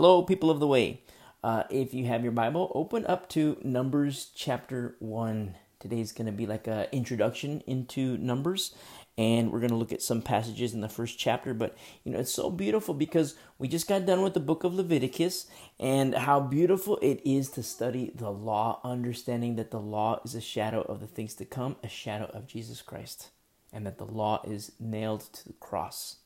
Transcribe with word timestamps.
Hello, 0.00 0.22
people 0.22 0.48
of 0.50 0.60
the 0.60 0.66
way. 0.66 1.02
Uh, 1.44 1.64
if 1.68 1.92
you 1.92 2.06
have 2.06 2.22
your 2.22 2.32
Bible, 2.32 2.72
open 2.74 3.04
up 3.04 3.28
to 3.28 3.58
Numbers 3.62 4.30
chapter 4.34 4.96
1. 4.98 5.56
Today's 5.78 6.12
going 6.12 6.24
to 6.24 6.32
be 6.32 6.46
like 6.46 6.66
an 6.66 6.86
introduction 6.90 7.62
into 7.66 8.16
Numbers, 8.16 8.74
and 9.18 9.52
we're 9.52 9.58
going 9.58 9.68
to 9.68 9.76
look 9.76 9.92
at 9.92 10.00
some 10.00 10.22
passages 10.22 10.72
in 10.72 10.80
the 10.80 10.88
first 10.88 11.18
chapter. 11.18 11.52
But, 11.52 11.76
you 12.02 12.12
know, 12.12 12.18
it's 12.18 12.32
so 12.32 12.48
beautiful 12.48 12.94
because 12.94 13.34
we 13.58 13.68
just 13.68 13.86
got 13.86 14.06
done 14.06 14.22
with 14.22 14.32
the 14.32 14.40
book 14.40 14.64
of 14.64 14.72
Leviticus 14.72 15.48
and 15.78 16.14
how 16.14 16.40
beautiful 16.40 16.96
it 17.02 17.20
is 17.22 17.50
to 17.50 17.62
study 17.62 18.10
the 18.14 18.30
law, 18.30 18.80
understanding 18.82 19.56
that 19.56 19.70
the 19.70 19.80
law 19.80 20.22
is 20.24 20.34
a 20.34 20.40
shadow 20.40 20.80
of 20.80 21.00
the 21.00 21.08
things 21.08 21.34
to 21.34 21.44
come, 21.44 21.76
a 21.84 21.88
shadow 21.90 22.30
of 22.32 22.46
Jesus 22.46 22.80
Christ, 22.80 23.28
and 23.70 23.84
that 23.84 23.98
the 23.98 24.06
law 24.06 24.42
is 24.46 24.72
nailed 24.80 25.30
to 25.34 25.48
the 25.48 25.52
cross, 25.60 26.20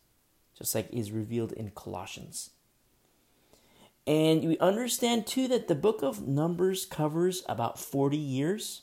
just 0.56 0.77
like 0.77 0.86
is 0.93 1.11
revealed 1.11 1.50
in 1.50 1.72
Colossians. 1.72 2.50
And 4.07 4.46
we 4.46 4.59
understand 4.59 5.27
too 5.27 5.48
that 5.48 5.68
the 5.68 5.75
book 5.75 6.03
of 6.03 6.26
Numbers 6.26 6.85
covers 6.85 7.43
about 7.49 7.79
40 7.79 8.17
years. 8.17 8.82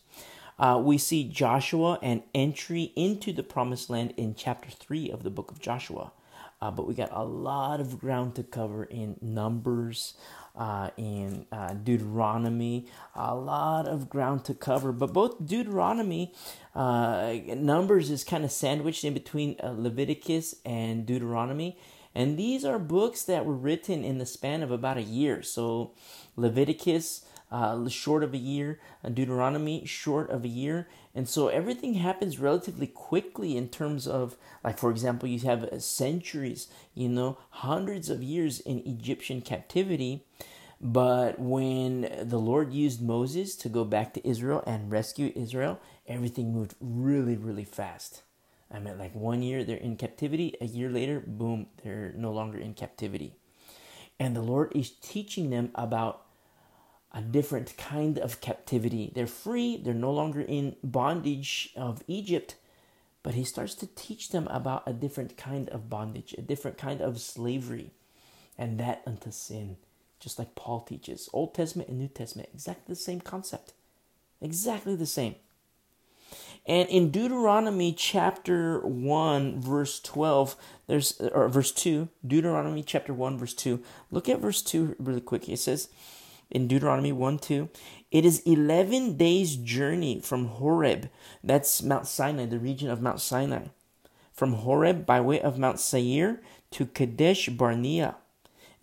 Uh, 0.57 0.81
we 0.83 0.97
see 0.97 1.23
Joshua 1.23 1.99
and 2.01 2.23
entry 2.33 2.91
into 2.95 3.31
the 3.31 3.43
promised 3.43 3.89
land 3.89 4.13
in 4.17 4.33
chapter 4.35 4.69
3 4.69 5.11
of 5.11 5.23
the 5.23 5.29
book 5.29 5.51
of 5.51 5.59
Joshua. 5.59 6.11
Uh, 6.61 6.69
but 6.69 6.87
we 6.87 6.93
got 6.93 7.09
a 7.11 7.23
lot 7.23 7.79
of 7.79 7.99
ground 7.99 8.35
to 8.35 8.43
cover 8.43 8.83
in 8.83 9.17
Numbers, 9.21 10.13
uh, 10.55 10.89
in 10.95 11.45
uh, 11.51 11.73
Deuteronomy, 11.73 12.87
a 13.15 13.33
lot 13.33 13.87
of 13.87 14.09
ground 14.09 14.45
to 14.45 14.53
cover. 14.53 14.91
But 14.91 15.13
both 15.13 15.43
Deuteronomy, 15.43 16.33
uh, 16.75 17.33
Numbers 17.55 18.11
is 18.11 18.23
kind 18.23 18.43
of 18.43 18.51
sandwiched 18.51 19.03
in 19.03 19.13
between 19.13 19.55
uh, 19.63 19.73
Leviticus 19.75 20.55
and 20.63 21.05
Deuteronomy. 21.05 21.77
And 22.13 22.37
these 22.37 22.65
are 22.65 22.79
books 22.79 23.23
that 23.23 23.45
were 23.45 23.55
written 23.55 24.03
in 24.03 24.17
the 24.17 24.25
span 24.25 24.63
of 24.63 24.71
about 24.71 24.97
a 24.97 25.01
year. 25.01 25.41
So 25.41 25.91
Leviticus, 26.35 27.25
uh, 27.51 27.87
short 27.89 28.23
of 28.23 28.33
a 28.33 28.37
year, 28.37 28.79
uh, 29.03 29.09
Deuteronomy, 29.09 29.85
short 29.85 30.29
of 30.29 30.43
a 30.43 30.49
year. 30.49 30.87
And 31.13 31.27
so 31.27 31.49
everything 31.49 31.95
happens 31.95 32.39
relatively 32.39 32.87
quickly 32.87 33.57
in 33.57 33.69
terms 33.69 34.07
of, 34.07 34.37
like, 34.63 34.77
for 34.77 34.89
example, 34.89 35.27
you 35.27 35.39
have 35.39 35.81
centuries, 35.81 36.67
you 36.93 37.09
know, 37.09 37.37
hundreds 37.49 38.09
of 38.09 38.23
years 38.23 38.59
in 38.59 38.79
Egyptian 38.85 39.41
captivity. 39.41 40.25
But 40.79 41.39
when 41.39 42.09
the 42.23 42.39
Lord 42.39 42.73
used 42.73 43.01
Moses 43.01 43.55
to 43.57 43.69
go 43.69 43.83
back 43.83 44.13
to 44.13 44.27
Israel 44.27 44.63
and 44.65 44.91
rescue 44.91 45.31
Israel, 45.35 45.79
everything 46.07 46.53
moved 46.53 46.75
really, 46.79 47.35
really 47.35 47.65
fast. 47.65 48.23
I 48.73 48.79
mean, 48.79 48.97
like 48.97 49.13
one 49.13 49.41
year 49.41 49.63
they're 49.63 49.77
in 49.77 49.97
captivity, 49.97 50.55
a 50.61 50.65
year 50.65 50.89
later, 50.89 51.21
boom, 51.25 51.67
they're 51.83 52.13
no 52.15 52.31
longer 52.31 52.57
in 52.57 52.73
captivity. 52.73 53.35
And 54.19 54.35
the 54.35 54.41
Lord 54.41 54.71
is 54.75 54.91
teaching 54.91 55.49
them 55.49 55.71
about 55.75 56.25
a 57.13 57.21
different 57.21 57.75
kind 57.77 58.17
of 58.17 58.39
captivity. 58.39 59.11
They're 59.13 59.27
free, 59.27 59.77
they're 59.77 59.93
no 59.93 60.11
longer 60.11 60.41
in 60.41 60.75
bondage 60.83 61.71
of 61.75 62.03
Egypt, 62.07 62.55
but 63.23 63.33
He 63.33 63.43
starts 63.43 63.75
to 63.75 63.87
teach 63.87 64.29
them 64.29 64.47
about 64.47 64.83
a 64.87 64.93
different 64.93 65.37
kind 65.37 65.69
of 65.69 65.89
bondage, 65.89 66.33
a 66.37 66.41
different 66.41 66.77
kind 66.77 67.01
of 67.01 67.19
slavery, 67.19 67.91
and 68.57 68.79
that 68.79 69.01
unto 69.05 69.31
sin, 69.31 69.77
just 70.19 70.39
like 70.39 70.55
Paul 70.55 70.81
teaches. 70.81 71.29
Old 71.33 71.53
Testament 71.53 71.89
and 71.89 71.99
New 71.99 72.07
Testament, 72.07 72.49
exactly 72.53 72.93
the 72.93 72.95
same 72.95 73.19
concept. 73.19 73.73
Exactly 74.39 74.95
the 74.95 75.05
same. 75.05 75.35
And 76.67 76.87
in 76.89 77.09
Deuteronomy 77.09 77.91
chapter 77.91 78.79
1, 78.81 79.59
verse 79.59 79.99
12, 79.99 80.55
there's, 80.87 81.19
or 81.19 81.47
verse 81.49 81.71
2, 81.71 82.07
Deuteronomy 82.25 82.83
chapter 82.83 83.13
1, 83.13 83.37
verse 83.37 83.55
2, 83.55 83.81
look 84.11 84.29
at 84.29 84.39
verse 84.39 84.61
2 84.61 84.95
really 84.99 85.21
quick. 85.21 85.49
It 85.49 85.57
says 85.57 85.89
in 86.51 86.67
Deuteronomy 86.67 87.11
1 87.11 87.39
2, 87.39 87.69
it 88.11 88.25
is 88.25 88.41
11 88.45 89.17
days' 89.17 89.55
journey 89.55 90.19
from 90.19 90.45
Horeb, 90.45 91.09
that's 91.43 91.81
Mount 91.81 92.05
Sinai, 92.05 92.45
the 92.45 92.59
region 92.59 92.91
of 92.91 93.01
Mount 93.01 93.21
Sinai, 93.21 93.67
from 94.31 94.53
Horeb 94.53 95.05
by 95.05 95.19
way 95.19 95.41
of 95.41 95.57
Mount 95.57 95.79
Seir 95.79 96.41
to 96.71 96.85
Kadesh 96.85 97.49
Barnea. 97.49 98.17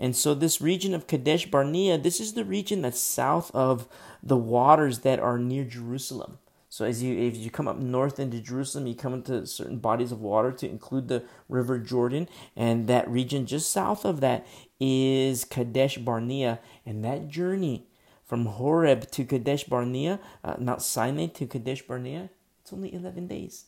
And 0.00 0.16
so, 0.16 0.34
this 0.34 0.60
region 0.60 0.94
of 0.94 1.06
Kadesh 1.06 1.50
Barnea, 1.50 1.98
this 1.98 2.20
is 2.20 2.32
the 2.32 2.44
region 2.44 2.82
that's 2.82 3.00
south 3.00 3.52
of 3.54 3.88
the 4.22 4.36
waters 4.36 5.00
that 5.00 5.18
are 5.18 5.38
near 5.38 5.64
Jerusalem. 5.64 6.38
So 6.78 6.84
as 6.84 7.02
you 7.02 7.18
if 7.18 7.36
you 7.36 7.50
come 7.50 7.66
up 7.66 7.78
north 7.78 8.20
into 8.20 8.38
Jerusalem, 8.38 8.86
you 8.86 8.94
come 8.94 9.12
into 9.12 9.44
certain 9.48 9.78
bodies 9.78 10.12
of 10.12 10.20
water 10.20 10.52
to 10.52 10.70
include 10.70 11.08
the 11.08 11.24
River 11.48 11.76
Jordan, 11.76 12.28
and 12.54 12.86
that 12.86 13.10
region 13.10 13.46
just 13.46 13.72
south 13.72 14.04
of 14.04 14.20
that 14.20 14.46
is 14.78 15.44
Kadesh 15.44 15.98
Barnea, 15.98 16.60
and 16.86 17.04
that 17.04 17.26
journey 17.26 17.88
from 18.24 18.46
Horeb 18.46 19.10
to 19.10 19.24
Kadesh 19.24 19.64
Barnea, 19.64 20.20
uh, 20.44 20.54
Mount 20.60 20.80
Sinai 20.80 21.26
to 21.26 21.48
Kadesh 21.48 21.82
Barnea, 21.82 22.30
it's 22.62 22.72
only 22.72 22.94
eleven 22.94 23.26
days. 23.26 23.64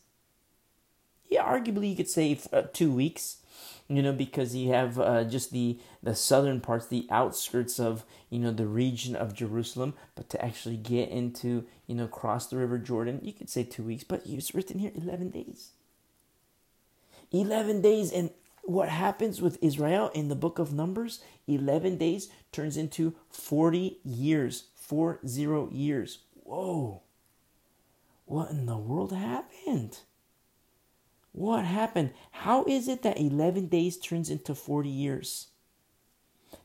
Yeah, 1.28 1.42
arguably 1.42 1.90
you 1.90 1.96
could 1.96 2.08
say 2.08 2.38
uh, 2.52 2.62
two 2.72 2.92
weeks 2.92 3.38
you 3.90 4.02
know, 4.02 4.12
because 4.12 4.54
you 4.54 4.72
have 4.72 5.00
uh, 5.00 5.24
just 5.24 5.50
the 5.50 5.80
the 6.00 6.14
southern 6.14 6.60
parts, 6.60 6.86
the 6.86 7.08
outskirts 7.10 7.80
of 7.80 8.04
you 8.30 8.38
know 8.38 8.52
the 8.52 8.68
region 8.68 9.16
of 9.16 9.34
Jerusalem, 9.34 9.94
but 10.14 10.30
to 10.30 10.42
actually 10.44 10.76
get 10.76 11.08
into 11.08 11.66
you 11.88 11.96
know 11.96 12.06
cross 12.06 12.46
the 12.46 12.56
River 12.56 12.78
Jordan, 12.78 13.18
you 13.20 13.32
could 13.32 13.50
say 13.50 13.64
two 13.64 13.82
weeks, 13.82 14.04
but 14.04 14.22
it's 14.24 14.54
written 14.54 14.78
here 14.78 14.92
eleven 14.94 15.30
days. 15.30 15.70
Eleven 17.32 17.82
days, 17.82 18.12
and 18.12 18.30
what 18.62 18.88
happens 18.88 19.42
with 19.42 19.58
Israel 19.60 20.10
in 20.14 20.28
the 20.28 20.36
book 20.36 20.60
of 20.60 20.72
Numbers? 20.72 21.20
Eleven 21.48 21.96
days 21.96 22.28
turns 22.52 22.76
into 22.76 23.16
forty 23.28 23.98
years, 24.04 24.66
four 24.76 25.18
zero 25.26 25.68
years. 25.72 26.18
Whoa! 26.44 27.02
What 28.24 28.50
in 28.50 28.66
the 28.66 28.78
world 28.78 29.12
happened? 29.12 29.98
What 31.32 31.64
happened? 31.64 32.12
How 32.30 32.64
is 32.64 32.88
it 32.88 33.02
that 33.02 33.20
11 33.20 33.66
days 33.66 33.96
turns 33.96 34.30
into 34.30 34.54
40 34.54 34.88
years? 34.88 35.48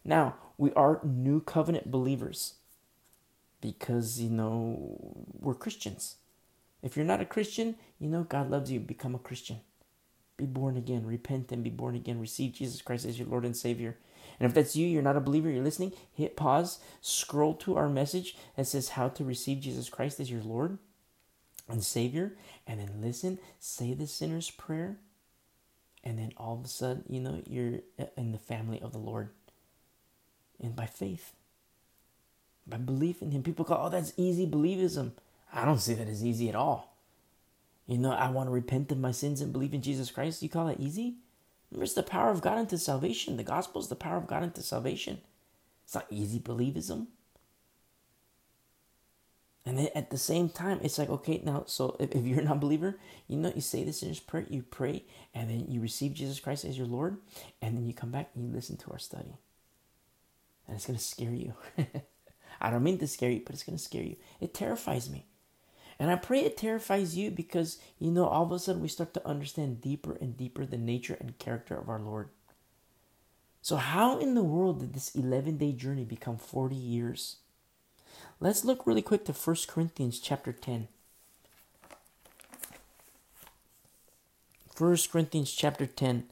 Now, 0.04 0.36
we 0.58 0.72
are 0.74 1.02
new 1.04 1.42
covenant 1.42 1.92
believers 1.92 2.56
because, 3.62 4.20
you 4.20 4.30
know, 4.30 4.98
we're 5.40 5.54
Christians. 5.54 6.16
If 6.82 6.96
you're 6.96 7.06
not 7.06 7.22
a 7.22 7.26
Christian, 7.26 7.76
you 8.00 8.10
know, 8.10 8.24
God 8.24 8.50
loves 8.50 8.72
you. 8.72 8.80
Become 8.80 9.16
a 9.16 9.20
Christian. 9.20 9.62
Be 10.38 10.46
born 10.46 10.78
again. 10.78 11.06
Repent 11.06 11.52
and 11.52 11.64
be 11.64 11.70
born 11.70 11.96
again. 11.96 12.20
Receive 12.20 12.54
Jesus 12.54 12.82
Christ 12.82 13.06
as 13.06 13.18
your 13.18 13.28
Lord 13.28 13.46
and 13.46 13.56
Savior. 13.56 13.98
And 14.40 14.48
if 14.48 14.54
that's 14.54 14.76
you, 14.76 14.88
you're 14.88 15.02
not 15.02 15.16
a 15.16 15.22
believer, 15.22 15.50
you're 15.50 15.64
listening, 15.64 15.94
hit 16.12 16.36
pause, 16.36 16.80
scroll 17.00 17.54
to 17.56 17.78
our 17.78 17.88
message 17.88 18.36
that 18.58 18.68
says 18.68 18.90
how 18.90 19.08
to 19.10 19.24
receive 19.24 19.62
Jesus 19.62 19.90
Christ 19.90 20.20
as 20.20 20.30
your 20.30 20.42
Lord 20.42 20.78
and 21.68 21.84
Savior, 21.84 22.34
and 22.68 22.80
then 22.80 23.02
listen, 23.02 23.40
say 23.60 23.94
the 23.94 24.08
sinner's 24.08 24.52
prayer, 24.52 24.98
and 26.04 26.20
then 26.20 26.32
all 26.38 26.58
of 26.60 26.66
a 26.66 26.68
sudden, 26.68 27.04
you 27.10 27.20
know, 27.20 27.42
you're 27.48 27.80
uh, 28.00 28.06
in 28.16 28.32
the 28.32 28.38
family 28.38 28.80
of 28.80 28.92
the 28.92 29.00
Lord. 29.00 29.30
And 30.62 30.76
by 30.76 30.86
faith, 30.86 31.34
by 32.68 32.78
belief 32.78 33.22
in 33.22 33.32
Him, 33.32 33.44
people 33.44 33.66
go, 33.66 33.80
oh, 33.82 33.90
that's 33.90 34.14
easy 34.16 34.46
believism. 34.46 35.12
I 35.52 35.66
don't 35.66 35.80
see 35.80 35.96
that 35.96 36.08
as 36.08 36.24
easy 36.24 36.50
at 36.50 36.56
all. 36.56 36.96
You 37.88 37.98
know, 37.98 38.12
I 38.12 38.30
want 38.30 38.48
to 38.48 38.54
repent 38.54 38.92
of 38.92 38.98
my 38.98 39.12
sins 39.12 39.42
and 39.42 39.54
believe 39.54 39.74
in 39.74 39.82
Jesus 39.82 40.12
Christ. 40.12 40.42
You 40.42 40.50
call 40.50 40.68
that 40.68 40.80
easy? 40.80 41.16
Remember, 41.72 41.84
it's 41.84 41.94
the 41.94 42.04
power 42.04 42.30
of 42.30 42.42
God 42.42 42.58
into 42.60 42.78
salvation. 42.78 43.38
The 43.38 43.44
gospel 43.44 43.82
is 43.82 43.88
the 43.88 43.96
power 43.96 44.18
of 44.18 44.28
God 44.28 44.44
into 44.44 44.62
salvation. 44.62 45.20
It's 45.84 45.96
not 45.96 46.08
easy 46.10 46.40
believism. 46.40 47.08
And 49.66 49.80
then 49.80 49.90
at 49.96 50.12
the 50.12 50.18
same 50.18 50.50
time, 50.50 50.80
it's 50.84 51.00
like, 51.00 51.10
okay, 51.10 51.42
now, 51.44 51.64
so 51.66 51.96
if, 52.00 52.12
if 52.12 52.24
you're 52.26 52.42
not 52.44 52.58
a 52.58 52.60
believer, 52.60 53.00
you 53.28 53.38
know, 53.38 53.52
you 53.56 53.62
say 53.62 53.84
this 53.84 54.04
in 54.04 54.10
your 54.10 54.22
prayer, 54.28 54.46
you 54.48 54.62
pray, 54.62 55.06
and 55.34 55.50
then 55.50 55.66
you 55.70 55.82
receive 55.82 56.14
Jesus 56.14 56.40
Christ 56.40 56.66
as 56.66 56.78
your 56.78 56.86
Lord, 56.86 57.18
and 57.62 57.76
then 57.76 57.88
you 57.88 57.94
come 57.94 58.12
back 58.12 58.30
and 58.36 58.46
you 58.46 58.54
listen 58.54 58.78
to 58.78 58.92
our 58.92 59.00
study. 59.00 59.38
And 60.68 60.76
it's 60.76 60.86
going 60.86 61.00
to 61.00 61.04
scare 61.04 61.34
you. 61.34 61.54
I 62.62 62.70
don't 62.70 62.84
mean 62.84 63.00
to 63.00 63.08
scare 63.08 63.32
you, 63.32 63.42
but 63.44 63.56
it's 63.56 63.64
going 63.64 63.78
to 63.78 63.84
scare 63.84 64.04
you. 64.04 64.18
It 64.40 64.54
terrifies 64.54 65.10
me. 65.10 65.26
And 65.98 66.12
I 66.12 66.16
pray 66.16 66.42
it 66.42 66.58
terrifies 66.58 67.18
you 67.18 67.32
because, 67.32 67.80
you 67.98 68.12
know, 68.12 68.28
all 68.28 68.44
of 68.44 68.52
a 68.52 68.60
sudden 68.60 68.82
we 68.82 68.88
start 68.88 69.14
to 69.16 69.28
understand 69.28 69.82
deeper 69.82 70.18
and 70.20 70.38
deeper 70.38 70.66
the 70.66 70.78
nature 70.78 71.18
and 71.20 71.38
character 71.40 71.76
of 71.76 71.90
our 71.90 72.00
Lord. 72.00 72.30
So, 73.62 73.78
how 73.78 74.20
in 74.20 74.36
the 74.36 74.44
world 74.44 74.82
did 74.82 74.94
this 74.94 75.16
11 75.16 75.58
day 75.58 75.72
journey 75.72 76.04
become 76.04 76.38
40 76.38 76.76
years? 76.76 77.38
Let's 78.40 78.66
look 78.66 78.86
really 78.86 79.02
quick 79.02 79.26
to 79.26 79.34
1 79.34 79.56
Corinthians 79.68 80.20
chapter 80.20 80.52
10. 80.52 80.88
1 84.78 84.98
Corinthians 85.12 85.52
chapter 85.52 85.86
10 85.86 86.26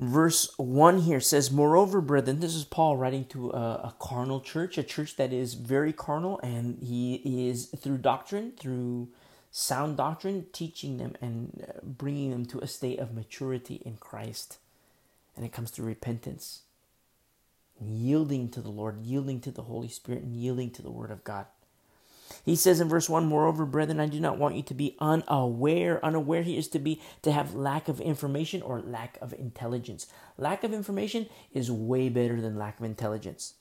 verse 0.00 0.50
1 0.56 1.00
here 1.00 1.20
says 1.20 1.50
moreover 1.50 2.00
brethren 2.00 2.40
this 2.40 2.54
is 2.54 2.64
paul 2.64 2.96
writing 2.96 3.22
to 3.26 3.50
a, 3.50 3.60
a, 3.60 3.94
carnal 3.98 4.40
church 4.40 4.78
a 4.78 4.82
church 4.82 5.16
that 5.16 5.30
is 5.30 5.52
very 5.52 5.92
carnal 5.92 6.40
and 6.42 6.78
he 6.82 7.20
is 7.50 7.66
through 7.66 7.98
doctrine 7.98 8.50
through 8.58 9.06
sound 9.50 9.98
doctrine 9.98 10.46
teaching 10.54 10.96
them 10.96 11.14
and 11.20 11.66
uh, 11.68 11.72
bringing 11.82 12.30
them 12.30 12.46
to 12.46 12.58
a 12.60 12.66
state 12.66 12.98
of 12.98 13.12
maturity 13.12 13.82
in 13.84 13.98
christ 13.98 14.56
and 15.36 15.44
it 15.44 15.52
comes 15.52 15.70
through 15.70 15.84
repentance 15.84 16.62
yielding 17.80 18.48
to 18.50 18.60
the 18.60 18.70
Lord, 18.70 19.04
yielding 19.04 19.40
to 19.40 19.50
the 19.50 19.62
Holy 19.62 19.88
Spirit, 19.88 20.22
and 20.22 20.36
yielding 20.36 20.70
to 20.72 20.82
the 20.82 20.90
Word 20.90 21.10
of 21.10 21.24
God. 21.24 21.46
He 22.44 22.56
says 22.56 22.80
in 22.80 22.88
verse 22.88 23.08
1, 23.08 23.26
Moreover, 23.26 23.66
brethren, 23.66 24.00
I 24.00 24.06
do 24.06 24.20
not 24.20 24.38
want 24.38 24.56
you 24.56 24.62
to 24.62 24.74
be 24.74 24.96
unaware. 24.98 26.04
Unaware 26.04 26.42
here 26.42 26.58
is 26.58 26.68
to 26.68 26.78
be 26.78 27.00
to 27.22 27.32
have 27.32 27.54
lack 27.54 27.88
of 27.88 28.00
information 28.00 28.62
or 28.62 28.80
lack 28.80 29.18
of 29.20 29.32
intelligence. 29.34 30.06
Lack 30.38 30.64
of 30.64 30.72
information 30.72 31.26
is 31.52 31.70
way 31.70 32.08
better 32.08 32.40
than 32.40 32.56
lack 32.56 32.78
of 32.78 32.84
intelligence. 32.84 33.54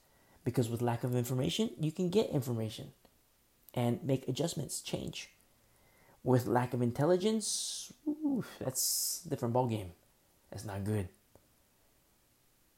Because 0.44 0.69
with 0.69 0.81
lack 0.81 1.04
of 1.04 1.16
information, 1.16 1.71
you 1.80 1.92
can 1.92 2.10
get 2.10 2.30
information 2.30 2.92
and 3.74 4.04
make 4.04 4.27
adjustments, 4.27 4.81
change. 4.81 5.30
With 6.24 6.48
lack 6.48 6.74
of 6.74 6.81
intelligence, 6.81 7.92
ooh, 8.07 8.44
that's 8.60 9.24
a 9.25 9.30
different 9.30 9.54
ballgame. 9.54 9.89
That's 10.51 10.66
not 10.66 10.83
good. 10.83 11.10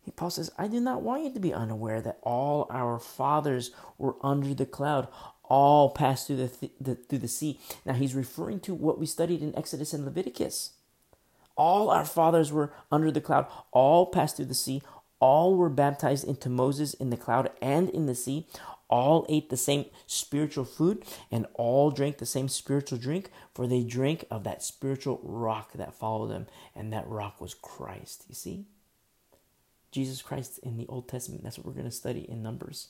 He 0.04 0.12
Paul 0.12 0.32
says, 0.32 0.52
I 0.58 0.68
do 0.68 0.80
not 0.80 1.04
want 1.04 1.24
you 1.24 1.34
to 1.34 1.40
be 1.40 1.54
unaware 1.54 2.02
that 2.02 2.20
all 2.24 2.68
our 2.72 3.00
fathers 3.00 3.72
were 3.98 4.16
under 4.22 4.54
the 4.54 4.66
cloud, 4.66 5.08
all 5.44 5.90
passed 5.92 6.28
through 6.28 6.38
the, 6.38 6.48
th- 6.48 6.72
the, 6.80 6.96
through 6.96 7.20
the 7.20 7.28
sea. 7.28 7.60
Now 7.86 7.94
he's 7.94 8.16
referring 8.16 8.62
to 8.62 8.74
what 8.74 9.00
we 9.00 9.06
studied 9.06 9.42
in 9.42 9.56
Exodus 9.56 9.94
and 9.94 10.06
Leviticus. 10.06 10.72
All 11.56 11.90
our 11.90 12.06
fathers 12.06 12.52
were 12.52 12.74
under 12.92 13.12
the 13.12 13.22
cloud, 13.22 13.46
all 13.72 14.08
passed 14.08 14.38
through 14.38 14.46
the 14.46 14.54
sea, 14.54 14.82
all 15.20 15.56
were 15.56 15.70
baptized 15.70 16.28
into 16.28 16.50
Moses 16.50 16.94
in 16.96 17.12
the 17.12 17.18
cloud 17.18 17.52
and 17.62 17.90
in 17.90 18.08
the 18.08 18.16
sea, 18.16 18.48
all 18.90 19.26
ate 19.30 19.50
the 19.50 19.58
same 19.58 19.86
spiritual 20.08 20.66
food, 20.66 21.06
and 21.32 21.46
all 21.54 21.92
drank 21.92 22.18
the 22.18 22.26
same 22.26 22.50
spiritual 22.50 22.98
drink, 22.98 23.30
for 23.54 23.68
they 23.68 23.84
drank 23.84 24.26
of 24.32 24.44
that 24.44 24.64
spiritual 24.64 25.20
rock 25.24 25.74
that 25.74 25.94
followed 25.94 26.28
them, 26.28 26.48
and 26.76 26.92
that 26.92 27.08
rock 27.08 27.40
was 27.40 27.54
Christ. 27.54 28.26
You 28.28 28.36
see? 28.36 28.66
Jesus 29.92 30.22
Christ 30.22 30.60
in 30.64 30.78
the 30.78 30.88
Old 30.88 31.08
Testament. 31.08 31.44
That's 31.44 31.58
what 31.58 31.68
we're 31.68 31.74
going 31.74 31.86
to 31.86 31.92
study 31.92 32.26
in 32.30 32.42
Numbers. 32.42 32.90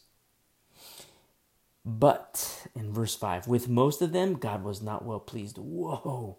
But 1.83 2.67
in 2.75 2.93
verse 2.93 3.15
5, 3.15 3.47
with 3.47 3.67
most 3.67 4.01
of 4.01 4.11
them, 4.11 4.35
God 4.35 4.63
was 4.63 4.81
not 4.81 5.03
well 5.03 5.19
pleased. 5.19 5.57
Whoa. 5.57 6.37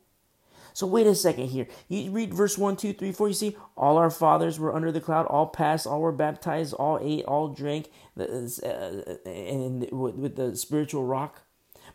So 0.73 0.87
wait 0.87 1.07
a 1.07 1.15
second 1.15 1.49
here. 1.49 1.67
You 1.89 2.11
read 2.11 2.33
verse 2.33 2.57
1, 2.57 2.77
2, 2.77 2.93
3, 2.95 3.13
4. 3.13 3.29
You 3.29 3.35
see, 3.35 3.57
all 3.77 3.99
our 3.99 4.11
fathers 4.11 4.59
were 4.59 4.75
under 4.75 4.91
the 4.93 5.01
cloud, 5.01 5.27
all 5.27 5.47
passed, 5.47 5.87
all 5.87 6.01
were 6.01 6.13
baptized, 6.13 6.73
all 6.75 6.99
ate, 7.03 7.25
all 7.25 7.49
drank, 7.49 7.91
uh, 8.19 8.25
and 9.27 9.91
with 9.91 10.37
the 10.37 10.57
spiritual 10.57 11.05
rock. 11.05 11.43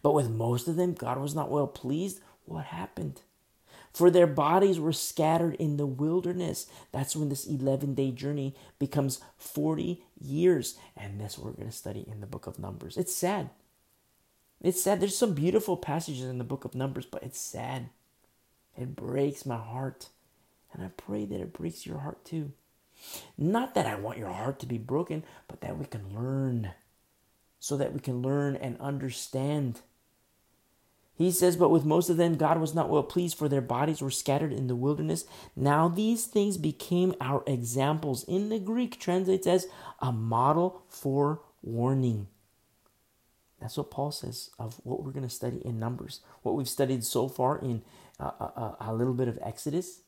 But 0.03 0.13
with 0.13 0.29
most 0.29 0.67
of 0.67 0.75
them, 0.75 0.93
God 0.93 1.17
was 1.19 1.33
not 1.33 1.49
well 1.49 1.67
pleased. 1.67 2.19
What 2.45 2.65
happened? 2.65 3.21
For 3.94 4.12
their 4.12 4.28
bodies 4.28 4.80
were 4.80 4.94
scattered 4.94 5.56
in 5.56 5.78
the 5.78 5.86
wilderness. 5.86 6.68
That's 6.92 7.16
when 7.16 7.30
this 7.30 7.45
11 7.45 7.95
day 7.95 8.12
journey 8.12 8.56
becomes 8.80 9.19
40 9.38 10.04
years. 10.19 10.75
And 10.95 11.19
that's 11.19 11.38
what 11.38 11.48
we're 11.48 11.57
going 11.57 11.69
to 11.69 11.75
study 11.75 12.06
in 12.10 12.22
the 12.22 12.28
book 12.28 12.48
of 12.48 12.60
Numbers. 12.60 12.98
It's 12.98 13.16
sad. 13.16 13.50
It's 14.62 14.81
sad. 14.81 15.00
There's 15.00 15.18
some 15.18 15.34
beautiful 15.34 15.78
passages 15.78 16.25
in 16.25 16.38
the 16.38 16.44
book 16.44 16.66
of 16.66 16.75
Numbers, 16.75 17.06
but 17.06 17.24
it's 17.24 17.39
sad. 17.39 17.89
It 18.75 18.95
breaks 18.95 19.45
my 19.45 19.57
heart. 19.57 20.10
And 20.74 20.84
I 20.84 20.89
pray 20.89 21.25
that 21.25 21.42
it 21.42 21.54
breaks 21.54 21.86
your 21.86 22.00
heart 22.00 22.24
too. 22.25 22.51
Not 23.38 23.74
that 23.75 23.86
I 23.86 23.95
want 23.95 24.18
your 24.18 24.31
heart 24.31 24.60
to 24.60 24.66
be 24.66 24.78
broken, 24.78 25.24
but 25.48 25.62
that 25.62 25.78
we 25.78 25.86
can 25.86 26.13
learn. 26.13 26.72
So 27.60 27.78
that 27.78 27.94
we 27.94 28.00
can 28.00 28.22
learn 28.22 28.56
and 28.56 28.80
understand 28.80 29.81
he 31.17 31.31
says, 31.31 31.55
But 31.55 31.69
with 31.69 31.83
most 31.83 32.09
of 32.09 32.17
them, 32.17 32.35
God 32.35 32.61
was 32.61 32.75
not 32.75 32.89
well 32.89 33.03
pleased, 33.03 33.37
for 33.37 33.49
their 33.49 33.61
bodies 33.61 34.01
were 34.01 34.11
scattered 34.11 34.53
in 34.53 34.67
the 34.67 34.75
wilderness. 34.75 35.25
Now 35.55 35.87
these 35.87 36.25
things 36.25 36.57
became 36.57 37.15
our 37.19 37.43
examples. 37.47 38.23
In 38.25 38.49
the 38.49 38.59
Greek, 38.59 38.99
translates 38.99 39.47
as 39.47 39.67
a 39.99 40.11
model 40.11 40.83
for 40.87 41.41
warning. 41.63 42.27
That's 43.59 43.77
what 43.77 43.89
Paul 43.89 44.11
says 44.11 44.51
of 44.59 44.79
what 44.83 45.03
we're 45.03 45.11
going 45.11 45.27
to 45.27 45.33
study 45.33 45.59
in 45.65 45.79
Numbers. 45.79 46.19
What 46.43 46.53
we've 46.53 46.69
studied 46.69 47.03
so 47.03 47.27
far 47.27 47.57
in 47.57 47.81
uh, 48.19 48.31
a, 48.39 48.43
uh, 48.43 48.51
uh, 48.55 48.75
a 48.79 48.93
little 48.93 49.15
bit 49.15 49.27
of 49.27 49.39
Exodus, 49.41 50.01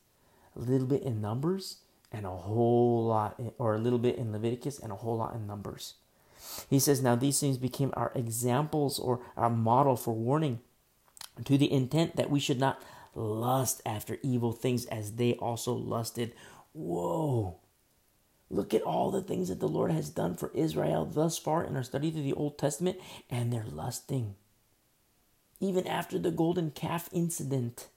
a 0.54 0.60
little 0.60 0.86
bit 0.86 1.02
in 1.02 1.20
Numbers, 1.20 1.78
and 2.12 2.24
a 2.24 2.30
whole 2.30 3.06
lot, 3.06 3.34
in, 3.40 3.50
or 3.58 3.74
a 3.74 3.78
little 3.78 3.98
bit 3.98 4.14
in 4.14 4.30
Leviticus, 4.30 4.78
and 4.78 4.92
a 4.92 4.96
whole 4.96 5.16
lot 5.16 5.34
in 5.34 5.48
Numbers. 5.48 5.94
He 6.68 6.78
says, 6.78 7.02
Now 7.02 7.16
these 7.16 7.40
things 7.40 7.58
became 7.58 7.92
our 7.94 8.12
examples 8.14 9.00
or 9.00 9.20
our 9.36 9.50
model 9.50 9.96
for 9.96 10.14
warning 10.14 10.60
to 11.44 11.58
the 11.58 11.70
intent 11.70 12.16
that 12.16 12.30
we 12.30 12.40
should 12.40 12.60
not 12.60 12.82
lust 13.14 13.82
after 13.84 14.18
evil 14.22 14.52
things 14.52 14.86
as 14.86 15.12
they 15.12 15.34
also 15.34 15.72
lusted. 15.72 16.32
Whoa. 16.72 17.58
Look 18.48 18.74
at 18.74 18.82
all 18.82 19.10
the 19.10 19.22
things 19.22 19.48
that 19.48 19.60
the 19.60 19.68
Lord 19.68 19.92
has 19.92 20.10
done 20.10 20.34
for 20.34 20.50
Israel 20.54 21.04
thus 21.04 21.38
far 21.38 21.64
in 21.64 21.76
our 21.76 21.82
study 21.82 22.10
through 22.10 22.22
the 22.22 22.32
Old 22.32 22.58
Testament, 22.58 22.98
and 23.28 23.52
they're 23.52 23.64
lusting. 23.64 24.34
Even 25.60 25.86
after 25.86 26.18
the 26.18 26.30
golden 26.30 26.70
calf 26.70 27.08
incident. 27.12 27.88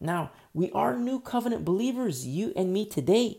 Now, 0.00 0.32
we 0.52 0.70
are 0.72 0.96
new 0.96 1.20
covenant 1.20 1.64
believers, 1.64 2.26
you 2.26 2.52
and 2.56 2.72
me 2.72 2.84
today. 2.84 3.38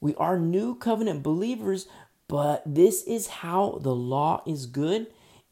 We 0.00 0.14
are 0.16 0.38
new 0.38 0.74
covenant 0.74 1.22
believers, 1.22 1.86
but 2.28 2.62
this 2.66 3.02
is 3.04 3.28
how 3.28 3.78
the 3.80 3.94
law 3.94 4.42
is 4.46 4.66
good 4.66 5.06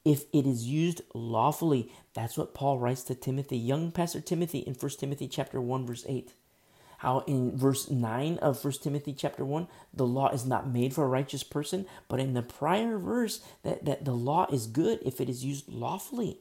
if 0.04 0.24
it 0.32 0.46
is 0.46 0.66
used 0.66 1.02
lawfully. 1.14 1.90
That's 2.14 2.36
what 2.36 2.54
Paul 2.54 2.78
writes 2.78 3.02
to 3.04 3.14
Timothy, 3.14 3.56
young 3.56 3.90
pastor 3.90 4.20
Timothy 4.20 4.58
in 4.58 4.74
1 4.74 4.90
Timothy 4.98 5.28
chapter 5.28 5.60
1 5.60 5.86
verse 5.86 6.04
8. 6.08 6.32
How 6.98 7.20
in 7.26 7.56
verse 7.56 7.90
9 7.90 8.38
of 8.38 8.64
1 8.64 8.72
Timothy 8.74 9.12
chapter 9.12 9.44
1, 9.44 9.68
the 9.92 10.06
law 10.06 10.30
is 10.30 10.46
not 10.46 10.68
made 10.68 10.94
for 10.94 11.04
a 11.04 11.08
righteous 11.08 11.42
person, 11.42 11.86
but 12.08 12.20
in 12.20 12.32
the 12.32 12.42
prior 12.42 12.96
verse 12.98 13.40
that, 13.62 13.84
that 13.84 14.04
the 14.04 14.14
law 14.14 14.46
is 14.50 14.66
good 14.66 15.00
if 15.04 15.20
it 15.20 15.28
is 15.28 15.44
used 15.44 15.68
lawfully. 15.68 16.38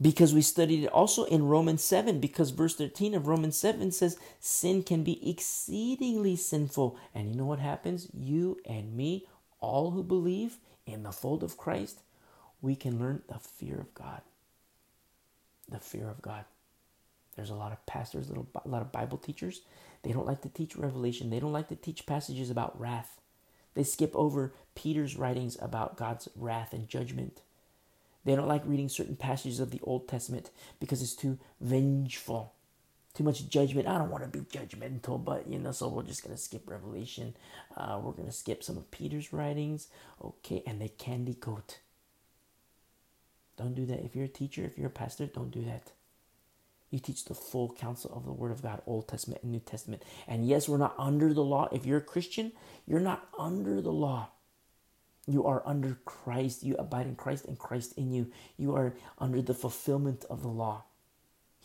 Because 0.00 0.34
we 0.34 0.40
studied 0.40 0.84
it 0.84 0.92
also 0.92 1.24
in 1.24 1.46
Romans 1.46 1.84
7, 1.84 2.20
because 2.20 2.50
verse 2.50 2.74
13 2.74 3.14
of 3.14 3.26
Romans 3.26 3.56
7 3.56 3.92
says 3.92 4.18
sin 4.40 4.82
can 4.82 5.04
be 5.04 5.28
exceedingly 5.28 6.36
sinful. 6.36 6.96
And 7.14 7.28
you 7.28 7.36
know 7.36 7.44
what 7.44 7.60
happens? 7.60 8.08
You 8.12 8.58
and 8.64 8.96
me, 8.96 9.26
all 9.60 9.92
who 9.92 10.02
believe, 10.02 10.58
in 10.86 11.02
the 11.02 11.12
fold 11.12 11.42
of 11.42 11.56
Christ, 11.56 12.00
we 12.60 12.74
can 12.74 12.98
learn 12.98 13.22
the 13.28 13.38
fear 13.38 13.78
of 13.78 13.94
God. 13.94 14.22
The 15.68 15.78
fear 15.78 16.08
of 16.08 16.22
God. 16.22 16.44
There's 17.36 17.50
a 17.50 17.54
lot 17.54 17.72
of 17.72 17.84
pastors, 17.86 18.28
little, 18.28 18.46
a 18.64 18.68
lot 18.68 18.82
of 18.82 18.92
Bible 18.92 19.18
teachers. 19.18 19.62
They 20.02 20.12
don't 20.12 20.26
like 20.26 20.42
to 20.42 20.48
teach 20.48 20.76
Revelation. 20.76 21.30
They 21.30 21.40
don't 21.40 21.52
like 21.52 21.68
to 21.68 21.76
teach 21.76 22.06
passages 22.06 22.50
about 22.50 22.78
wrath. 22.78 23.20
They 23.74 23.82
skip 23.82 24.14
over 24.14 24.54
Peter's 24.74 25.16
writings 25.16 25.56
about 25.60 25.96
God's 25.96 26.28
wrath 26.36 26.72
and 26.72 26.88
judgment. 26.88 27.42
They 28.24 28.34
don't 28.36 28.48
like 28.48 28.62
reading 28.64 28.88
certain 28.88 29.16
passages 29.16 29.60
of 29.60 29.70
the 29.70 29.80
Old 29.82 30.08
Testament 30.08 30.50
because 30.80 31.02
it's 31.02 31.14
too 31.14 31.38
vengeful 31.60 32.53
too 33.14 33.24
much 33.24 33.48
judgment. 33.48 33.88
I 33.88 33.98
don't 33.98 34.10
want 34.10 34.24
to 34.24 34.38
be 34.38 34.44
judgmental, 34.44 35.24
but 35.24 35.48
you 35.48 35.58
know, 35.58 35.72
so 35.72 35.88
we're 35.88 36.02
just 36.02 36.22
gonna 36.22 36.36
skip 36.36 36.68
Revelation. 36.68 37.36
Uh, 37.76 38.00
we're 38.02 38.12
gonna 38.12 38.32
skip 38.32 38.62
some 38.62 38.76
of 38.76 38.90
Peter's 38.90 39.32
writings, 39.32 39.88
okay? 40.22 40.62
And 40.66 40.80
the 40.80 40.88
candy 40.88 41.34
coat. 41.34 41.78
Don't 43.56 43.74
do 43.74 43.86
that. 43.86 44.04
If 44.04 44.16
you're 44.16 44.24
a 44.24 44.28
teacher, 44.28 44.64
if 44.64 44.76
you're 44.76 44.88
a 44.88 44.90
pastor, 44.90 45.26
don't 45.26 45.50
do 45.52 45.64
that. 45.64 45.92
You 46.90 46.98
teach 46.98 47.24
the 47.24 47.34
full 47.34 47.72
counsel 47.72 48.12
of 48.14 48.24
the 48.24 48.32
Word 48.32 48.52
of 48.52 48.62
God, 48.62 48.82
Old 48.86 49.08
Testament 49.08 49.42
and 49.42 49.52
New 49.52 49.60
Testament. 49.60 50.02
And 50.28 50.46
yes, 50.46 50.68
we're 50.68 50.78
not 50.78 50.94
under 50.98 51.32
the 51.32 51.42
law. 51.42 51.68
If 51.72 51.86
you're 51.86 51.98
a 51.98 52.02
Christian, 52.02 52.52
you're 52.86 53.00
not 53.00 53.28
under 53.38 53.80
the 53.80 53.92
law. 53.92 54.28
You 55.26 55.46
are 55.46 55.62
under 55.66 55.98
Christ. 56.04 56.62
You 56.62 56.76
abide 56.76 57.06
in 57.06 57.16
Christ 57.16 57.46
and 57.46 57.58
Christ 57.58 57.94
in 57.96 58.12
you. 58.12 58.30
You 58.56 58.76
are 58.76 58.94
under 59.18 59.40
the 59.40 59.54
fulfillment 59.54 60.24
of 60.30 60.42
the 60.42 60.48
law. 60.48 60.84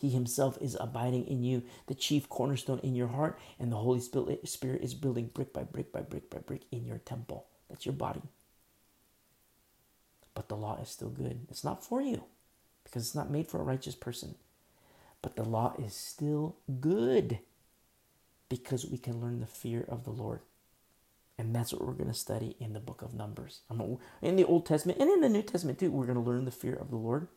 He 0.00 0.08
himself 0.08 0.56
is 0.62 0.78
abiding 0.80 1.26
in 1.26 1.42
you, 1.42 1.62
the 1.86 1.94
chief 1.94 2.26
cornerstone 2.30 2.80
in 2.82 2.94
your 2.94 3.08
heart, 3.08 3.38
and 3.58 3.70
the 3.70 3.76
Holy 3.76 4.00
Spirit 4.00 4.80
is 4.82 4.94
building 4.94 5.26
brick 5.34 5.52
by 5.52 5.62
brick 5.62 5.92
by 5.92 6.00
brick 6.00 6.30
by 6.30 6.38
brick 6.38 6.62
in 6.72 6.86
your 6.86 6.96
temple. 6.98 7.46
That's 7.68 7.84
your 7.84 7.92
body. 7.92 8.22
But 10.32 10.48
the 10.48 10.56
law 10.56 10.78
is 10.80 10.88
still 10.88 11.10
good. 11.10 11.40
It's 11.50 11.64
not 11.64 11.84
for 11.84 12.00
you 12.00 12.24
because 12.82 13.02
it's 13.02 13.14
not 13.14 13.30
made 13.30 13.46
for 13.46 13.60
a 13.60 13.64
righteous 13.64 13.94
person. 13.94 14.36
But 15.20 15.36
the 15.36 15.44
law 15.44 15.74
is 15.78 15.92
still 15.92 16.56
good 16.80 17.40
because 18.48 18.86
we 18.86 18.96
can 18.96 19.20
learn 19.20 19.40
the 19.40 19.46
fear 19.46 19.84
of 19.86 20.04
the 20.04 20.10
Lord. 20.10 20.40
And 21.36 21.54
that's 21.54 21.74
what 21.74 21.86
we're 21.86 21.92
going 21.92 22.08
to 22.08 22.14
study 22.14 22.56
in 22.58 22.72
the 22.72 22.80
book 22.80 23.02
of 23.02 23.12
Numbers. 23.12 23.60
In 24.22 24.36
the 24.36 24.46
Old 24.46 24.64
Testament 24.64 24.98
and 24.98 25.10
in 25.10 25.20
the 25.20 25.28
New 25.28 25.42
Testament 25.42 25.78
too, 25.78 25.90
we're 25.90 26.06
going 26.06 26.22
to 26.22 26.24
learn 26.24 26.46
the 26.46 26.50
fear 26.50 26.74
of 26.74 26.88
the 26.88 26.96
Lord 26.96 27.28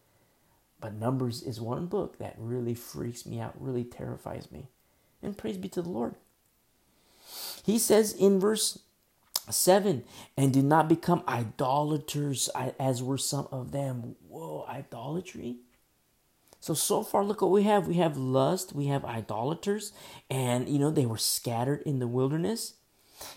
but 0.84 0.96
Numbers 0.96 1.42
is 1.42 1.62
one 1.62 1.86
book 1.86 2.18
that 2.18 2.36
really 2.38 2.74
freaks 2.74 3.26
me 3.26 3.40
out, 3.40 3.56
really 3.58 3.86
terrifies 3.86 4.52
me. 4.52 4.68
And 5.22 5.38
praise 5.38 5.58
be 5.58 5.70
to 5.70 5.82
the 5.82 5.88
Lord. 5.88 6.16
He 7.64 7.80
says 7.80 8.12
in 8.12 8.38
verse 8.38 8.80
7 9.50 10.04
and 10.36 10.54
do 10.54 10.62
not 10.62 10.90
become 10.90 11.24
idolaters 11.26 12.50
as 12.78 13.02
were 13.02 13.18
some 13.18 13.48
of 13.50 13.72
them. 13.72 14.18
Whoa, 14.28 14.66
idolatry? 14.68 15.60
So, 16.60 16.74
so 16.74 17.02
far, 17.02 17.24
look 17.24 17.42
what 17.42 17.52
we 17.52 17.64
have. 17.64 17.88
We 17.88 17.96
have 17.96 18.18
lust, 18.18 18.74
we 18.74 18.88
have 18.88 19.06
idolaters, 19.06 19.94
and, 20.30 20.68
you 20.68 20.80
know, 20.80 20.92
they 20.92 21.06
were 21.06 21.18
scattered 21.18 21.82
in 21.86 22.00
the 22.00 22.08
wilderness. 22.08 22.74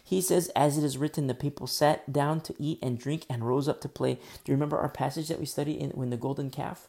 He 0.03 0.21
says, 0.21 0.51
as 0.57 0.77
it 0.79 0.83
is 0.83 0.99
written, 0.99 1.29
the 1.29 1.35
people 1.35 1.69
sat 1.69 2.13
down 2.13 2.41
to 2.41 2.57
eat 2.59 2.81
and 2.83 2.99
drink 2.99 3.25
and 3.31 3.47
rose 3.47 3.69
up 3.69 3.81
to 3.83 3.89
play. 3.89 4.15
Do 4.15 4.21
you 4.47 4.55
remember 4.55 4.79
our 4.79 4.89
passage 4.89 5.29
that 5.29 5.39
we 5.39 5.47
studied 5.47 5.81
in 5.81 5.91
when 5.91 6.11
the 6.11 6.17
golden 6.17 6.51
calf? 6.51 6.89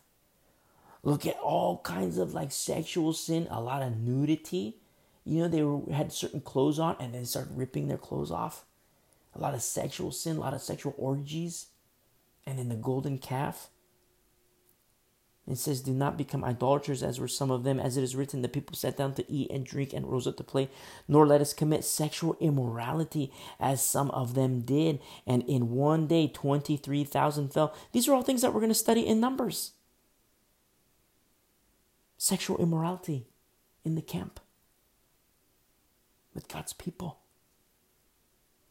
Look 1.07 1.25
at 1.25 1.39
all 1.39 1.79
kinds 1.85 2.17
of 2.17 2.33
like 2.33 2.51
sexual 2.51 3.13
sin, 3.13 3.47
a 3.49 3.61
lot 3.61 3.81
of 3.81 3.95
nudity. 3.95 4.75
You 5.23 5.39
know, 5.39 5.47
they 5.47 5.63
were, 5.63 5.93
had 5.93 6.11
certain 6.11 6.41
clothes 6.41 6.79
on 6.79 6.97
and 6.99 7.13
then 7.13 7.23
started 7.23 7.57
ripping 7.57 7.87
their 7.87 7.97
clothes 7.97 8.29
off. 8.29 8.65
A 9.33 9.39
lot 9.39 9.53
of 9.53 9.61
sexual 9.61 10.11
sin, 10.11 10.35
a 10.35 10.41
lot 10.41 10.53
of 10.53 10.61
sexual 10.61 10.93
orgies. 10.97 11.67
And 12.45 12.59
then 12.59 12.67
the 12.67 12.75
golden 12.75 13.19
calf. 13.19 13.69
It 15.49 15.57
says, 15.57 15.79
Do 15.79 15.93
not 15.93 16.17
become 16.17 16.43
idolaters, 16.43 17.01
as 17.01 17.21
were 17.21 17.29
some 17.29 17.51
of 17.51 17.63
them. 17.63 17.79
As 17.79 17.95
it 17.95 18.03
is 18.03 18.17
written, 18.17 18.41
the 18.41 18.49
people 18.49 18.75
sat 18.75 18.97
down 18.97 19.13
to 19.13 19.31
eat 19.31 19.49
and 19.49 19.65
drink 19.65 19.93
and 19.93 20.11
rose 20.11 20.27
up 20.27 20.35
to 20.35 20.43
play. 20.43 20.67
Nor 21.07 21.25
let 21.25 21.39
us 21.39 21.53
commit 21.53 21.85
sexual 21.85 22.35
immorality, 22.41 23.31
as 23.61 23.81
some 23.81 24.11
of 24.11 24.33
them 24.33 24.59
did. 24.59 24.99
And 25.25 25.43
in 25.43 25.71
one 25.71 26.07
day, 26.07 26.27
23,000 26.27 27.53
fell. 27.53 27.73
These 27.93 28.09
are 28.09 28.13
all 28.13 28.23
things 28.23 28.41
that 28.41 28.53
we're 28.53 28.59
going 28.59 28.71
to 28.71 28.75
study 28.75 29.07
in 29.07 29.21
Numbers. 29.21 29.71
Sexual 32.17 32.57
immorality 32.57 33.27
in 33.83 33.95
the 33.95 34.01
camp 34.01 34.39
with 36.33 36.47
God's 36.47 36.73
people. 36.73 37.19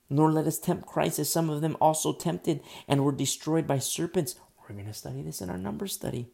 Nor 0.08 0.30
let 0.30 0.46
us 0.46 0.58
tempt 0.58 0.86
Christ, 0.86 1.18
as 1.18 1.30
some 1.30 1.50
of 1.50 1.60
them 1.60 1.76
also 1.80 2.12
tempted 2.12 2.60
and 2.86 3.04
were 3.04 3.12
destroyed 3.12 3.66
by 3.66 3.78
serpents. 3.78 4.36
We're 4.60 4.74
going 4.74 4.86
to 4.86 4.92
study 4.92 5.22
this 5.22 5.40
in 5.40 5.50
our 5.50 5.58
Numbers 5.58 5.92
study 5.92 6.28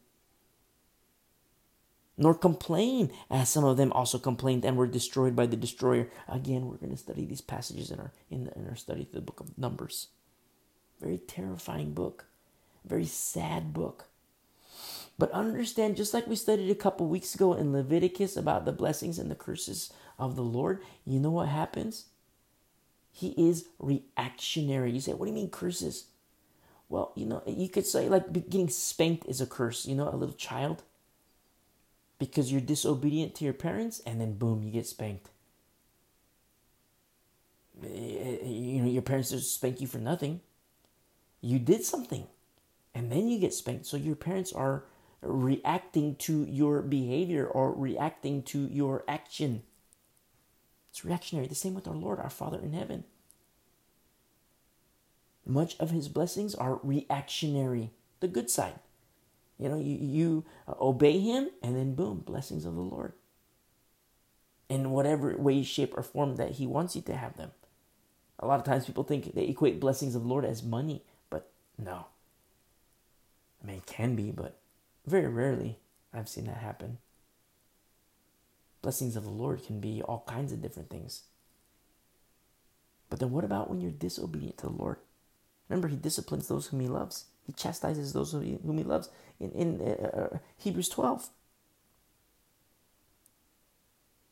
nor 2.17 2.33
complain, 2.33 3.11
as 3.29 3.49
some 3.49 3.63
of 3.63 3.77
them 3.77 3.91
also 3.91 4.19
complained 4.19 4.63
and 4.63 4.77
were 4.77 4.87
destroyed 4.87 5.35
by 5.35 5.45
the 5.45 5.55
destroyer. 5.55 6.09
Again, 6.27 6.67
we're 6.67 6.77
going 6.77 6.91
to 6.91 6.97
study 6.97 7.25
these 7.25 7.41
passages 7.41 7.89
in 7.89 7.99
our 7.99 8.11
in, 8.29 8.45
the, 8.45 8.57
in 8.57 8.67
our 8.67 8.75
study 8.75 9.03
through 9.03 9.21
the 9.21 9.25
book 9.25 9.39
of 9.39 9.57
Numbers. 9.57 10.09
Very 11.01 11.17
terrifying 11.17 11.93
book, 11.93 12.25
very 12.85 13.05
sad 13.05 13.73
book. 13.73 14.05
But 15.23 15.31
understand, 15.31 15.95
just 15.95 16.13
like 16.13 16.27
we 16.27 16.35
studied 16.35 16.69
a 16.69 16.75
couple 16.75 17.07
weeks 17.07 17.33
ago 17.33 17.53
in 17.53 17.71
Leviticus 17.71 18.35
about 18.35 18.65
the 18.65 18.73
blessings 18.73 19.17
and 19.17 19.31
the 19.31 19.35
curses 19.35 19.89
of 20.19 20.35
the 20.35 20.41
Lord, 20.41 20.81
you 21.05 21.17
know 21.17 21.29
what 21.29 21.47
happens? 21.47 22.07
He 23.09 23.29
is 23.37 23.69
reactionary. 23.79 24.91
You 24.91 24.99
say, 24.99 25.13
what 25.13 25.25
do 25.27 25.31
you 25.31 25.35
mean 25.35 25.49
curses? 25.49 26.07
Well, 26.89 27.13
you 27.15 27.25
know, 27.25 27.41
you 27.47 27.69
could 27.69 27.85
say 27.85 28.09
like 28.09 28.33
getting 28.33 28.67
spanked 28.67 29.25
is 29.25 29.39
a 29.39 29.45
curse. 29.45 29.85
You 29.85 29.95
know, 29.95 30.09
a 30.09 30.17
little 30.17 30.35
child 30.35 30.83
because 32.19 32.51
you're 32.51 32.59
disobedient 32.59 33.33
to 33.35 33.45
your 33.45 33.53
parents, 33.53 34.01
and 34.05 34.19
then 34.19 34.33
boom, 34.33 34.61
you 34.61 34.71
get 34.71 34.87
spanked. 34.87 35.29
Eh, 37.81 37.87
eh, 37.87 38.37
eh, 38.41 38.45
you 38.45 38.81
know, 38.81 38.89
your 38.89 39.01
parents 39.01 39.29
just 39.29 39.55
spank 39.55 39.79
you 39.79 39.87
for 39.87 39.99
nothing. 39.99 40.41
You 41.39 41.59
did 41.59 41.85
something, 41.85 42.27
and 42.93 43.09
then 43.09 43.29
you 43.29 43.39
get 43.39 43.53
spanked. 43.53 43.85
So 43.85 43.95
your 43.95 44.17
parents 44.17 44.51
are 44.51 44.83
reacting 45.23 46.15
to 46.15 46.45
your 46.45 46.81
behavior 46.81 47.45
or 47.45 47.73
reacting 47.73 48.43
to 48.43 48.67
your 48.67 49.03
action. 49.07 49.63
It's 50.91 51.03
reactionary. 51.03 51.47
The 51.47 51.55
same 51.55 51.73
with 51.73 51.87
our 51.87 51.95
Lord, 51.95 52.19
our 52.19 52.29
Father 52.29 52.59
in 52.59 52.73
heaven. 52.73 53.03
Much 55.45 55.75
of 55.79 55.89
his 55.89 56.07
blessings 56.07 56.55
are 56.55 56.79
reactionary, 56.83 57.91
the 58.19 58.27
good 58.27 58.49
side. 58.49 58.79
You 59.59 59.69
know, 59.69 59.79
you, 59.79 59.97
you 59.99 60.45
obey 60.79 61.19
him, 61.19 61.49
and 61.61 61.75
then 61.75 61.95
boom, 61.95 62.19
blessings 62.19 62.65
of 62.65 62.75
the 62.75 62.81
Lord. 62.81 63.13
In 64.69 64.91
whatever 64.91 65.35
way, 65.37 65.63
shape, 65.63 65.93
or 65.97 66.03
form 66.03 66.37
that 66.37 66.51
he 66.51 66.65
wants 66.65 66.95
you 66.95 67.01
to 67.03 67.15
have 67.15 67.37
them. 67.37 67.51
A 68.39 68.47
lot 68.47 68.59
of 68.59 68.65
times 68.65 68.85
people 68.85 69.03
think 69.03 69.35
they 69.35 69.45
equate 69.45 69.79
blessings 69.79 70.15
of 70.15 70.23
the 70.23 70.27
Lord 70.27 70.45
as 70.45 70.63
money, 70.63 71.03
but 71.29 71.51
no. 71.77 72.07
I 73.61 73.67
mean, 73.67 73.77
it 73.77 73.85
can 73.85 74.15
be, 74.15 74.31
but 74.31 74.59
very 75.05 75.27
rarely 75.27 75.79
I've 76.13 76.29
seen 76.29 76.45
that 76.45 76.57
happen. 76.57 76.99
Blessings 78.81 79.15
of 79.15 79.23
the 79.23 79.29
Lord 79.29 79.65
can 79.65 79.79
be 79.79 80.01
all 80.01 80.23
kinds 80.27 80.51
of 80.51 80.61
different 80.61 80.89
things. 80.89 81.23
But 83.09 83.19
then 83.19 83.31
what 83.31 83.43
about 83.43 83.69
when 83.69 83.81
you're 83.81 83.91
disobedient 83.91 84.57
to 84.59 84.67
the 84.67 84.73
Lord? 84.73 84.97
Remember, 85.69 85.87
He 85.87 85.95
disciplines 85.95 86.47
those 86.47 86.67
whom 86.67 86.79
He 86.79 86.87
loves. 86.87 87.25
He 87.45 87.53
chastises 87.53 88.13
those 88.13 88.31
whom 88.31 88.77
He, 88.77 88.83
loves 88.83 89.09
in, 89.39 89.51
in 89.51 89.81
uh, 89.81 90.17
uh, 90.33 90.37
Hebrews 90.57 90.89
12. 90.89 91.29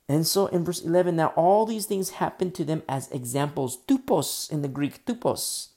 And 0.10 0.28
so 0.28 0.48
in 0.48 0.66
verse 0.66 0.82
11, 0.82 1.16
now 1.16 1.28
all 1.38 1.66
these 1.66 1.86
things 1.86 2.12
happen 2.12 2.52
to 2.52 2.66
them 2.66 2.84
as 2.90 3.10
examples, 3.12 3.78
tupos 3.88 4.52
in 4.52 4.62
the 4.62 4.68
Greek, 4.68 5.06
tupos. 5.06 5.70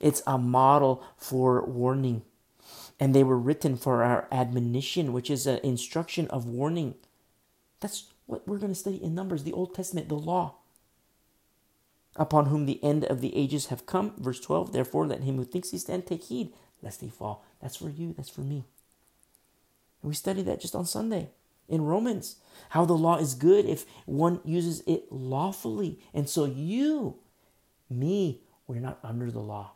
It's 0.00 0.22
a 0.26 0.38
model 0.38 1.04
for 1.18 1.62
warning. 1.66 2.22
And 2.98 3.14
they 3.14 3.24
were 3.24 3.38
written 3.38 3.76
for 3.76 4.02
our 4.02 4.26
admonition, 4.32 5.12
which 5.12 5.30
is 5.30 5.46
an 5.46 5.60
instruction 5.62 6.28
of 6.28 6.46
warning. 6.46 6.94
That's 7.80 8.04
what 8.26 8.46
we're 8.48 8.58
going 8.58 8.72
to 8.72 8.78
study 8.78 9.02
in 9.02 9.14
Numbers, 9.14 9.44
the 9.44 9.52
Old 9.52 9.74
Testament, 9.74 10.08
the 10.08 10.14
law. 10.14 10.56
Upon 12.16 12.46
whom 12.46 12.64
the 12.64 12.82
end 12.82 13.04
of 13.04 13.20
the 13.20 13.36
ages 13.36 13.66
have 13.66 13.84
come. 13.84 14.14
Verse 14.16 14.40
12, 14.40 14.72
therefore 14.72 15.06
let 15.06 15.22
him 15.22 15.36
who 15.36 15.44
thinks 15.44 15.70
he 15.70 15.78
stand 15.78 16.06
take 16.06 16.24
heed 16.24 16.52
lest 16.82 17.02
he 17.02 17.08
fall. 17.08 17.44
That's 17.60 17.76
for 17.76 17.90
you, 17.90 18.14
that's 18.16 18.30
for 18.30 18.40
me. 18.40 18.64
And 20.02 20.08
we 20.08 20.14
studied 20.14 20.46
that 20.46 20.60
just 20.60 20.74
on 20.74 20.86
Sunday 20.86 21.30
in 21.68 21.82
Romans. 21.82 22.36
How 22.70 22.84
the 22.84 22.94
law 22.94 23.16
is 23.16 23.34
good 23.34 23.64
if 23.66 23.84
one 24.06 24.40
uses 24.44 24.82
it 24.86 25.10
lawfully. 25.10 25.98
And 26.14 26.28
so 26.28 26.44
you, 26.44 27.18
me, 27.90 28.42
we're 28.66 28.80
not 28.80 28.98
under 29.02 29.30
the 29.30 29.40
law. 29.40 29.72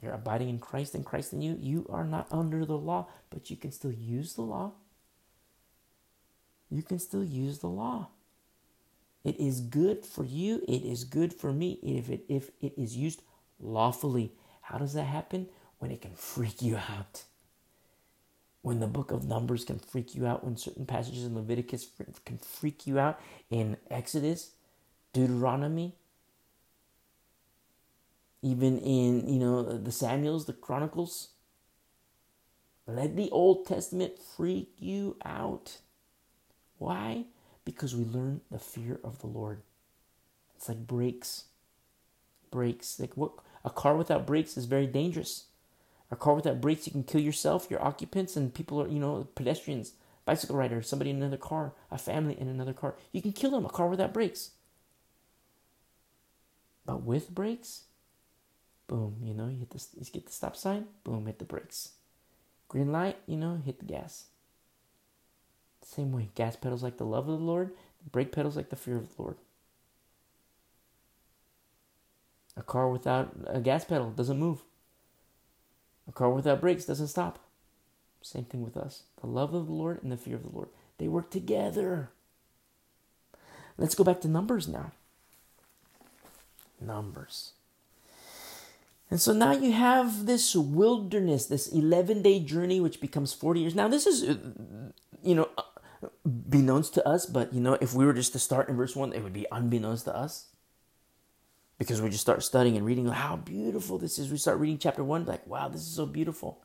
You're 0.00 0.14
abiding 0.14 0.48
in 0.48 0.58
Christ 0.58 0.94
and 0.94 1.04
Christ 1.04 1.32
in 1.32 1.42
you. 1.42 1.56
You 1.60 1.86
are 1.90 2.04
not 2.04 2.26
under 2.30 2.64
the 2.64 2.78
law, 2.78 3.08
but 3.28 3.50
you 3.50 3.56
can 3.56 3.72
still 3.72 3.92
use 3.92 4.34
the 4.34 4.42
law. 4.42 4.72
You 6.70 6.82
can 6.82 6.98
still 6.98 7.24
use 7.24 7.58
the 7.58 7.68
law. 7.68 8.08
It 9.24 9.38
is 9.38 9.60
good 9.60 10.06
for 10.06 10.24
you. 10.24 10.62
It 10.66 10.82
is 10.82 11.04
good 11.04 11.34
for 11.34 11.52
me 11.52 11.78
if 11.82 12.08
it 12.08 12.24
if 12.28 12.50
it 12.60 12.72
is 12.78 12.96
used 12.96 13.22
lawfully. 13.60 14.32
How 14.62 14.78
does 14.78 14.94
that 14.94 15.04
happen? 15.04 15.48
when 15.80 15.90
it 15.90 16.00
can 16.00 16.14
freak 16.14 16.62
you 16.62 16.76
out. 16.76 17.24
When 18.62 18.78
the 18.78 18.86
book 18.86 19.10
of 19.10 19.24
Numbers 19.24 19.64
can 19.64 19.78
freak 19.78 20.14
you 20.14 20.26
out, 20.26 20.44
when 20.44 20.56
certain 20.56 20.86
passages 20.86 21.24
in 21.24 21.34
Leviticus 21.34 21.88
can 22.24 22.38
freak 22.38 22.86
you 22.86 22.98
out, 22.98 23.18
in 23.50 23.78
Exodus, 23.90 24.50
Deuteronomy, 25.14 25.94
even 28.42 28.78
in, 28.78 29.28
you 29.28 29.38
know, 29.38 29.62
the 29.62 29.92
Samuels, 29.92 30.46
the 30.46 30.52
Chronicles. 30.52 31.28
Let 32.86 33.16
the 33.16 33.30
Old 33.30 33.66
Testament 33.66 34.18
freak 34.18 34.72
you 34.78 35.16
out. 35.24 35.78
Why? 36.78 37.26
Because 37.64 37.94
we 37.94 38.04
learn 38.04 38.40
the 38.50 38.58
fear 38.58 38.98
of 39.04 39.20
the 39.20 39.26
Lord. 39.26 39.62
It's 40.56 40.68
like 40.68 40.86
brakes. 40.86 41.44
Brakes. 42.50 42.98
Like 42.98 43.16
what 43.16 43.32
a 43.64 43.70
car 43.70 43.96
without 43.96 44.26
brakes 44.26 44.56
is 44.56 44.64
very 44.64 44.86
dangerous. 44.86 45.44
A 46.10 46.16
car 46.16 46.34
without 46.34 46.60
brakes, 46.60 46.86
you 46.86 46.92
can 46.92 47.04
kill 47.04 47.20
yourself, 47.20 47.68
your 47.70 47.84
occupants, 47.84 48.36
and 48.36 48.52
people 48.52 48.82
are, 48.82 48.88
you 48.88 48.98
know, 48.98 49.28
pedestrians, 49.36 49.92
bicycle 50.24 50.56
riders, 50.56 50.88
somebody 50.88 51.10
in 51.10 51.16
another 51.16 51.36
car, 51.36 51.72
a 51.90 51.98
family 51.98 52.38
in 52.38 52.48
another 52.48 52.72
car. 52.72 52.96
You 53.12 53.22
can 53.22 53.32
kill 53.32 53.52
them, 53.52 53.64
a 53.64 53.68
car 53.68 53.86
without 53.86 54.12
brakes. 54.12 54.50
But 56.84 57.02
with 57.04 57.30
brakes, 57.30 57.84
boom, 58.90 59.14
you 59.22 59.32
know, 59.32 59.46
you 59.46 59.56
hit 59.60 59.70
the, 59.70 59.80
you 59.96 60.04
get 60.12 60.26
the 60.26 60.32
stop 60.32 60.56
sign, 60.56 60.86
boom, 61.04 61.26
hit 61.26 61.38
the 61.38 61.44
brakes. 61.44 61.90
Green 62.66 62.90
light, 62.90 63.18
you 63.24 63.36
know, 63.36 63.62
hit 63.64 63.78
the 63.78 63.84
gas. 63.84 64.24
Same 65.80 66.10
way, 66.10 66.30
gas 66.34 66.56
pedals 66.56 66.82
like 66.82 66.96
the 66.96 67.06
love 67.06 67.28
of 67.28 67.38
the 67.38 67.44
Lord, 67.44 67.70
brake 68.10 68.32
pedals 68.32 68.56
like 68.56 68.68
the 68.68 68.76
fear 68.76 68.96
of 68.96 69.14
the 69.14 69.22
Lord. 69.22 69.36
A 72.56 72.62
car 72.62 72.88
without 72.90 73.32
a 73.46 73.60
gas 73.60 73.84
pedal 73.84 74.10
doesn't 74.10 74.40
move. 74.40 74.62
A 76.08 76.12
car 76.12 76.28
without 76.28 76.60
brakes 76.60 76.84
doesn't 76.84 77.06
stop. 77.06 77.38
Same 78.22 78.44
thing 78.44 78.62
with 78.62 78.76
us. 78.76 79.04
The 79.20 79.28
love 79.28 79.54
of 79.54 79.66
the 79.66 79.72
Lord 79.72 80.02
and 80.02 80.10
the 80.10 80.16
fear 80.16 80.34
of 80.34 80.42
the 80.42 80.50
Lord. 80.50 80.68
They 80.98 81.06
work 81.06 81.30
together. 81.30 82.10
Let's 83.78 83.94
go 83.94 84.02
back 84.02 84.20
to 84.22 84.28
Numbers 84.28 84.66
now. 84.66 84.90
Numbers. 86.80 87.52
And 89.10 89.20
so 89.20 89.32
now 89.32 89.52
you 89.52 89.72
have 89.72 90.26
this 90.26 90.54
wilderness, 90.54 91.46
this 91.46 91.66
11 91.68 92.22
day 92.22 92.40
journey, 92.40 92.80
which 92.80 93.00
becomes 93.00 93.32
40 93.32 93.60
years. 93.60 93.74
Now, 93.74 93.88
this 93.88 94.06
is, 94.06 94.22
uh, 94.22 94.36
you 95.22 95.34
know, 95.34 95.48
beknownst 96.26 96.92
to 96.92 97.06
us, 97.06 97.26
but, 97.26 97.52
you 97.52 97.60
know, 97.60 97.76
if 97.80 97.92
we 97.92 98.06
were 98.06 98.12
just 98.12 98.32
to 98.32 98.38
start 98.38 98.68
in 98.68 98.76
verse 98.76 98.94
1, 98.94 99.12
it 99.12 99.22
would 99.22 99.32
be 99.32 99.46
unbeknownst 99.50 100.04
to 100.04 100.16
us 100.16 100.46
because 101.80 102.02
we 102.02 102.10
just 102.10 102.20
start 102.20 102.42
studying 102.42 102.76
and 102.76 102.84
reading 102.84 103.06
how 103.06 103.36
beautiful 103.36 103.96
this 103.96 104.18
is. 104.18 104.30
We 104.30 104.36
start 104.36 104.58
reading 104.58 104.76
chapter 104.76 105.02
one, 105.02 105.24
like, 105.24 105.46
wow, 105.46 105.68
this 105.68 105.80
is 105.80 105.88
so 105.88 106.04
beautiful. 106.04 106.60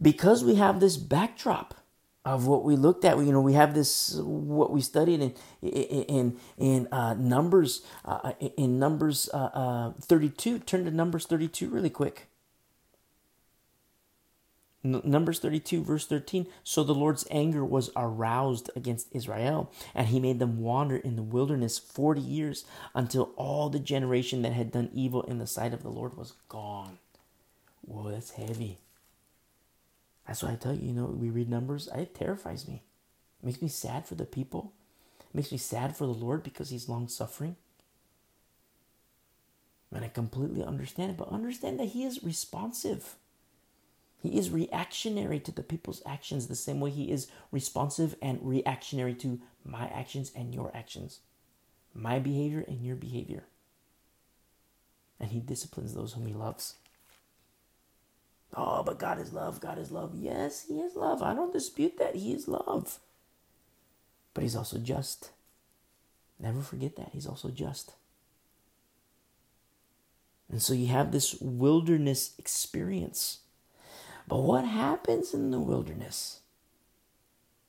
Because 0.00 0.44
we 0.44 0.56
have 0.56 0.80
this 0.80 0.98
backdrop, 0.98 1.74
of 2.24 2.46
what 2.46 2.64
we 2.64 2.76
looked 2.76 3.04
at. 3.04 3.18
You 3.18 3.32
know, 3.32 3.40
we 3.40 3.54
have 3.54 3.74
this 3.74 4.14
what 4.14 4.70
we 4.70 4.80
studied 4.80 5.20
in 5.20 5.34
in 5.62 6.36
in 6.58 6.88
uh, 6.92 7.14
Numbers 7.14 7.82
uh, 8.04 8.32
in 8.56 8.78
Numbers 8.78 9.28
uh, 9.32 9.36
uh, 9.36 9.92
thirty 10.00 10.28
two. 10.28 10.58
Turn 10.58 10.84
to 10.84 10.90
Numbers 10.90 11.26
thirty 11.26 11.48
two 11.48 11.68
really 11.68 11.90
quick. 11.90 12.28
Numbers 14.84 15.38
32, 15.38 15.84
verse 15.84 16.06
13. 16.06 16.46
So 16.64 16.82
the 16.82 16.94
Lord's 16.94 17.24
anger 17.30 17.64
was 17.64 17.90
aroused 17.94 18.68
against 18.74 19.08
Israel, 19.12 19.70
and 19.94 20.08
he 20.08 20.18
made 20.18 20.40
them 20.40 20.60
wander 20.60 20.96
in 20.96 21.14
the 21.14 21.22
wilderness 21.22 21.78
40 21.78 22.20
years 22.20 22.64
until 22.94 23.30
all 23.36 23.70
the 23.70 23.78
generation 23.78 24.42
that 24.42 24.52
had 24.52 24.72
done 24.72 24.90
evil 24.92 25.22
in 25.22 25.38
the 25.38 25.46
sight 25.46 25.72
of 25.72 25.82
the 25.82 25.88
Lord 25.88 26.16
was 26.16 26.32
gone. 26.48 26.98
Whoa, 27.82 28.10
that's 28.10 28.32
heavy. 28.32 28.78
That's 30.26 30.42
why 30.42 30.52
I 30.52 30.56
tell 30.56 30.74
you, 30.74 30.88
you 30.88 30.92
know, 30.92 31.06
we 31.06 31.30
read 31.30 31.48
Numbers, 31.50 31.88
it 31.94 32.14
terrifies 32.14 32.68
me. 32.68 32.82
It 33.42 33.46
makes 33.46 33.62
me 33.62 33.68
sad 33.68 34.06
for 34.06 34.14
the 34.14 34.24
people. 34.24 34.72
It 35.20 35.34
makes 35.34 35.52
me 35.52 35.58
sad 35.58 35.96
for 35.96 36.06
the 36.06 36.12
Lord 36.12 36.42
because 36.42 36.70
he's 36.70 36.88
long 36.88 37.08
suffering. 37.08 37.56
And 39.94 40.04
I 40.04 40.08
completely 40.08 40.64
understand 40.64 41.10
it, 41.10 41.16
but 41.18 41.28
understand 41.28 41.78
that 41.78 41.88
he 41.88 42.04
is 42.04 42.22
responsive. 42.22 43.16
He 44.22 44.38
is 44.38 44.50
reactionary 44.50 45.40
to 45.40 45.52
the 45.52 45.64
people's 45.64 46.00
actions 46.06 46.46
the 46.46 46.54
same 46.54 46.80
way 46.80 46.90
he 46.90 47.10
is 47.10 47.26
responsive 47.50 48.14
and 48.22 48.38
reactionary 48.40 49.14
to 49.14 49.40
my 49.64 49.88
actions 49.88 50.30
and 50.34 50.54
your 50.54 50.70
actions, 50.74 51.20
my 51.92 52.20
behavior 52.20 52.64
and 52.66 52.84
your 52.84 52.96
behavior. 52.96 53.44
And 55.18 55.30
he 55.30 55.40
disciplines 55.40 55.92
those 55.92 56.12
whom 56.12 56.26
he 56.26 56.34
loves. 56.34 56.76
Oh, 58.54 58.82
but 58.82 58.98
God 58.98 59.18
is 59.18 59.32
love. 59.32 59.60
God 59.60 59.78
is 59.78 59.90
love. 59.90 60.12
Yes, 60.14 60.66
He 60.68 60.80
is 60.80 60.94
love. 60.94 61.22
I 61.22 61.34
don't 61.34 61.52
dispute 61.52 61.98
that. 61.98 62.16
He 62.16 62.32
is 62.32 62.48
love. 62.48 62.98
But 64.34 64.42
He's 64.42 64.56
also 64.56 64.78
just. 64.78 65.30
Never 66.38 66.60
forget 66.60 66.96
that. 66.96 67.10
He's 67.12 67.26
also 67.26 67.48
just. 67.50 67.92
And 70.50 70.60
so 70.60 70.74
you 70.74 70.88
have 70.88 71.12
this 71.12 71.34
wilderness 71.40 72.34
experience. 72.38 73.38
But 74.28 74.42
what 74.42 74.64
happens 74.64 75.32
in 75.32 75.50
the 75.50 75.60
wilderness? 75.60 76.40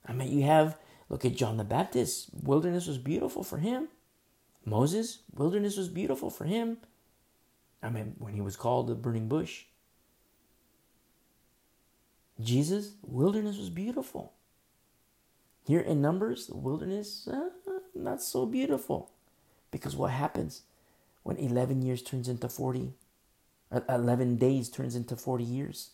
I 0.05 0.11
mean, 0.11 0.37
you 0.37 0.43
have, 0.43 0.77
look 1.07 1.23
at 1.23 1.35
John 1.35 1.57
the 1.57 1.63
Baptist. 1.63 2.29
Wilderness 2.33 2.87
was 2.87 2.97
beautiful 2.97 3.43
for 3.43 3.57
him. 3.57 3.87
Moses, 4.65 5.19
wilderness 5.33 5.77
was 5.77 5.87
beautiful 5.87 6.29
for 6.29 6.45
him. 6.45 6.77
I 7.81 7.89
mean, 7.89 8.15
when 8.17 8.33
he 8.33 8.41
was 8.41 8.55
called 8.55 8.87
the 8.87 8.95
burning 8.95 9.27
bush. 9.27 9.63
Jesus, 12.39 12.93
wilderness 13.03 13.57
was 13.57 13.69
beautiful. 13.69 14.33
Here 15.65 15.79
in 15.79 16.01
Numbers, 16.01 16.47
the 16.47 16.57
wilderness, 16.57 17.27
uh, 17.27 17.49
not 17.95 18.21
so 18.21 18.45
beautiful. 18.45 19.11
Because 19.71 19.95
what 19.95 20.11
happens 20.11 20.63
when 21.23 21.37
11 21.37 21.81
years 21.81 22.01
turns 22.01 22.27
into 22.27 22.49
40? 22.49 22.93
Uh, 23.71 23.79
11 23.89 24.35
days 24.37 24.69
turns 24.69 24.95
into 24.95 25.15
40 25.15 25.43
years. 25.43 25.91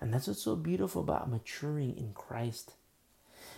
And 0.00 0.12
that's 0.12 0.26
what's 0.26 0.42
so 0.42 0.56
beautiful 0.56 1.02
about 1.02 1.30
maturing 1.30 1.96
in 1.96 2.12
Christ. 2.12 2.74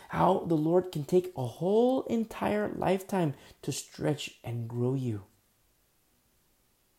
How 0.08 0.44
the 0.46 0.54
Lord 0.54 0.92
can 0.92 1.04
take 1.04 1.32
a 1.36 1.44
whole 1.44 2.02
entire 2.04 2.68
lifetime 2.68 3.34
to 3.62 3.72
stretch 3.72 4.38
and 4.44 4.68
grow 4.68 4.94
you. 4.94 5.22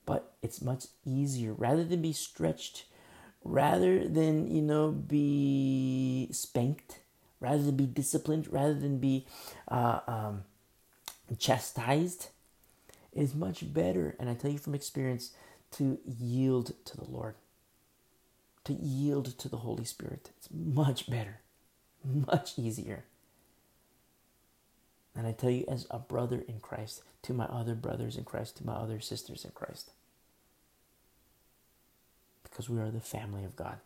But 0.06 0.34
it's 0.42 0.62
much 0.62 0.86
easier 1.06 1.54
rather 1.54 1.84
than 1.84 2.02
be 2.02 2.14
stretched 2.14 2.86
rather 3.44 4.08
than, 4.08 4.50
you 4.50 4.62
know, 4.62 4.92
be 4.92 6.30
spanked, 6.32 7.00
rather 7.40 7.64
than 7.64 7.76
be 7.76 7.86
disciplined, 7.86 8.52
rather 8.52 8.74
than 8.74 9.00
be 9.00 9.28
uh, 9.68 10.00
um, 10.08 10.44
chastised, 11.38 12.30
is 13.12 13.36
much 13.36 13.74
better, 13.74 14.16
and 14.20 14.30
I 14.30 14.34
tell 14.34 14.52
you 14.52 14.58
from 14.58 14.76
experience, 14.76 15.32
to 15.72 16.00
yield 16.06 16.74
to 16.86 16.98
the 16.98 17.06
Lord, 17.06 17.36
to 18.66 18.74
yield 18.74 19.38
to 19.40 19.50
the 19.50 19.58
Holy 19.58 19.86
Spirit. 19.86 20.32
It's 20.38 20.50
much 20.52 21.10
better, 21.10 21.42
much 22.04 22.58
easier. 22.58 23.06
And 25.16 25.28
I 25.28 25.32
tell 25.32 25.52
you, 25.52 25.66
as 25.68 25.86
a 25.92 26.00
brother 26.00 26.44
in 26.48 26.60
Christ, 26.60 27.04
to 27.24 27.34
my 27.34 27.46
other 27.46 27.76
brothers 27.76 28.18
in 28.18 28.24
Christ, 28.24 28.58
to 28.58 28.66
my 28.66 28.74
other 28.74 29.00
sisters 29.00 29.46
in 29.46 29.52
Christ 29.52 29.92
because 32.54 32.70
we 32.70 32.80
are 32.80 32.92
the 32.92 33.00
family 33.00 33.44
of 33.44 33.56
God. 33.56 33.78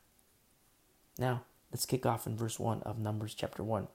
Now, 1.17 1.43
let's 1.71 1.85
kick 1.85 2.05
off 2.05 2.27
in 2.27 2.35
verse 2.35 2.59
1 2.59 2.81
of 2.83 2.99
Numbers 2.99 3.33
chapter 3.33 3.63
1. 3.63 3.83
It 3.83 3.89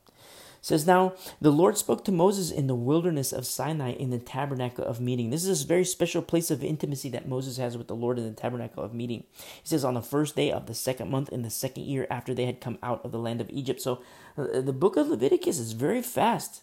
says, 0.62 0.86
Now 0.86 1.12
the 1.42 1.52
Lord 1.52 1.76
spoke 1.76 2.06
to 2.06 2.12
Moses 2.12 2.50
in 2.50 2.68
the 2.68 2.74
wilderness 2.74 3.32
of 3.32 3.44
Sinai 3.44 3.92
in 3.92 4.08
the 4.08 4.18
tabernacle 4.18 4.84
of 4.84 4.98
meeting. 4.98 5.28
This 5.28 5.44
is 5.44 5.62
a 5.62 5.66
very 5.66 5.84
special 5.84 6.22
place 6.22 6.50
of 6.50 6.64
intimacy 6.64 7.10
that 7.10 7.28
Moses 7.28 7.58
has 7.58 7.76
with 7.76 7.88
the 7.88 7.94
Lord 7.94 8.18
in 8.18 8.24
the 8.24 8.40
tabernacle 8.40 8.82
of 8.82 8.94
meeting. 8.94 9.24
He 9.34 9.68
says, 9.68 9.84
On 9.84 9.94
the 9.94 10.00
first 10.00 10.36
day 10.36 10.50
of 10.50 10.66
the 10.66 10.74
second 10.74 11.10
month 11.10 11.28
in 11.28 11.42
the 11.42 11.50
second 11.50 11.84
year 11.84 12.06
after 12.10 12.32
they 12.32 12.46
had 12.46 12.60
come 12.60 12.78
out 12.82 13.04
of 13.04 13.12
the 13.12 13.18
land 13.18 13.42
of 13.42 13.50
Egypt. 13.50 13.82
So 13.82 14.00
uh, 14.38 14.60
the 14.62 14.72
book 14.72 14.96
of 14.96 15.08
Leviticus 15.08 15.58
is 15.58 15.72
very 15.72 16.00
fast. 16.00 16.62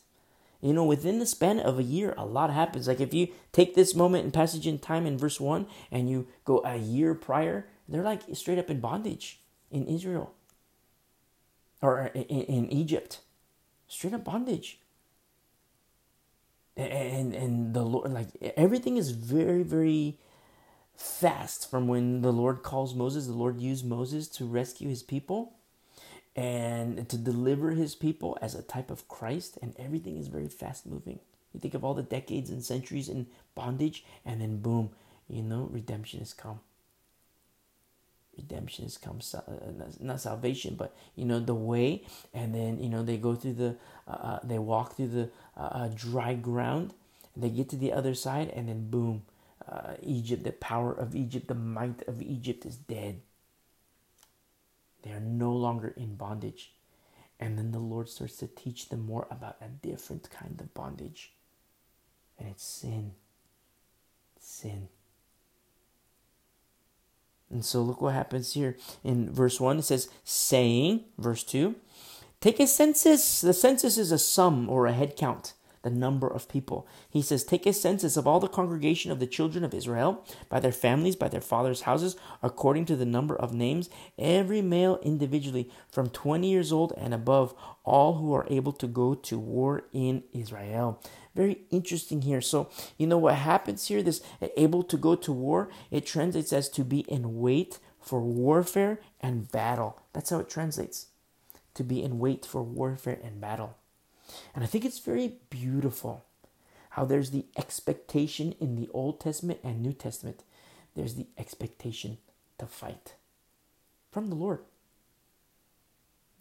You 0.61 0.73
know, 0.73 0.83
within 0.83 1.19
the 1.19 1.25
span 1.25 1.59
of 1.59 1.79
a 1.79 1.83
year, 1.83 2.13
a 2.17 2.25
lot 2.25 2.51
happens. 2.51 2.87
Like 2.87 2.99
if 2.99 3.13
you 3.13 3.29
take 3.53 3.75
this 3.75 3.95
moment 3.95 4.25
and 4.25 4.33
passage 4.33 4.67
in 4.67 4.79
time 4.79 5.05
in 5.05 5.17
verse 5.17 5.39
1 5.39 5.67
and 5.91 6.09
you 6.09 6.27
go 6.43 6.61
a 6.65 6.75
year 6.75 7.13
prior, 7.13 7.67
they're 7.89 8.03
like 8.03 8.21
straight 8.33 8.59
up 8.59 8.69
in 8.69 8.79
bondage 8.79 9.39
in 9.71 9.85
Israel 9.87 10.33
or 11.81 12.01
uh, 12.01 12.09
in, 12.13 12.41
in 12.43 12.71
Egypt. 12.71 13.21
Straight 13.87 14.13
up 14.13 14.23
bondage. 14.23 14.79
And, 16.77 17.33
and 17.33 17.73
the 17.73 17.81
Lord, 17.81 18.13
like 18.13 18.27
everything 18.55 18.95
is 18.95 19.11
very, 19.11 19.63
very 19.63 20.17
fast 20.95 21.69
from 21.69 21.87
when 21.87 22.21
the 22.21 22.31
Lord 22.31 22.63
calls 22.63 22.93
Moses. 22.95 23.27
The 23.27 23.33
Lord 23.33 23.59
used 23.59 23.85
Moses 23.85 24.27
to 24.29 24.45
rescue 24.45 24.87
his 24.87 25.03
people 25.03 25.53
and 26.35 27.09
to 27.09 27.17
deliver 27.17 27.71
his 27.71 27.95
people 27.95 28.37
as 28.41 28.55
a 28.55 28.61
type 28.61 28.91
of 28.91 29.09
Christ, 29.09 29.57
and 29.61 29.75
everything 29.77 30.15
is 30.17 30.27
very 30.27 30.47
fast 30.47 30.85
moving. 30.85 31.19
You 31.53 31.59
think 31.59 31.73
of 31.73 31.83
all 31.83 31.95
the 31.95 32.03
decades 32.03 32.49
and 32.49 32.63
centuries 32.63 33.09
in 33.09 33.27
bondage, 33.55 34.05
and 34.23 34.39
then 34.39 34.61
boom, 34.61 34.91
you 35.27 35.41
know, 35.41 35.67
redemption 35.71 36.19
has 36.19 36.33
come 36.33 36.61
redemption 38.41 38.85
has 38.85 38.97
come 38.97 39.19
uh, 39.33 39.41
not 39.99 40.21
salvation 40.21 40.75
but 40.75 40.95
you 41.15 41.25
know 41.25 41.39
the 41.39 41.55
way. 41.55 42.03
And 42.33 42.53
then 42.53 42.79
you 42.79 42.89
know 42.89 43.03
they 43.03 43.17
go 43.17 43.35
through 43.35 43.53
the 43.53 43.75
uh, 44.07 44.11
uh 44.11 44.39
they 44.43 44.59
walk 44.59 44.95
through 44.95 45.09
the 45.09 45.29
uh, 45.57 45.69
uh, 45.79 45.89
dry 45.93 46.33
ground. 46.33 46.93
They 47.35 47.49
get 47.49 47.69
to 47.69 47.75
the 47.75 47.93
other 47.93 48.13
side 48.13 48.49
and 48.49 48.67
then 48.67 48.89
boom 48.89 49.23
uh, 49.67 49.93
egypt 50.01 50.43
the 50.43 50.51
power 50.51 50.91
of 50.91 51.15
egypt 51.15 51.47
the 51.47 51.55
might 51.55 52.01
of 52.07 52.21
egypt 52.21 52.65
is 52.65 52.75
dead. 52.75 53.21
They 55.03 55.11
are 55.11 55.21
no 55.21 55.53
longer 55.53 55.93
in 55.95 56.15
bondage. 56.15 56.73
And 57.39 57.57
then 57.57 57.71
the 57.71 57.79
lord 57.79 58.09
starts 58.09 58.37
to 58.37 58.47
teach 58.47 58.89
them 58.89 59.05
more 59.05 59.27
about 59.31 59.57
a 59.61 59.69
different 59.69 60.29
kind 60.29 60.59
of 60.59 60.73
bondage. 60.73 61.31
And 62.37 62.49
it's 62.49 62.65
sin. 62.65 63.11
Sin 64.39 64.89
and 67.51 67.65
so 67.65 67.81
look 67.81 68.01
what 68.01 68.13
happens 68.13 68.53
here 68.53 68.77
in 69.03 69.31
verse 69.31 69.59
1. 69.59 69.79
It 69.79 69.83
says, 69.83 70.09
saying, 70.23 71.05
verse 71.17 71.43
2, 71.43 71.75
take 72.41 72.59
a 72.59 72.67
census. 72.67 73.41
The 73.41 73.53
census 73.53 73.97
is 73.97 74.11
a 74.11 74.19
sum 74.19 74.69
or 74.69 74.85
a 74.85 74.93
head 74.93 75.15
count, 75.15 75.53
the 75.81 75.89
number 75.89 76.27
of 76.27 76.47
people. 76.47 76.87
He 77.09 77.23
says, 77.23 77.43
take 77.43 77.65
a 77.65 77.73
census 77.73 78.17
of 78.17 78.27
all 78.27 78.39
the 78.39 78.47
congregation 78.47 79.11
of 79.11 79.19
the 79.19 79.25
children 79.25 79.63
of 79.63 79.73
Israel 79.73 80.23
by 80.47 80.59
their 80.59 80.71
families, 80.71 81.15
by 81.15 81.27
their 81.27 81.41
fathers' 81.41 81.81
houses, 81.81 82.15
according 82.43 82.85
to 82.85 82.95
the 82.95 83.05
number 83.05 83.35
of 83.35 83.53
names, 83.53 83.89
every 84.17 84.61
male 84.61 84.99
individually 85.01 85.71
from 85.89 86.09
20 86.09 86.47
years 86.47 86.71
old 86.71 86.93
and 86.97 87.15
above, 87.15 87.55
all 87.83 88.17
who 88.17 88.31
are 88.33 88.45
able 88.49 88.73
to 88.73 88.85
go 88.85 89.15
to 89.15 89.39
war 89.39 89.83
in 89.91 90.23
Israel 90.33 91.01
very 91.39 91.61
interesting 91.71 92.23
here. 92.23 92.41
So, 92.41 92.69
you 92.97 93.07
know 93.07 93.17
what 93.17 93.35
happens 93.35 93.87
here? 93.87 94.03
This 94.03 94.21
eh, 94.41 94.49
able 94.57 94.83
to 94.83 94.97
go 94.97 95.15
to 95.15 95.31
war, 95.31 95.69
it 95.89 96.05
translates 96.05 96.51
as 96.51 96.67
to 96.71 96.83
be 96.83 96.99
in 97.15 97.39
wait 97.39 97.79
for 98.01 98.19
warfare 98.19 98.99
and 99.21 99.49
battle. 99.49 100.01
That's 100.11 100.31
how 100.31 100.39
it 100.39 100.49
translates. 100.49 101.05
To 101.75 101.83
be 101.85 102.03
in 102.03 102.19
wait 102.19 102.45
for 102.45 102.61
warfare 102.61 103.19
and 103.23 103.39
battle. 103.39 103.77
And 104.53 104.65
I 104.65 104.67
think 104.67 104.83
it's 104.83 104.99
very 104.99 105.35
beautiful 105.49 106.25
how 106.89 107.05
there's 107.05 107.31
the 107.31 107.45
expectation 107.55 108.53
in 108.59 108.75
the 108.75 108.89
Old 108.93 109.21
Testament 109.21 109.61
and 109.63 109.81
New 109.81 109.93
Testament. 109.93 110.43
There's 110.93 111.15
the 111.15 111.27
expectation 111.37 112.17
to 112.57 112.65
fight 112.65 113.13
from 114.11 114.27
the 114.27 114.35
Lord. 114.35 114.59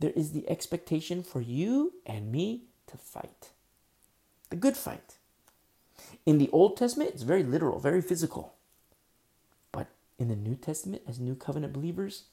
There 0.01 0.17
is 0.17 0.33
the 0.33 0.51
expectation 0.51 1.23
for 1.23 1.41
you 1.41 1.93
and 2.05 2.33
me 2.33 2.65
to 2.89 2.97
fight 2.97 3.51
the 4.51 4.57
good 4.57 4.77
fight. 4.77 5.17
In 6.27 6.39
the 6.39 6.51
Old 6.51 6.77
Testament, 6.77 7.11
it's 7.13 7.23
very 7.23 7.43
literal, 7.43 7.79
very 7.79 8.03
physical. 8.03 8.55
But 9.73 9.89
in 10.19 10.29
the 10.29 10.37
New 10.37 10.55
Testament, 10.55 11.03
as 11.07 11.19
New 11.19 11.35
Covenant 11.35 11.73
believers, 11.73 12.25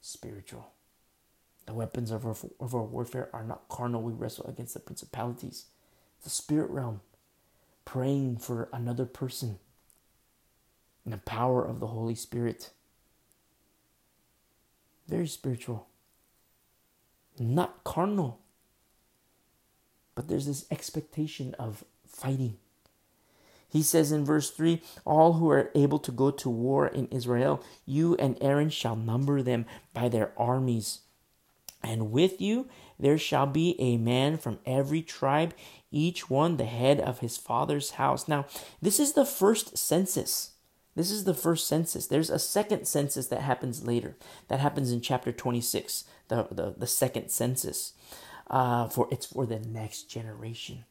spiritual. 0.00 0.72
The 1.66 1.74
weapons 1.74 2.10
of 2.12 2.24
our, 2.24 2.36
of 2.60 2.74
our 2.74 2.82
warfare 2.82 3.28
are 3.32 3.42
not 3.42 3.68
carnal. 3.68 4.02
We 4.02 4.12
wrestle 4.12 4.46
against 4.46 4.74
the 4.74 4.80
principalities, 4.80 5.66
the 6.22 6.30
spirit 6.30 6.70
realm, 6.70 7.00
praying 7.84 8.38
for 8.38 8.68
another 8.72 9.04
person 9.04 9.58
in 11.04 11.10
the 11.10 11.18
power 11.18 11.64
of 11.64 11.80
the 11.80 11.88
Holy 11.88 12.14
Spirit. 12.14 12.70
Very 15.08 15.26
spiritual, 15.26 15.88
not 17.38 17.82
carnal. 17.84 18.40
But 20.16 20.26
there's 20.26 20.46
this 20.46 20.66
expectation 20.72 21.54
of 21.60 21.84
fighting. 22.04 22.56
He 23.68 23.82
says 23.82 24.10
in 24.10 24.24
verse 24.24 24.50
3 24.50 24.82
All 25.04 25.34
who 25.34 25.48
are 25.50 25.70
able 25.76 26.00
to 26.00 26.10
go 26.10 26.32
to 26.32 26.50
war 26.50 26.88
in 26.88 27.06
Israel, 27.08 27.62
you 27.84 28.16
and 28.16 28.36
Aaron 28.40 28.70
shall 28.70 28.96
number 28.96 29.42
them 29.42 29.66
by 29.94 30.08
their 30.08 30.32
armies. 30.36 31.00
And 31.82 32.10
with 32.10 32.40
you 32.40 32.68
there 32.98 33.18
shall 33.18 33.46
be 33.46 33.78
a 33.78 33.98
man 33.98 34.38
from 34.38 34.58
every 34.64 35.02
tribe, 35.02 35.54
each 35.90 36.30
one 36.30 36.56
the 36.56 36.64
head 36.64 36.98
of 36.98 37.20
his 37.20 37.36
father's 37.36 37.92
house. 37.92 38.26
Now, 38.26 38.46
this 38.80 38.98
is 38.98 39.12
the 39.12 39.26
first 39.26 39.76
census. 39.76 40.52
This 40.94 41.10
is 41.10 41.24
the 41.24 41.34
first 41.34 41.66
census. 41.66 42.06
There's 42.06 42.30
a 42.30 42.38
second 42.38 42.86
census 42.86 43.26
that 43.26 43.42
happens 43.42 43.84
later. 43.84 44.16
That 44.48 44.60
happens 44.60 44.90
in 44.90 45.02
chapter 45.02 45.30
26, 45.30 46.04
the, 46.28 46.48
the, 46.50 46.74
the 46.76 46.86
second 46.86 47.30
census. 47.30 47.92
Uh, 48.48 48.88
for 48.88 49.08
it's 49.10 49.26
for 49.26 49.44
the 49.44 49.58
next 49.58 50.04
generation 50.04 50.84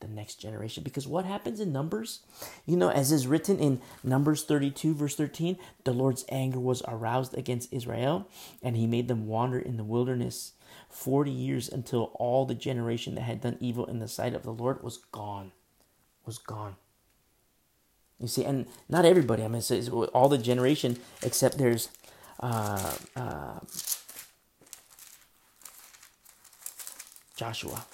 the 0.00 0.08
next 0.08 0.36
generation. 0.36 0.82
Because 0.82 1.06
what 1.06 1.24
happens 1.24 1.60
in 1.60 1.72
Numbers? 1.72 2.20
You 2.66 2.76
know, 2.76 2.90
as 2.90 3.12
is 3.12 3.26
written 3.26 3.58
in 3.58 3.80
Numbers 4.02 4.44
32, 4.44 4.94
verse 4.94 5.16
13, 5.16 5.56
the 5.84 5.92
Lord's 5.92 6.24
anger 6.28 6.60
was 6.60 6.82
aroused 6.86 7.36
against 7.36 7.72
Israel, 7.72 8.28
and 8.62 8.76
he 8.76 8.86
made 8.86 9.08
them 9.08 9.26
wander 9.26 9.58
in 9.58 9.76
the 9.76 9.84
wilderness 9.84 10.52
40 10.90 11.30
years 11.30 11.68
until 11.68 12.10
all 12.14 12.44
the 12.44 12.54
generation 12.54 13.14
that 13.14 13.22
had 13.22 13.40
done 13.40 13.56
evil 13.60 13.86
in 13.86 13.98
the 13.98 14.08
sight 14.08 14.34
of 14.34 14.42
the 14.42 14.52
Lord 14.52 14.82
was 14.82 14.98
gone. 15.12 15.52
Was 16.24 16.38
gone. 16.38 16.76
You 18.18 18.28
see, 18.28 18.44
and 18.44 18.66
not 18.88 19.04
everybody, 19.04 19.44
I 19.44 19.48
mean, 19.48 19.62
all 20.12 20.28
the 20.28 20.38
generation 20.38 20.98
except 21.22 21.58
there's. 21.58 21.90
Uh, 22.38 22.94
uh, 23.14 23.60
Joshua. 27.36 27.84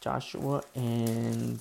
Joshua 0.00 0.62
and 0.74 1.60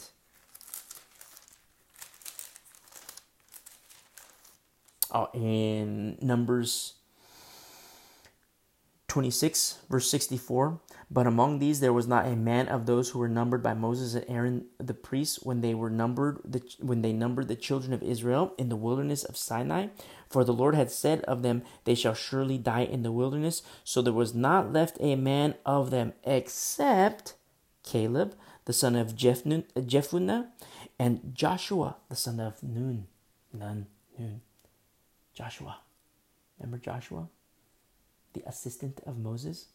oh, 5.12 5.30
in 5.34 6.18
Numbers 6.22 6.94
26, 9.10 9.80
verse 9.90 10.10
64. 10.10 10.80
But 11.10 11.26
among 11.26 11.60
these 11.60 11.80
there 11.80 11.94
was 11.94 12.08
not 12.08 12.28
a 12.28 12.36
man 12.36 12.68
of 12.68 12.86
those 12.86 13.10
who 13.10 13.20
were 13.20 13.30
numbered 13.30 13.64
by 13.64 13.74
Moses 13.74 14.14
and 14.14 14.26
Aaron 14.28 14.66
the 14.78 14.94
priests 14.94 15.42
when 15.42 15.62
they 15.62 15.74
were 15.74 15.90
numbered 15.90 16.40
the, 16.46 16.62
when 16.80 17.02
they 17.02 17.14
numbered 17.14 17.48
the 17.48 17.56
children 17.56 17.94
of 17.94 18.04
Israel 18.04 18.54
in 18.58 18.70
the 18.70 18.76
wilderness 18.76 19.24
of 19.24 19.38
Sinai. 19.38 19.88
For 20.30 20.44
the 20.44 20.54
Lord 20.54 20.76
had 20.76 20.92
said 20.92 21.22
of 21.22 21.42
them, 21.42 21.64
They 21.86 21.96
shall 21.96 22.14
surely 22.14 22.58
die 22.58 22.82
in 22.82 23.04
the 23.04 23.12
wilderness. 23.12 23.62
So 23.84 24.02
there 24.02 24.14
was 24.14 24.36
not 24.36 24.74
left 24.74 24.98
a 25.00 25.16
man 25.16 25.56
of 25.66 25.90
them 25.90 26.14
except 26.24 27.36
Caleb, 27.84 28.36
the 28.66 28.74
son 28.74 28.96
of 28.96 29.16
Jephunneh, 29.16 30.48
and 31.00 31.32
Joshua, 31.34 31.98
the 32.10 32.16
son 32.16 32.40
of 32.40 32.62
Nun. 32.62 33.08
Nun, 33.54 33.88
Nun. 34.18 34.42
Joshua. 35.34 35.78
Remember 36.60 36.78
Joshua? 36.78 37.30
The 38.34 38.44
assistant 38.46 39.00
of 39.06 39.18
Moses, 39.18 39.68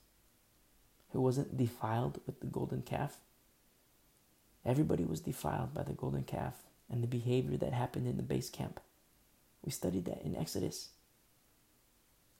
who 1.10 1.20
wasn't 1.20 1.56
defiled 1.56 2.20
with 2.26 2.40
the 2.40 2.46
golden 2.46 2.82
calf? 2.82 3.18
Everybody 4.64 5.04
was 5.04 5.20
defiled 5.20 5.74
by 5.74 5.82
the 5.82 5.92
golden 5.92 6.24
calf 6.24 6.62
and 6.90 7.02
the 7.02 7.08
behavior 7.08 7.56
that 7.56 7.72
happened 7.72 8.06
in 8.06 8.16
the 8.16 8.22
base 8.22 8.50
camp. 8.50 8.80
We 9.64 9.70
studied 9.72 10.06
that 10.06 10.22
in 10.22 10.36
Exodus. 10.36 10.88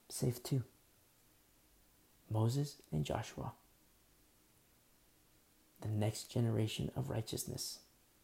Save 0.09 0.43
two 0.43 0.63
Moses 2.29 2.77
and 2.91 3.05
Joshua 3.05 3.53
the 5.83 5.89
next 5.89 6.31
generation 6.31 6.89
of 6.95 7.09
righteousness. 7.09 7.79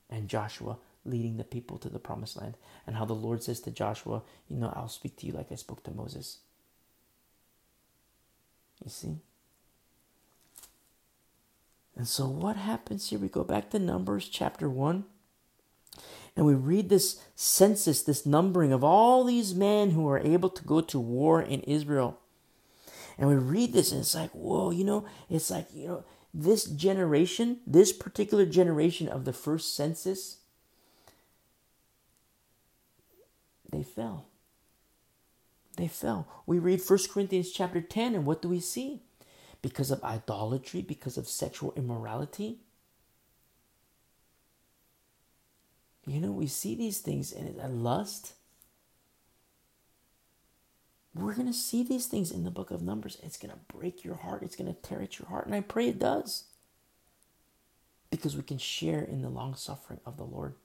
And 0.10 0.28
Joshua 0.28 0.78
leading 1.06 1.38
the 1.38 1.44
people 1.44 1.78
to 1.78 1.90
the 1.90 2.00
promised 2.00 2.38
land. 2.38 2.56
And 2.88 2.96
how 2.96 3.06
the 3.06 3.14
Lord 3.14 3.44
says 3.44 3.60
to 3.62 3.72
Joshua, 3.72 4.24
You 4.48 4.58
know, 4.58 4.74
I'll 4.76 4.88
speak 4.88 5.18
to 5.18 5.28
you 5.28 5.34
like 5.34 5.52
I 5.52 5.56
spoke 5.56 5.84
to 5.84 5.92
Moses. 5.92 6.40
You 8.84 8.90
see? 8.90 9.18
And 11.96 12.08
so, 12.08 12.28
what 12.28 12.56
happens 12.56 13.10
here? 13.10 13.20
We 13.20 13.28
go 13.28 13.44
back 13.44 13.70
to 13.72 13.80
Numbers 13.80 14.30
chapter 14.30 14.70
1, 14.70 15.04
and 16.36 16.46
we 16.46 16.54
read 16.54 16.90
this 16.90 17.22
census, 17.36 18.02
this 18.02 18.26
numbering 18.26 18.72
of 18.72 18.84
all 18.84 19.24
these 19.24 19.54
men 19.54 19.92
who 19.92 20.08
are 20.08 20.20
able 20.20 20.50
to 20.50 20.64
go 20.64 20.80
to 20.82 21.00
war 21.00 21.42
in 21.42 21.60
Israel. 21.62 22.20
And 23.18 23.28
we 23.28 23.36
read 23.36 23.74
this, 23.74 23.92
and 23.92 24.00
it's 24.00 24.16
like, 24.16 24.32
whoa, 24.32 24.72
you 24.72 24.86
know, 24.86 25.06
it's 25.30 25.52
like, 25.52 25.68
you 25.74 25.88
know, 25.88 26.04
this 26.34 26.64
generation, 26.64 27.58
this 27.68 27.92
particular 27.92 28.46
generation 28.46 29.10
of 29.10 29.26
the 29.26 29.34
first 29.34 29.76
census, 29.76 30.38
they 33.70 33.84
fell. 33.84 34.28
They 35.76 35.88
fell. 35.88 36.28
We 36.46 36.60
read 36.60 36.82
1 36.82 37.00
Corinthians 37.12 37.52
chapter 37.52 37.82
10, 37.82 38.16
and 38.16 38.26
what 38.26 38.42
do 38.42 38.48
we 38.48 38.62
see? 38.62 39.02
Because 39.62 39.92
of 39.92 40.04
idolatry, 40.04 40.82
because 40.82 41.18
of 41.18 41.28
sexual 41.28 41.74
immorality. 41.76 42.60
You 46.06 46.20
know, 46.20 46.32
we 46.32 46.48
see 46.48 46.76
these 46.76 47.00
things 47.00 47.32
and 47.32 47.84
lust. 47.84 48.34
We're 51.14 51.34
going 51.34 51.48
to 51.48 51.54
see 51.54 51.84
these 51.84 52.06
things 52.06 52.32
in 52.32 52.44
the 52.44 52.52
book 52.52 52.72
of 52.72 52.82
Numbers. 52.82 53.18
It's 53.22 53.38
going 53.38 53.52
to 53.52 53.76
break 53.76 54.04
your 54.04 54.16
heart. 54.16 54.44
It's 54.44 54.56
going 54.56 54.74
to 54.74 54.82
tear 54.82 55.02
at 55.02 55.20
your 55.20 55.28
heart. 55.28 55.46
And 55.46 55.56
I 55.56 55.62
pray 55.62 55.90
it 55.90 56.00
does. 56.00 56.46
Because 58.10 58.36
we 58.36 58.44
can 58.44 58.58
share 58.58 59.02
in 59.02 59.22
the 59.22 59.30
long 59.30 59.56
suffering 59.56 60.00
of 60.06 60.18
the 60.18 60.24
Lord. 60.24 60.56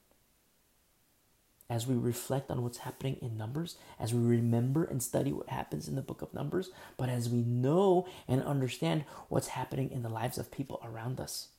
As 1.69 1.87
we 1.87 1.95
reflect 1.95 2.51
on 2.51 2.63
what's 2.63 2.79
happening 2.79 3.17
in 3.21 3.37
Numbers, 3.37 3.75
as 3.99 4.13
we 4.13 4.21
remember 4.23 4.83
and 4.83 5.01
study 5.01 5.33
what 5.33 5.49
happens 5.49 5.87
in 5.87 5.95
the 5.95 6.01
book 6.01 6.21
of 6.21 6.33
Numbers, 6.33 6.69
but 6.95 7.09
as 7.09 7.27
we 7.27 7.41
know 7.41 8.07
and 8.27 8.41
understand 8.43 9.03
what's 9.29 9.47
happening 9.49 9.91
in 9.91 10.03
the 10.03 10.09
lives 10.09 10.37
of 10.37 10.51
people 10.51 10.79
around 10.83 11.19
us 11.19 11.49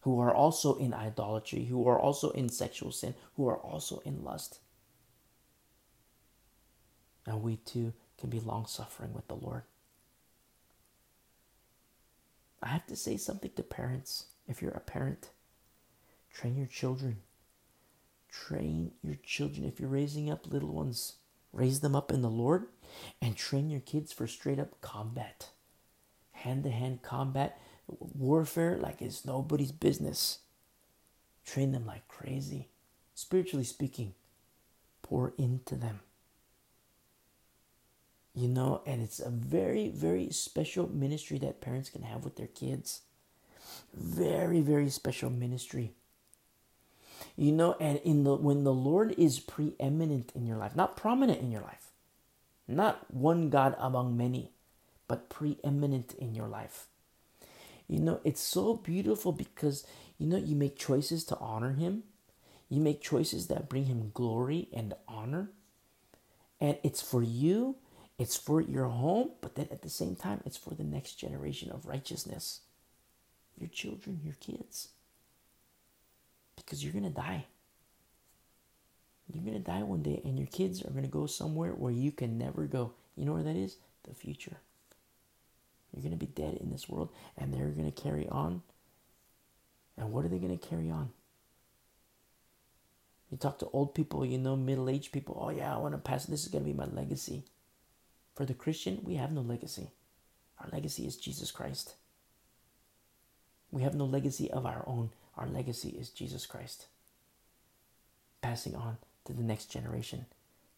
who 0.00 0.18
are 0.20 0.34
also 0.34 0.76
in 0.76 0.94
idolatry, 0.94 1.64
who 1.66 1.86
are 1.88 2.00
also 2.00 2.30
in 2.30 2.48
sexual 2.48 2.92
sin, 2.92 3.14
who 3.36 3.48
are 3.48 3.58
also 3.58 4.00
in 4.04 4.24
lust 4.24 4.60
and 7.26 7.42
we 7.42 7.56
too 7.56 7.92
can 8.18 8.30
be 8.30 8.40
long 8.40 8.66
suffering 8.66 9.12
with 9.12 9.28
the 9.28 9.34
Lord. 9.34 9.62
I 12.62 12.68
have 12.68 12.86
to 12.86 12.96
say 12.96 13.16
something 13.16 13.52
to 13.56 13.62
parents. 13.62 14.26
If 14.46 14.60
you're 14.60 14.72
a 14.72 14.80
parent, 14.80 15.30
train 16.32 16.56
your 16.56 16.66
children. 16.66 17.18
Train 18.30 18.92
your 19.02 19.16
children. 19.24 19.64
If 19.64 19.80
you're 19.80 19.88
raising 19.88 20.30
up 20.30 20.46
little 20.46 20.72
ones, 20.72 21.14
raise 21.52 21.80
them 21.80 21.96
up 21.96 22.12
in 22.12 22.22
the 22.22 22.28
Lord 22.28 22.66
and 23.22 23.36
train 23.36 23.70
your 23.70 23.80
kids 23.80 24.12
for 24.12 24.26
straight 24.26 24.58
up 24.58 24.80
combat. 24.80 25.50
Hand 26.32 26.64
to 26.64 26.70
hand 26.70 27.02
combat, 27.02 27.60
warfare 27.98 28.78
like 28.78 29.02
it's 29.02 29.24
nobody's 29.24 29.72
business. 29.72 30.38
Train 31.44 31.72
them 31.72 31.86
like 31.86 32.06
crazy. 32.08 32.68
Spiritually 33.14 33.64
speaking, 33.64 34.14
pour 35.02 35.34
into 35.36 35.76
them 35.76 36.00
you 38.34 38.48
know, 38.48 38.82
and 38.86 39.02
it's 39.02 39.18
a 39.20 39.30
very, 39.30 39.88
very 39.88 40.30
special 40.30 40.88
ministry 40.88 41.38
that 41.38 41.60
parents 41.60 41.90
can 41.90 42.02
have 42.02 42.24
with 42.24 42.36
their 42.36 42.46
kids. 42.46 43.02
Very, 43.92 44.60
very 44.60 44.88
special 44.88 45.30
ministry. 45.30 45.92
You 47.36 47.52
know, 47.52 47.76
and 47.80 47.98
in 47.98 48.24
the 48.24 48.34
when 48.34 48.64
the 48.64 48.72
Lord 48.72 49.14
is 49.18 49.40
preeminent 49.40 50.32
in 50.34 50.46
your 50.46 50.56
life, 50.56 50.74
not 50.74 50.96
prominent 50.96 51.40
in 51.40 51.50
your 51.50 51.60
life, 51.60 51.90
not 52.66 53.12
one 53.12 53.50
God 53.50 53.76
among 53.78 54.16
many, 54.16 54.52
but 55.08 55.28
preeminent 55.28 56.14
in 56.14 56.34
your 56.34 56.48
life. 56.48 56.86
You 57.90 57.98
know, 57.98 58.20
it's 58.24 58.40
so 58.40 58.74
beautiful 58.74 59.32
because 59.32 59.84
you 60.16 60.26
know 60.26 60.36
you 60.36 60.54
make 60.54 60.78
choices 60.78 61.24
to 61.24 61.38
honor 61.38 61.72
him. 61.72 62.04
You 62.68 62.80
make 62.80 63.00
choices 63.00 63.48
that 63.48 63.68
bring 63.68 63.86
him 63.86 64.12
glory 64.14 64.68
and 64.72 64.94
honor. 65.08 65.50
And 66.60 66.78
it's 66.84 67.02
for 67.02 67.22
you 67.22 67.76
it's 68.20 68.36
for 68.36 68.60
your 68.60 68.88
home, 68.88 69.30
but 69.40 69.54
then 69.54 69.68
at 69.70 69.80
the 69.80 69.88
same 69.88 70.14
time, 70.14 70.42
it's 70.44 70.58
for 70.58 70.74
the 70.74 70.84
next 70.84 71.14
generation 71.14 71.70
of 71.70 71.86
righteousness. 71.86 72.60
Your 73.58 73.70
children, 73.70 74.20
your 74.22 74.34
kids. 74.40 74.88
Because 76.54 76.84
you're 76.84 76.92
going 76.92 77.04
to 77.04 77.08
die. 77.08 77.46
You're 79.32 79.42
going 79.42 79.56
to 79.56 79.70
die 79.70 79.84
one 79.84 80.02
day, 80.02 80.20
and 80.22 80.38
your 80.38 80.48
kids 80.48 80.84
are 80.84 80.90
going 80.90 81.04
to 81.04 81.08
go 81.08 81.24
somewhere 81.24 81.70
where 81.70 81.90
you 81.90 82.12
can 82.12 82.36
never 82.36 82.66
go. 82.66 82.92
You 83.16 83.24
know 83.24 83.32
where 83.32 83.42
that 83.42 83.56
is? 83.56 83.76
The 84.06 84.14
future. 84.14 84.58
You're 85.92 86.02
going 86.02 86.18
to 86.18 86.26
be 86.26 86.26
dead 86.26 86.58
in 86.60 86.70
this 86.70 86.88
world, 86.88 87.10
and 87.36 87.52
they're 87.52 87.68
going 87.68 87.90
to 87.90 88.02
carry 88.02 88.28
on. 88.28 88.62
And 89.96 90.12
what 90.12 90.24
are 90.24 90.28
they 90.28 90.38
going 90.38 90.56
to 90.56 90.68
carry 90.68 90.90
on? 90.90 91.10
You 93.30 93.36
talk 93.36 93.58
to 93.60 93.68
old 93.72 93.94
people, 93.94 94.24
you 94.24 94.38
know, 94.38 94.56
middle 94.56 94.88
aged 94.88 95.12
people. 95.12 95.38
Oh, 95.40 95.50
yeah, 95.50 95.74
I 95.74 95.78
want 95.78 95.94
to 95.94 95.98
pass. 95.98 96.26
This 96.26 96.42
is 96.42 96.48
going 96.48 96.64
to 96.64 96.70
be 96.70 96.76
my 96.76 96.86
legacy. 96.86 97.44
For 98.34 98.44
the 98.44 98.54
Christian, 98.54 99.00
we 99.04 99.14
have 99.16 99.32
no 99.32 99.40
legacy. 99.40 99.90
Our 100.60 100.68
legacy 100.72 101.06
is 101.06 101.16
Jesus 101.16 101.50
Christ. 101.50 101.94
We 103.70 103.82
have 103.82 103.94
no 103.94 104.04
legacy 104.04 104.50
of 104.50 104.66
our 104.66 104.82
own. 104.86 105.10
Our 105.36 105.46
legacy 105.46 105.90
is 105.90 106.10
Jesus 106.10 106.44
Christ. 106.44 106.86
Passing 108.42 108.74
on 108.74 108.98
to 109.24 109.32
the 109.32 109.42
next 109.42 109.66
generation, 109.66 110.26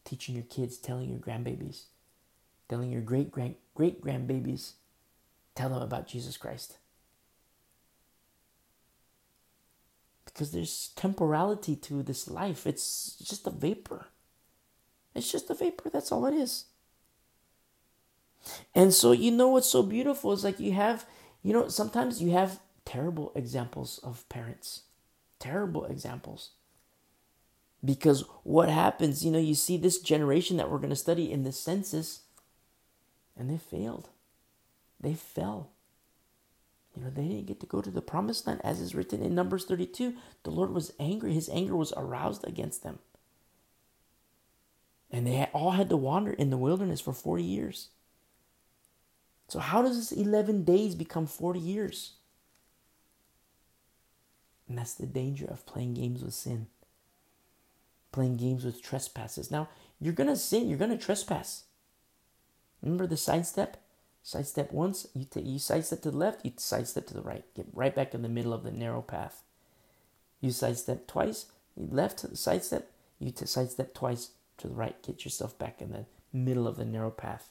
teaching 0.05 0.35
your 0.35 0.45
kids, 0.45 0.77
telling 0.77 1.09
your 1.09 1.19
grandbabies, 1.19 1.85
telling 2.69 2.91
your 2.91 3.01
great 3.01 3.31
grand 3.31 3.55
great 3.75 4.03
grandbabies, 4.03 4.73
tell 5.55 5.69
them 5.69 5.83
about 5.83 6.09
Jesus 6.09 6.37
Christ. 6.37 6.79
Because 10.25 10.53
there's 10.53 10.91
temporality 10.97 11.77
to 11.77 12.03
this 12.03 12.29
life. 12.29 12.67
It's 12.67 13.17
just 13.23 13.47
a 13.47 13.51
vapor. 13.51 14.07
It's 15.15 15.31
just 15.31 15.51
a 15.51 15.55
vapor. 15.55 15.91
That's 15.91 16.11
all 16.11 16.27
it 16.27 16.35
is. 16.35 16.65
And 18.75 18.93
so, 18.95 19.13
you 19.13 19.31
know 19.31 19.49
what's 19.49 19.69
so 19.69 19.83
beautiful 19.83 20.33
is 20.33 20.43
like 20.43 20.59
you 20.59 20.73
have, 20.73 21.05
you 21.43 21.53
know, 21.53 21.69
sometimes 21.69 22.23
you 22.23 22.31
have 22.31 22.61
terrible 22.85 23.33
examples 23.35 24.01
of 24.03 24.29
parents. 24.29 24.83
Terrible 25.39 25.85
examples. 25.85 26.51
Because 27.85 28.25
what 28.43 28.69
happens, 28.69 29.25
you 29.25 29.31
know, 29.31 29.39
you 29.39 29.55
see 29.55 29.77
this 29.77 29.99
generation 30.01 30.57
that 30.57 30.71
we're 30.71 30.79
going 30.79 30.91
to 30.91 30.97
study 30.97 31.31
in 31.31 31.43
the 31.43 31.53
census, 31.53 32.23
and 33.37 33.51
they 33.51 33.59
failed. 33.59 34.09
They 35.03 35.15
fell. 35.15 35.71
You 36.95 37.03
know, 37.03 37.11
they 37.11 37.27
didn't 37.27 37.47
get 37.47 37.61
to 37.61 37.67
go 37.67 37.81
to 37.81 37.91
the 37.91 38.03
promised 38.03 38.47
land 38.47 38.61
as 38.63 38.81
is 38.81 38.95
written 38.95 39.23
in 39.23 39.35
Numbers 39.35 39.65
32. 39.65 40.15
The 40.45 40.51
Lord 40.51 40.73
was 40.73 40.93
angry. 41.01 41.33
His 41.33 41.49
anger 41.49 41.75
was 41.75 41.93
aroused 41.97 42.47
against 42.47 42.83
them. 42.83 42.99
And 45.11 45.27
they 45.27 45.49
all 45.53 45.73
had 45.73 45.89
to 45.91 45.97
wander 45.97 46.33
in 46.33 46.51
the 46.51 46.57
wilderness 46.57 47.01
for 47.01 47.13
40 47.13 47.43
years. 47.43 47.89
So, 49.49 49.59
how 49.59 49.83
does 49.83 49.97
this 49.97 50.19
11 50.19 50.65
days 50.65 50.95
become 50.95 51.27
40 51.27 51.61
years? 51.61 52.15
And 54.69 54.79
that's 54.79 54.95
the 54.95 55.07
danger 55.07 55.45
of 55.45 55.67
playing 55.67 55.93
games 55.93 56.23
with 56.23 56.33
sin, 56.33 56.69
playing 58.13 58.39
games 58.39 58.65
with 58.65 58.83
trespasses. 58.83 59.51
Now, 59.51 59.69
you're 60.01 60.15
going 60.15 60.31
to 60.31 60.37
sin, 60.37 60.69
you're 60.69 60.79
going 60.79 60.97
to 60.97 61.05
trespass. 61.05 61.65
Remember 62.81 63.07
the 63.07 63.19
sidestep? 63.19 63.82
Sidestep 64.23 64.73
once, 64.73 65.09
you, 65.15 65.25
t- 65.25 65.41
you 65.41 65.59
sidestep 65.59 66.03
to 66.03 66.11
the 66.11 66.17
left, 66.17 66.45
you 66.45 66.53
sidestep 66.57 67.07
to 67.09 67.15
the 67.15 67.23
right. 67.23 67.45
Get 67.55 67.67
right 67.73 67.95
back 67.95 68.15
in 68.15 68.23
the 68.23 68.29
middle 68.29 68.53
of 68.53 68.63
the 68.63 68.71
narrow 68.71 69.03
path. 69.03 69.43
You 70.41 70.53
sidestep 70.53 71.07
twice, 71.07 71.47
you 71.77 71.89
left 71.91 72.21
sidestep, 72.37 72.91
you 73.19 73.33
t- 73.33 73.47
sidestep 73.47 73.95
twice 73.95 74.31
to 74.59 74.69
the 74.69 74.75
right. 74.75 75.01
Get 75.03 75.25
yourself 75.25 75.59
back 75.59 75.81
in 75.81 75.93
the 75.93 76.07
middle 76.33 76.69
of 76.69 76.77
the 76.77 76.85
narrow 76.85 77.11
path. 77.11 77.49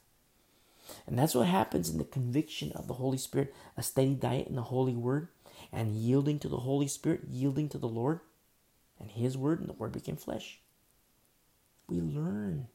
And 1.06 1.18
that's 1.20 1.36
what 1.36 1.48
happens 1.48 1.90
in 1.90 1.98
the 1.98 2.04
conviction 2.04 2.72
of 2.74 2.88
the 2.88 2.96
Holy 2.96 3.18
Spirit, 3.18 3.54
a 3.78 3.84
steady 3.84 4.16
diet 4.16 4.48
in 4.48 4.56
the 4.56 4.64
Holy 4.64 4.96
Word, 4.96 5.28
and 5.72 5.96
yielding 5.96 6.40
to 6.40 6.50
the 6.50 6.58
Holy 6.58 6.88
Spirit, 6.88 7.22
yielding 7.30 7.70
to 7.70 7.78
the 7.78 7.88
Lord 7.88 8.22
and 9.00 9.12
His 9.12 9.38
Word, 9.38 9.60
and 9.60 9.70
the 9.70 9.74
Word 9.74 9.92
became 9.92 10.16
flesh. 10.16 10.60
We 11.88 12.00
learn. 12.00 12.68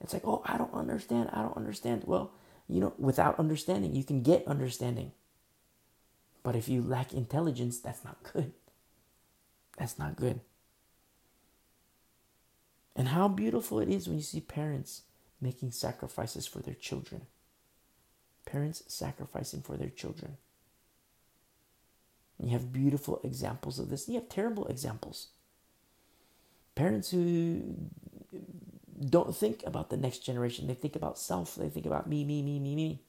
It's 0.00 0.12
like, 0.12 0.26
oh, 0.26 0.42
I 0.44 0.56
don't 0.56 0.74
understand. 0.74 1.30
I 1.32 1.42
don't 1.42 1.56
understand. 1.56 2.04
Well, 2.06 2.30
you 2.68 2.80
know, 2.80 2.92
without 2.98 3.38
understanding, 3.38 3.94
you 3.94 4.04
can 4.04 4.22
get 4.22 4.46
understanding. 4.46 5.12
But 6.42 6.54
if 6.54 6.68
you 6.68 6.82
lack 6.82 7.12
intelligence, 7.12 7.78
that's 7.78 8.04
not 8.04 8.22
good. 8.32 8.52
That's 9.78 9.98
not 9.98 10.16
good. 10.16 10.40
And 12.94 13.08
how 13.08 13.28
beautiful 13.28 13.78
it 13.80 13.88
is 13.88 14.08
when 14.08 14.16
you 14.16 14.22
see 14.22 14.40
parents 14.40 15.02
making 15.40 15.70
sacrifices 15.70 16.46
for 16.46 16.58
their 16.58 16.74
children. 16.74 17.22
Parents 18.44 18.82
sacrificing 18.88 19.62
for 19.62 19.76
their 19.76 19.90
children. 19.90 20.36
You 22.42 22.50
have 22.50 22.72
beautiful 22.72 23.20
examples 23.24 23.78
of 23.78 23.88
this. 23.90 24.08
You 24.08 24.16
have 24.16 24.28
terrible 24.28 24.66
examples. 24.66 25.28
Parents 26.74 27.10
who 27.10 27.62
don't 29.06 29.34
think 29.34 29.62
about 29.64 29.90
the 29.90 29.96
next 29.96 30.18
generation. 30.18 30.66
They 30.66 30.74
think 30.74 30.96
about 30.96 31.18
self. 31.18 31.54
They 31.54 31.68
think 31.68 31.86
about 31.86 32.08
me, 32.08 32.24
me, 32.24 32.42
me, 32.42 32.58
me, 32.58 32.74
me. 32.74 33.00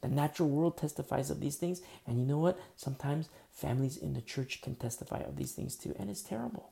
The 0.00 0.08
natural 0.08 0.48
world 0.48 0.78
testifies 0.78 1.30
of 1.30 1.40
these 1.40 1.56
things. 1.56 1.82
And 2.06 2.18
you 2.18 2.26
know 2.26 2.38
what? 2.38 2.58
Sometimes 2.76 3.28
families 3.52 3.96
in 3.96 4.14
the 4.14 4.20
church 4.20 4.62
can 4.62 4.74
testify 4.74 5.18
of 5.18 5.36
these 5.36 5.52
things 5.52 5.76
too. 5.76 5.94
And 5.98 6.10
it's 6.10 6.22
terrible. 6.22 6.70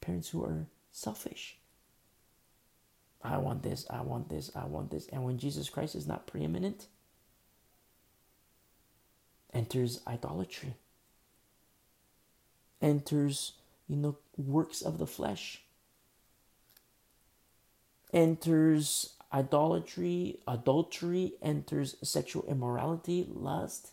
Parents 0.00 0.30
who 0.30 0.44
are 0.44 0.66
selfish. 0.90 1.56
I 3.22 3.36
want 3.36 3.62
this, 3.62 3.86
I 3.90 4.00
want 4.00 4.30
this, 4.30 4.50
I 4.56 4.64
want 4.64 4.90
this. 4.90 5.06
And 5.08 5.24
when 5.24 5.38
Jesus 5.38 5.68
Christ 5.68 5.94
is 5.94 6.06
not 6.06 6.26
preeminent, 6.26 6.86
enters 9.52 10.00
idolatry, 10.06 10.74
enters, 12.80 13.52
you 13.88 13.96
know, 13.96 14.16
works 14.38 14.80
of 14.80 14.96
the 14.98 15.06
flesh, 15.06 15.62
enters 18.12 19.14
idolatry, 19.32 20.40
adultery, 20.46 21.34
enters 21.42 21.96
sexual 22.02 22.44
immorality, 22.48 23.26
lust. 23.28 23.92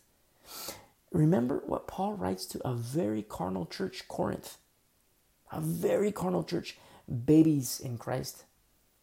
Remember 1.12 1.62
what 1.66 1.88
Paul 1.88 2.14
writes 2.14 2.46
to 2.48 2.68
a 2.68 2.74
very 2.74 3.22
carnal 3.22 3.66
church, 3.66 4.08
Corinth. 4.08 4.58
A 5.52 5.62
very 5.62 6.12
carnal 6.12 6.44
church, 6.44 6.78
babies 7.26 7.80
in 7.80 7.98
Christ. 7.98 8.44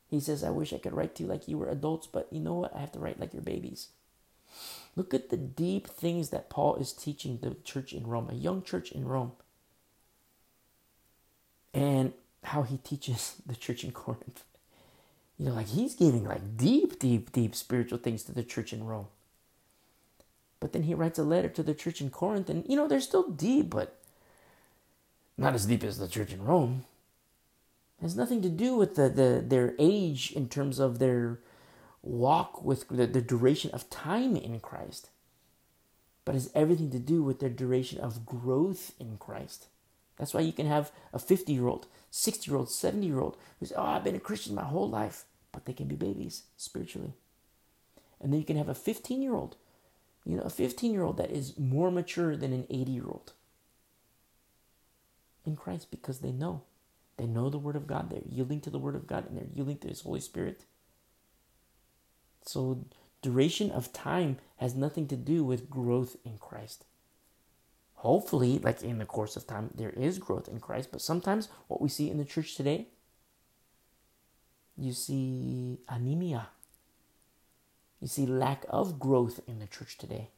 He 0.09 0.21
says, 0.21 0.45
I 0.45 0.51
wish 0.51 0.73
I 0.73 0.79
could 0.79 0.93
write 0.93 1.15
to 1.17 1.23
you 1.23 1.29
like 1.29 1.49
you 1.49 1.59
were 1.59 1.69
adults, 1.69 2.07
but 2.07 2.29
you 2.31 2.41
know 2.41 2.55
what? 2.55 2.77
I 2.77 2.81
have 2.81 2.93
to 2.93 2.99
write 2.99 3.19
like 3.19 3.33
you're 3.33 3.43
babies. 3.43 3.89
Look 4.97 5.15
at 5.15 5.31
the 5.31 5.37
deep 5.37 5.89
things 5.89 6.31
that 6.31 6.51
Paul 6.51 6.77
is 6.77 6.93
teaching 6.93 7.39
the 7.43 7.57
church 7.65 7.93
in 7.93 8.07
Rome, 8.07 8.29
a 8.31 8.35
young 8.35 8.63
church 8.63 8.93
in 8.93 9.07
Rome, 9.07 9.33
and 11.73 12.13
how 12.45 12.63
he 12.63 12.77
teaches 12.77 13.37
the 13.47 13.57
church 13.57 13.83
in 13.83 13.93
Corinth. 13.93 14.45
You 15.39 15.47
know, 15.47 15.55
like 15.55 15.69
he's 15.69 15.95
giving 15.95 16.25
like 16.25 16.57
deep, 16.57 16.99
deep, 16.99 17.33
deep 17.33 17.55
spiritual 17.55 17.99
things 17.99 18.23
to 18.25 18.33
the 18.33 18.45
church 18.45 18.73
in 18.73 18.85
Rome. 18.85 19.09
But 20.61 20.73
then 20.73 20.85
he 20.85 20.95
writes 20.95 21.19
a 21.19 21.25
letter 21.25 21.49
to 21.49 21.63
the 21.63 21.75
church 21.75 22.01
in 22.01 22.11
Corinth, 22.11 22.49
and 22.49 22.65
you 22.69 22.77
know, 22.77 22.89
they're 22.89 23.01
still 23.01 23.31
deep, 23.31 23.71
but 23.71 23.99
not 25.37 25.55
as 25.55 25.67
deep 25.67 25.83
as 25.85 25.99
the 25.99 26.09
church 26.09 26.33
in 26.33 26.45
Rome. 26.45 26.85
It 27.99 28.03
has 28.03 28.17
nothing 28.17 28.43
to 28.43 28.49
do 28.49 28.77
with 28.77 28.95
the, 28.95 29.09
the 29.09 29.45
their 29.47 29.75
age 29.79 30.33
in 30.33 30.49
terms 30.49 30.79
of 30.79 30.99
their 30.99 31.41
walk 32.03 32.65
with 32.65 32.89
the, 32.89 33.07
the 33.07 33.21
duration 33.21 33.71
of 33.73 33.91
time 33.91 34.37
in 34.37 34.61
Christ, 34.61 35.11
but 36.25 36.35
has 36.35 36.51
everything 36.55 36.91
to 36.93 36.99
do 36.99 37.23
with 37.23 37.41
their 37.41 37.51
duration 37.51 37.99
of 37.99 38.25
growth 38.25 38.93
in 39.01 39.17
Christ. 39.19 39.67
That's 40.17 40.33
why 40.33 40.43
you 40.43 40.53
can 40.53 40.67
have 40.67 40.93
a 41.13 41.19
50 41.19 41.53
year 41.53 41.67
old, 41.67 41.87
60 42.17 42.49
year 42.49 42.57
old, 42.57 42.71
70 42.71 43.05
year 43.05 43.19
old 43.19 43.35
who 43.35 43.41
who's, 43.59 43.73
oh, 43.77 43.83
I've 43.83 44.05
been 44.05 44.15
a 44.15 44.21
Christian 44.21 44.55
my 44.55 44.63
whole 44.63 44.89
life, 44.89 45.25
but 45.51 45.65
they 45.65 45.73
can 45.73 45.89
be 45.89 45.97
babies 45.97 46.45
spiritually. 46.57 47.13
And 48.21 48.33
then 48.33 48.39
you 48.39 48.47
can 48.47 48.57
have 48.57 48.69
a 48.69 48.75
15 48.75 49.21
year 49.21 49.35
old, 49.35 49.57
you 50.25 50.37
know, 50.37 50.45
a 50.45 50.51
15 50.51 50.93
year 50.93 51.03
old 51.03 51.17
that 51.17 51.33
is 51.33 51.59
more 51.59 51.91
mature 51.91 52.37
than 52.37 52.53
an 52.53 52.69
80 52.71 52.93
year 52.93 53.07
old 53.07 53.33
in 55.45 55.57
Christ 55.57 55.91
because 55.91 56.21
they 56.21 56.31
know. 56.31 56.63
They 57.17 57.27
know 57.27 57.51
the 57.51 57.59
Word 57.59 57.75
of 57.75 57.89
God, 57.89 58.11
they're 58.11 58.23
yielding 58.25 58.61
to 58.61 58.71
the 58.71 58.79
Word 58.79 58.95
of 58.95 59.09
God, 59.09 59.27
and 59.27 59.37
they're 59.37 59.53
yielding 59.53 59.79
to 59.79 59.89
His 59.89 60.03
Holy 60.03 60.21
Spirit. 60.21 60.67
So, 62.43 62.85
duration 63.23 63.73
of 63.73 63.93
time 63.93 64.39
has 64.59 64.77
nothing 64.77 65.09
to 65.09 65.17
do 65.17 65.43
with 65.43 65.69
growth 65.69 66.17
in 66.25 66.39
Christ. 66.39 66.85
Hopefully, 68.05 68.59
like 68.59 68.83
in 68.83 68.99
the 68.99 69.07
course 69.07 69.35
of 69.35 69.47
time, 69.47 69.71
there 69.75 69.89
is 69.89 70.19
growth 70.19 70.47
in 70.47 70.61
Christ, 70.61 70.91
but 70.93 71.01
sometimes 71.01 71.49
what 71.69 71.81
we 71.81 71.89
see 71.89 72.11
in 72.11 72.19
the 72.19 72.25
church 72.27 72.55
today, 72.55 72.89
you 74.77 74.93
see 74.93 75.79
anemia. 75.89 76.49
You 78.03 78.09
see 78.09 78.27
lack 78.27 78.67
of 78.69 78.99
growth 78.99 79.41
in 79.47 79.59
the 79.59 79.67
church 79.67 79.97
today. 79.97 80.29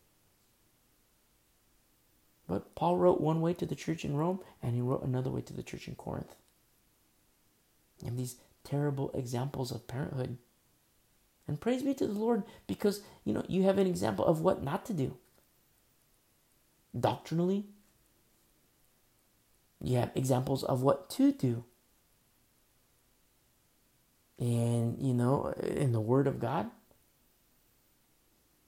But 2.47 2.77
Paul 2.77 2.99
wrote 2.99 3.21
one 3.21 3.41
way 3.41 3.53
to 3.55 3.67
the 3.67 3.75
church 3.75 4.05
in 4.05 4.17
Rome, 4.17 4.39
and 4.63 4.77
he 4.77 4.81
wrote 4.81 5.03
another 5.03 5.31
way 5.31 5.41
to 5.41 5.53
the 5.53 5.65
church 5.65 5.89
in 5.89 5.97
Corinth. 5.97 6.37
And 8.07 8.17
these 8.17 8.37
terrible 8.63 9.11
examples 9.13 9.73
of 9.73 9.89
parenthood. 9.89 10.39
And 11.49 11.61
praise 11.61 11.83
be 11.83 11.95
to 11.95 12.07
the 12.07 12.13
Lord 12.13 12.45
because, 12.69 13.01
you 13.25 13.33
know, 13.33 13.45
you 13.49 13.65
have 13.65 13.79
an 13.79 13.89
example 13.89 14.25
of 14.25 14.41
what 14.41 14.63
not 14.63 14.87
to 14.87 14.93
do. 14.93 15.17
Doctrinally, 16.99 17.65
you 19.83 19.99
have 19.99 20.13
examples 20.15 20.65
of 20.65 20.83
what 20.83 21.11
to 21.11 21.33
do. 21.33 21.65
And, 24.39 24.99
you 25.01 25.15
know, 25.15 25.55
in 25.63 25.93
the 25.93 26.01
Word 26.01 26.27
of 26.27 26.41
God, 26.41 26.71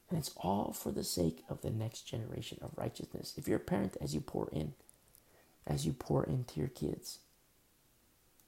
And 0.09 0.19
it's 0.19 0.31
all 0.37 0.73
for 0.73 0.91
the 0.91 1.05
sake 1.05 1.45
of 1.49 1.61
the 1.61 1.71
next 1.71 2.03
generation 2.03 2.59
of 2.63 2.71
righteousness. 2.77 3.35
If 3.37 3.47
you're 3.47 3.59
a 3.59 3.61
parent, 3.61 3.97
as 4.01 4.15
you 4.15 4.21
pour 4.21 4.49
in, 4.53 4.73
as 5.67 5.85
you 5.85 5.93
pour 5.93 6.25
into 6.25 6.61
your 6.61 6.69
kids, 6.69 7.19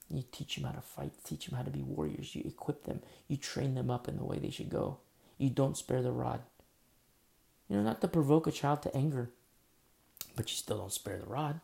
you 0.08 0.24
teach 0.32 0.56
them 0.56 0.64
how 0.64 0.72
to 0.72 0.80
fight, 0.80 1.12
teach 1.24 1.46
them 1.46 1.56
how 1.56 1.62
to 1.62 1.70
be 1.70 1.82
warriors, 1.82 2.34
you 2.34 2.42
equip 2.46 2.84
them, 2.84 3.02
you 3.28 3.36
train 3.36 3.74
them 3.74 3.90
up 3.90 4.08
in 4.08 4.16
the 4.16 4.24
way 4.24 4.38
they 4.38 4.50
should 4.50 4.70
go. 4.70 4.98
You 5.36 5.50
don't 5.50 5.76
spare 5.76 6.02
the 6.02 6.12
rod. 6.12 6.40
You 7.68 7.76
know, 7.76 7.82
not 7.82 8.00
to 8.00 8.08
provoke 8.08 8.46
a 8.46 8.52
child 8.52 8.82
to 8.82 8.96
anger, 8.96 9.30
but 10.36 10.50
you 10.50 10.56
still 10.56 10.78
don't 10.78 10.92
spare 10.92 11.18
the 11.18 11.26
rod. 11.26 11.60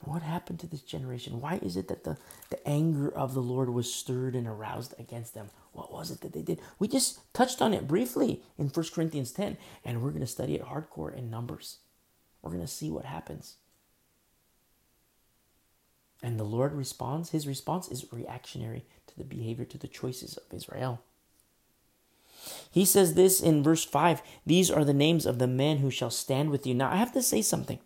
What 0.00 0.22
happened 0.22 0.60
to 0.60 0.66
this 0.66 0.82
generation? 0.82 1.40
Why 1.40 1.58
is 1.60 1.76
it 1.76 1.88
that 1.88 2.04
the, 2.04 2.16
the 2.50 2.66
anger 2.66 3.12
of 3.12 3.34
the 3.34 3.42
Lord 3.42 3.70
was 3.70 3.92
stirred 3.92 4.34
and 4.36 4.46
aroused 4.46 4.94
against 4.98 5.34
them? 5.34 5.50
What 5.72 5.92
was 5.92 6.10
it 6.10 6.20
that 6.20 6.32
they 6.32 6.42
did? 6.42 6.60
We 6.78 6.88
just 6.88 7.20
touched 7.32 7.60
on 7.60 7.74
it 7.74 7.88
briefly 7.88 8.42
in 8.56 8.68
1 8.68 8.86
Corinthians 8.94 9.32
10, 9.32 9.56
and 9.84 10.00
we're 10.00 10.10
going 10.10 10.20
to 10.20 10.26
study 10.26 10.54
it 10.54 10.64
hardcore 10.64 11.14
in 11.14 11.30
Numbers. 11.30 11.78
We're 12.42 12.52
going 12.52 12.62
to 12.62 12.68
see 12.68 12.90
what 12.90 13.04
happens. 13.04 13.56
And 16.22 16.38
the 16.38 16.44
Lord 16.44 16.72
responds, 16.72 17.30
his 17.30 17.46
response 17.46 17.88
is 17.88 18.12
reactionary 18.12 18.84
to 19.08 19.16
the 19.16 19.24
behavior, 19.24 19.64
to 19.64 19.78
the 19.78 19.88
choices 19.88 20.36
of 20.36 20.52
Israel. 20.52 21.02
He 22.70 22.84
says 22.84 23.14
this 23.14 23.40
in 23.40 23.62
verse 23.62 23.84
5 23.84 24.22
These 24.46 24.70
are 24.70 24.84
the 24.84 24.94
names 24.94 25.26
of 25.26 25.38
the 25.38 25.46
men 25.46 25.78
who 25.78 25.90
shall 25.90 26.10
stand 26.10 26.50
with 26.50 26.66
you. 26.66 26.74
Now, 26.74 26.90
I 26.92 26.96
have 26.96 27.12
to 27.12 27.22
say 27.22 27.42
something. 27.42 27.78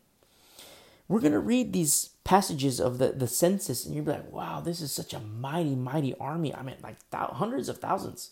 We're 1.08 1.20
going 1.20 1.32
to 1.32 1.40
read 1.40 1.72
these 1.72 2.10
passages 2.24 2.80
of 2.80 2.98
the, 2.98 3.08
the 3.08 3.26
census, 3.26 3.84
and 3.84 3.94
you'll 3.94 4.04
be 4.04 4.12
like, 4.12 4.32
wow, 4.32 4.60
this 4.60 4.80
is 4.80 4.92
such 4.92 5.12
a 5.12 5.20
mighty, 5.20 5.74
mighty 5.74 6.14
army. 6.18 6.54
I 6.54 6.62
mean, 6.62 6.76
like 6.82 6.98
th- 7.10 7.30
hundreds 7.32 7.68
of 7.68 7.78
thousands. 7.78 8.30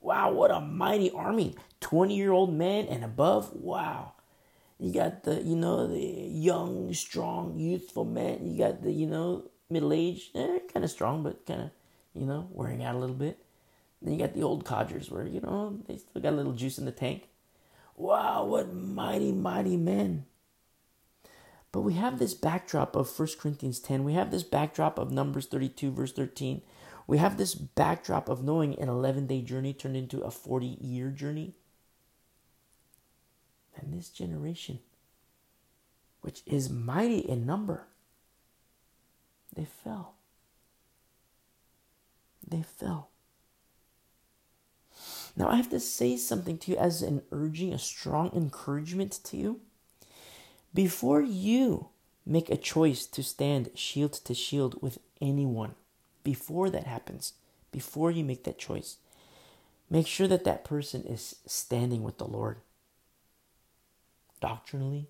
Wow, 0.00 0.32
what 0.32 0.50
a 0.50 0.60
mighty 0.60 1.10
army. 1.10 1.54
20 1.80 2.16
year 2.16 2.32
old 2.32 2.52
men 2.52 2.86
and 2.86 3.04
above. 3.04 3.52
Wow. 3.52 4.14
You 4.78 4.94
got 4.94 5.24
the, 5.24 5.42
you 5.42 5.56
know, 5.56 5.86
the 5.86 6.00
young, 6.00 6.92
strong, 6.94 7.58
youthful 7.58 8.06
men. 8.06 8.46
You 8.46 8.58
got 8.58 8.82
the, 8.82 8.90
you 8.90 9.06
know, 9.06 9.50
middle 9.68 9.92
aged, 9.92 10.34
eh, 10.34 10.60
kind 10.72 10.84
of 10.84 10.90
strong, 10.90 11.22
but 11.22 11.44
kind 11.44 11.60
of, 11.60 11.70
you 12.14 12.24
know, 12.26 12.48
wearing 12.50 12.82
out 12.82 12.94
a 12.94 12.98
little 12.98 13.14
bit. 13.14 13.38
Then 14.02 14.14
you 14.14 14.18
got 14.18 14.34
the 14.34 14.42
old 14.42 14.64
codgers 14.64 15.10
where, 15.10 15.26
you 15.26 15.40
know, 15.40 15.78
they 15.86 15.98
still 15.98 16.22
got 16.22 16.32
a 16.32 16.36
little 16.36 16.52
juice 16.52 16.78
in 16.78 16.86
the 16.86 16.92
tank. 16.92 17.28
Wow, 17.96 18.46
what 18.46 18.72
mighty, 18.72 19.30
mighty 19.30 19.76
men. 19.76 20.24
But 21.72 21.82
we 21.82 21.94
have 21.94 22.18
this 22.18 22.34
backdrop 22.34 22.96
of 22.96 23.18
1 23.18 23.28
Corinthians 23.38 23.78
10. 23.78 24.02
We 24.04 24.14
have 24.14 24.30
this 24.30 24.42
backdrop 24.42 24.98
of 24.98 25.12
Numbers 25.12 25.46
32, 25.46 25.92
verse 25.92 26.12
13. 26.12 26.62
We 27.06 27.18
have 27.18 27.36
this 27.36 27.54
backdrop 27.54 28.28
of 28.28 28.42
knowing 28.42 28.78
an 28.78 28.88
11 28.88 29.26
day 29.26 29.42
journey 29.42 29.72
turned 29.72 29.96
into 29.96 30.20
a 30.20 30.30
40 30.30 30.78
year 30.80 31.10
journey. 31.10 31.54
And 33.76 33.92
this 33.92 34.08
generation, 34.08 34.80
which 36.22 36.42
is 36.46 36.70
mighty 36.70 37.18
in 37.18 37.46
number, 37.46 37.86
they 39.54 39.64
fell. 39.64 40.14
They 42.46 42.62
fell. 42.62 43.09
Now, 45.36 45.48
I 45.48 45.56
have 45.56 45.70
to 45.70 45.80
say 45.80 46.16
something 46.16 46.58
to 46.58 46.72
you 46.72 46.76
as 46.76 47.02
an 47.02 47.22
urging, 47.32 47.72
a 47.72 47.78
strong 47.78 48.30
encouragement 48.34 49.20
to 49.24 49.36
you. 49.36 49.60
Before 50.74 51.20
you 51.22 51.88
make 52.26 52.50
a 52.50 52.56
choice 52.56 53.06
to 53.06 53.22
stand 53.22 53.70
shield 53.74 54.12
to 54.12 54.34
shield 54.34 54.80
with 54.82 54.98
anyone, 55.20 55.74
before 56.22 56.70
that 56.70 56.84
happens, 56.84 57.34
before 57.72 58.10
you 58.10 58.24
make 58.24 58.44
that 58.44 58.58
choice, 58.58 58.96
make 59.88 60.06
sure 60.06 60.28
that 60.28 60.44
that 60.44 60.64
person 60.64 61.02
is 61.04 61.36
standing 61.46 62.02
with 62.02 62.18
the 62.18 62.26
Lord. 62.26 62.58
Doctrinally, 64.40 65.08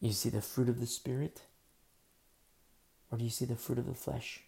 you 0.00 0.12
see 0.12 0.28
the 0.28 0.42
fruit 0.42 0.68
of 0.68 0.80
the 0.80 0.86
Spirit, 0.86 1.42
or 3.10 3.18
do 3.18 3.24
you 3.24 3.30
see 3.30 3.44
the 3.44 3.56
fruit 3.56 3.78
of 3.78 3.86
the 3.86 3.94
flesh? 3.94 4.43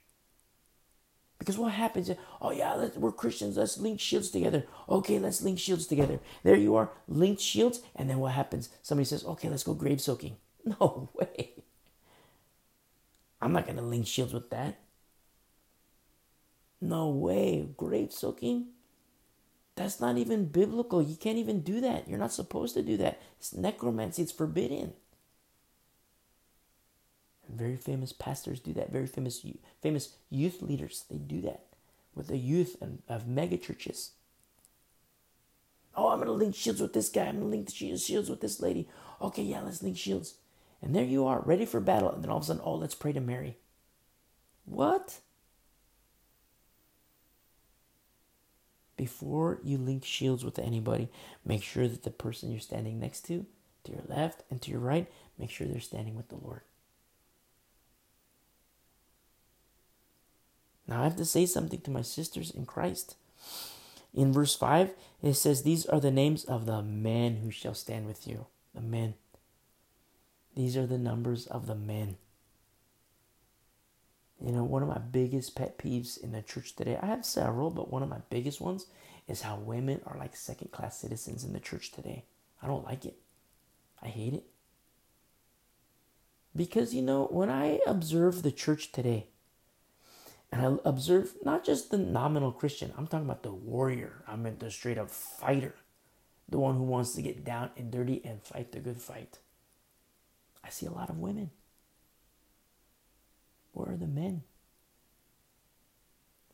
Because 1.38 1.58
what 1.58 1.72
happens? 1.72 2.10
Oh 2.40 2.50
yeah, 2.50 2.88
we're 2.96 3.12
Christians. 3.12 3.56
Let's 3.56 3.78
link 3.78 4.00
shields 4.00 4.30
together. 4.30 4.64
Okay, 4.88 5.18
let's 5.18 5.42
link 5.42 5.58
shields 5.58 5.86
together. 5.86 6.18
There 6.42 6.56
you 6.56 6.74
are, 6.76 6.90
linked 7.08 7.42
shields. 7.42 7.80
And 7.94 8.08
then 8.08 8.18
what 8.18 8.32
happens? 8.32 8.70
Somebody 8.82 9.04
says, 9.04 9.24
"Okay, 9.24 9.48
let's 9.48 9.62
go 9.62 9.74
grave 9.74 10.00
soaking." 10.00 10.36
No 10.80 11.10
way. 11.14 11.52
I'm 13.40 13.52
not 13.52 13.66
gonna 13.66 13.82
link 13.82 14.06
shields 14.06 14.32
with 14.32 14.50
that. 14.50 14.78
No 16.80 17.10
way, 17.10 17.68
grave 17.76 18.12
soaking. 18.12 18.68
That's 19.76 20.00
not 20.00 20.16
even 20.16 20.46
biblical. 20.46 21.02
You 21.02 21.16
can't 21.16 21.38
even 21.38 21.60
do 21.60 21.80
that. 21.82 22.08
You're 22.08 22.18
not 22.18 22.32
supposed 22.32 22.74
to 22.74 22.82
do 22.82 22.96
that. 22.96 23.20
It's 23.38 23.52
necromancy. 23.52 24.22
It's 24.22 24.32
forbidden. 24.32 24.94
Very 27.48 27.76
famous 27.76 28.12
pastors 28.12 28.60
do 28.60 28.72
that. 28.74 28.90
Very 28.90 29.06
famous 29.06 29.44
famous 29.80 30.16
youth 30.30 30.62
leaders 30.62 31.04
they 31.10 31.16
do 31.16 31.40
that 31.42 31.66
with 32.14 32.28
the 32.28 32.38
youth 32.38 32.76
of 33.08 33.28
mega 33.28 33.58
churches. 33.58 34.12
Oh, 35.94 36.08
I'm 36.08 36.18
gonna 36.18 36.32
link 36.32 36.54
shields 36.54 36.80
with 36.80 36.92
this 36.92 37.08
guy. 37.08 37.26
I'm 37.26 37.38
gonna 37.38 37.50
link 37.50 37.70
shields 37.70 38.28
with 38.28 38.40
this 38.40 38.60
lady. 38.60 38.88
Okay, 39.20 39.42
yeah, 39.42 39.60
let's 39.62 39.82
link 39.82 39.96
shields. 39.96 40.34
And 40.82 40.94
there 40.94 41.04
you 41.04 41.26
are, 41.26 41.40
ready 41.40 41.64
for 41.64 41.80
battle. 41.80 42.10
And 42.10 42.22
then 42.22 42.30
all 42.30 42.38
of 42.38 42.42
a 42.42 42.46
sudden, 42.46 42.62
oh, 42.64 42.74
let's 42.74 42.94
pray 42.94 43.12
to 43.12 43.20
Mary. 43.20 43.56
What? 44.64 45.20
Before 48.96 49.60
you 49.62 49.78
link 49.78 50.04
shields 50.04 50.44
with 50.44 50.58
anybody, 50.58 51.08
make 51.44 51.62
sure 51.62 51.86
that 51.86 52.02
the 52.02 52.10
person 52.10 52.50
you're 52.50 52.60
standing 52.60 52.98
next 52.98 53.26
to, 53.26 53.46
to 53.84 53.92
your 53.92 54.02
left 54.06 54.42
and 54.50 54.60
to 54.62 54.70
your 54.70 54.80
right, 54.80 55.06
make 55.38 55.50
sure 55.50 55.66
they're 55.66 55.80
standing 55.80 56.14
with 56.14 56.28
the 56.28 56.36
Lord. 56.36 56.62
Now 60.86 61.00
I 61.00 61.04
have 61.04 61.16
to 61.16 61.24
say 61.24 61.46
something 61.46 61.80
to 61.80 61.90
my 61.90 62.02
sisters 62.02 62.50
in 62.50 62.66
Christ. 62.66 63.16
In 64.14 64.32
verse 64.32 64.54
5, 64.54 64.92
it 65.22 65.34
says, 65.34 65.62
These 65.62 65.86
are 65.86 66.00
the 66.00 66.10
names 66.10 66.44
of 66.44 66.66
the 66.66 66.82
men 66.82 67.36
who 67.36 67.50
shall 67.50 67.74
stand 67.74 68.06
with 68.06 68.26
you. 68.26 68.46
The 68.74 68.80
men. 68.80 69.14
These 70.54 70.76
are 70.76 70.86
the 70.86 70.98
numbers 70.98 71.46
of 71.46 71.66
the 71.66 71.74
men. 71.74 72.16
You 74.40 74.52
know, 74.52 74.64
one 74.64 74.82
of 74.82 74.88
my 74.88 74.98
biggest 74.98 75.54
pet 75.54 75.78
peeves 75.78 76.22
in 76.22 76.32
the 76.32 76.42
church 76.42 76.76
today, 76.76 76.98
I 77.00 77.06
have 77.06 77.24
several, 77.24 77.70
but 77.70 77.90
one 77.90 78.02
of 78.02 78.08
my 78.08 78.20
biggest 78.30 78.60
ones 78.60 78.86
is 79.28 79.42
how 79.42 79.56
women 79.56 80.00
are 80.06 80.18
like 80.18 80.36
second 80.36 80.72
class 80.72 80.98
citizens 80.98 81.42
in 81.44 81.52
the 81.52 81.60
church 81.60 81.90
today. 81.90 82.24
I 82.62 82.66
don't 82.66 82.84
like 82.84 83.04
it. 83.04 83.16
I 84.02 84.08
hate 84.08 84.34
it. 84.34 84.44
Because, 86.54 86.94
you 86.94 87.02
know, 87.02 87.26
when 87.30 87.50
I 87.50 87.80
observe 87.86 88.42
the 88.42 88.52
church 88.52 88.92
today, 88.92 89.28
and 90.52 90.62
I 90.62 90.88
observe 90.88 91.34
not 91.44 91.64
just 91.64 91.90
the 91.90 91.98
nominal 91.98 92.52
Christian, 92.52 92.92
I'm 92.96 93.06
talking 93.06 93.26
about 93.26 93.42
the 93.42 93.52
warrior. 93.52 94.22
I 94.26 94.36
mean 94.36 94.56
the 94.58 94.70
straight 94.70 94.98
up 94.98 95.10
fighter, 95.10 95.74
the 96.48 96.58
one 96.58 96.76
who 96.76 96.84
wants 96.84 97.14
to 97.14 97.22
get 97.22 97.44
down 97.44 97.70
and 97.76 97.90
dirty 97.90 98.20
and 98.24 98.42
fight 98.42 98.72
the 98.72 98.80
good 98.80 99.00
fight. 99.00 99.38
I 100.64 100.70
see 100.70 100.86
a 100.86 100.92
lot 100.92 101.10
of 101.10 101.18
women. 101.18 101.50
Where 103.72 103.92
are 103.92 103.96
the 103.96 104.06
men? 104.06 104.42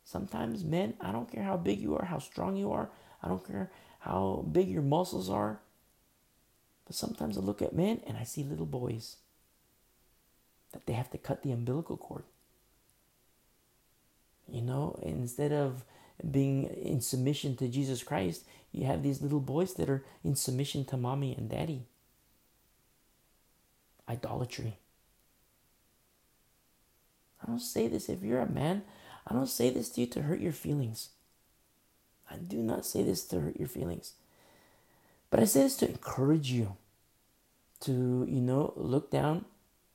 Sometimes 0.04 0.64
men, 0.64 0.94
I 1.00 1.12
don't 1.12 1.30
care 1.30 1.44
how 1.44 1.56
big 1.56 1.80
you 1.80 1.96
are, 1.96 2.04
how 2.04 2.18
strong 2.18 2.56
you 2.56 2.72
are, 2.72 2.90
I 3.22 3.28
don't 3.28 3.46
care 3.46 3.70
how 4.00 4.44
big 4.50 4.68
your 4.68 4.82
muscles 4.82 5.30
are. 5.30 5.60
But 6.86 6.96
sometimes 6.96 7.38
I 7.38 7.40
look 7.40 7.62
at 7.62 7.74
men 7.74 8.00
and 8.06 8.16
I 8.18 8.24
see 8.24 8.42
little 8.42 8.66
boys 8.66 9.16
that 10.72 10.86
they 10.86 10.94
have 10.94 11.10
to 11.10 11.18
cut 11.18 11.42
the 11.42 11.52
umbilical 11.52 11.96
cord. 11.96 12.24
You 14.48 14.62
know, 14.62 14.98
instead 15.02 15.52
of 15.52 15.84
being 16.30 16.64
in 16.64 17.00
submission 17.00 17.56
to 17.56 17.68
Jesus 17.68 18.02
Christ, 18.02 18.44
you 18.70 18.86
have 18.86 19.02
these 19.02 19.22
little 19.22 19.40
boys 19.40 19.74
that 19.74 19.88
are 19.88 20.04
in 20.24 20.34
submission 20.34 20.84
to 20.86 20.96
mommy 20.96 21.34
and 21.34 21.48
daddy. 21.48 21.82
Idolatry. 24.08 24.78
I 27.42 27.46
don't 27.46 27.60
say 27.60 27.88
this 27.88 28.08
if 28.08 28.22
you're 28.22 28.40
a 28.40 28.50
man. 28.50 28.82
I 29.26 29.34
don't 29.34 29.48
say 29.48 29.70
this 29.70 29.88
to 29.90 30.00
you 30.02 30.06
to 30.08 30.22
hurt 30.22 30.40
your 30.40 30.52
feelings. 30.52 31.10
I 32.30 32.36
do 32.36 32.58
not 32.58 32.86
say 32.86 33.02
this 33.02 33.24
to 33.26 33.40
hurt 33.40 33.58
your 33.58 33.68
feelings. 33.68 34.14
But 35.30 35.40
I 35.40 35.44
say 35.44 35.62
this 35.62 35.76
to 35.78 35.88
encourage 35.88 36.50
you 36.50 36.76
to, 37.80 38.26
you 38.28 38.40
know, 38.40 38.72
look 38.76 39.10
down. 39.10 39.44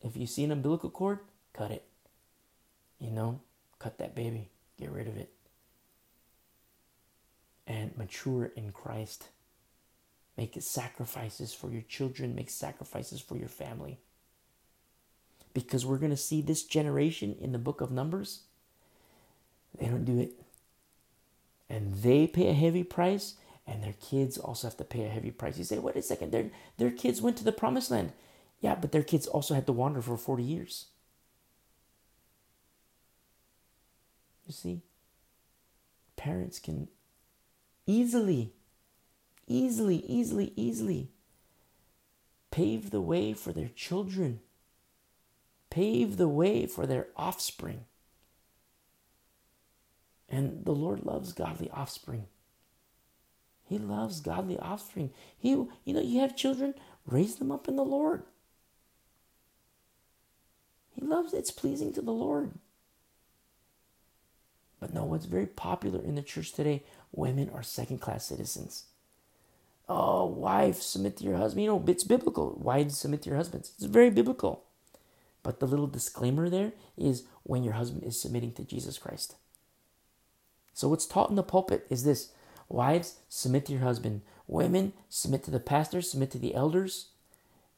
If 0.01 0.15
you 0.17 0.27
see 0.27 0.43
an 0.43 0.51
umbilical 0.51 0.89
cord, 0.89 1.19
cut 1.53 1.71
it. 1.71 1.83
You 2.99 3.11
know, 3.11 3.39
Cut 3.79 3.97
that 3.99 4.15
baby, 4.15 4.49
get 4.79 4.91
rid 4.91 5.07
of 5.07 5.17
it. 5.17 5.31
And 7.67 7.97
mature 7.97 8.51
in 8.55 8.71
Christ. 8.71 9.29
Make 10.37 10.55
sacrifices 10.61 11.53
for 11.53 11.71
your 11.71 11.83
children, 11.83 12.35
make 12.35 12.49
sacrifices 12.49 13.21
for 13.21 13.37
your 13.37 13.49
family. 13.49 13.99
Because 15.53 15.85
we're 15.85 15.97
going 15.97 16.11
to 16.11 16.17
see 16.17 16.41
this 16.41 16.63
generation 16.63 17.35
in 17.41 17.51
the 17.51 17.57
book 17.59 17.81
of 17.81 17.91
Numbers, 17.91 18.43
they 19.79 19.87
don't 19.87 20.05
do 20.05 20.19
it. 20.19 20.33
and 21.69 21.95
they 22.03 22.27
pay 22.27 22.49
a 22.49 22.53
heavy 22.53 22.83
price, 22.83 23.35
and 23.67 23.83
their 23.83 23.95
kids 24.01 24.37
also 24.37 24.67
have 24.67 24.77
to 24.77 24.83
pay 24.85 25.05
a 25.05 25.09
heavy 25.09 25.31
price. 25.31 25.57
You 25.57 25.63
say, 25.65 25.79
wait 25.79 25.95
a 25.97 26.01
second, 26.01 26.31
their, 26.31 26.51
their 26.77 26.91
kids 26.91 27.21
went 27.21 27.37
to 27.37 27.43
the 27.43 27.51
promised 27.51 27.91
land. 27.91 28.13
Yeah, 28.61 28.75
but 28.75 28.91
their 28.91 29.03
kids 29.03 29.27
also 29.27 29.53
had 29.55 29.67
to 29.67 29.73
wander 29.73 30.01
for 30.01 30.17
40 30.17 30.43
years. 30.43 30.87
You 34.47 34.53
see, 34.53 34.81
parents 36.15 36.57
can 36.59 36.87
easily, 37.85 38.53
easily, 39.45 39.97
easily, 39.97 40.53
easily 40.55 41.09
pave 42.49 42.89
the 42.89 43.01
way 43.01 43.33
for 43.33 43.51
their 43.51 43.67
children, 43.67 44.39
pave 45.69 46.15
the 46.17 46.29
way 46.29 46.65
for 46.65 46.87
their 46.87 47.07
offspring. 47.17 47.85
And 50.29 50.65
the 50.65 50.71
Lord 50.71 51.05
loves 51.05 51.33
godly 51.33 51.69
offspring. 51.71 52.25
He 53.65 53.77
loves 53.77 54.21
godly 54.21 54.57
offspring. 54.57 55.11
He, 55.37 55.49
you 55.49 55.93
know, 55.93 56.01
you 56.01 56.21
have 56.21 56.37
children, 56.37 56.73
raise 57.05 57.35
them 57.35 57.51
up 57.51 57.67
in 57.67 57.75
the 57.75 57.83
Lord. 57.83 58.23
He 60.91 61.05
loves 61.05 61.33
it's 61.33 61.51
pleasing 61.51 61.93
to 61.93 62.01
the 62.01 62.11
Lord. 62.11 62.53
But 64.79 64.93
no, 64.93 65.03
what's 65.03 65.25
very 65.25 65.47
popular 65.47 66.03
in 66.03 66.15
the 66.15 66.21
church 66.21 66.53
today, 66.53 66.83
women 67.11 67.49
are 67.53 67.63
second 67.63 67.99
class 67.99 68.25
citizens. 68.25 68.85
Oh, 69.89 70.25
wife, 70.25 70.81
submit 70.81 71.17
to 71.17 71.23
your 71.23 71.37
husband. 71.37 71.63
You 71.63 71.71
know, 71.71 71.83
it's 71.87 72.03
biblical. 72.03 72.57
Wives, 72.61 72.97
submit 72.97 73.21
to 73.23 73.29
your 73.29 73.37
husbands. 73.37 73.71
It's 73.77 73.85
very 73.85 74.09
biblical. 74.09 74.63
But 75.43 75.59
the 75.59 75.67
little 75.67 75.87
disclaimer 75.87 76.49
there 76.49 76.73
is 76.97 77.23
when 77.43 77.63
your 77.63 77.73
husband 77.73 78.03
is 78.03 78.21
submitting 78.21 78.51
to 78.53 78.63
Jesus 78.63 78.97
Christ. 78.97 79.35
So, 80.73 80.89
what's 80.89 81.05
taught 81.05 81.29
in 81.29 81.37
the 81.37 81.43
pulpit 81.43 81.87
is 81.89 82.03
this 82.03 82.33
Wives, 82.69 83.15
submit 83.29 83.65
to 83.65 83.73
your 83.73 83.81
husband. 83.81 84.21
Women, 84.47 84.93
submit 85.09 85.43
to 85.43 85.51
the 85.51 85.59
pastor, 85.59 86.01
submit 86.01 86.31
to 86.31 86.39
the 86.39 86.53
elders. 86.53 87.07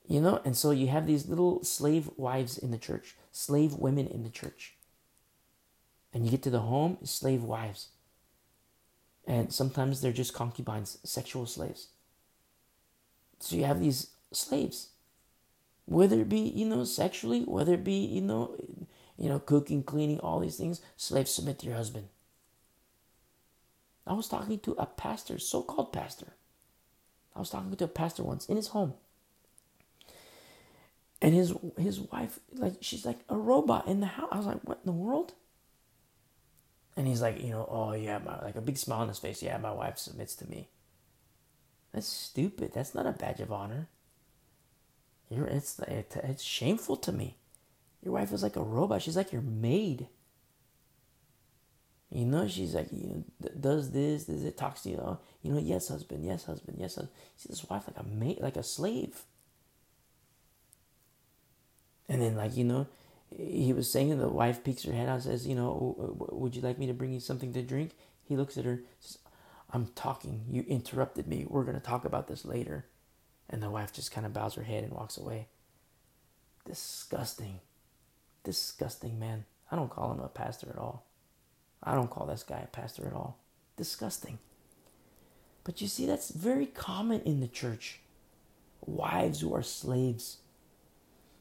You 0.08 0.20
know, 0.20 0.42
and 0.44 0.58
so 0.58 0.72
you 0.72 0.88
have 0.88 1.06
these 1.06 1.28
little 1.28 1.64
slave 1.64 2.10
wives 2.18 2.58
in 2.58 2.72
the 2.72 2.80
church, 2.80 3.16
slave 3.32 3.74
women 3.74 4.08
in 4.08 4.24
the 4.24 4.30
church. 4.30 4.74
And 6.14 6.26
you 6.26 6.32
get 6.32 6.44
to 6.44 6.50
the 6.50 6.62
home, 6.62 6.98
slave 7.04 7.44
wives. 7.44 7.90
And 9.28 9.54
sometimes 9.54 10.02
they're 10.02 10.12
just 10.12 10.34
concubines, 10.34 10.98
sexual 11.04 11.46
slaves. 11.46 11.90
So 13.40 13.56
you 13.56 13.66
have 13.66 13.80
these 13.80 14.08
slaves. 14.32 14.90
Whether 15.86 16.22
it 16.22 16.30
be, 16.30 16.40
you 16.40 16.66
know, 16.66 16.84
sexually, 16.84 17.42
whether 17.42 17.74
it 17.74 17.84
be, 17.84 18.06
you 18.06 18.22
know, 18.22 18.56
you 19.18 19.30
know, 19.30 19.40
cooking, 19.40 19.84
cleaning, 19.84 20.20
all 20.20 20.40
these 20.40 20.58
things, 20.58 20.82
slaves 20.98 21.32
submit 21.32 21.60
to 21.60 21.68
your 21.68 21.76
husband. 21.76 22.08
I 24.08 24.14
was 24.14 24.28
talking 24.28 24.60
to 24.60 24.72
a 24.80 24.86
pastor, 24.86 25.38
so 25.38 25.62
called 25.62 25.94
pastor. 25.94 26.34
I 27.36 27.40
was 27.40 27.50
talking 27.50 27.76
to 27.76 27.84
a 27.84 27.88
pastor 27.88 28.24
once 28.24 28.48
in 28.48 28.56
his 28.56 28.70
home. 28.70 28.94
And 31.22 31.36
his 31.36 31.54
his 31.78 32.00
wife, 32.00 32.40
like 32.54 32.78
she's 32.82 33.06
like 33.06 33.20
a 33.30 33.36
robot 33.36 33.88
in 33.88 34.00
the 34.00 34.08
house. 34.08 34.30
I 34.32 34.38
was 34.38 34.46
like, 34.46 34.62
what 34.64 34.80
in 34.84 34.86
the 34.86 34.98
world? 34.98 35.34
And 36.98 37.08
he's 37.08 37.22
like, 37.22 37.42
you 37.42 37.52
know, 37.52 37.68
oh 37.70 37.94
yeah, 37.94 38.20
my, 38.20 38.42
like 38.42 38.56
a 38.56 38.62
big 38.62 38.78
smile 38.78 39.02
on 39.02 39.08
his 39.08 39.20
face. 39.20 39.42
Yeah, 39.42 39.58
my 39.58 39.72
wife 39.72 39.98
submits 39.98 40.36
to 40.36 40.50
me. 40.50 40.70
That's 41.94 42.08
stupid. 42.08 42.72
That's 42.74 42.94
not 42.94 43.06
a 43.06 43.12
badge 43.12 43.40
of 43.40 43.52
honor. 43.52 43.88
You're, 45.30 45.48
it's, 45.48 45.80
it, 45.80 46.16
it's 46.24 46.44
shameful 46.44 46.98
to 46.98 47.12
me. 47.12 47.38
Your 48.04 48.14
wife 48.14 48.32
is 48.32 48.44
like 48.44 48.56
a 48.56 48.62
robot. 48.62 49.02
She's 49.02 49.18
like 49.18 49.32
your 49.32 49.42
maid. 49.42 50.08
You 52.12 52.26
know, 52.26 52.48
she's 52.48 52.74
like, 52.74 52.92
you 52.92 53.24
know, 53.42 53.50
does 53.60 53.92
this, 53.92 54.26
does 54.26 54.44
it, 54.44 54.58
talks 54.58 54.82
to 54.82 54.90
you, 54.90 54.98
know, 54.98 55.20
you 55.44 55.54
know, 55.54 55.60
yes, 55.60 55.90
husband, 55.90 56.26
yes, 56.26 56.44
husband, 56.46 56.78
yes, 56.80 56.96
husband. 56.96 57.16
See 57.38 57.50
this 57.50 57.64
wife 57.70 57.84
like 57.88 58.04
a 58.04 58.08
mate, 58.08 58.42
like 58.42 58.58
a 58.58 58.64
slave. 58.64 59.24
And 62.08 62.22
then, 62.22 62.36
like, 62.36 62.58
you 62.58 62.64
know, 62.64 62.88
he 63.36 63.74
was 63.74 63.92
saying 63.92 64.18
the 64.18 64.28
wife 64.28 64.64
peeks 64.64 64.84
her 64.84 64.94
head 64.94 65.10
out 65.10 65.16
and 65.16 65.24
says, 65.24 65.48
you 65.48 65.56
know, 65.56 66.16
would 66.32 66.56
you 66.56 66.62
like 66.62 66.80
me 66.80 66.88
to 66.88 66.94
bring 66.94 67.14
you 67.14 67.20
something 67.20 67.54
to 67.54 67.62
drink? 67.62 67.92
He 68.24 68.36
looks 68.36 68.58
at 68.58 68.66
her, 68.66 68.82
says, 69.00 69.20
I'm 69.72 69.88
talking. 69.96 70.46
You 70.50 70.66
interrupted 70.68 71.28
me. 71.28 71.46
We're 71.48 71.64
going 71.64 71.76
to 71.76 71.82
talk 71.82 72.06
about 72.06 72.28
this 72.28 72.46
later. 72.46 72.86
And 73.50 73.62
the 73.62 73.70
wife 73.70 73.94
just 73.94 74.12
kind 74.12 74.26
of 74.26 74.34
bows 74.34 74.56
her 74.56 74.64
head 74.64 74.84
and 74.84 74.94
walks 74.94 75.18
away. 75.18 75.48
Disgusting. 76.66 77.60
Disgusting, 78.44 79.20
man. 79.20 79.46
I 79.72 79.76
don't 79.76 79.90
call 79.90 80.12
him 80.12 80.20
a 80.20 80.28
pastor 80.28 80.70
at 80.70 80.78
all. 80.78 81.06
I 81.84 81.94
don't 81.94 82.10
call 82.10 82.26
this 82.26 82.44
guy 82.44 82.60
a 82.64 82.68
pastor 82.68 83.08
at 83.08 83.14
all. 83.14 83.40
Disgusting. 83.78 84.40
But 85.64 85.82
you 85.82 85.88
see, 85.88 86.06
that's 86.06 86.32
very 86.32 86.66
common 86.66 87.22
in 87.22 87.40
the 87.40 87.48
church. 87.48 88.00
Wives 88.82 89.42
who 89.42 89.54
are 89.54 89.64
slaves. 89.64 90.38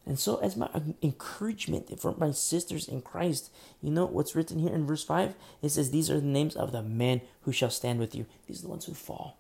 And 0.08 0.18
so, 0.18 0.38
as 0.38 0.56
my 0.56 0.70
encouragement 1.02 2.00
for 2.00 2.14
my 2.16 2.32
sisters 2.32 2.88
in 2.88 3.02
Christ, 3.02 3.52
you 3.82 3.90
know 3.90 4.06
what's 4.06 4.34
written 4.34 4.58
here 4.58 4.74
in 4.74 4.86
verse 4.86 5.04
5? 5.04 5.34
It 5.62 5.68
says, 5.68 5.90
These 5.90 6.10
are 6.10 6.18
the 6.18 6.26
names 6.26 6.56
of 6.56 6.72
the 6.72 6.82
men 6.82 7.20
who 7.42 7.52
shall 7.52 7.70
stand 7.70 8.00
with 8.00 8.14
you. 8.14 8.24
These 8.46 8.60
are 8.60 8.62
the 8.62 8.68
ones 8.68 8.86
who 8.86 8.94
fall. 8.94 9.38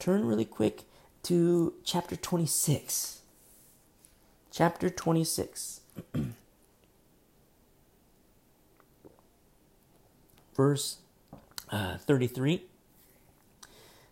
Turn 0.00 0.26
really 0.26 0.44
quick 0.44 0.82
to 1.22 1.74
chapter 1.84 2.16
26. 2.16 3.20
Chapter 4.50 4.90
26. 4.90 5.80
verse 10.60 10.98
uh, 11.70 11.96
33 11.96 12.64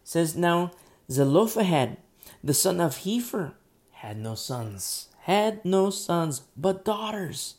says, 0.03 0.35
Now 0.35 0.71
Zelophehad, 1.11 1.99
the 2.43 2.55
son 2.55 2.81
of 2.81 2.99
Hepher, 3.05 3.53
had 3.99 4.17
no 4.17 4.37
sons, 4.37 5.09
had 5.23 5.65
no 5.65 5.91
sons, 5.91 6.43
but 6.57 6.85
daughters. 6.85 7.57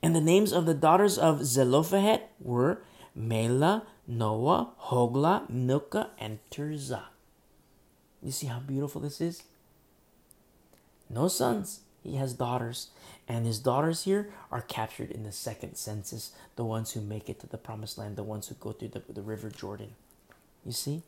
And 0.00 0.14
the 0.14 0.20
names 0.20 0.52
of 0.52 0.64
the 0.64 0.74
daughters 0.74 1.18
of 1.18 1.44
Zelophehad 1.44 2.22
were 2.38 2.82
Mahlah, 3.18 3.82
Noah, 4.06 4.70
Hoglah, 4.84 5.50
Milcah, 5.50 6.10
and 6.20 6.38
Tirzah. 6.52 7.06
You 8.22 8.30
see 8.30 8.46
how 8.46 8.60
beautiful 8.60 9.00
this 9.00 9.20
is? 9.20 9.42
No 11.10 11.26
sons, 11.26 11.80
he 12.04 12.14
has 12.14 12.32
daughters. 12.32 12.90
And 13.26 13.44
his 13.44 13.58
daughters 13.58 14.04
here 14.04 14.30
are 14.52 14.62
captured 14.62 15.10
in 15.10 15.24
the 15.24 15.32
second 15.32 15.76
census, 15.76 16.30
the 16.54 16.64
ones 16.64 16.92
who 16.92 17.00
make 17.00 17.28
it 17.28 17.40
to 17.40 17.48
the 17.48 17.58
promised 17.58 17.98
land, 17.98 18.14
the 18.14 18.22
ones 18.22 18.46
who 18.46 18.54
go 18.54 18.70
through 18.70 18.88
the, 18.88 19.02
the 19.12 19.22
river 19.22 19.50
Jordan. 19.50 19.94
You 20.64 20.72
see? 20.72 21.02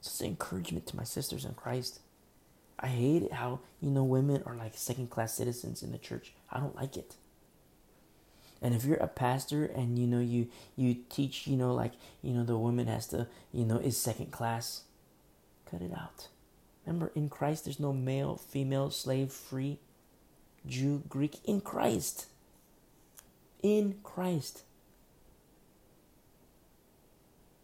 It's 0.00 0.20
an 0.20 0.26
encouragement 0.26 0.86
to 0.88 0.96
my 0.96 1.04
sisters 1.04 1.46
in 1.46 1.54
Christ. 1.54 2.00
I 2.78 2.88
hate 2.88 3.22
it 3.22 3.32
how, 3.32 3.60
you 3.80 3.90
know, 3.90 4.04
women 4.04 4.42
are 4.44 4.56
like 4.56 4.72
second 4.76 5.10
class 5.10 5.34
citizens 5.34 5.82
in 5.82 5.92
the 5.92 5.98
church. 5.98 6.32
I 6.50 6.58
don't 6.58 6.76
like 6.76 6.96
it. 6.96 7.16
And 8.60 8.74
if 8.74 8.84
you're 8.84 8.96
a 8.96 9.08
pastor 9.08 9.64
and 9.64 9.98
you 9.98 10.06
know 10.06 10.20
you 10.20 10.48
you 10.76 10.96
teach, 11.08 11.46
you 11.48 11.56
know, 11.56 11.74
like, 11.74 11.92
you 12.22 12.32
know, 12.32 12.44
the 12.44 12.56
woman 12.56 12.86
has 12.86 13.08
to, 13.08 13.26
you 13.52 13.64
know, 13.64 13.78
is 13.78 13.96
second 13.96 14.30
class, 14.30 14.82
cut 15.68 15.82
it 15.82 15.92
out. 15.92 16.28
Remember, 16.86 17.10
in 17.14 17.28
Christ 17.28 17.64
there's 17.64 17.80
no 17.80 17.92
male, 17.92 18.36
female, 18.36 18.90
slave, 18.90 19.32
free. 19.32 19.78
Jew, 20.64 21.02
Greek, 21.08 21.40
in 21.44 21.60
Christ. 21.60 22.26
In 23.62 23.96
Christ. 24.04 24.62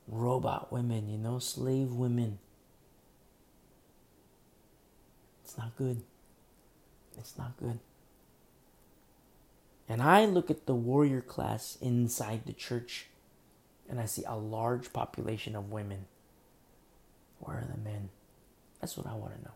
Robot 0.09 0.73
women, 0.73 1.09
you 1.09 1.19
know, 1.19 1.39
slave 1.39 1.93
women. 1.93 2.39
It's 5.49 5.57
not 5.57 5.75
good. 5.77 6.03
It's 7.17 7.39
not 7.39 7.57
good. 7.57 7.79
And 9.89 10.03
I 10.03 10.27
look 10.27 10.51
at 10.51 10.67
the 10.67 10.75
warrior 10.75 11.23
class 11.23 11.79
inside 11.81 12.43
the 12.45 12.53
church 12.53 13.07
and 13.89 13.99
I 13.99 14.05
see 14.05 14.25
a 14.29 14.37
large 14.37 14.93
population 14.93 15.57
of 15.57 15.73
women. 15.73 16.05
Where 17.39 17.57
are 17.57 17.65
the 17.65 17.83
men? 17.83 18.11
That's 18.79 18.99
what 18.99 19.07
I 19.07 19.15
want 19.15 19.37
to 19.37 19.43
know 19.43 19.55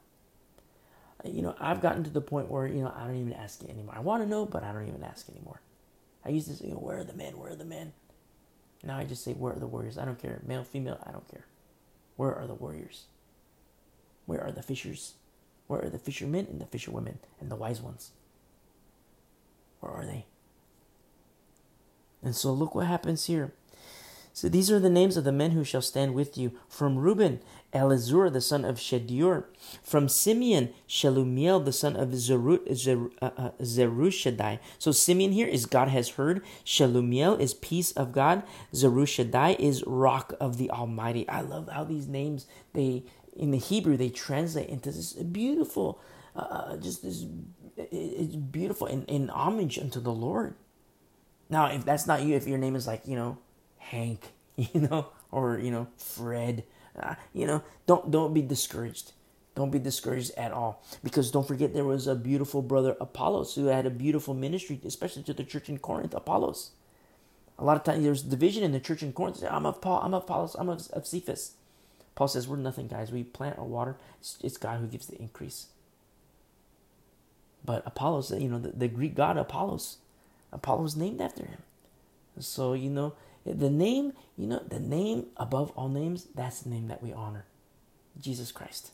uh, 1.23 1.29
you 1.29 1.43
know, 1.43 1.55
I've 1.61 1.83
gotten 1.83 2.05
to 2.05 2.11
the 2.11 2.23
point 2.23 2.51
where, 2.51 2.67
you 2.67 2.83
know, 2.83 2.95
I 2.97 3.07
don't 3.07 3.21
even 3.21 3.35
ask 3.35 3.63
it 3.63 3.69
anymore. 3.69 3.95
I 3.95 4.01
want 4.01 4.23
to 4.23 4.29
know, 4.29 4.47
but 4.47 4.63
I 4.63 4.73
don't 4.73 4.89
even 4.89 5.05
ask 5.05 5.29
anymore. 5.29 5.61
I 6.25 6.31
used 6.31 6.49
to 6.49 6.55
say, 6.55 6.69
you 6.69 6.73
know, 6.73 6.79
where 6.79 7.01
are 7.01 7.05
the 7.05 7.13
men? 7.13 7.39
Where 7.39 7.53
are 7.53 7.57
the 7.57 7.67
men? 7.67 7.93
Now 8.83 8.97
I 8.97 9.05
just 9.05 9.23
say, 9.23 9.35
where 9.35 9.53
are 9.53 9.59
the 9.59 9.67
warriors? 9.67 9.99
I 9.99 10.07
don't 10.07 10.19
care. 10.19 10.41
Male, 10.47 10.65
female, 10.65 10.99
I 11.07 11.13
don't 11.13 11.29
care. 11.29 11.45
Where 12.17 12.35
are 12.35 12.47
the 12.47 12.55
warriors? 12.55 13.05
Where 14.27 14.43
are 14.43 14.53
the 14.53 14.63
fishers? 14.63 15.15
Where 15.67 15.85
are 15.85 15.89
the 15.89 15.99
fishermen 15.99 16.47
and 16.51 16.61
the 16.61 16.67
fisherwomen 16.67 17.19
and 17.41 17.51
the 17.51 17.57
wise 17.57 17.81
ones? 17.81 18.13
Where 19.81 19.93
are 19.93 20.05
they? 20.05 20.27
And 22.23 22.37
so 22.37 22.53
look 22.53 22.75
what 22.75 22.87
happens 22.87 23.27
here. 23.27 23.53
So 24.35 24.49
these 24.49 24.71
are 24.71 24.79
the 24.79 24.89
names 24.89 25.19
of 25.19 25.25
the 25.25 25.33
men 25.33 25.51
who 25.51 25.63
shall 25.63 25.83
stand 25.83 26.15
with 26.15 26.39
you. 26.39 26.53
From 26.67 26.97
Reuben, 26.97 27.41
Elizur, 27.75 28.33
the 28.33 28.41
son 28.41 28.65
of 28.65 28.77
Shedeur. 28.77 29.45
From 29.83 30.09
Simeon, 30.09 30.73
Shelumiel, 30.89 31.63
the 31.63 31.73
son 31.73 31.97
of 31.97 32.11
Zeru, 32.11 32.67
Zeru, 32.71 33.11
uh, 33.21 33.31
uh, 33.37 33.51
Zurishaddai. 33.61 34.59
So 34.79 34.91
Simeon 34.91 35.33
here 35.33 35.47
is 35.47 35.67
God 35.67 35.89
has 35.89 36.11
heard. 36.11 36.43
Shelumiel 36.65 37.39
is 37.39 37.53
peace 37.53 37.93
of 37.93 38.13
God. 38.13 38.43
Zurishaddai 38.73 39.59
is 39.59 39.85
rock 39.87 40.33
of 40.41 40.57
the 40.57 40.71
Almighty. 40.71 41.29
I 41.29 41.43
love 41.43 41.69
how 41.69 41.85
these 41.85 42.09
names, 42.09 42.47
they 42.73 43.05
in 43.37 43.51
the 43.51 43.59
Hebrew, 43.59 43.97
they 43.97 44.11
translate 44.11 44.69
into 44.69 44.91
this 44.91 45.13
beautiful, 45.13 46.01
uh, 46.37 46.41
uh 46.41 46.77
just 46.77 47.03
this, 47.03 47.27
it's 47.77 48.37
beautiful 48.37 48.87
in, 48.87 49.05
in 49.05 49.29
homage 49.29 49.79
unto 49.79 50.01
the 50.01 50.13
Lord. 50.13 50.55
Now, 51.49 51.67
if 51.67 51.85
that's 51.85 52.07
not 52.07 52.23
you, 52.23 52.35
if 52.35 52.47
your 52.47 52.59
name 52.59 52.77
is 52.77 52.87
like, 52.87 53.07
you 53.07 53.17
know, 53.17 53.39
Hank, 53.79 54.33
you 54.57 54.81
know, 54.81 55.09
or 55.31 55.59
you 55.59 55.71
know 55.71 55.89
Fred. 55.97 56.65
Uh, 56.99 57.15
you 57.33 57.47
know, 57.47 57.63
don't 57.87 58.11
don't 58.11 58.35
be 58.35 58.43
discouraged. 58.43 59.13
Don't 59.55 59.71
be 59.71 59.79
discouraged 59.79 60.33
at 60.37 60.53
all. 60.53 60.83
Because 61.03 61.31
don't 61.31 61.47
forget 61.47 61.75
there 61.75 61.85
was 61.85 62.07
a 62.07 62.15
beautiful 62.15 62.63
brother 62.63 62.97
Apollos 63.01 63.55
who 63.55 63.67
had 63.67 63.85
a 63.85 63.91
beautiful 63.91 64.35
ministry, 64.35 64.81
especially 64.85 65.23
to 65.25 65.35
the 65.35 65.45
church 65.45 65.69
in 65.69 65.79
Corinth. 65.79 66.15
Apollos. 66.15 66.71
A 67.59 67.65
lot 67.65 67.77
of 67.77 67.85
times 67.85 68.03
there's 68.03 68.23
division 68.23 68.63
in 68.63 68.73
the 68.73 68.81
church 68.81 69.03
in 69.03 69.13
Corinth. 69.13 69.43
I'm 69.49 69.67
of 69.67 69.81
Paul. 69.81 70.01
I'm 70.03 70.15
of 70.15 70.23
Apollos. 70.23 70.57
I'm 70.59 70.69
of, 70.69 70.89
of 70.91 71.07
Cephas. 71.07 71.53
Paul 72.15 72.29
says 72.29 72.47
we're 72.47 72.57
nothing, 72.57 72.89
guys. 72.89 73.11
We 73.11 73.23
plant 73.23 73.59
or 73.59 73.65
water. 73.65 73.97
It's, 74.21 74.57
God 74.57 74.81
who 74.81 74.87
gives 74.87 75.07
the 75.07 75.21
increase. 75.21 75.67
But 77.65 77.83
Apollos, 77.87 78.31
you 78.33 78.49
know, 78.49 78.59
the, 78.59 78.71
the 78.71 78.89
Greek 78.89 79.15
god 79.15 79.37
Apollos, 79.39 79.99
Apollo 80.53 80.83
was 80.83 80.97
named 80.97 81.21
after 81.21 81.45
him. 81.45 81.63
So 82.39 82.73
you 82.73 82.91
know, 82.91 83.15
the 83.45 83.71
name, 83.71 84.13
you 84.37 84.47
know, 84.47 84.63
the 84.67 84.81
name 84.81 85.27
above 85.37 85.71
all 85.77 85.89
names, 85.89 86.27
that's 86.35 86.61
the 86.61 86.71
name 86.71 86.89
that 86.89 87.03
we 87.03 87.13
honor 87.13 87.45
Jesus 88.21 88.53
Christ. 88.53 88.93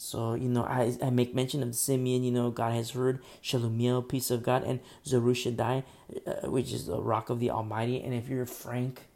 So, 0.00 0.34
you 0.34 0.48
know, 0.48 0.62
I, 0.62 0.96
I 1.02 1.10
make 1.10 1.34
mention 1.34 1.60
of 1.60 1.74
Simeon, 1.74 2.22
you 2.22 2.30
know, 2.30 2.50
God 2.50 2.72
has 2.72 2.90
heard, 2.90 3.20
Shelumiel, 3.42 4.08
peace 4.08 4.30
of 4.30 4.44
God, 4.44 4.62
and 4.62 4.78
Zurishaddai, 5.04 5.82
uh, 6.24 6.48
which 6.48 6.72
is 6.72 6.86
the 6.86 7.00
rock 7.00 7.30
of 7.30 7.40
the 7.40 7.50
Almighty. 7.50 8.00
And 8.00 8.14
if 8.14 8.28
you're 8.28 8.46
Frank 8.46 9.08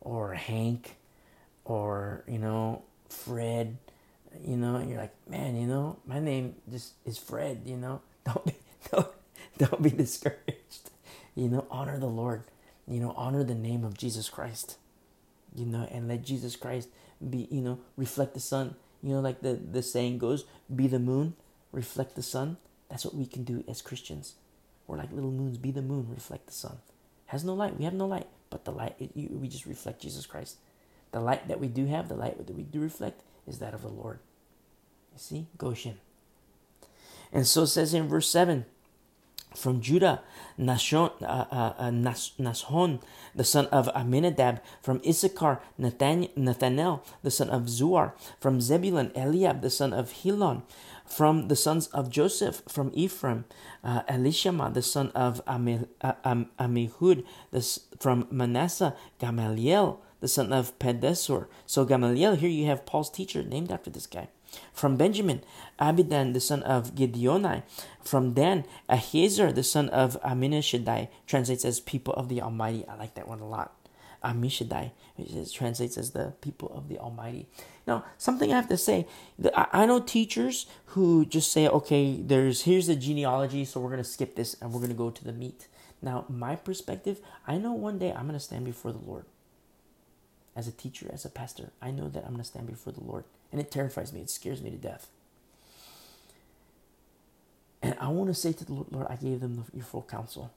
or 0.00 0.32
Hank 0.32 0.96
or, 1.66 2.24
you 2.26 2.38
know, 2.38 2.82
Fred, 3.10 3.78
you 4.44 4.56
know, 4.56 4.78
you're 4.86 4.98
like, 4.98 5.14
man, 5.28 5.56
you 5.56 5.66
know, 5.66 5.98
my 6.06 6.20
name 6.20 6.54
just 6.70 6.94
is 7.04 7.18
Fred, 7.18 7.62
you 7.66 7.76
know, 7.76 8.00
don't 8.24 8.44
be, 8.46 8.54
don't, 8.90 9.08
don't 9.58 9.82
be 9.82 9.90
discouraged. 9.90 10.90
You 11.34 11.48
know, 11.48 11.66
honor 11.70 11.98
the 11.98 12.06
Lord 12.06 12.44
you 12.90 12.98
know, 12.98 13.14
honor 13.16 13.44
the 13.44 13.54
name 13.54 13.84
of 13.84 13.96
Jesus 13.96 14.28
Christ, 14.28 14.76
you 15.54 15.64
know, 15.64 15.86
and 15.92 16.08
let 16.08 16.24
Jesus 16.24 16.56
Christ 16.56 16.88
be, 17.28 17.46
you 17.50 17.60
know, 17.60 17.78
reflect 17.96 18.34
the 18.34 18.40
sun. 18.40 18.74
You 19.00 19.14
know, 19.14 19.20
like 19.20 19.42
the, 19.42 19.54
the 19.54 19.82
saying 19.82 20.18
goes, 20.18 20.44
be 20.74 20.88
the 20.88 20.98
moon, 20.98 21.34
reflect 21.70 22.16
the 22.16 22.22
sun. 22.22 22.56
That's 22.90 23.04
what 23.04 23.14
we 23.14 23.26
can 23.26 23.44
do 23.44 23.62
as 23.68 23.80
Christians. 23.80 24.34
We're 24.88 24.96
like 24.96 25.12
little 25.12 25.30
moons, 25.30 25.56
be 25.56 25.70
the 25.70 25.82
moon, 25.82 26.08
reflect 26.10 26.48
the 26.48 26.52
sun. 26.52 26.78
Has 27.26 27.44
no 27.44 27.54
light. 27.54 27.78
We 27.78 27.84
have 27.84 27.94
no 27.94 28.06
light, 28.06 28.26
but 28.50 28.64
the 28.64 28.72
light, 28.72 28.96
it, 28.98 29.12
you, 29.14 29.28
we 29.40 29.46
just 29.46 29.66
reflect 29.66 30.02
Jesus 30.02 30.26
Christ. 30.26 30.56
The 31.12 31.20
light 31.20 31.48
that 31.48 31.60
we 31.60 31.68
do 31.68 31.86
have, 31.86 32.08
the 32.08 32.14
light 32.14 32.38
that 32.46 32.56
we 32.56 32.62
do 32.62 32.80
reflect, 32.80 33.22
is 33.46 33.58
that 33.58 33.74
of 33.74 33.82
the 33.82 33.88
Lord. 33.88 34.20
You 35.12 35.18
see, 35.18 35.46
Goshen. 35.58 35.98
And 37.32 37.46
so 37.46 37.62
it 37.62 37.68
says 37.68 37.94
in 37.94 38.08
verse 38.08 38.28
7 38.28 38.64
from 39.54 39.80
Judah, 39.80 40.22
Nahshon, 40.58 41.10
uh, 41.22 41.24
uh, 41.50 41.74
uh 41.78 41.90
Nahshon, 41.90 43.00
the 43.34 43.44
son 43.44 43.66
of 43.66 43.88
Amminadab. 43.94 44.60
From 44.80 45.00
Issachar, 45.06 45.60
Nathanael, 45.78 47.02
the 47.22 47.30
son 47.30 47.50
of 47.50 47.62
Zuar. 47.62 48.12
From 48.38 48.60
Zebulun, 48.60 49.10
Eliab, 49.16 49.60
the 49.60 49.70
son 49.70 49.92
of 49.92 50.12
Helon. 50.22 50.62
From 51.04 51.48
the 51.48 51.56
sons 51.56 51.88
of 51.88 52.10
Joseph, 52.10 52.62
from 52.68 52.92
Ephraim, 52.94 53.44
uh, 53.82 54.02
Elishama, 54.02 54.72
the 54.72 54.82
son 54.82 55.10
of 55.10 55.44
Amihud. 55.46 57.24
from 57.98 58.28
Manasseh, 58.30 58.94
Gamaliel, 59.18 60.00
the 60.20 60.28
son 60.28 60.52
of 60.52 60.78
Pedahzur. 60.78 61.46
So 61.66 61.84
Gamaliel, 61.84 62.36
here 62.36 62.48
you 62.48 62.66
have 62.66 62.86
Paul's 62.86 63.10
teacher 63.10 63.42
named 63.42 63.72
after 63.72 63.90
this 63.90 64.06
guy. 64.06 64.28
From 64.72 64.96
Benjamin, 64.96 65.42
Abidan 65.78 66.32
the 66.34 66.40
son 66.40 66.62
of 66.62 66.94
Gideoni. 66.94 67.62
From 68.02 68.32
Dan, 68.32 68.64
Ahiezer 68.88 69.54
the 69.54 69.62
son 69.62 69.88
of 69.90 70.20
Aminashadai 70.22 71.08
translates 71.26 71.64
as 71.64 71.80
people 71.80 72.14
of 72.14 72.28
the 72.28 72.42
Almighty. 72.42 72.84
I 72.88 72.96
like 72.96 73.14
that 73.14 73.28
one 73.28 73.40
a 73.40 73.48
lot. 73.48 73.76
Ammishaddai 74.22 74.90
it 75.18 75.52
translates 75.52 75.96
as 75.98 76.10
the 76.10 76.32
people 76.40 76.70
of 76.74 76.88
the 76.88 76.98
Almighty. 76.98 77.46
Now, 77.86 78.04
something 78.18 78.52
I 78.52 78.56
have 78.56 78.68
to 78.68 78.76
say, 78.76 79.06
I 79.54 79.86
know 79.86 80.00
teachers 80.00 80.66
who 80.86 81.24
just 81.24 81.52
say, 81.52 81.68
okay, 81.68 82.20
there's 82.20 82.62
here's 82.62 82.86
the 82.86 82.96
genealogy, 82.96 83.64
so 83.64 83.80
we're 83.80 83.90
gonna 83.90 84.04
skip 84.04 84.36
this 84.36 84.56
and 84.60 84.72
we're 84.72 84.80
gonna 84.80 84.94
go 84.94 85.10
to 85.10 85.24
the 85.24 85.32
meat. 85.32 85.68
Now, 86.02 86.24
my 86.28 86.56
perspective, 86.56 87.20
I 87.46 87.58
know 87.58 87.72
one 87.72 87.98
day 87.98 88.12
I'm 88.12 88.26
gonna 88.26 88.40
stand 88.40 88.64
before 88.64 88.92
the 88.92 88.98
Lord. 88.98 89.26
As 90.56 90.68
a 90.68 90.72
teacher, 90.72 91.10
as 91.12 91.24
a 91.24 91.30
pastor, 91.30 91.72
I 91.82 91.90
know 91.90 92.08
that 92.08 92.24
I'm 92.24 92.32
gonna 92.32 92.44
stand 92.44 92.66
before 92.66 92.92
the 92.92 93.04
Lord. 93.04 93.24
And 93.52 93.60
it 93.60 93.70
terrifies 93.70 94.12
me, 94.12 94.20
it 94.20 94.30
scares 94.30 94.62
me 94.62 94.70
to 94.70 94.76
death. 94.76 95.08
And 97.82 97.96
I 98.00 98.08
want 98.08 98.28
to 98.28 98.34
say 98.34 98.52
to 98.52 98.64
the 98.64 98.72
Lord, 98.74 98.88
Lord 98.92 99.06
I 99.10 99.16
gave 99.16 99.40
them 99.40 99.56
the, 99.56 99.76
your 99.76 99.84
full 99.86 100.02
counsel. 100.02 100.52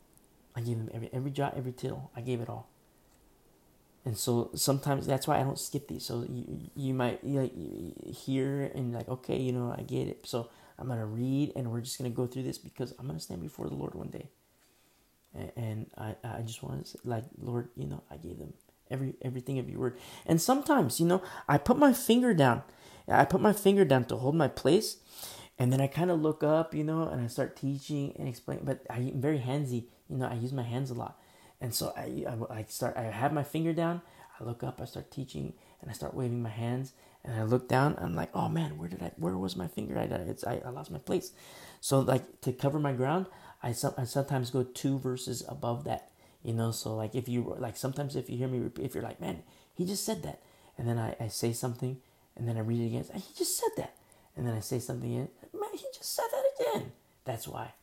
I 0.55 0.61
gave 0.61 0.77
them 0.77 0.89
every 0.93 1.09
every 1.13 1.31
jot, 1.31 1.55
every 1.57 1.71
tittle. 1.73 2.11
I 2.15 2.21
gave 2.21 2.41
it 2.41 2.49
all. 2.49 2.67
And 4.05 4.17
so 4.17 4.51
sometimes 4.55 5.07
that's 5.07 5.27
why 5.27 5.39
I 5.39 5.43
don't 5.43 5.59
skip 5.59 5.87
these. 5.87 6.05
So 6.05 6.25
you 6.29 6.69
you 6.75 6.93
might 6.93 7.23
like 7.25 7.53
hear 8.05 8.71
and 8.75 8.93
like 8.93 9.09
okay, 9.09 9.37
you 9.39 9.53
know 9.53 9.75
I 9.77 9.83
get 9.83 10.07
it. 10.07 10.27
So 10.27 10.49
I'm 10.79 10.87
gonna 10.89 11.05
read 11.05 11.53
and 11.55 11.71
we're 11.71 11.81
just 11.81 11.97
gonna 11.97 12.09
go 12.09 12.27
through 12.27 12.43
this 12.43 12.57
because 12.57 12.93
I'm 12.99 13.07
gonna 13.07 13.19
stand 13.19 13.41
before 13.41 13.69
the 13.69 13.75
Lord 13.75 13.95
one 13.95 14.09
day. 14.09 14.29
And, 15.35 15.51
and 15.55 15.85
I 15.97 16.15
I 16.23 16.41
just 16.41 16.63
want 16.63 16.85
to 16.85 16.91
say, 16.91 16.99
like 17.05 17.25
Lord, 17.41 17.69
you 17.77 17.87
know 17.87 18.03
I 18.11 18.17
gave 18.17 18.39
them 18.39 18.53
every 18.93 19.15
everything 19.21 19.59
of 19.59 19.69
your 19.69 19.79
word. 19.79 19.97
And 20.25 20.41
sometimes 20.41 20.99
you 21.01 21.05
know 21.05 21.21
I 21.49 21.57
put 21.57 21.77
my 21.77 21.91
finger 21.91 22.33
down 22.33 22.63
I 23.07 23.25
put 23.25 23.41
my 23.41 23.53
finger 23.53 23.85
down 23.85 24.05
to 24.05 24.15
hold 24.15 24.35
my 24.35 24.47
place, 24.47 24.97
and 25.59 25.71
then 25.71 25.81
I 25.81 25.87
kind 25.87 26.09
of 26.09 26.21
look 26.21 26.43
up, 26.43 26.73
you 26.73 26.83
know, 26.83 27.03
and 27.07 27.21
I 27.21 27.27
start 27.27 27.55
teaching 27.55 28.15
and 28.17 28.27
explain. 28.27 28.61
But 28.63 28.85
I'm 28.89 29.19
very 29.19 29.39
handsy, 29.39 29.85
you 30.09 30.17
know. 30.17 30.27
I 30.27 30.35
use 30.35 30.53
my 30.53 30.63
hands 30.63 30.89
a 30.89 30.93
lot, 30.93 31.19
and 31.59 31.73
so 31.73 31.93
I, 31.97 32.25
I, 32.27 32.59
I 32.59 32.65
start. 32.67 32.95
I 32.97 33.03
have 33.03 33.33
my 33.33 33.43
finger 33.43 33.73
down. 33.73 34.01
I 34.39 34.43
look 34.43 34.63
up. 34.63 34.79
I 34.81 34.85
start 34.85 35.11
teaching, 35.11 35.53
and 35.81 35.89
I 35.89 35.93
start 35.93 36.13
waving 36.13 36.41
my 36.41 36.49
hands. 36.49 36.93
And 37.25 37.39
I 37.39 37.43
look 37.43 37.69
down. 37.69 37.95
I'm 37.99 38.15
like, 38.15 38.29
oh 38.33 38.49
man, 38.49 38.77
where 38.77 38.89
did 38.89 39.01
I? 39.01 39.11
Where 39.17 39.37
was 39.37 39.55
my 39.55 39.67
finger? 39.67 39.97
I 39.97 40.03
it's 40.03 40.43
I, 40.43 40.61
I 40.65 40.69
lost 40.69 40.91
my 40.91 40.99
place. 40.99 41.31
So 41.79 41.99
like 41.99 42.41
to 42.41 42.51
cover 42.51 42.79
my 42.79 42.93
ground, 42.93 43.27
I, 43.61 43.69
I 43.69 44.03
sometimes 44.05 44.49
go 44.49 44.63
two 44.63 44.99
verses 44.99 45.43
above 45.47 45.83
that. 45.85 46.09
You 46.43 46.53
know, 46.53 46.71
so 46.71 46.95
like 46.95 47.15
if 47.15 47.29
you 47.29 47.55
like 47.57 47.77
sometimes 47.77 48.15
if 48.15 48.29
you 48.29 48.37
hear 48.37 48.47
me 48.47 48.59
repeat, 48.59 48.85
if 48.85 48.93
you're 48.93 49.03
like, 49.03 49.21
man, 49.21 49.43
he 49.73 49.85
just 49.85 50.05
said 50.05 50.23
that, 50.23 50.41
and 50.77 50.87
then 50.87 50.97
I, 50.97 51.15
I 51.19 51.27
say 51.29 51.53
something 51.53 51.97
and 52.35 52.47
then 52.47 52.57
I 52.57 52.61
read 52.61 52.79
it 52.79 52.87
again. 52.87 53.05
He 53.13 53.33
just 53.37 53.57
said 53.57 53.69
that. 53.77 53.95
And 54.35 54.47
then 54.47 54.55
I 54.55 54.59
say 54.59 54.79
something 54.79 55.11
in. 55.11 55.29
Man, 55.53 55.69
he 55.73 55.85
just 55.93 56.15
said 56.15 56.25
that 56.31 56.43
again. 56.59 56.91
That's 57.25 57.47
why. 57.47 57.73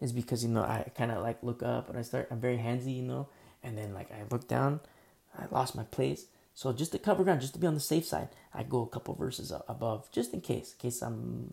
It's 0.00 0.12
because, 0.12 0.42
you 0.42 0.50
know, 0.50 0.62
I 0.62 0.90
kind 0.96 1.12
of 1.12 1.22
like 1.22 1.42
look 1.42 1.62
up 1.62 1.88
and 1.88 1.98
I 1.98 2.02
start, 2.02 2.28
I'm 2.30 2.40
very 2.40 2.58
handsy, 2.58 2.96
you 2.96 3.02
know. 3.02 3.28
And 3.62 3.76
then 3.76 3.94
like 3.94 4.10
I 4.10 4.22
look 4.30 4.48
down, 4.48 4.80
I 5.38 5.44
lost 5.50 5.76
my 5.76 5.84
place. 5.84 6.26
So 6.54 6.72
just 6.72 6.92
to 6.92 6.98
cover 6.98 7.22
ground, 7.22 7.40
just 7.40 7.52
to 7.54 7.60
be 7.60 7.66
on 7.66 7.74
the 7.74 7.80
safe 7.80 8.04
side, 8.04 8.28
I 8.52 8.64
go 8.64 8.82
a 8.82 8.88
couple 8.88 9.14
verses 9.14 9.52
above, 9.68 10.10
just 10.10 10.34
in 10.34 10.40
case, 10.40 10.72
in 10.72 10.78
case 10.78 11.00
I'm 11.00 11.50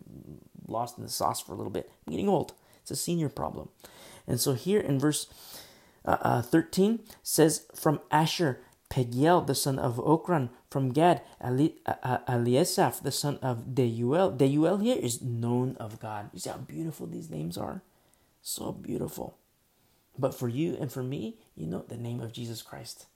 lost 0.67 0.97
in 0.97 1.03
the 1.03 1.09
sauce 1.09 1.39
for 1.39 1.53
a 1.53 1.55
little 1.55 1.71
bit. 1.71 1.91
I'm 2.05 2.11
getting 2.11 2.29
old. 2.29 2.53
It's 2.81 2.91
a 2.91 2.95
senior 2.95 3.29
problem. 3.29 3.69
And 4.25 4.39
so 4.39 4.53
here 4.53 4.79
in 4.79 4.99
verse 4.99 5.27
uh, 6.07 6.17
uh, 6.21 6.41
13 6.41 6.99
says, 7.21 7.67
From 7.75 7.99
Asher, 8.09 8.61
Pagiel, 8.89 9.45
the 9.45 9.53
son 9.53 9.77
of 9.77 9.97
Ocran, 9.97 10.49
from 10.69 10.93
Gad, 10.93 11.21
Ali, 11.41 11.75
uh, 11.85 12.19
Eliasaph, 12.27 13.03
the 13.03 13.11
son 13.11 13.37
of 13.41 13.75
Deuel. 13.75 14.37
Deuel 14.37 14.81
here 14.81 14.97
is 14.97 15.21
known 15.21 15.75
of 15.79 15.99
God. 15.99 16.29
You 16.33 16.39
see 16.39 16.49
how 16.49 16.57
beautiful 16.57 17.07
these 17.07 17.29
names 17.29 17.57
are? 17.57 17.81
So 18.41 18.71
beautiful. 18.71 19.37
But 20.17 20.33
for 20.33 20.47
you 20.47 20.77
and 20.79 20.91
for 20.91 21.03
me, 21.03 21.37
you 21.55 21.67
know 21.67 21.83
the 21.87 21.97
name 21.97 22.21
of 22.21 22.31
Jesus 22.31 22.61
Christ. 22.61 23.07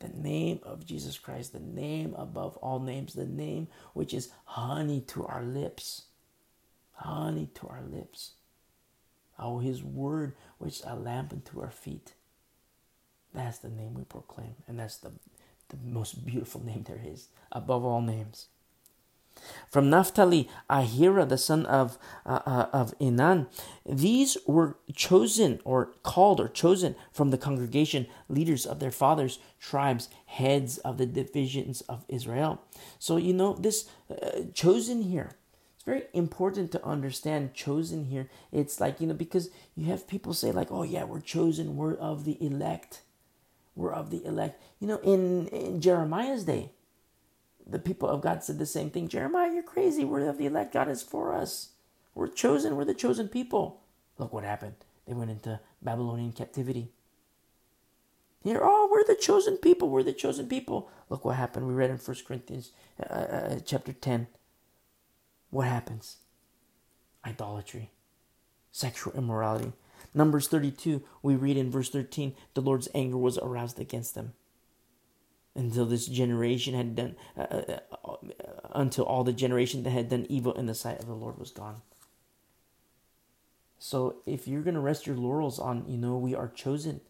The 0.00 0.08
name 0.08 0.58
of 0.64 0.84
Jesus 0.84 1.18
Christ, 1.18 1.52
the 1.52 1.60
name 1.60 2.14
above 2.18 2.56
all 2.56 2.80
names, 2.80 3.14
the 3.14 3.24
name 3.24 3.68
which 3.94 4.12
is 4.12 4.32
honey 4.44 5.00
to 5.02 5.24
our 5.24 5.44
lips. 5.44 6.06
Honey 6.94 7.48
to 7.54 7.68
our 7.68 7.82
lips. 7.88 8.32
Oh, 9.38 9.60
his 9.60 9.82
word, 9.82 10.34
which 10.58 10.80
is 10.80 10.84
a 10.84 10.96
lamp 10.96 11.32
unto 11.32 11.60
our 11.60 11.70
feet. 11.70 12.14
That's 13.34 13.58
the 13.58 13.68
name 13.68 13.94
we 13.94 14.04
proclaim, 14.04 14.54
and 14.66 14.78
that's 14.78 14.98
the 14.98 15.12
the 15.72 15.78
most 15.84 16.24
beautiful 16.24 16.64
name 16.64 16.84
there 16.86 17.00
is 17.04 17.28
above 17.50 17.84
all 17.84 18.00
names. 18.00 18.46
From 19.70 19.88
Naphtali, 19.88 20.48
Ahira, 20.68 21.26
the 21.26 21.38
son 21.38 21.64
of, 21.64 21.98
uh, 22.26 22.40
uh, 22.44 22.66
of 22.70 22.96
Enan. 22.98 23.46
These 23.86 24.36
were 24.46 24.76
chosen 24.94 25.58
or 25.64 25.94
called 26.02 26.38
or 26.38 26.48
chosen 26.48 26.94
from 27.10 27.30
the 27.30 27.38
congregation, 27.38 28.06
leaders 28.28 28.66
of 28.66 28.78
their 28.78 28.90
fathers' 28.90 29.38
tribes, 29.58 30.10
heads 30.26 30.76
of 30.78 30.98
the 30.98 31.06
divisions 31.06 31.80
of 31.82 32.04
Israel. 32.08 32.60
So, 32.98 33.16
you 33.16 33.32
know, 33.32 33.54
this 33.54 33.88
uh, 34.10 34.42
chosen 34.52 35.00
here, 35.00 35.32
it's 35.76 35.84
very 35.84 36.04
important 36.12 36.70
to 36.72 36.84
understand 36.84 37.54
chosen 37.54 38.04
here. 38.04 38.28
It's 38.52 38.80
like, 38.80 39.00
you 39.00 39.06
know, 39.06 39.14
because 39.14 39.48
you 39.74 39.86
have 39.86 40.06
people 40.06 40.34
say, 40.34 40.52
like, 40.52 40.70
oh, 40.70 40.82
yeah, 40.82 41.04
we're 41.04 41.20
chosen, 41.20 41.76
we're 41.76 41.94
of 41.94 42.26
the 42.26 42.36
elect. 42.44 43.00
We're 43.74 43.92
of 43.92 44.10
the 44.10 44.24
elect. 44.24 44.62
You 44.80 44.88
know, 44.88 44.98
in, 44.98 45.48
in 45.48 45.80
Jeremiah's 45.80 46.44
day, 46.44 46.72
the 47.66 47.78
people 47.78 48.08
of 48.08 48.20
God 48.20 48.42
said 48.42 48.58
the 48.58 48.66
same 48.66 48.90
thing. 48.90 49.08
Jeremiah, 49.08 49.52
you're 49.52 49.62
crazy. 49.62 50.04
We're 50.04 50.28
of 50.28 50.38
the 50.38 50.46
elect. 50.46 50.74
God 50.74 50.88
is 50.88 51.02
for 51.02 51.34
us. 51.34 51.70
We're 52.14 52.28
chosen. 52.28 52.76
We're 52.76 52.84
the 52.84 52.94
chosen 52.94 53.28
people. 53.28 53.80
Look 54.18 54.32
what 54.32 54.44
happened. 54.44 54.74
They 55.06 55.14
went 55.14 55.30
into 55.30 55.60
Babylonian 55.80 56.32
captivity. 56.32 56.92
Here, 58.42 58.60
oh, 58.62 58.88
we're 58.90 59.04
the 59.04 59.20
chosen 59.20 59.56
people. 59.56 59.88
We're 59.88 60.02
the 60.02 60.12
chosen 60.12 60.48
people. 60.48 60.90
Look 61.08 61.24
what 61.24 61.36
happened. 61.36 61.66
We 61.66 61.74
read 61.74 61.90
in 61.90 61.96
1 61.96 62.16
Corinthians 62.26 62.72
uh, 63.00 63.12
uh, 63.12 63.58
chapter 63.64 63.92
10. 63.92 64.26
What 65.50 65.68
happens? 65.68 66.16
Idolatry, 67.24 67.90
sexual 68.72 69.12
immorality. 69.14 69.72
Numbers 70.14 70.48
32, 70.48 71.02
we 71.22 71.36
read 71.36 71.56
in 71.56 71.70
verse 71.70 71.88
13, 71.88 72.34
the 72.54 72.60
Lord's 72.60 72.88
anger 72.94 73.16
was 73.16 73.38
aroused 73.38 73.80
against 73.80 74.14
them. 74.14 74.34
Until 75.54 75.84
this 75.84 76.06
generation 76.06 76.74
had 76.74 76.96
done 76.96 77.16
uh, 77.36 77.42
uh, 77.42 77.78
uh, 78.04 78.16
until 78.74 79.04
all 79.04 79.22
the 79.22 79.34
generation 79.34 79.82
that 79.82 79.90
had 79.90 80.08
done 80.08 80.26
evil 80.30 80.54
in 80.54 80.64
the 80.64 80.74
sight 80.74 80.98
of 80.98 81.06
the 81.06 81.12
lord 81.12 81.38
was 81.38 81.50
gone. 81.50 81.82
So 83.78 84.16
if 84.24 84.48
you're 84.48 84.62
going 84.62 84.76
to 84.76 84.80
rest 84.80 85.06
your 85.06 85.16
laurels 85.16 85.58
on 85.58 85.84
you 85.86 85.98
know 85.98 86.16
we 86.16 86.34
are 86.34 86.48
chosen 86.48 87.02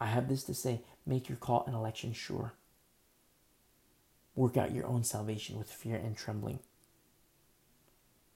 i 0.00 0.06
have 0.06 0.28
this 0.28 0.42
to 0.44 0.54
say 0.54 0.80
make 1.06 1.28
your 1.28 1.38
call 1.38 1.62
and 1.66 1.76
election 1.76 2.12
sure. 2.12 2.54
Work 4.34 4.56
out 4.56 4.74
your 4.74 4.86
own 4.86 5.04
salvation 5.04 5.56
with 5.56 5.70
fear 5.70 5.96
and 5.96 6.16
trembling 6.16 6.58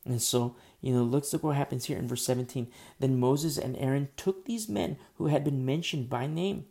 and 0.05 0.21
so, 0.21 0.57
you 0.81 0.93
know, 0.93 1.03
let's 1.03 1.33
look 1.33 1.43
what 1.43 1.57
happens 1.57 1.87
here 1.87 1.99
in 1.99 2.07
verse 2.07 2.25
17. 2.25 2.69
Then 3.01 3.19
Moses 3.19 3.57
and 3.57 3.77
Aaron 3.79 4.09
took 4.17 4.45
these 4.45 4.69
men 4.69 4.99
who 5.17 5.29
had 5.29 5.45
been 5.45 5.65
mentioned 5.65 6.11
by 6.11 6.27
name 6.27 6.67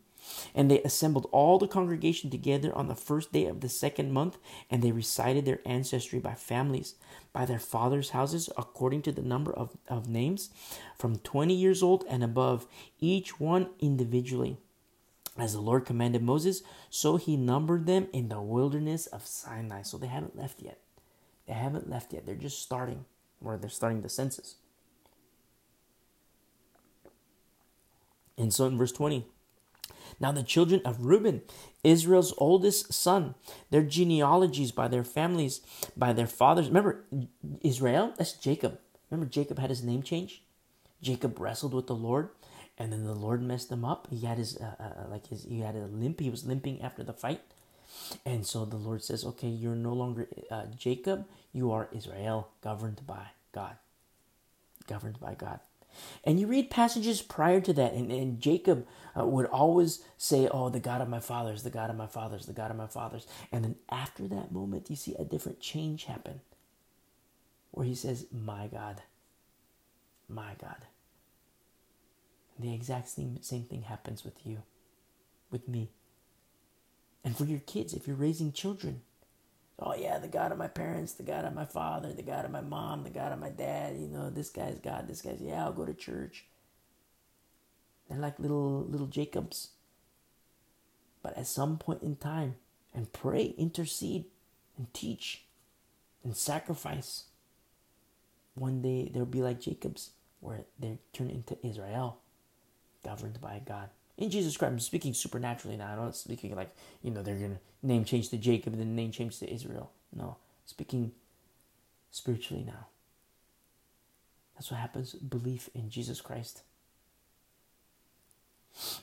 and 0.53 0.69
they 0.69 0.81
assembled 0.84 1.27
all 1.31 1.59
the 1.59 1.67
congregation 1.67 2.29
together 2.29 2.75
on 2.75 2.88
the 2.88 2.95
first 2.95 3.31
day 3.31 3.45
of 3.45 3.61
the 3.61 3.69
second 3.69 4.11
month, 4.11 4.38
and 4.69 4.81
they 4.81 4.91
recited 4.91 5.45
their 5.45 5.59
ancestry 5.65 6.19
by 6.19 6.34
families, 6.34 6.95
by 7.31 7.45
their 7.45 7.59
fathers' 7.59 8.11
houses, 8.11 8.49
according 8.57 9.01
to 9.03 9.11
the 9.11 9.21
number 9.21 9.53
of, 9.53 9.75
of 9.88 10.07
names, 10.07 10.49
from 10.97 11.17
20 11.17 11.53
years 11.53 11.84
old 11.84 12.05
and 12.09 12.23
above, 12.23 12.65
each 12.99 13.39
one 13.39 13.69
individually. 13.79 14.57
As 15.38 15.53
the 15.53 15.61
Lord 15.61 15.86
commanded 15.86 16.21
Moses, 16.21 16.61
so 16.91 17.17
he 17.17 17.36
numbered 17.36 17.88
them 17.88 18.07
in 18.13 18.29
the 18.29 18.41
wilderness 18.41 19.07
of 19.07 19.25
Sinai. 19.25 19.81
So 19.81 19.97
they 19.97 20.07
haven't 20.07 20.38
left 20.38 20.61
yet. 20.61 20.79
They 21.47 21.53
haven't 21.53 21.89
left 21.89 22.13
yet. 22.13 22.25
They're 22.25 22.36
just 22.36 22.61
starting, 22.61 23.05
or 23.43 23.57
they're 23.57 23.69
starting 23.69 24.01
the 24.01 24.09
census. 24.09 24.55
And 28.37 28.53
so 28.53 28.65
in 28.65 28.77
verse 28.77 28.91
20, 28.91 29.25
now, 30.19 30.31
the 30.31 30.43
children 30.43 30.81
of 30.85 31.05
Reuben, 31.05 31.41
Israel's 31.83 32.33
oldest 32.37 32.93
son, 32.93 33.35
their 33.71 33.83
genealogies 33.83 34.71
by 34.71 34.87
their 34.87 35.03
families, 35.03 35.61
by 35.97 36.13
their 36.13 36.27
fathers. 36.27 36.67
Remember, 36.67 37.05
Israel, 37.61 38.13
that's 38.17 38.33
Jacob. 38.33 38.79
Remember, 39.09 39.29
Jacob 39.29 39.59
had 39.59 39.69
his 39.69 39.83
name 39.83 40.03
changed? 40.03 40.41
Jacob 41.01 41.39
wrestled 41.39 41.73
with 41.73 41.87
the 41.87 41.95
Lord, 41.95 42.29
and 42.77 42.91
then 42.91 43.03
the 43.03 43.13
Lord 43.13 43.41
messed 43.41 43.71
him 43.71 43.83
up. 43.83 44.07
He 44.09 44.25
had 44.25 44.37
his, 44.37 44.57
uh, 44.57 44.75
uh, 44.79 45.09
like 45.09 45.27
his, 45.27 45.43
he 45.43 45.59
had 45.59 45.75
a 45.75 45.87
limp. 45.87 46.19
He 46.19 46.29
was 46.29 46.45
limping 46.45 46.81
after 46.81 47.03
the 47.03 47.13
fight. 47.13 47.41
And 48.25 48.45
so 48.45 48.65
the 48.65 48.77
Lord 48.77 49.03
says, 49.03 49.25
okay, 49.25 49.47
you're 49.49 49.75
no 49.75 49.93
longer 49.93 50.27
uh, 50.51 50.65
Jacob, 50.77 51.27
you 51.53 51.71
are 51.71 51.89
Israel, 51.91 52.49
governed 52.61 53.05
by 53.07 53.27
God. 53.53 53.77
Governed 54.87 55.19
by 55.19 55.35
God. 55.35 55.59
And 56.23 56.39
you 56.39 56.47
read 56.47 56.71
passages 56.71 57.21
prior 57.21 57.61
to 57.61 57.73
that, 57.73 57.93
and, 57.93 58.11
and 58.11 58.39
Jacob 58.41 58.87
uh, 59.19 59.25
would 59.25 59.45
always 59.47 60.03
say, 60.17 60.47
Oh, 60.51 60.69
the 60.69 60.79
God 60.79 61.01
of 61.01 61.09
my 61.09 61.19
fathers, 61.19 61.63
the 61.63 61.69
God 61.69 61.89
of 61.89 61.95
my 61.95 62.07
fathers, 62.07 62.45
the 62.47 62.53
God 62.53 62.71
of 62.71 62.77
my 62.77 62.87
fathers. 62.87 63.27
And 63.51 63.63
then 63.63 63.75
after 63.89 64.27
that 64.27 64.51
moment, 64.51 64.89
you 64.89 64.95
see 64.95 65.15
a 65.19 65.23
different 65.23 65.59
change 65.59 66.05
happen 66.05 66.41
where 67.71 67.85
he 67.85 67.95
says, 67.95 68.25
My 68.31 68.67
God, 68.67 69.01
my 70.29 70.53
God. 70.59 70.85
The 72.59 72.73
exact 72.73 73.09
same, 73.09 73.41
same 73.41 73.63
thing 73.63 73.83
happens 73.83 74.23
with 74.23 74.45
you, 74.45 74.63
with 75.51 75.67
me. 75.67 75.89
And 77.24 77.38
for 77.38 77.45
your 77.45 77.59
kids, 77.59 77.93
if 77.93 78.07
you're 78.07 78.15
raising 78.15 78.51
children, 78.51 79.01
oh 79.80 79.95
yeah, 79.95 80.19
the 80.19 80.28
God 80.28 80.51
of 80.51 80.57
my 80.57 80.67
parents, 80.67 81.13
the 81.13 81.24
God 81.24 81.45
of 81.45 81.53
my 81.53 81.65
father, 81.65 82.13
the 82.13 82.21
God 82.21 82.45
of 82.45 82.51
my 82.51 82.61
mom, 82.61 83.03
the 83.03 83.09
God 83.09 83.32
of 83.32 83.39
my 83.39 83.49
dad, 83.49 83.95
you 83.97 84.07
know, 84.07 84.30
this 84.30 84.49
guy's 84.49 84.80
God, 84.80 85.07
this 85.07 85.21
guy's 85.21 85.41
yeah, 85.41 85.63
I'll 85.63 85.74
go 85.74 85.86
to 85.86 85.93
church. 85.93 86.45
They're 88.09 88.19
like 88.19 88.39
little 88.39 88.86
little 88.86 89.07
Jacobs. 89.07 89.69
But 91.21 91.38
at 91.38 91.47
some 91.47 91.78
point 91.78 92.03
in 92.03 92.17
time, 92.17 92.55
and 92.93 93.11
pray, 93.13 93.55
intercede, 93.57 94.26
and 94.78 94.93
teach, 94.93 95.45
and 96.24 96.36
sacrifice. 96.36 97.24
One 98.55 98.82
day 98.82 99.09
they'll 99.11 99.26
be 99.26 99.41
like 99.41 99.61
Jacobs, 99.61 100.11
where 100.41 100.65
they 100.78 100.99
turn 101.13 101.30
into 101.30 101.57
Israel, 101.65 102.19
governed 103.03 103.39
by 103.39 103.61
God 103.65 103.89
in 104.18 104.30
Jesus 104.30 104.57
Christ. 104.57 104.72
I'm 104.72 104.80
speaking 104.80 105.14
supernaturally 105.14 105.78
now. 105.78 105.88
I'm 105.88 105.97
not 105.97 106.16
speaking 106.16 106.55
like, 106.55 106.76
you 107.01 107.11
know, 107.11 107.22
they're 107.22 107.36
going 107.36 107.55
to 107.55 107.88
name 107.88 108.05
change 108.05 108.30
to 108.30 108.38
Jacob 108.38 108.74
and 108.74 108.82
then 108.82 108.95
name 108.95 109.11
change 109.11 109.39
to 109.39 109.51
Israel. 109.51 109.91
No, 110.16 110.38
speaking 110.66 111.11
spiritually 112.11 112.64
now. 112.64 112.88
That's 114.55 114.70
what 114.70 114.80
happens. 114.80 115.14
Belief 115.14 115.70
in 115.74 115.89
Jesus 115.89 116.22
Christ. 116.22 116.61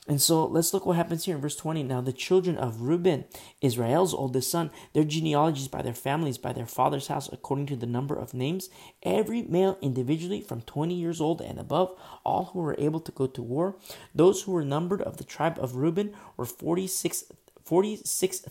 And 0.07 0.21
so 0.21 0.45
let's 0.45 0.73
look 0.73 0.85
what 0.85 0.97
happens 0.97 1.25
here 1.25 1.35
in 1.35 1.41
verse 1.41 1.55
20. 1.55 1.83
Now, 1.83 2.01
the 2.01 2.11
children 2.11 2.57
of 2.57 2.81
Reuben, 2.81 3.25
Israel's 3.61 4.13
oldest 4.13 4.51
son, 4.51 4.71
their 4.93 5.03
genealogies 5.03 5.67
by 5.67 5.81
their 5.81 5.93
families, 5.93 6.37
by 6.37 6.53
their 6.53 6.65
father's 6.65 7.07
house, 7.07 7.29
according 7.31 7.67
to 7.67 7.75
the 7.75 7.85
number 7.85 8.15
of 8.15 8.33
names, 8.33 8.69
every 9.03 9.41
male 9.43 9.77
individually 9.81 10.41
from 10.41 10.61
20 10.61 10.93
years 10.93 11.21
old 11.21 11.41
and 11.41 11.59
above, 11.59 11.97
all 12.25 12.45
who 12.45 12.59
were 12.59 12.75
able 12.77 12.99
to 12.99 13.11
go 13.11 13.27
to 13.27 13.41
war. 13.41 13.77
Those 14.13 14.43
who 14.43 14.51
were 14.51 14.65
numbered 14.65 15.01
of 15.01 15.17
the 15.17 15.23
tribe 15.23 15.57
of 15.59 15.75
Reuben 15.75 16.13
were 16.37 16.45
46,500. 16.45 17.39
46, 17.63 18.41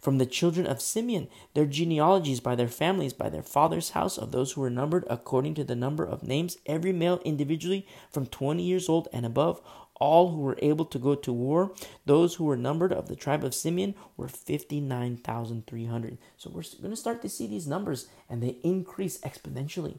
from 0.00 0.18
the 0.18 0.26
children 0.26 0.66
of 0.66 0.80
Simeon, 0.80 1.28
their 1.54 1.66
genealogies 1.66 2.40
by 2.40 2.54
their 2.54 2.68
families, 2.68 3.12
by 3.12 3.28
their 3.28 3.42
father's 3.42 3.90
house, 3.90 4.18
of 4.18 4.32
those 4.32 4.52
who 4.52 4.60
were 4.60 4.70
numbered 4.70 5.04
according 5.10 5.54
to 5.54 5.64
the 5.64 5.76
number 5.76 6.04
of 6.04 6.22
names, 6.22 6.58
every 6.66 6.92
male 6.92 7.20
individually 7.24 7.86
from 8.10 8.26
20 8.26 8.62
years 8.62 8.88
old 8.88 9.08
and 9.12 9.26
above, 9.26 9.60
all 10.00 10.30
who 10.30 10.40
were 10.40 10.58
able 10.62 10.84
to 10.84 10.98
go 10.98 11.14
to 11.14 11.32
war, 11.32 11.72
those 12.06 12.36
who 12.36 12.44
were 12.44 12.56
numbered 12.56 12.92
of 12.92 13.08
the 13.08 13.16
tribe 13.16 13.44
of 13.44 13.54
Simeon 13.54 13.94
were 14.16 14.28
59,300. 14.28 16.18
So 16.36 16.50
we're 16.50 16.62
going 16.80 16.90
to 16.90 16.96
start 16.96 17.22
to 17.22 17.28
see 17.28 17.46
these 17.46 17.66
numbers 17.66 18.08
and 18.28 18.42
they 18.42 18.58
increase 18.62 19.18
exponentially. 19.18 19.98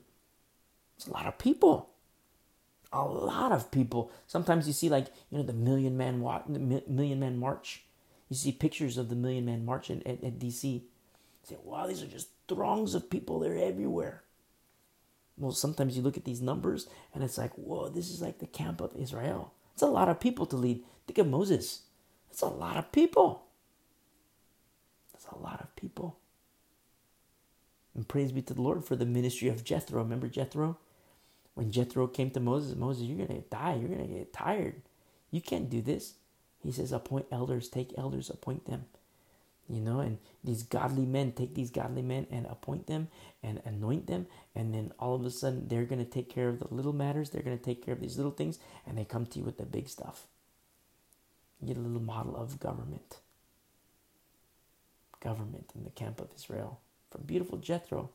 It's 0.96 1.08
a 1.08 1.12
lot 1.12 1.28
of 1.28 1.38
people. 1.38 1.90
A 2.92 3.04
lot 3.04 3.52
of 3.52 3.72
people. 3.72 4.12
Sometimes 4.26 4.68
you 4.68 4.74
see 4.74 4.90
like, 4.90 5.08
you 5.30 5.38
know, 5.38 5.44
the 5.44 5.54
million 5.54 5.96
man 5.96 6.22
walk, 6.22 6.46
the 6.48 6.60
million 6.88 7.20
man 7.20 7.38
march. 7.38 7.84
You 8.30 8.36
see 8.36 8.52
pictures 8.52 8.98
of 8.98 9.10
the 9.10 9.16
Million 9.16 9.46
Man 9.46 9.66
March 9.66 9.90
at, 9.90 10.06
at, 10.06 10.40
DC. 10.40 10.64
You 10.64 10.82
say, 11.44 11.58
wow, 11.64 11.88
these 11.88 12.04
are 12.04 12.08
just 12.08 12.30
throngs 12.48 12.94
of 12.94 13.10
people. 13.10 13.40
They're 13.40 13.58
everywhere. 13.58 14.24
Well, 15.38 15.52
sometimes 15.52 15.98
you 15.98 16.04
look 16.04 16.18
at 16.18 16.26
these 16.26 16.42
numbers 16.42 16.88
and 17.14 17.24
it's 17.24 17.38
like, 17.38 17.54
whoa, 17.54 17.90
this 17.90 18.10
is 18.10 18.22
like 18.22 18.40
the 18.40 18.48
camp 18.48 18.82
of 18.82 18.96
Israel. 18.96 19.54
It's 19.74 19.82
a 19.82 19.88
lot 19.88 20.10
of 20.10 20.20
people 20.20 20.46
to 20.48 20.56
lead. 20.56 20.84
Think 21.08 21.18
of 21.18 21.28
Moses. 21.28 21.84
It's 22.30 22.42
a 22.42 22.48
lot 22.48 22.78
of 22.78 22.92
people. 22.92 23.46
That's 25.14 25.26
a 25.28 25.38
lot 25.38 25.62
of 25.62 25.76
people. 25.76 26.18
And 27.96 28.08
praise 28.08 28.32
be 28.32 28.42
to 28.44 28.54
the 28.54 28.62
Lord 28.62 28.86
for 28.86 28.96
the 28.96 29.06
ministry 29.06 29.50
of 29.50 29.64
Jethro. 29.64 30.04
Remember 30.04 30.28
Jethro? 30.28 30.78
When 31.56 31.72
Jethro 31.72 32.08
came 32.08 32.32
to 32.32 32.40
Moses, 32.40 32.76
Moses, 32.76 33.04
you're 33.04 33.26
going 33.26 33.42
to 33.42 33.50
die. 33.50 33.76
You're 33.76 33.90
going 33.90 34.08
to 34.08 34.14
get 34.14 34.32
tired. 34.32 34.82
You 35.32 35.42
can't 35.42 35.70
do 35.70 35.82
this. 35.82 36.14
He 36.62 36.72
says, 36.72 36.92
appoint 36.92 37.28
elders, 37.32 37.70
take 37.70 37.94
elders, 37.98 38.30
appoint 38.30 38.66
them. 38.66 38.86
You 39.70 39.82
know, 39.82 40.00
and 40.00 40.18
these 40.44 40.64
godly 40.64 41.06
men, 41.06 41.32
take 41.32 41.54
these 41.54 41.70
godly 41.70 42.02
men 42.02 42.26
and 42.32 42.48
appoint 42.48 42.88
them 42.88 43.08
and 43.44 43.62
anoint 43.66 44.08
them. 44.08 44.26
And 44.56 44.74
then 44.74 44.92
all 44.98 45.14
of 45.14 45.24
a 45.26 45.30
sudden, 45.30 45.68
they're 45.68 45.86
going 45.86 46.04
to 46.04 46.10
take 46.10 46.28
care 46.28 46.50
of 46.50 46.60
the 46.60 46.74
little 46.74 46.92
matters. 46.92 47.30
They're 47.30 47.44
going 47.44 47.58
to 47.58 47.64
take 47.64 47.86
care 47.86 47.94
of 47.94 48.02
these 48.02 48.18
little 48.18 48.32
things. 48.32 48.58
And 48.88 48.98
they 48.98 49.06
come 49.06 49.28
to 49.28 49.40
you 49.40 49.46
with 49.46 49.58
the 49.58 49.66
big 49.66 49.88
stuff. 49.88 50.26
You 51.62 51.68
get 51.68 51.78
a 51.78 51.82
little 51.82 52.02
model 52.02 52.36
of 52.36 52.60
government. 52.60 53.18
Government 55.20 55.72
in 55.76 55.84
the 55.84 55.92
camp 55.92 56.20
of 56.20 56.30
Israel. 56.36 56.80
from 57.12 57.24
beautiful 57.24 57.58
Jethro, 57.58 58.12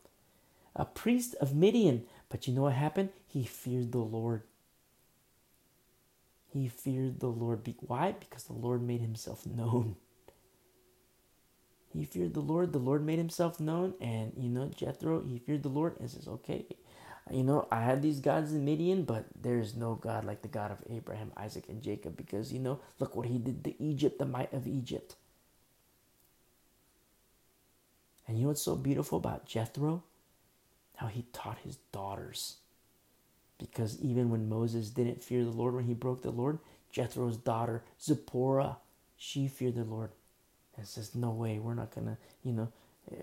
a 0.75 0.85
priest 0.85 1.35
of 1.41 1.55
Midian. 1.55 2.05
But 2.29 2.47
you 2.47 2.55
know 2.55 2.63
what 2.63 2.75
happened? 2.75 3.11
He 3.27 3.45
feared 3.45 3.93
the 3.93 3.99
Lord. 3.99 4.43
He 6.55 6.69
feared 6.69 7.19
the 7.19 7.27
Lord. 7.27 7.69
Why? 7.81 8.13
Because 8.13 8.45
the 8.45 8.53
Lord 8.53 8.81
made 8.81 9.01
himself 9.01 9.45
known. 9.45 9.97
He 11.93 12.05
feared 12.05 12.35
the 12.35 12.41
Lord. 12.41 12.73
The 12.73 12.79
Lord 12.79 13.05
made 13.05 13.19
himself 13.19 13.59
known. 13.59 13.95
And, 14.01 14.33
you 14.37 14.49
know, 14.49 14.71
Jethro, 14.75 15.21
he 15.25 15.39
feared 15.41 15.65
the 15.65 15.69
Lord 15.69 15.97
and 15.99 16.09
says, 16.09 16.29
okay, 16.29 16.65
you 17.29 17.43
know, 17.43 17.67
I 17.73 17.83
had 17.83 18.03
these 18.03 18.21
gods 18.21 18.53
in 18.53 18.65
Midian, 18.65 19.03
but 19.03 19.25
there 19.41 19.59
is 19.59 19.75
no 19.75 19.97
God 19.97 20.25
like 20.25 20.43
the 20.43 20.49
God 20.49 20.71
of 20.71 20.79
Abraham, 20.89 21.33
Isaac, 21.37 21.65
and 21.69 21.83
Jacob 21.83 22.17
because, 22.17 22.53
you 22.53 22.61
know, 22.61 22.79
look 23.01 23.17
what 23.17 23.27
he 23.27 23.39
did 23.39 23.65
to 23.65 23.83
Egypt, 23.83 24.21
the 24.21 24.25
might 24.25 24.53
of 24.53 24.69
Egypt. 24.69 25.17
And 28.29 28.39
you 28.39 28.45
know 28.45 28.49
what's 28.51 28.63
so 28.63 28.77
beautiful 28.77 29.19
about 29.19 29.45
Jethro? 29.45 30.05
How 30.97 31.09
he 31.09 31.25
taught 31.33 31.59
his 31.65 31.79
daughters. 31.91 32.59
Because 33.59 34.01
even 34.01 34.31
when 34.31 34.49
Moses 34.49 34.91
didn't 34.91 35.23
fear 35.23 35.45
the 35.45 35.51
Lord, 35.51 35.75
when 35.75 35.85
he 35.85 35.95
broke 35.95 36.23
the 36.23 36.31
Lord, 36.31 36.59
Jethro's 36.93 37.37
daughter, 37.37 37.85
Zipporah, 38.03 38.79
she 39.17 39.49
feared 39.49 39.77
the 39.77 39.85
Lord 39.85 40.11
and 40.77 40.87
says, 40.87 41.15
No 41.15 41.31
way, 41.31 41.59
we're 41.59 41.75
not 41.75 41.95
going 41.95 42.07
to, 42.09 42.17
you 42.45 42.53
know, 42.53 42.69
uh, 43.13 43.17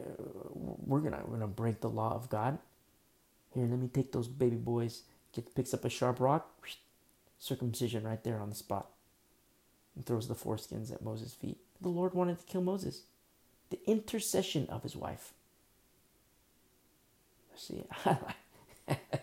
we're 0.53 0.99
going 1.01 1.13
to 1.13 1.19
we're 1.25 1.37
gonna 1.37 1.47
break 1.47 1.81
the 1.81 1.89
law 1.89 2.13
of 2.15 2.29
God. 2.29 2.59
Here, 3.53 3.65
let 3.67 3.79
me 3.79 3.87
take 3.87 4.11
those 4.11 4.27
baby 4.27 4.57
boys. 4.57 5.03
Get 5.33 5.53
picks 5.55 5.73
up 5.73 5.85
a 5.85 5.89
sharp 5.89 6.19
rock, 6.19 6.49
circumcision 7.39 8.03
right 8.05 8.23
there 8.23 8.39
on 8.39 8.49
the 8.49 8.55
spot, 8.55 8.89
and 9.95 10.05
throws 10.05 10.27
the 10.27 10.35
foreskins 10.35 10.93
at 10.93 11.03
Moses' 11.03 11.33
feet. 11.33 11.57
The 11.81 11.89
Lord 11.89 12.13
wanted 12.13 12.39
to 12.39 12.45
kill 12.45 12.61
Moses. 12.61 13.03
The 13.71 13.79
intercession 13.89 14.67
of 14.69 14.83
his 14.83 14.95
wife. 14.95 15.33
See, 17.57 17.83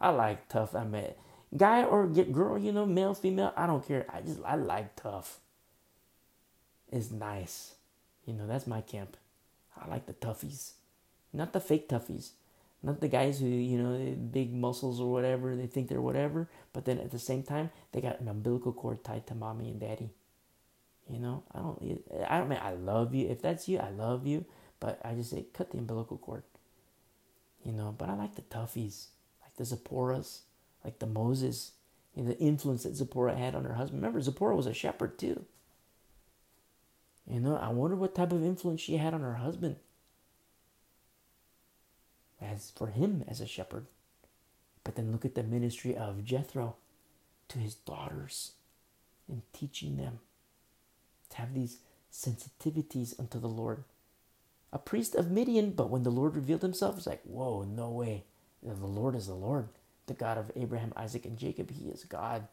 I 0.00 0.10
like 0.10 0.48
tough. 0.48 0.74
I 0.74 0.84
mean, 0.84 1.12
guy 1.56 1.84
or 1.84 2.06
girl, 2.06 2.58
you 2.58 2.72
know, 2.72 2.86
male, 2.86 3.14
female. 3.14 3.52
I 3.56 3.66
don't 3.66 3.86
care. 3.86 4.06
I 4.12 4.20
just 4.20 4.40
I 4.44 4.54
like 4.54 4.96
tough. 4.96 5.40
It's 6.90 7.10
nice, 7.10 7.74
you 8.26 8.34
know. 8.34 8.46
That's 8.46 8.66
my 8.66 8.80
camp. 8.80 9.16
I 9.76 9.88
like 9.88 10.06
the 10.06 10.14
toughies, 10.14 10.72
not 11.32 11.52
the 11.52 11.60
fake 11.60 11.88
toughies. 11.88 12.30
Not 12.80 13.00
the 13.00 13.08
guys 13.08 13.40
who, 13.40 13.46
you 13.46 13.76
know, 13.76 14.14
big 14.14 14.54
muscles 14.54 15.00
or 15.00 15.10
whatever, 15.10 15.56
they 15.56 15.66
think 15.66 15.88
they're 15.88 16.00
whatever, 16.00 16.48
but 16.72 16.84
then 16.84 16.98
at 17.00 17.10
the 17.10 17.18
same 17.18 17.42
time, 17.42 17.70
they 17.90 18.00
got 18.00 18.20
an 18.20 18.28
umbilical 18.28 18.72
cord 18.72 19.02
tied 19.02 19.26
to 19.26 19.34
mommy 19.34 19.68
and 19.70 19.80
daddy. 19.80 20.10
You 21.10 21.18
know, 21.18 21.42
I 21.52 21.58
don't, 21.58 22.04
I 22.28 22.38
don't 22.38 22.48
mean 22.48 22.60
I 22.62 22.74
love 22.74 23.14
you. 23.16 23.28
If 23.28 23.42
that's 23.42 23.66
you, 23.66 23.78
I 23.78 23.90
love 23.90 24.28
you, 24.28 24.44
but 24.78 25.00
I 25.04 25.14
just 25.14 25.30
say 25.30 25.46
cut 25.52 25.72
the 25.72 25.78
umbilical 25.78 26.18
cord. 26.18 26.44
You 27.64 27.72
know, 27.72 27.92
but 27.98 28.08
I 28.08 28.14
like 28.14 28.36
the 28.36 28.42
toughies, 28.42 29.06
the 29.58 29.64
Zipporahs, 29.64 30.40
like 30.82 30.98
the 30.98 31.06
Moses, 31.06 31.72
know, 32.16 32.24
the 32.24 32.38
influence 32.38 32.82
that 32.82 32.96
Zipporah 32.96 33.36
had 33.36 33.54
on 33.54 33.64
her 33.64 33.74
husband. 33.74 34.02
Remember, 34.02 34.20
Zipporah 34.20 34.56
was 34.56 34.66
a 34.66 34.74
shepherd 34.74 35.18
too. 35.18 35.44
You 37.26 37.40
know, 37.40 37.56
I 37.56 37.68
wonder 37.68 37.96
what 37.96 38.14
type 38.14 38.32
of 38.32 38.44
influence 38.44 38.80
she 38.80 38.96
had 38.96 39.14
on 39.14 39.20
her 39.20 39.34
husband 39.34 39.76
as 42.40 42.70
for 42.70 42.88
him 42.88 43.24
as 43.28 43.40
a 43.40 43.46
shepherd. 43.46 43.86
But 44.84 44.94
then 44.94 45.12
look 45.12 45.24
at 45.24 45.34
the 45.34 45.42
ministry 45.42 45.96
of 45.96 46.24
Jethro 46.24 46.76
to 47.48 47.58
his 47.58 47.74
daughters 47.74 48.52
and 49.28 49.42
teaching 49.52 49.96
them 49.96 50.20
to 51.30 51.36
have 51.36 51.52
these 51.52 51.78
sensitivities 52.10 53.18
unto 53.18 53.38
the 53.38 53.48
Lord. 53.48 53.84
A 54.72 54.78
priest 54.78 55.14
of 55.14 55.30
Midian, 55.30 55.72
but 55.72 55.90
when 55.90 56.04
the 56.04 56.10
Lord 56.10 56.36
revealed 56.36 56.62
himself, 56.62 56.96
it's 56.96 57.06
like, 57.06 57.22
whoa, 57.24 57.64
no 57.64 57.90
way. 57.90 58.24
The 58.62 58.86
Lord 58.86 59.14
is 59.14 59.26
the 59.26 59.34
Lord, 59.34 59.68
the 60.06 60.14
God 60.14 60.38
of 60.38 60.50
Abraham, 60.56 60.92
Isaac, 60.96 61.24
and 61.24 61.38
Jacob. 61.38 61.70
He 61.70 61.88
is 61.88 62.04
God. 62.04 62.48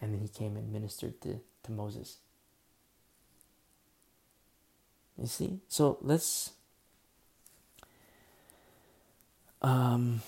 And 0.00 0.12
then 0.12 0.20
he 0.20 0.28
came 0.28 0.56
and 0.56 0.72
ministered 0.72 1.20
to, 1.22 1.40
to 1.64 1.72
Moses. 1.72 2.18
You 5.16 5.26
see? 5.26 5.58
So 5.68 5.98
let's 6.00 6.52
um, 9.62 10.22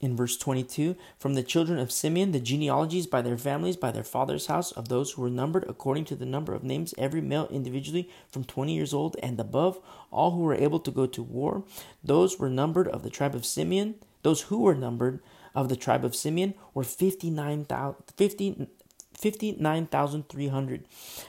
in 0.00 0.16
verse 0.16 0.36
22 0.36 0.96
from 1.18 1.34
the 1.34 1.42
children 1.42 1.78
of 1.78 1.92
Simeon, 1.92 2.32
the 2.32 2.40
genealogies 2.40 3.06
by 3.06 3.22
their 3.22 3.38
families, 3.38 3.76
by 3.76 3.90
their 3.90 4.04
father's 4.04 4.46
house, 4.46 4.72
of 4.72 4.88
those 4.88 5.12
who 5.12 5.22
were 5.22 5.30
numbered 5.30 5.64
according 5.68 6.04
to 6.06 6.16
the 6.16 6.26
number 6.26 6.52
of 6.54 6.64
names, 6.64 6.94
every 6.98 7.20
male 7.20 7.48
individually 7.50 8.08
from 8.28 8.44
20 8.44 8.74
years 8.74 8.92
old 8.92 9.16
and 9.22 9.38
above, 9.38 9.78
all 10.10 10.32
who 10.32 10.40
were 10.40 10.54
able 10.54 10.80
to 10.80 10.90
go 10.90 11.06
to 11.06 11.22
war. 11.22 11.64
Those 12.02 12.38
were 12.38 12.50
numbered 12.50 12.88
of 12.88 13.02
the 13.02 13.10
tribe 13.10 13.34
of 13.34 13.46
Simeon. 13.46 13.94
Those 14.22 14.42
who 14.42 14.60
were 14.60 14.74
numbered 14.74 15.20
of 15.54 15.68
the 15.68 15.76
tribe 15.76 16.04
of 16.04 16.16
Simeon 16.16 16.54
were 16.72 16.84
59,000. 16.84 17.96
50, 18.16 18.66
59,300. 19.18 20.84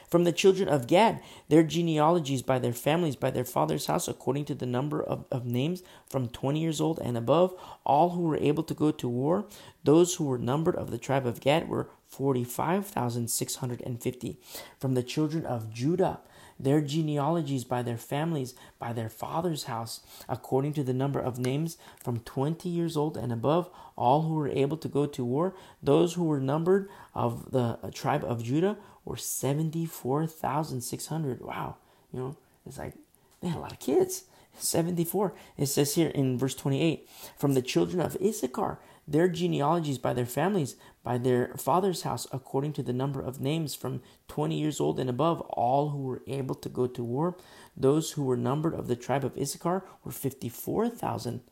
From 0.08 0.24
the 0.24 0.32
children 0.32 0.68
of 0.68 0.86
Gad, 0.86 1.20
their 1.48 1.62
genealogies 1.62 2.42
by 2.42 2.58
their 2.58 2.72
families, 2.72 3.16
by 3.16 3.30
their 3.30 3.44
father's 3.44 3.86
house, 3.86 4.08
according 4.08 4.44
to 4.46 4.54
the 4.54 4.64
number 4.66 5.02
of, 5.02 5.24
of 5.30 5.46
names, 5.46 5.82
from 6.08 6.28
20 6.28 6.60
years 6.60 6.80
old 6.80 6.98
and 6.98 7.16
above, 7.16 7.54
all 7.84 8.10
who 8.10 8.22
were 8.22 8.36
able 8.36 8.64
to 8.64 8.74
go 8.74 8.90
to 8.90 9.08
war, 9.08 9.46
those 9.84 10.16
who 10.16 10.24
were 10.24 10.38
numbered 10.38 10.76
of 10.76 10.90
the 10.90 10.98
tribe 10.98 11.26
of 11.26 11.40
Gad 11.40 11.68
were 11.68 11.88
45,650. 12.06 14.38
From 14.78 14.94
the 14.94 15.02
children 15.02 15.46
of 15.46 15.72
Judah, 15.72 16.20
their 16.58 16.80
genealogies 16.80 17.62
by 17.64 17.82
their 17.82 17.96
families, 17.96 18.54
by 18.78 18.92
their 18.92 19.08
father's 19.08 19.64
house, 19.64 20.00
according 20.28 20.72
to 20.74 20.82
the 20.82 20.94
number 20.94 21.20
of 21.20 21.38
names 21.38 21.78
from 22.02 22.18
20 22.20 22.68
years 22.68 22.96
old 22.96 23.16
and 23.16 23.32
above, 23.32 23.70
all 23.96 24.22
who 24.22 24.34
were 24.34 24.48
able 24.48 24.76
to 24.76 24.88
go 24.88 25.06
to 25.06 25.24
war. 25.24 25.54
Those 25.82 26.14
who 26.14 26.24
were 26.24 26.40
numbered 26.40 26.88
of 27.14 27.52
the 27.52 27.78
uh, 27.82 27.90
tribe 27.92 28.24
of 28.24 28.42
Judah 28.42 28.76
were 29.04 29.16
74,600. 29.16 31.40
Wow. 31.40 31.76
You 32.12 32.20
know, 32.20 32.36
it's 32.66 32.78
like 32.78 32.94
they 33.40 33.48
had 33.48 33.58
a 33.58 33.60
lot 33.60 33.72
of 33.72 33.78
kids. 33.78 34.24
74. 34.58 35.34
It 35.58 35.66
says 35.66 35.94
here 35.94 36.08
in 36.08 36.38
verse 36.38 36.54
28 36.54 37.08
from 37.36 37.54
the 37.54 37.62
children 37.62 38.00
of 38.00 38.16
Issachar, 38.22 38.78
their 39.06 39.28
genealogies 39.28 39.98
by 39.98 40.14
their 40.14 40.26
families, 40.26 40.76
by 41.06 41.16
their 41.18 41.54
father's 41.56 42.02
house, 42.02 42.26
according 42.32 42.72
to 42.72 42.82
the 42.82 42.92
number 42.92 43.20
of 43.20 43.40
names 43.40 43.76
from 43.76 44.02
20 44.26 44.58
years 44.58 44.80
old 44.80 44.98
and 44.98 45.08
above, 45.08 45.40
all 45.42 45.90
who 45.90 46.02
were 46.02 46.24
able 46.26 46.56
to 46.56 46.68
go 46.68 46.88
to 46.88 47.04
war. 47.04 47.36
Those 47.76 48.10
who 48.10 48.24
were 48.24 48.36
numbered 48.36 48.74
of 48.74 48.88
the 48.88 48.96
tribe 48.96 49.24
of 49.24 49.38
Issachar 49.38 49.84
were 50.02 50.10
54,000. 50.10 51.42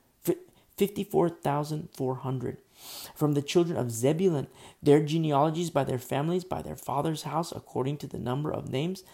54,400. 0.76 2.58
From 3.14 3.34
the 3.34 3.42
children 3.42 3.78
of 3.78 3.92
Zebulun, 3.92 4.48
their 4.82 5.00
genealogies 5.04 5.70
by 5.70 5.84
their 5.84 6.00
families, 6.00 6.42
by 6.42 6.60
their 6.60 6.74
father's 6.74 7.22
house, 7.22 7.52
according 7.52 7.98
to 7.98 8.08
the 8.08 8.18
number 8.18 8.52
of 8.52 8.72
names, 8.72 9.04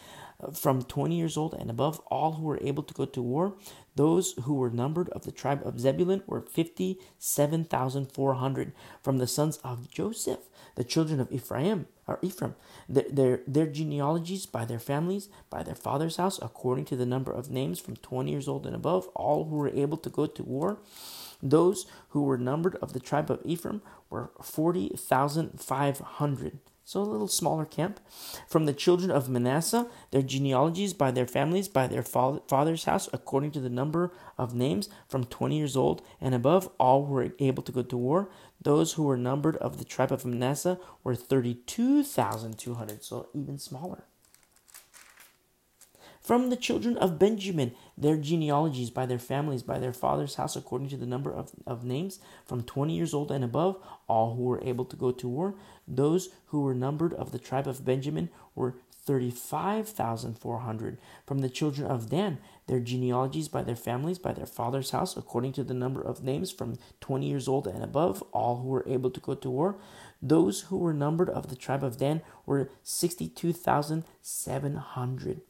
from 0.53 0.83
20 0.83 1.15
years 1.15 1.37
old 1.37 1.55
and 1.55 1.71
above, 1.71 2.01
all 2.07 2.33
who 2.33 2.43
were 2.45 2.59
able 2.63 2.83
to 2.83 2.95
go 2.95 3.05
to 3.05 3.23
war. 3.23 3.55
Those 3.97 4.35
who 4.45 4.55
were 4.55 4.71
numbered 4.71 5.09
of 5.11 5.25
the 5.25 5.33
tribe 5.33 5.61
of 5.65 5.81
Zebulun 5.81 6.23
were 6.27 6.41
57,400. 6.41 8.73
From 9.03 9.19
the 9.19 9.27
sons 9.27 9.59
of 9.59 9.91
Joseph, 9.91 10.49
the 10.77 10.85
children 10.85 11.21
of 11.21 11.31
Ephraim, 11.33 11.87
or 12.07 12.19
Ephraim, 12.23 12.55
their, 12.89 13.05
their, 13.11 13.43
their 13.47 13.67
genealogies 13.67 14.47
by 14.47 14.65
their 14.65 14.79
families, 14.79 15.29
by 15.51 15.63
their 15.63 15.75
father's 15.75 16.17
house, 16.17 16.39
according 16.41 16.87
to 16.87 16.97
the 16.97 17.05
number 17.07 17.33
of 17.33 17.51
names 17.51 17.79
from 17.81 17.97
20 17.97 18.31
years 18.31 18.49
old 18.49 18.67
and 18.67 18.75
above, 18.75 19.09
all 19.09 19.45
who 19.45 19.57
were 19.57 19.69
able 19.69 19.99
to 19.99 20.09
go 20.09 20.25
to 20.27 20.43
war. 20.43 20.79
Those 21.43 21.87
who 22.11 22.23
were 22.23 22.39
numbered 22.39 22.77
of 22.77 22.93
the 22.93 23.01
tribe 23.01 23.29
of 23.31 23.41
Ephraim 23.45 23.83
were 24.09 24.31
40,500. 24.43 26.59
So 26.91 27.01
a 27.01 27.03
little 27.03 27.29
smaller 27.29 27.67
camp. 27.67 28.01
From 28.49 28.67
the 28.67 28.73
children 28.73 29.13
of 29.13 29.29
Manasseh, 29.29 29.87
their 30.11 30.23
genealogies 30.23 30.93
by 30.93 31.13
their 31.13 31.29
families, 31.29 31.69
by 31.69 31.87
their 31.87 32.03
father's 32.03 32.83
house, 32.83 33.09
according 33.13 33.53
to 33.53 33.61
the 33.61 33.71
number 33.71 34.13
of 34.37 34.57
names, 34.57 34.89
from 35.07 35.23
20 35.23 35.57
years 35.57 35.77
old 35.77 36.03
and 36.21 36.35
above, 36.35 36.69
all 36.81 37.07
were 37.07 37.33
able 37.39 37.63
to 37.63 37.71
go 37.71 37.83
to 37.83 37.97
war. 37.97 38.29
Those 38.61 38.95
who 38.95 39.05
were 39.05 39.17
numbered 39.17 39.55
of 39.59 39.79
the 39.79 39.85
tribe 39.85 40.11
of 40.11 40.25
Manasseh 40.25 40.81
were 41.05 41.15
32,200, 41.15 43.05
so 43.05 43.29
even 43.35 43.57
smaller. 43.57 44.03
From 46.21 46.51
the 46.51 46.57
children 46.57 46.99
of 46.99 47.19
Benjamin, 47.19 47.73
their 47.97 48.17
genealogies 48.17 48.91
by 48.91 49.07
their 49.07 49.19
families, 49.19 49.63
by 49.63 49.79
their 49.79 49.93
father's 49.93 50.35
house, 50.35 50.55
according 50.55 50.89
to 50.91 50.97
the 50.97 51.07
number 51.07 51.33
of, 51.33 51.51
of 51.67 51.83
names, 51.83 52.21
from 52.45 52.63
20 52.63 52.95
years 52.95 53.15
old 53.15 53.31
and 53.31 53.43
above, 53.43 53.83
all 54.07 54.37
who 54.37 54.43
were 54.43 54.63
able 54.63 54.85
to 54.85 54.97
go 54.97 55.13
to 55.13 55.29
war. 55.29 55.55
Those 55.91 56.29
who 56.47 56.63
were 56.63 56.75
numbered 56.75 57.13
of 57.15 57.33
the 57.33 57.39
tribe 57.39 57.67
of 57.67 57.85
Benjamin 57.85 58.31
were 58.55 58.77
35,400. 59.05 60.99
From 61.27 61.41
the 61.41 61.49
children 61.49 61.91
of 61.91 62.11
Dan, 62.11 62.39
their 62.69 62.79
genealogies 62.79 63.49
by 63.49 63.63
their 63.63 63.75
families, 63.75 64.19
by 64.19 64.33
their 64.33 64.47
father's 64.47 64.91
house, 64.91 65.17
according 65.17 65.53
to 65.55 65.65
the 65.65 65.75
number 65.75 66.01
of 66.01 66.23
names, 66.23 66.53
from 66.53 66.79
20 67.01 67.27
years 67.27 67.49
old 67.49 67.67
and 67.67 67.83
above, 67.83 68.23
all 68.33 68.59
who 68.59 68.69
were 68.69 68.87
able 68.87 69.11
to 69.11 69.19
go 69.21 69.35
to 69.35 69.51
war. 69.51 69.77
Those 70.23 70.61
who 70.63 70.77
were 70.77 70.93
numbered 70.93 71.31
of 71.31 71.49
the 71.49 71.57
tribe 71.57 71.83
of 71.83 71.97
Dan 71.97 72.21
were 72.45 72.69
62,700. 72.83 75.41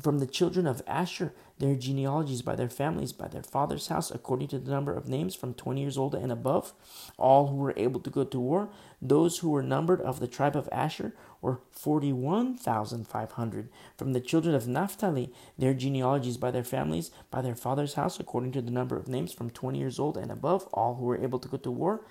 From 0.00 0.18
the 0.18 0.26
children 0.26 0.66
of 0.66 0.82
Asher, 0.86 1.32
their 1.58 1.74
genealogies 1.74 2.42
by 2.42 2.54
their 2.54 2.68
families, 2.68 3.14
by 3.14 3.28
their 3.28 3.42
father's 3.42 3.86
house, 3.86 4.10
according 4.10 4.48
to 4.48 4.58
the 4.58 4.70
number 4.70 4.94
of 4.94 5.08
names 5.08 5.34
from 5.34 5.54
20 5.54 5.80
years 5.80 5.96
old 5.96 6.14
and 6.14 6.30
above, 6.30 6.74
all 7.16 7.46
who 7.46 7.56
were 7.56 7.72
able 7.78 8.00
to 8.00 8.10
go 8.10 8.24
to 8.24 8.38
war, 8.38 8.68
those 9.00 9.38
who 9.38 9.48
were 9.48 9.62
numbered 9.62 10.02
of 10.02 10.20
the 10.20 10.28
tribe 10.28 10.54
of 10.54 10.68
Asher 10.70 11.14
were 11.40 11.62
41,500. 11.70 13.70
From 13.96 14.12
the 14.12 14.20
children 14.20 14.54
of 14.54 14.68
Naphtali, 14.68 15.32
their 15.56 15.72
genealogies 15.72 16.36
by 16.36 16.50
their 16.50 16.64
families, 16.64 17.10
by 17.30 17.40
their 17.40 17.54
father's 17.54 17.94
house, 17.94 18.20
according 18.20 18.52
to 18.52 18.60
the 18.60 18.70
number 18.70 18.96
of 18.96 19.08
names 19.08 19.32
from 19.32 19.48
20 19.48 19.78
years 19.78 19.98
old 19.98 20.18
and 20.18 20.30
above, 20.30 20.68
all 20.74 20.96
who 20.96 21.06
were 21.06 21.22
able 21.22 21.38
to 21.38 21.48
go 21.48 21.56
to 21.56 21.70
war, 21.70 22.02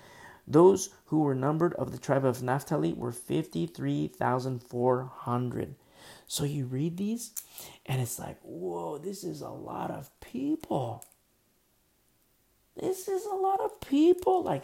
those 0.50 0.90
who 1.06 1.20
were 1.20 1.36
numbered 1.36 1.76
of 1.76 1.92
the 1.92 2.00
tribe 2.00 2.26
of 2.26 2.42
Naphtali 2.42 2.94
were 2.94 3.12
53,400. 3.12 5.76
So 6.26 6.44
you 6.44 6.66
read 6.66 6.98
these, 6.98 7.34
and 7.86 8.02
it's 8.02 8.18
like, 8.20 8.40
whoa, 8.42 8.98
this 8.98 9.24
is 9.24 9.42
a 9.42 9.50
lot 9.50 9.92
of 9.92 10.10
people. 10.20 11.06
This 12.76 13.08
is 13.08 13.26
a 13.26 13.36
lot 13.36 13.60
of 13.60 13.80
people. 13.82 14.42
Like, 14.44 14.64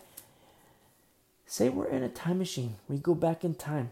say 1.45 1.69
we're 1.69 1.87
in 1.87 2.01
a 2.03 2.09
time 2.09 2.39
machine, 2.39 2.75
we 2.87 2.97
go 2.97 3.13
back 3.13 3.43
in 3.43 3.53
time, 3.55 3.91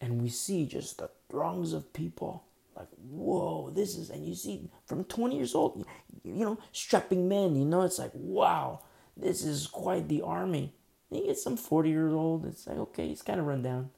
and 0.00 0.20
we 0.20 0.28
see 0.28 0.66
just 0.66 0.98
the 0.98 1.10
throngs 1.30 1.72
of 1.72 1.92
people. 1.92 2.42
Like, 2.76 2.88
whoa, 3.10 3.70
this 3.70 3.96
is, 3.96 4.10
and 4.10 4.26
you 4.26 4.34
see 4.34 4.68
from 4.86 5.04
20 5.04 5.36
years 5.36 5.54
old, 5.54 5.86
you 6.24 6.44
know, 6.44 6.58
strapping 6.72 7.28
men, 7.28 7.54
you 7.56 7.64
know, 7.64 7.82
it's 7.82 7.98
like, 7.98 8.12
wow, 8.14 8.80
this 9.16 9.44
is 9.44 9.66
quite 9.66 10.08
the 10.08 10.22
army. 10.22 10.72
Then 11.10 11.20
you 11.20 11.26
get 11.26 11.38
some 11.38 11.56
40 11.56 11.88
years 11.88 12.12
old, 12.12 12.46
it's 12.46 12.66
like, 12.66 12.78
okay, 12.78 13.08
he's 13.08 13.22
kind 13.22 13.40
of 13.40 13.46
run 13.46 13.62
down. 13.62 13.90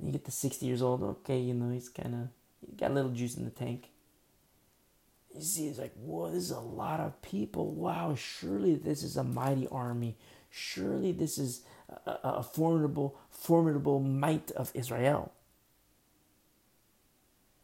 you 0.00 0.12
get 0.12 0.24
the 0.24 0.30
60 0.30 0.64
years 0.64 0.82
old, 0.82 1.02
okay, 1.02 1.38
you 1.38 1.54
know, 1.54 1.72
he's 1.72 1.88
kind 1.88 2.14
of 2.14 2.76
got 2.76 2.90
a 2.90 2.94
little 2.94 3.10
juice 3.10 3.36
in 3.36 3.44
the 3.44 3.50
tank. 3.50 3.90
You 5.34 5.42
see, 5.42 5.68
it's 5.68 5.78
like, 5.78 5.94
whoa, 5.94 6.30
this 6.30 6.44
is 6.44 6.50
a 6.50 6.60
lot 6.60 7.00
of 7.00 7.20
people. 7.22 7.72
Wow, 7.72 8.14
surely 8.14 8.76
this 8.76 9.02
is 9.02 9.16
a 9.16 9.24
mighty 9.24 9.68
army. 9.68 10.16
Surely 10.50 11.12
this 11.12 11.38
is 11.38 11.62
a, 12.06 12.18
a 12.22 12.42
formidable, 12.42 13.18
formidable 13.30 14.00
might 14.00 14.50
of 14.52 14.70
Israel. 14.74 15.32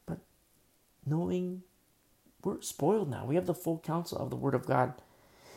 But 0.06 0.18
knowing 1.06 1.62
we're 2.42 2.60
spoiled 2.60 3.10
now, 3.10 3.24
we 3.24 3.36
have 3.36 3.46
the 3.46 3.54
full 3.54 3.78
counsel 3.78 4.18
of 4.18 4.30
the 4.30 4.36
Word 4.36 4.54
of 4.54 4.66
God 4.66 4.94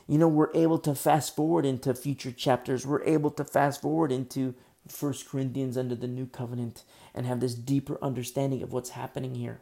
you 0.08 0.18
know, 0.18 0.28
we're 0.28 0.54
able 0.54 0.80
to 0.80 0.96
fast 0.96 1.36
forward 1.36 1.66
into 1.66 1.94
future 1.94 2.32
chapters. 2.32 2.86
We're 2.86 3.04
able 3.04 3.32
to 3.32 3.44
fast 3.44 3.82
forward 3.82 4.12
into 4.12 4.56
First 4.88 5.30
Corinthians 5.30 5.78
under 5.78 5.96
the 5.96 6.08
new 6.08 6.26
covenant 6.26 6.84
and 7.14 7.26
have 7.26 7.42
this 7.42 7.56
deeper 7.56 7.98
understanding 8.02 8.64
of 8.64 8.72
what's 8.72 8.92
happening 8.92 9.36
here. 9.36 9.62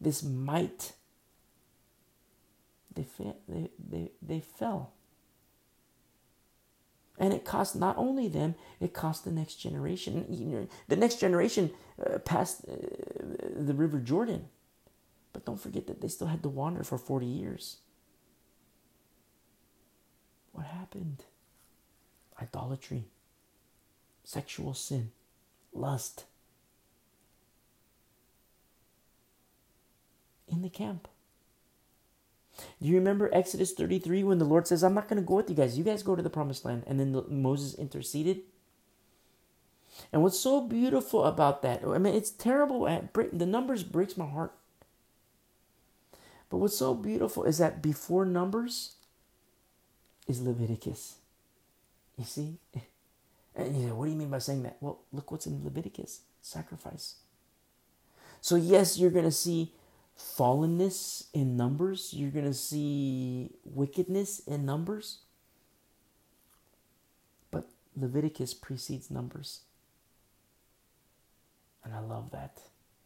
This 0.00 0.22
might 0.22 0.92
they 2.94 3.06
they 3.48 3.70
they, 3.78 4.10
they 4.20 4.40
fell. 4.40 4.92
And 7.18 7.34
it 7.34 7.44
cost 7.44 7.76
not 7.76 7.98
only 7.98 8.28
them, 8.28 8.54
it 8.80 8.94
cost 8.94 9.24
the 9.24 9.30
next 9.30 9.56
generation. 9.56 10.68
The 10.88 10.96
next 10.96 11.20
generation 11.20 11.70
uh, 12.02 12.18
passed 12.18 12.64
uh, 12.66 12.76
the 13.56 13.74
River 13.74 13.98
Jordan. 13.98 14.48
But 15.34 15.44
don't 15.44 15.60
forget 15.60 15.86
that 15.86 16.00
they 16.00 16.08
still 16.08 16.28
had 16.28 16.42
to 16.42 16.48
wander 16.48 16.82
for 16.82 16.96
40 16.96 17.26
years. 17.26 17.76
What 20.52 20.66
happened? 20.66 21.24
Idolatry, 22.40 23.04
sexual 24.24 24.74
sin, 24.74 25.10
lust. 25.72 26.24
In 30.48 30.62
the 30.62 30.70
camp. 30.70 31.06
Do 32.80 32.88
you 32.88 32.96
remember 32.96 33.30
Exodus 33.32 33.72
33 33.72 34.24
when 34.24 34.38
the 34.38 34.44
Lord 34.44 34.66
says, 34.66 34.82
I'm 34.82 34.94
not 34.94 35.08
going 35.08 35.20
to 35.20 35.26
go 35.26 35.36
with 35.36 35.48
you 35.48 35.56
guys. 35.56 35.78
You 35.78 35.84
guys 35.84 36.02
go 36.02 36.16
to 36.16 36.22
the 36.22 36.30
promised 36.30 36.64
land. 36.64 36.84
And 36.86 36.98
then 36.98 37.12
the, 37.12 37.22
Moses 37.22 37.74
interceded? 37.74 38.40
And 40.12 40.22
what's 40.22 40.38
so 40.38 40.60
beautiful 40.60 41.24
about 41.24 41.62
that, 41.62 41.82
I 41.86 41.98
mean, 41.98 42.14
it's 42.14 42.30
terrible. 42.30 42.88
At, 42.88 43.12
The 43.14 43.46
numbers 43.46 43.84
breaks 43.84 44.16
my 44.16 44.26
heart. 44.26 44.52
But 46.48 46.58
what's 46.58 46.76
so 46.76 46.94
beautiful 46.94 47.44
is 47.44 47.58
that 47.58 47.80
before 47.80 48.24
Numbers, 48.24 48.96
is 50.30 50.40
Leviticus. 50.40 51.16
You 52.16 52.24
see? 52.24 52.58
And 53.54 53.76
you 53.76 53.88
say, 53.88 53.92
what 53.92 54.06
do 54.06 54.12
you 54.12 54.16
mean 54.16 54.30
by 54.30 54.38
saying 54.38 54.62
that? 54.62 54.76
Well, 54.80 55.00
look 55.12 55.30
what's 55.30 55.46
in 55.46 55.62
Leviticus 55.64 56.20
sacrifice. 56.40 57.16
So, 58.40 58.56
yes, 58.56 58.96
you're 58.96 59.10
going 59.10 59.26
to 59.26 59.32
see 59.32 59.72
fallenness 60.16 61.26
in 61.34 61.56
numbers, 61.56 62.12
you're 62.14 62.30
going 62.30 62.46
to 62.46 62.54
see 62.54 63.50
wickedness 63.64 64.40
in 64.40 64.64
numbers. 64.64 65.18
But 67.50 67.68
Leviticus 67.96 68.54
precedes 68.54 69.10
numbers. 69.10 69.60
And 71.82 71.94
I 71.94 72.00
love 72.00 72.30
that. 72.30 72.58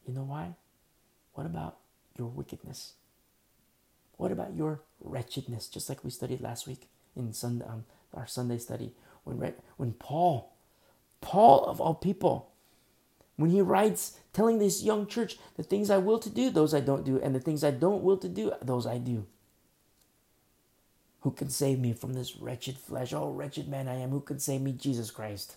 You 0.06 0.14
know 0.14 0.24
why? 0.24 0.54
What 1.34 1.46
about 1.46 1.78
your 2.18 2.28
wickedness? 2.28 2.94
What 4.16 4.30
about 4.30 4.54
your 4.54 4.82
wretchedness? 5.00 5.68
Just 5.68 5.88
like 5.88 6.04
we 6.04 6.10
studied 6.10 6.40
last 6.40 6.66
week 6.66 6.88
in 7.16 7.32
Sunday, 7.32 7.64
um, 7.66 7.84
our 8.14 8.26
Sunday 8.26 8.58
study 8.58 8.92
when 9.24 9.54
when 9.76 9.92
Paul, 9.92 10.52
Paul 11.20 11.64
of 11.64 11.80
all 11.80 11.94
people, 11.94 12.52
when 13.36 13.50
he 13.50 13.60
writes 13.60 14.18
telling 14.32 14.58
this 14.58 14.82
young 14.82 15.06
church 15.06 15.38
the 15.56 15.62
things 15.62 15.90
I 15.90 15.98
will 15.98 16.18
to 16.20 16.30
do, 16.30 16.50
those 16.50 16.74
I 16.74 16.80
don't 16.80 17.04
do, 17.04 17.20
and 17.20 17.34
the 17.34 17.40
things 17.40 17.64
I 17.64 17.70
don't 17.70 18.02
will 18.02 18.18
to 18.18 18.28
do, 18.28 18.52
those 18.62 18.86
I 18.86 18.98
do. 18.98 19.26
Who 21.20 21.30
can 21.30 21.48
save 21.48 21.78
me 21.78 21.94
from 21.94 22.12
this 22.12 22.36
wretched 22.36 22.76
flesh? 22.76 23.14
Oh, 23.14 23.30
wretched 23.30 23.66
man 23.66 23.88
I 23.88 23.94
am. 23.94 24.10
Who 24.10 24.20
can 24.20 24.38
save 24.38 24.60
me? 24.60 24.72
Jesus 24.72 25.10
Christ. 25.10 25.56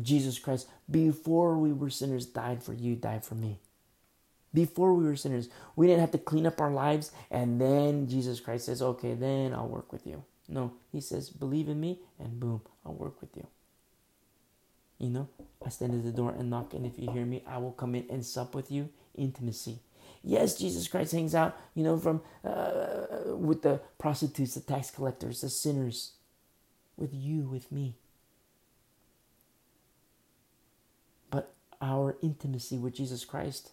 Jesus 0.00 0.38
Christ, 0.38 0.68
before 0.90 1.58
we 1.58 1.72
were 1.72 1.90
sinners, 1.90 2.24
died 2.24 2.62
for 2.62 2.72
you, 2.72 2.94
died 2.94 3.24
for 3.24 3.34
me. 3.34 3.58
Before 4.54 4.94
we 4.94 5.04
were 5.04 5.16
sinners, 5.16 5.48
we 5.76 5.86
didn't 5.86 6.00
have 6.00 6.10
to 6.12 6.18
clean 6.18 6.46
up 6.46 6.60
our 6.60 6.70
lives 6.70 7.10
and 7.30 7.60
then 7.60 8.08
Jesus 8.08 8.40
Christ 8.40 8.66
says, 8.66 8.82
okay, 8.82 9.14
then 9.14 9.54
I'll 9.54 9.68
work 9.68 9.92
with 9.92 10.06
you. 10.06 10.24
No, 10.48 10.72
he 10.90 11.00
says, 11.00 11.30
believe 11.30 11.68
in 11.68 11.80
me 11.80 12.00
and 12.18 12.38
boom, 12.38 12.60
I'll 12.84 12.94
work 12.94 13.20
with 13.20 13.36
you. 13.36 13.46
You 14.98 15.10
know, 15.10 15.28
I 15.64 15.68
stand 15.68 15.94
at 15.94 16.04
the 16.04 16.12
door 16.12 16.32
and 16.38 16.48
knock, 16.48 16.74
and 16.74 16.86
if 16.86 16.96
you 16.96 17.10
hear 17.10 17.26
me, 17.26 17.42
I 17.44 17.58
will 17.58 17.72
come 17.72 17.96
in 17.96 18.06
and 18.08 18.24
sup 18.24 18.54
with 18.54 18.70
you. 18.70 18.88
Intimacy. 19.16 19.80
Yes, 20.22 20.54
Jesus 20.56 20.86
Christ 20.86 21.10
hangs 21.10 21.34
out, 21.34 21.58
you 21.74 21.82
know, 21.82 21.98
from 21.98 22.22
uh, 22.44 23.34
with 23.34 23.62
the 23.62 23.80
prostitutes, 23.98 24.54
the 24.54 24.60
tax 24.60 24.90
collectors, 24.90 25.40
the 25.40 25.48
sinners, 25.48 26.12
with 26.96 27.12
you, 27.12 27.48
with 27.48 27.72
me. 27.72 27.96
But 31.30 31.52
our 31.80 32.16
intimacy 32.22 32.78
with 32.78 32.94
Jesus 32.94 33.24
Christ 33.24 33.72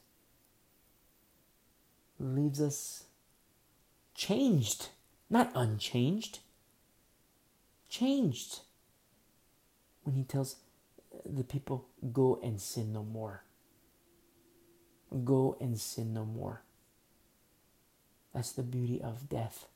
leaves 2.19 2.61
us 2.61 3.05
changed, 4.13 4.89
not 5.29 5.51
unchanged, 5.55 6.39
changed. 7.89 8.59
When 10.03 10.15
he 10.15 10.23
tells 10.23 10.57
the 11.25 11.43
people, 11.43 11.85
go 12.11 12.39
and 12.43 12.59
sin 12.59 12.93
no 12.93 13.03
more. 13.03 13.43
Go 15.23 15.57
and 15.59 15.79
sin 15.79 16.13
no 16.13 16.25
more. 16.25 16.61
That's 18.33 18.51
the 18.51 18.63
beauty 18.63 19.01
of 19.01 19.29
death. 19.29 19.67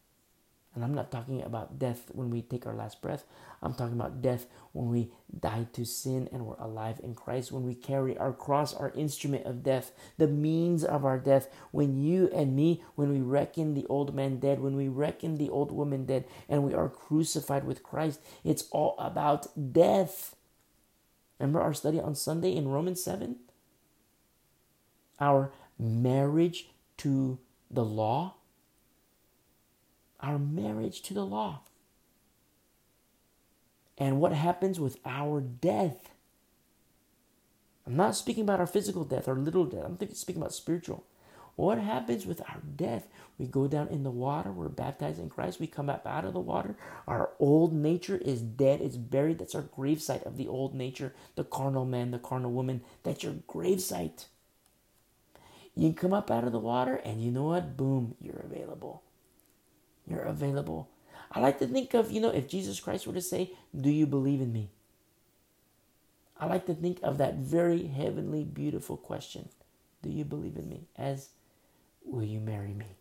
And 0.76 0.84
I'm 0.84 0.94
not 0.94 1.12
talking 1.12 1.44
about 1.44 1.78
death 1.78 2.10
when 2.14 2.32
we 2.32 2.42
take 2.42 2.66
our 2.66 2.74
last 2.74 3.02
breath. 3.02 3.26
I'm 3.62 3.76
talking 3.76 3.94
about 3.94 4.24
death 4.24 4.48
when 4.72 4.90
we 4.90 5.12
die 5.40 5.68
to 5.74 5.86
sin 5.86 6.28
and 6.32 6.46
we're 6.46 6.56
alive 6.56 7.00
in 7.04 7.14
Christ, 7.14 7.52
when 7.52 7.64
we 7.64 7.76
carry 7.76 8.18
our 8.18 8.34
cross, 8.34 8.74
our 8.74 8.92
instrument 8.96 9.46
of 9.46 9.64
death, 9.64 9.92
the 10.18 10.28
means 10.28 10.84
of 10.84 11.06
our 11.06 11.20
death. 11.20 11.48
When 11.72 12.02
you 12.02 12.28
and 12.34 12.56
me, 12.56 12.84
when 12.96 13.12
we 13.12 13.22
reckon 13.22 13.76
the 13.76 13.86
old 13.86 14.16
man 14.16 14.40
dead, 14.40 14.62
when 14.62 14.76
we 14.76 14.88
reckon 14.88 15.38
the 15.38 15.50
old 15.50 15.72
woman 15.72 16.06
dead, 16.06 16.26
and 16.50 16.64
we 16.64 16.74
are 16.74 16.90
crucified 16.90 17.66
with 17.66 17.84
Christ, 17.84 18.20
it's 18.44 18.66
all 18.72 18.96
about 18.98 19.74
death. 19.74 20.36
Remember 21.40 21.62
our 21.62 21.74
study 21.74 22.00
on 22.00 22.16
Sunday 22.16 22.56
in 22.56 22.68
Romans 22.68 23.04
7? 23.04 23.36
Our 25.20 25.52
marriage 25.78 26.70
to 26.98 27.38
the 27.70 27.86
law 27.86 28.36
our 30.24 30.40
marriage 30.40 31.02
to 31.04 31.14
the 31.14 31.26
law. 31.26 31.62
And 33.98 34.20
what 34.20 34.34
happens 34.34 34.80
with 34.80 34.98
our 35.06 35.40
death? 35.42 36.10
I'm 37.86 37.96
not 37.96 38.16
speaking 38.16 38.44
about 38.44 38.60
our 38.60 38.66
physical 38.66 39.04
death 39.04 39.28
or 39.28 39.36
little 39.36 39.66
death. 39.66 39.84
I'm 39.86 40.16
speaking 40.16 40.42
about 40.42 40.54
spiritual. 40.54 41.06
What 41.56 41.78
happens 41.78 42.26
with 42.26 42.42
our 42.42 42.62
death? 42.76 43.08
We 43.38 43.46
go 43.46 43.68
down 43.68 43.90
in 43.90 44.04
the 44.04 44.10
water, 44.10 44.52
we're 44.52 44.70
baptized 44.70 45.20
in 45.20 45.30
Christ, 45.30 45.60
we 45.60 45.68
come 45.68 45.90
up 45.90 46.08
out 46.08 46.26
of 46.26 46.34
the 46.34 46.40
water. 46.40 46.76
Our 47.08 47.32
old 47.40 47.74
nature 47.74 48.18
is 48.18 48.42
dead, 48.42 48.82
it's 48.82 48.98
buried. 48.98 49.38
That's 49.38 49.54
our 49.54 49.62
gravesite 49.62 50.26
of 50.26 50.38
the 50.38 50.48
old 50.48 50.74
nature, 50.74 51.14
the 51.36 51.44
carnal 51.44 51.86
man, 51.86 52.10
the 52.10 52.18
carnal 52.18 52.52
woman. 52.52 52.82
That's 53.04 53.24
your 53.24 53.34
gravesite. 53.48 54.26
You 55.76 55.94
come 55.94 56.14
up 56.14 56.32
out 56.32 56.44
of 56.44 56.52
the 56.52 56.60
water, 56.60 56.96
and 56.96 57.22
you 57.22 57.30
know 57.32 57.46
what? 57.46 57.78
Boom, 57.78 58.16
you're 58.20 58.44
available. 58.44 59.03
You're 60.08 60.24
available. 60.24 60.90
I 61.32 61.40
like 61.40 61.60
to 61.60 61.68
think 61.68 61.94
of, 61.94 62.12
you 62.12 62.22
know, 62.22 62.30
if 62.30 62.48
Jesus 62.48 62.80
Christ 62.80 63.08
were 63.08 63.14
to 63.14 63.22
say, 63.22 63.54
Do 63.80 63.90
you 63.90 64.06
believe 64.06 64.42
in 64.42 64.54
me? 64.54 64.70
I 66.40 66.48
like 66.48 66.66
to 66.68 66.74
think 66.76 67.00
of 67.04 67.18
that 67.20 67.36
very 67.36 67.88
heavenly, 67.88 68.44
beautiful 68.44 68.98
question 68.98 69.50
Do 70.02 70.10
you 70.10 70.26
believe 70.26 70.58
in 70.58 70.70
me? 70.70 70.88
As, 70.98 71.30
Will 72.06 72.24
you 72.26 72.40
marry 72.40 72.74
me? 72.74 72.98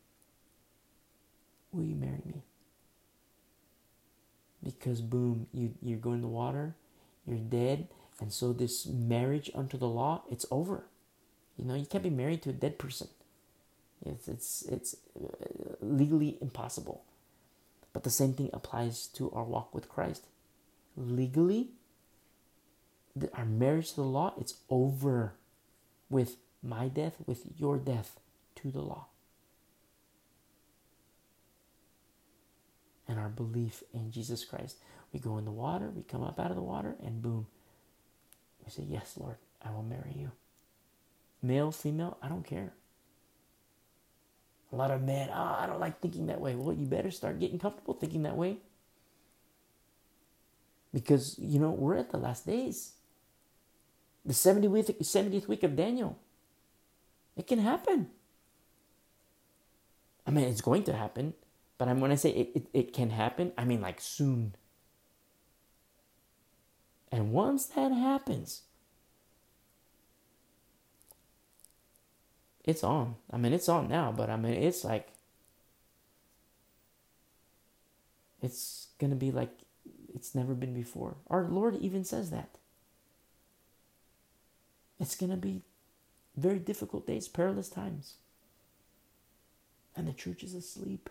Will 1.72 1.84
you 1.84 1.96
marry 1.96 2.22
me? 2.26 2.42
Because, 4.62 5.00
boom, 5.00 5.46
you, 5.52 5.74
you're 5.82 5.98
going 5.98 6.16
in 6.16 6.22
the 6.22 6.28
water, 6.28 6.76
you're 7.26 7.38
dead, 7.38 7.88
and 8.20 8.32
so 8.32 8.52
this 8.52 8.86
marriage 8.86 9.50
unto 9.54 9.78
the 9.78 9.88
law, 9.88 10.22
it's 10.30 10.46
over. 10.50 10.84
You 11.56 11.64
know, 11.64 11.74
you 11.74 11.86
can't 11.86 12.04
be 12.04 12.10
married 12.10 12.42
to 12.42 12.50
a 12.50 12.54
dead 12.54 12.78
person. 12.78 13.08
It's, 14.04 14.28
it's, 14.28 14.62
it's 14.62 14.96
uh, 15.16 15.76
legally 15.80 16.38
impossible. 16.40 17.04
But 17.92 18.04
the 18.04 18.10
same 18.10 18.32
thing 18.32 18.50
applies 18.52 19.06
to 19.08 19.30
our 19.32 19.44
walk 19.44 19.74
with 19.74 19.88
Christ. 19.88 20.26
Legally, 20.96 21.68
our 23.34 23.44
marriage 23.44 23.90
to 23.90 23.96
the 23.96 24.02
law, 24.02 24.34
it's 24.38 24.54
over 24.70 25.34
with 26.08 26.36
my 26.62 26.88
death, 26.88 27.16
with 27.26 27.44
your 27.58 27.76
death 27.78 28.18
to 28.56 28.70
the 28.70 28.80
law. 28.80 29.06
And 33.06 33.18
our 33.18 33.28
belief 33.28 33.82
in 33.92 34.10
Jesus 34.10 34.44
Christ. 34.44 34.76
We 35.12 35.20
go 35.20 35.36
in 35.36 35.44
the 35.44 35.50
water, 35.50 35.90
we 35.90 36.02
come 36.02 36.22
up 36.22 36.40
out 36.40 36.50
of 36.50 36.56
the 36.56 36.62
water, 36.62 36.96
and 37.04 37.20
boom, 37.20 37.46
we 38.64 38.70
say, 38.70 38.84
Yes, 38.88 39.14
Lord, 39.18 39.36
I 39.62 39.70
will 39.70 39.82
marry 39.82 40.14
you. 40.16 40.32
Male, 41.42 41.72
female, 41.72 42.16
I 42.22 42.28
don't 42.28 42.46
care. 42.46 42.72
A 44.72 44.76
lot 44.76 44.90
of 44.90 45.02
men, 45.02 45.28
oh, 45.30 45.56
I 45.58 45.66
don't 45.66 45.80
like 45.80 46.00
thinking 46.00 46.26
that 46.26 46.40
way. 46.40 46.54
Well, 46.54 46.74
you 46.74 46.86
better 46.86 47.10
start 47.10 47.38
getting 47.38 47.58
comfortable 47.58 47.94
thinking 47.94 48.22
that 48.22 48.36
way. 48.36 48.56
Because, 50.94 51.38
you 51.38 51.58
know, 51.58 51.70
we're 51.70 51.96
at 51.96 52.10
the 52.10 52.16
last 52.18 52.46
days. 52.46 52.92
The 54.24 54.32
70th 54.32 54.70
week, 54.70 54.86
70th 54.86 55.48
week 55.48 55.62
of 55.62 55.76
Daniel. 55.76 56.18
It 57.36 57.46
can 57.46 57.58
happen. 57.58 58.08
I 60.26 60.30
mean, 60.30 60.44
it's 60.44 60.60
going 60.60 60.84
to 60.84 60.94
happen. 60.94 61.34
But 61.76 61.88
I'm, 61.88 62.00
when 62.00 62.12
I 62.12 62.16
say 62.16 62.30
it, 62.30 62.50
it, 62.54 62.66
it 62.72 62.92
can 62.92 63.10
happen, 63.10 63.52
I 63.58 63.64
mean 63.64 63.80
like 63.80 64.00
soon. 64.00 64.54
And 67.10 67.32
once 67.32 67.66
that 67.66 67.92
happens, 67.92 68.62
it's 72.64 72.84
on. 72.84 73.16
I 73.30 73.36
mean, 73.36 73.52
it's 73.52 73.68
on 73.68 73.88
now, 73.88 74.12
but 74.12 74.30
I 74.30 74.36
mean, 74.36 74.54
it's 74.54 74.84
like, 74.84 75.08
it's 78.40 78.88
going 78.98 79.10
to 79.10 79.16
be 79.16 79.30
like 79.30 79.50
it's 80.14 80.34
never 80.34 80.54
been 80.54 80.74
before. 80.74 81.16
Our 81.28 81.48
Lord 81.48 81.76
even 81.76 82.04
says 82.04 82.30
that. 82.30 82.50
It's 85.00 85.16
going 85.16 85.30
to 85.30 85.36
be 85.36 85.62
very 86.36 86.58
difficult 86.58 87.06
days, 87.06 87.28
perilous 87.28 87.68
times. 87.68 88.14
And 89.96 90.06
the 90.06 90.12
church 90.12 90.42
is 90.42 90.54
asleep. 90.54 91.10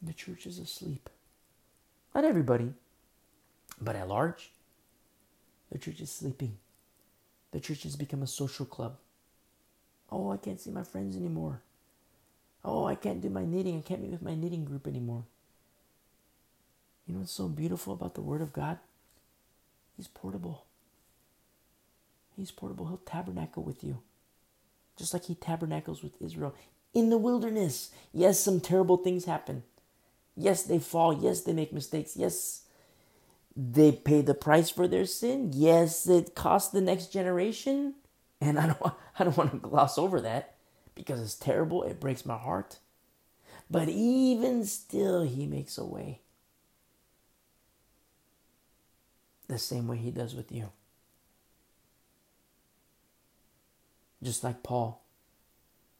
The 0.00 0.12
church 0.12 0.46
is 0.46 0.58
asleep. 0.58 1.10
Not 2.14 2.24
everybody, 2.24 2.72
but 3.80 3.96
at 3.96 4.08
large, 4.08 4.52
the 5.70 5.78
church 5.78 6.00
is 6.00 6.10
sleeping. 6.10 6.58
The 7.50 7.60
church 7.60 7.82
has 7.82 7.96
become 7.96 8.22
a 8.22 8.26
social 8.26 8.66
club. 8.66 8.96
Oh, 10.10 10.32
I 10.32 10.36
can't 10.36 10.60
see 10.60 10.70
my 10.70 10.82
friends 10.82 11.16
anymore. 11.16 11.62
Oh, 12.64 12.86
I 12.86 12.94
can't 12.94 13.20
do 13.20 13.30
my 13.30 13.44
knitting. 13.44 13.78
I 13.78 13.82
can't 13.82 14.02
meet 14.02 14.10
with 14.10 14.22
my 14.22 14.34
knitting 14.34 14.64
group 14.64 14.86
anymore. 14.86 15.24
You 17.06 17.14
know 17.14 17.20
what's 17.20 17.32
so 17.32 17.48
beautiful 17.48 17.92
about 17.92 18.14
the 18.14 18.20
Word 18.22 18.42
of 18.42 18.52
God? 18.52 18.78
He's 19.96 20.08
portable. 20.08 20.64
He's 22.36 22.50
portable. 22.50 22.86
He'll 22.86 22.98
tabernacle 22.98 23.62
with 23.62 23.82
you. 23.82 23.98
Just 24.96 25.12
like 25.12 25.24
he 25.24 25.34
tabernacles 25.34 26.02
with 26.02 26.20
Israel 26.20 26.54
in 26.94 27.10
the 27.10 27.18
wilderness. 27.18 27.90
Yes, 28.12 28.40
some 28.40 28.60
terrible 28.60 28.96
things 28.98 29.24
happen. 29.24 29.62
Yes, 30.36 30.62
they 30.62 30.78
fall. 30.78 31.12
Yes, 31.12 31.40
they 31.42 31.52
make 31.52 31.72
mistakes. 31.72 32.16
Yes, 32.16 32.62
they 33.56 33.90
pay 33.92 34.20
the 34.20 34.34
price 34.34 34.70
for 34.70 34.86
their 34.86 35.04
sin. 35.04 35.50
Yes, 35.54 36.06
it 36.08 36.34
costs 36.34 36.70
the 36.70 36.80
next 36.80 37.12
generation. 37.12 37.94
And 38.40 38.58
I 38.58 38.66
don't, 38.66 38.82
I 39.18 39.24
don't 39.24 39.36
want 39.36 39.52
to 39.52 39.58
gloss 39.58 39.98
over 39.98 40.20
that 40.20 40.54
because 40.94 41.20
it's 41.20 41.34
terrible. 41.34 41.82
It 41.82 42.00
breaks 42.00 42.26
my 42.26 42.36
heart. 42.36 42.78
But 43.70 43.88
even 43.88 44.64
still, 44.64 45.22
He 45.22 45.46
makes 45.46 45.78
a 45.78 45.84
way. 45.84 46.20
The 49.46 49.58
same 49.58 49.86
way 49.86 49.96
He 49.96 50.10
does 50.10 50.34
with 50.34 50.52
you. 50.52 50.70
Just 54.22 54.42
like 54.42 54.62
Paul 54.62 55.02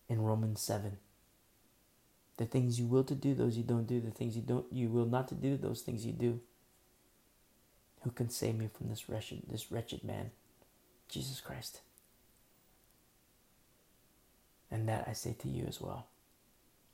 in 0.08 0.22
Romans 0.22 0.60
7. 0.60 0.98
The 2.36 2.46
things 2.46 2.78
you 2.78 2.86
will 2.86 3.04
to 3.04 3.14
do, 3.14 3.34
those 3.34 3.56
you 3.56 3.62
don't 3.64 3.86
do. 3.86 4.00
The 4.00 4.10
things 4.10 4.36
you 4.36 4.42
don't 4.42 4.66
you 4.72 4.88
will 4.88 5.06
not 5.06 5.28
to 5.28 5.34
do, 5.34 5.56
those 5.56 5.82
things 5.82 6.06
you 6.06 6.12
do. 6.12 6.40
Who 8.02 8.10
can 8.10 8.30
save 8.30 8.56
me 8.56 8.68
from 8.72 8.88
this 8.88 9.08
wretched 9.08 9.42
this 9.50 9.70
wretched 9.72 10.04
man? 10.04 10.30
Jesus 11.08 11.40
Christ. 11.40 11.80
And 14.70 14.88
that 14.88 15.06
I 15.08 15.12
say 15.12 15.34
to 15.40 15.48
you 15.48 15.64
as 15.66 15.80
well, 15.80 16.06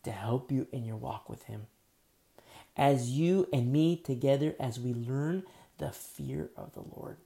to 0.04 0.12
help 0.12 0.52
you 0.52 0.66
in 0.72 0.84
your 0.84 0.96
walk 0.96 1.28
with 1.28 1.44
Him. 1.44 1.66
As 2.76 3.10
you 3.10 3.48
and 3.52 3.72
me 3.72 3.96
together, 3.96 4.54
as 4.58 4.78
we 4.78 4.94
learn 4.94 5.44
the 5.78 5.90
fear 5.90 6.50
of 6.56 6.72
the 6.74 6.82
Lord. 6.96 7.16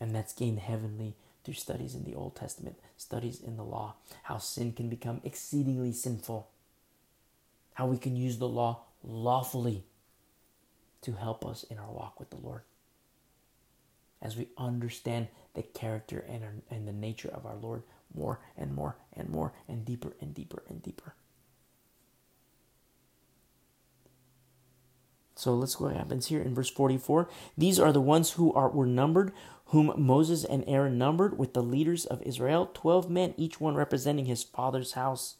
And 0.00 0.14
that's 0.14 0.32
gained 0.32 0.58
heavenly 0.58 1.14
through 1.44 1.54
studies 1.54 1.94
in 1.94 2.04
the 2.04 2.14
Old 2.14 2.36
Testament, 2.36 2.76
studies 2.96 3.40
in 3.40 3.56
the 3.56 3.64
law, 3.64 3.94
how 4.24 4.38
sin 4.38 4.72
can 4.72 4.88
become 4.88 5.20
exceedingly 5.24 5.92
sinful, 5.92 6.48
how 7.74 7.86
we 7.86 7.98
can 7.98 8.16
use 8.16 8.38
the 8.38 8.48
law 8.48 8.82
lawfully 9.02 9.84
to 11.02 11.12
help 11.12 11.44
us 11.44 11.64
in 11.64 11.78
our 11.78 11.90
walk 11.90 12.18
with 12.18 12.30
the 12.30 12.36
Lord. 12.36 12.62
As 14.20 14.36
we 14.36 14.48
understand 14.56 15.28
the 15.54 15.62
character 15.62 16.24
and, 16.28 16.44
our, 16.44 16.52
and 16.70 16.86
the 16.86 16.92
nature 16.92 17.28
of 17.28 17.44
our 17.44 17.56
Lord 17.56 17.82
more 18.14 18.40
and 18.56 18.74
more 18.74 18.96
and 19.12 19.28
more 19.28 19.52
and 19.68 19.84
deeper 19.84 20.14
and 20.20 20.34
deeper 20.34 20.62
and 20.68 20.82
deeper. 20.82 21.14
So 25.42 25.54
let's 25.54 25.74
go 25.74 25.86
what 25.86 25.96
happens 25.96 26.26
here 26.26 26.40
in 26.40 26.54
verse 26.54 26.70
44. 26.70 27.28
These 27.58 27.80
are 27.80 27.92
the 27.92 28.00
ones 28.00 28.32
who 28.32 28.52
are 28.52 28.68
were 28.68 28.86
numbered, 28.86 29.32
whom 29.66 29.92
Moses 29.96 30.44
and 30.44 30.62
Aaron 30.68 30.98
numbered 30.98 31.36
with 31.36 31.52
the 31.52 31.62
leaders 31.62 32.04
of 32.04 32.22
Israel, 32.22 32.70
twelve 32.72 33.10
men, 33.10 33.34
each 33.36 33.60
one 33.60 33.74
representing 33.74 34.26
his 34.26 34.44
father's 34.44 34.92
house. 34.92 35.36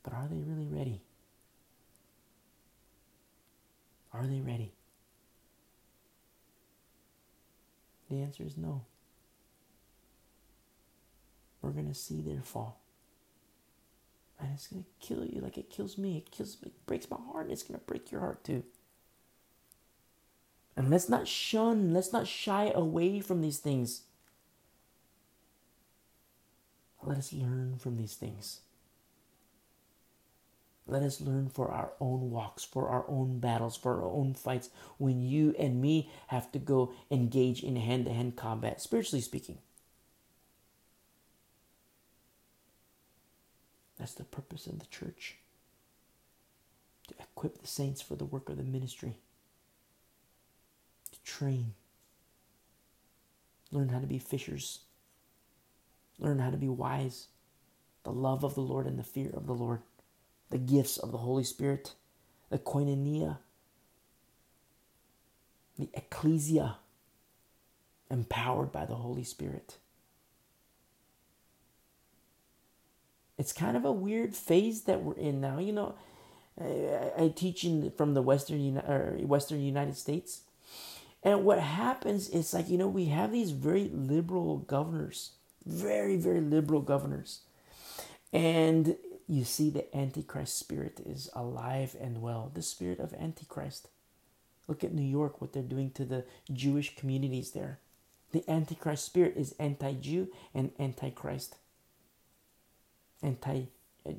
but 0.03 0.13
are 0.13 0.27
they 0.29 0.41
really 0.41 0.67
ready? 0.67 1.01
Are 4.13 4.27
they 4.27 4.41
ready? 4.41 4.73
The 8.09 8.21
answer 8.21 8.43
is 8.43 8.57
no. 8.57 8.85
We're 11.61 11.71
going 11.71 11.87
to 11.87 11.95
see 11.95 12.21
their 12.21 12.41
fall. 12.41 12.81
And 14.39 14.51
it's 14.53 14.67
going 14.67 14.83
to 14.83 15.07
kill 15.07 15.25
you 15.25 15.41
like 15.41 15.57
it 15.57 15.69
kills 15.69 15.97
me. 15.97 16.17
It 16.17 16.29
kills 16.29 16.57
it 16.61 16.85
breaks 16.85 17.09
my 17.09 17.17
heart 17.17 17.45
and 17.45 17.53
it's 17.53 17.63
going 17.63 17.79
to 17.79 17.85
break 17.85 18.11
your 18.11 18.21
heart 18.21 18.43
too. 18.43 18.63
And 20.75 20.89
let's 20.89 21.07
not 21.07 21.27
shun, 21.27 21.93
let's 21.93 22.11
not 22.11 22.27
shy 22.27 22.71
away 22.75 23.19
from 23.19 23.41
these 23.41 23.59
things. 23.59 24.03
Let 27.01 27.17
us 27.17 27.31
learn 27.31 27.77
from 27.77 27.97
these 27.97 28.15
things. 28.15 28.61
Let 30.85 31.01
us 31.01 31.21
learn 31.21 31.49
for 31.49 31.71
our 31.71 31.93
own 32.01 32.29
walks, 32.29 32.63
for 32.63 32.89
our 32.89 33.05
own 33.07 33.39
battles, 33.39 33.77
for 33.77 34.01
our 34.01 34.11
own 34.11 34.33
fights, 34.33 34.69
when 34.97 35.21
you 35.21 35.55
and 35.57 35.81
me 35.81 36.11
have 36.27 36.51
to 36.51 36.59
go 36.59 36.93
engage 37.09 37.63
in 37.63 37.77
hand 37.77 38.05
to 38.05 38.13
hand 38.13 38.35
combat, 38.35 38.81
spiritually 38.81 39.21
speaking. 39.21 39.59
That's 43.97 44.13
the 44.13 44.25
purpose 44.25 44.67
of 44.67 44.79
the 44.79 44.85
church. 44.87 45.37
To 47.07 47.15
equip 47.19 47.61
the 47.61 47.67
saints 47.67 48.01
for 48.01 48.15
the 48.15 48.25
work 48.25 48.49
of 48.49 48.57
the 48.57 48.63
ministry, 48.63 49.17
to 51.11 51.23
train, 51.23 51.73
learn 53.71 53.89
how 53.89 53.99
to 53.99 54.07
be 54.07 54.19
fishers, 54.19 54.79
learn 56.19 56.39
how 56.39 56.49
to 56.49 56.57
be 56.57 56.69
wise, 56.69 57.27
the 58.03 58.11
love 58.11 58.43
of 58.43 58.55
the 58.55 58.61
Lord 58.61 58.85
and 58.85 58.99
the 58.99 59.03
fear 59.03 59.29
of 59.33 59.47
the 59.47 59.53
Lord 59.53 59.81
the 60.53 60.59
gifts 60.59 60.97
of 60.97 61.11
the 61.11 61.17
Holy 61.17 61.43
Spirit, 61.43 61.95
the 62.51 62.59
koinonia, 62.59 63.39
the 65.79 65.89
ecclesia, 65.95 66.75
empowered 68.11 68.71
by 68.71 68.85
the 68.85 68.93
Holy 68.93 69.23
Spirit. 69.23 69.77
It's 73.35 73.51
kind 73.51 73.75
of 73.75 73.83
a 73.83 73.91
weird 73.91 74.35
phase 74.35 74.83
that 74.83 75.01
we're 75.01 75.15
in 75.15 75.41
now. 75.41 75.57
You 75.57 75.73
know, 75.73 75.95
I, 76.61 77.23
I 77.23 77.33
teach 77.35 77.63
in 77.63 77.89
from 77.97 78.13
the 78.13 78.21
Western 78.21 78.75
Western 79.27 79.59
United 79.59 79.97
States, 79.97 80.41
and 81.23 81.45
what 81.45 81.57
happens 81.61 82.29
is 82.29 82.53
like 82.53 82.69
you 82.69 82.77
know 82.77 82.87
we 82.87 83.05
have 83.05 83.31
these 83.31 83.49
very 83.49 83.89
liberal 83.91 84.57
governors, 84.57 85.31
very 85.65 86.15
very 86.15 86.41
liberal 86.41 86.81
governors, 86.81 87.39
and 88.31 88.95
you 89.27 89.43
see 89.43 89.69
the 89.69 89.95
Antichrist 89.95 90.57
spirit 90.57 90.99
is 91.05 91.29
alive 91.33 91.95
and 91.99 92.21
well. 92.21 92.51
The 92.53 92.61
spirit 92.61 92.99
of 92.99 93.13
Antichrist. 93.13 93.87
Look 94.67 94.83
at 94.83 94.93
New 94.93 95.01
York, 95.01 95.41
what 95.41 95.53
they're 95.53 95.63
doing 95.63 95.91
to 95.91 96.05
the 96.05 96.25
Jewish 96.51 96.95
communities 96.95 97.51
there. 97.51 97.79
The 98.31 98.49
Antichrist 98.49 99.05
spirit 99.05 99.33
is 99.35 99.55
anti 99.59 99.93
Jew 99.93 100.29
and 100.53 100.71
anti-Christ. 100.79 101.57
Anti 103.21 103.67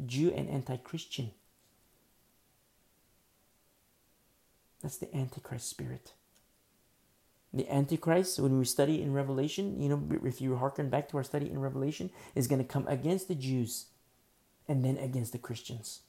Jew 0.07 0.33
and 0.33 0.49
anti 0.49 0.77
Christian. 0.77 1.33
That's 4.83 4.99
the 4.99 5.15
Antichrist 5.17 5.69
spirit. 5.69 6.13
The 7.53 7.71
Antichrist, 7.73 8.39
when 8.41 8.59
we 8.59 8.65
study 8.65 9.01
in 9.01 9.13
Revelation, 9.13 9.81
you 9.81 9.89
know, 9.89 10.03
if 10.25 10.41
you 10.41 10.57
hearken 10.57 10.91
back 10.91 11.09
to 11.09 11.17
our 11.17 11.25
study 11.25 11.49
in 11.49 11.59
Revelation, 11.59 12.11
is 12.35 12.49
going 12.49 12.61
to 12.61 12.69
come 12.69 12.87
against 12.89 13.29
the 13.29 13.35
Jews 13.35 13.87
and 14.69 14.85
then 14.85 14.97
against 14.97 15.33
the 15.33 15.39
Christians. 15.39 16.01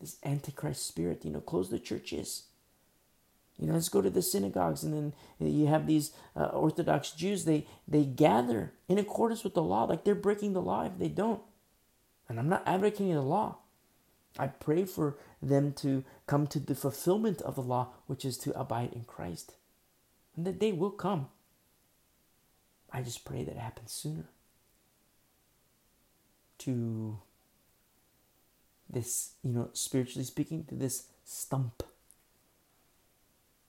This 0.00 0.16
antichrist 0.24 0.86
spirit, 0.86 1.24
you 1.24 1.30
know, 1.30 1.40
close 1.40 1.70
the 1.70 1.78
churches. 1.78 2.44
You 3.58 3.66
know, 3.66 3.74
let's 3.74 3.88
go 3.88 4.02
to 4.02 4.10
the 4.10 4.20
synagogues, 4.20 4.82
and 4.82 4.92
then 4.92 5.12
you 5.40 5.66
have 5.66 5.86
these 5.86 6.12
uh, 6.36 6.46
Orthodox 6.46 7.12
Jews. 7.12 7.44
They 7.44 7.66
they 7.88 8.04
gather 8.04 8.74
in 8.86 8.98
accordance 8.98 9.44
with 9.44 9.54
the 9.54 9.62
law, 9.62 9.84
like 9.84 10.04
they're 10.04 10.14
breaking 10.14 10.52
the 10.52 10.60
law 10.60 10.84
if 10.84 10.98
they 10.98 11.08
don't. 11.08 11.40
And 12.28 12.38
I'm 12.38 12.50
not 12.50 12.64
advocating 12.66 13.14
the 13.14 13.22
law. 13.22 13.58
I 14.38 14.48
pray 14.48 14.84
for 14.84 15.16
them 15.40 15.72
to 15.74 16.04
come 16.26 16.46
to 16.48 16.60
the 16.60 16.74
fulfillment 16.74 17.40
of 17.40 17.54
the 17.54 17.62
law, 17.62 17.88
which 18.06 18.26
is 18.26 18.36
to 18.38 18.58
abide 18.58 18.92
in 18.92 19.04
Christ, 19.04 19.54
and 20.36 20.46
that 20.46 20.58
day 20.58 20.72
will 20.72 20.90
come. 20.90 21.28
I 22.92 23.00
just 23.00 23.24
pray 23.24 23.42
that 23.42 23.52
it 23.52 23.58
happens 23.58 23.92
sooner 23.92 24.28
to 26.58 27.18
this, 28.88 29.32
you 29.42 29.52
know, 29.52 29.70
spiritually 29.72 30.24
speaking, 30.24 30.64
to 30.64 30.74
this 30.74 31.08
stump. 31.24 31.82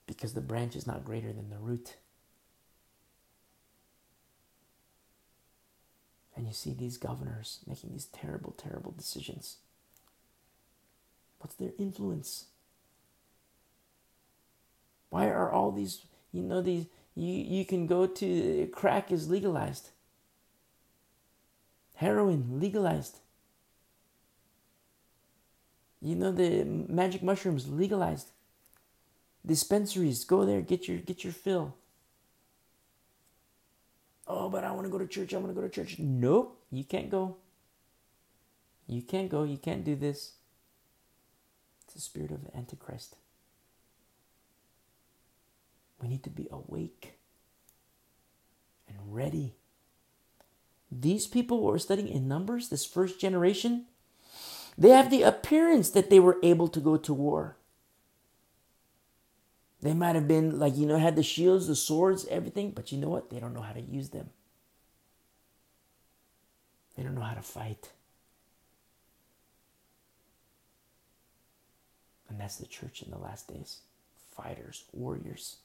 Because 0.06 0.34
the 0.34 0.42
branch 0.42 0.76
is 0.76 0.88
not 0.88 1.04
greater 1.04 1.34
than 1.34 1.50
the 1.50 1.58
root. 1.58 1.96
And 6.36 6.48
you 6.48 6.54
see 6.54 6.74
these 6.74 6.98
governors 6.98 7.60
making 7.68 7.92
these 7.92 8.06
terrible, 8.06 8.54
terrible 8.56 8.94
decisions. 8.96 9.58
What's 11.40 11.56
their 11.56 11.72
influence? 11.80 12.46
Why 15.10 15.28
are 15.28 15.52
all 15.52 15.72
these, 15.72 16.06
you 16.32 16.44
know, 16.44 16.62
these, 16.62 16.86
you, 17.16 17.34
you 17.34 17.66
can 17.66 17.88
go 17.88 18.06
to, 18.06 18.70
crack 18.72 19.12
is 19.12 19.30
legalized. 19.30 19.90
Heroin 21.98 22.60
legalized. 22.60 23.18
You 26.00 26.14
know 26.16 26.32
the 26.32 26.64
magic 26.64 27.24
mushrooms 27.24 27.68
legalized. 27.70 28.30
Dispensaries, 29.44 30.24
go 30.24 30.46
there, 30.46 30.62
get 30.62 30.88
your 30.88 30.98
get 30.98 31.24
your 31.24 31.34
fill. 31.34 31.76
Oh, 34.28 34.48
but 34.48 34.64
I 34.64 34.72
want 34.74 34.86
to 34.86 34.92
go 34.92 35.00
to 35.00 35.08
church. 35.08 35.34
I 35.34 35.38
want 35.38 35.50
to 35.50 35.60
go 35.60 35.62
to 35.62 35.74
church. 35.74 35.98
Nope, 35.98 36.62
you 36.72 36.84
can't 36.84 37.10
go. 37.10 37.38
You 38.86 39.02
can't 39.02 39.30
go. 39.30 39.44
You 39.44 39.58
can't 39.58 39.84
do 39.84 39.96
this. 39.96 40.34
It's 41.86 41.96
the 41.96 42.02
spirit 42.02 42.30
of 42.30 42.44
the 42.44 42.56
Antichrist. 42.56 43.16
We 46.00 46.10
need 46.10 46.24
to 46.26 46.30
be 46.30 46.48
awake 46.52 47.18
and 48.88 48.98
ready 49.08 49.56
these 50.92 51.28
people 51.28 51.60
who 51.60 51.70
are 51.70 51.80
studying 51.80 52.08
in 52.08 52.28
Numbers, 52.28 52.70
this 52.70 52.86
first 52.86 53.20
generation, 53.20 53.86
they 54.78 54.90
have 54.90 55.10
the 55.10 55.24
appearance 55.24 55.90
that 55.92 56.10
they 56.10 56.20
were 56.20 56.38
able 56.44 56.68
to 56.68 56.80
go 56.80 56.98
to 56.98 57.14
war. 57.14 57.58
They 59.82 59.94
might 59.94 60.16
have 60.16 60.28
been 60.28 60.60
like, 60.60 60.76
you 60.76 60.86
know, 60.86 60.98
had 60.98 61.16
the 61.16 61.24
shields, 61.24 61.68
the 61.68 61.76
swords, 61.76 62.26
everything, 62.30 62.72
but 62.72 62.92
you 62.92 62.98
know 62.98 63.10
what? 63.10 63.30
They 63.30 63.40
don't 63.40 63.54
know 63.54 63.62
how 63.62 63.74
to 63.74 63.82
use 63.82 64.10
them. 64.10 64.30
They 66.96 67.04
don't 67.04 67.16
know 67.16 67.22
how 67.22 67.36
to 67.36 67.42
fight. 67.42 67.92
And 72.28 72.40
that's 72.40 72.58
the 72.58 72.66
church 72.66 73.02
in 73.02 73.12
the 73.12 73.18
last 73.18 73.48
days 73.48 73.82
fighters, 74.36 74.84
warriors. 74.94 75.58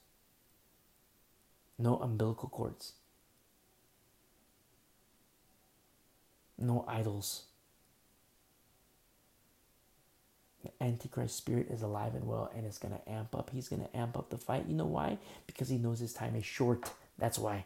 No 1.77 1.97
umbilical 1.97 2.49
cords. 2.49 2.93
No 6.57 6.85
idols. 6.87 7.43
The 10.63 10.71
Antichrist 10.83 11.35
spirit 11.35 11.67
is 11.69 11.81
alive 11.81 12.15
and 12.15 12.25
well 12.25 12.49
and 12.55 12.65
it's 12.65 12.77
going 12.77 12.93
to 12.93 13.09
amp 13.09 13.35
up. 13.35 13.49
He's 13.53 13.67
going 13.67 13.81
to 13.81 13.97
amp 13.97 14.17
up 14.17 14.29
the 14.29 14.37
fight. 14.37 14.65
You 14.67 14.75
know 14.75 14.85
why? 14.85 15.17
Because 15.45 15.69
he 15.69 15.77
knows 15.77 15.99
his 15.99 16.13
time 16.13 16.35
is 16.35 16.45
short. 16.45 16.91
That's 17.17 17.37
why. 17.37 17.65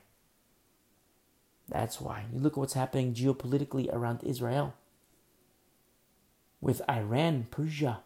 That's 1.70 2.02
why. 2.02 2.26
You 2.34 2.40
look 2.40 2.54
at 2.54 2.58
what's 2.58 2.74
happening 2.74 3.14
geopolitically 3.14 3.94
around 3.94 4.24
Israel 4.24 4.74
with 6.62 6.82
Iran, 6.90 7.48
Persia, 7.52 8.00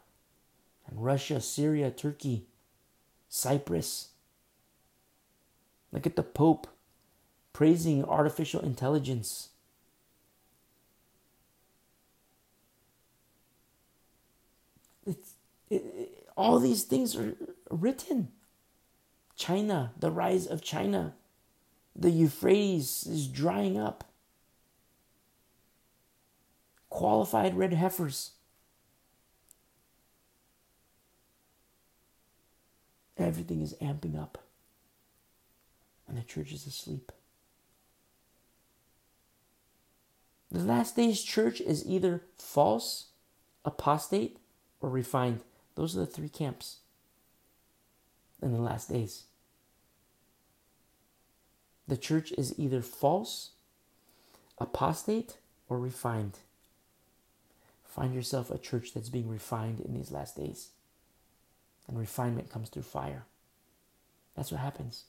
and 0.87 1.03
Russia, 1.03 1.39
Syria, 1.39 1.91
Turkey, 1.91 2.45
Cyprus. 3.29 4.09
Look 5.91 6.05
at 6.05 6.15
the 6.15 6.23
Pope 6.23 6.67
praising 7.53 8.03
artificial 8.03 8.61
intelligence. 8.61 9.49
It's, 15.05 15.15
it, 15.15 15.17
it, 15.17 15.27
all 16.35 16.59
these 16.59 16.83
things 16.83 17.15
are 17.15 17.35
written. 17.69 18.29
China, 19.35 19.93
the 19.97 20.11
rise 20.11 20.45
of 20.45 20.61
China, 20.61 21.15
the 21.95 22.11
Euphrates 22.11 23.05
is 23.07 23.27
drying 23.27 23.77
up. 23.77 24.03
Qualified 26.89 27.57
red 27.57 27.73
heifers. 27.73 28.31
Everything 33.17 33.61
is 33.61 33.75
amping 33.81 34.19
up. 34.19 34.39
And 36.07 36.17
the 36.17 36.23
church 36.23 36.51
is 36.51 36.65
asleep. 36.65 37.11
The 40.51 40.59
last 40.59 40.97
days 40.97 41.23
church 41.23 41.61
is 41.61 41.85
either 41.85 42.23
false, 42.37 43.11
apostate, 43.63 44.37
or 44.81 44.89
refined. 44.89 45.41
Those 45.75 45.95
are 45.95 46.01
the 46.01 46.05
three 46.05 46.29
camps 46.29 46.77
in 48.41 48.53
the 48.53 48.61
last 48.61 48.89
days. 48.89 49.23
The 51.87 51.97
church 51.97 52.31
is 52.33 52.57
either 52.57 52.81
false, 52.81 53.51
apostate, 54.57 55.37
or 55.67 55.79
refined. 55.79 56.37
Find 57.83 58.13
yourself 58.13 58.49
a 58.49 58.57
church 58.57 58.93
that's 58.93 59.09
being 59.09 59.29
refined 59.29 59.81
in 59.81 59.93
these 59.93 60.11
last 60.11 60.37
days. 60.37 60.69
And 61.87 61.99
refinement 61.99 62.49
comes 62.49 62.69
through 62.69 62.83
fire. 62.83 63.25
That's 64.35 64.51
what 64.51 64.61
happens. 64.61 65.05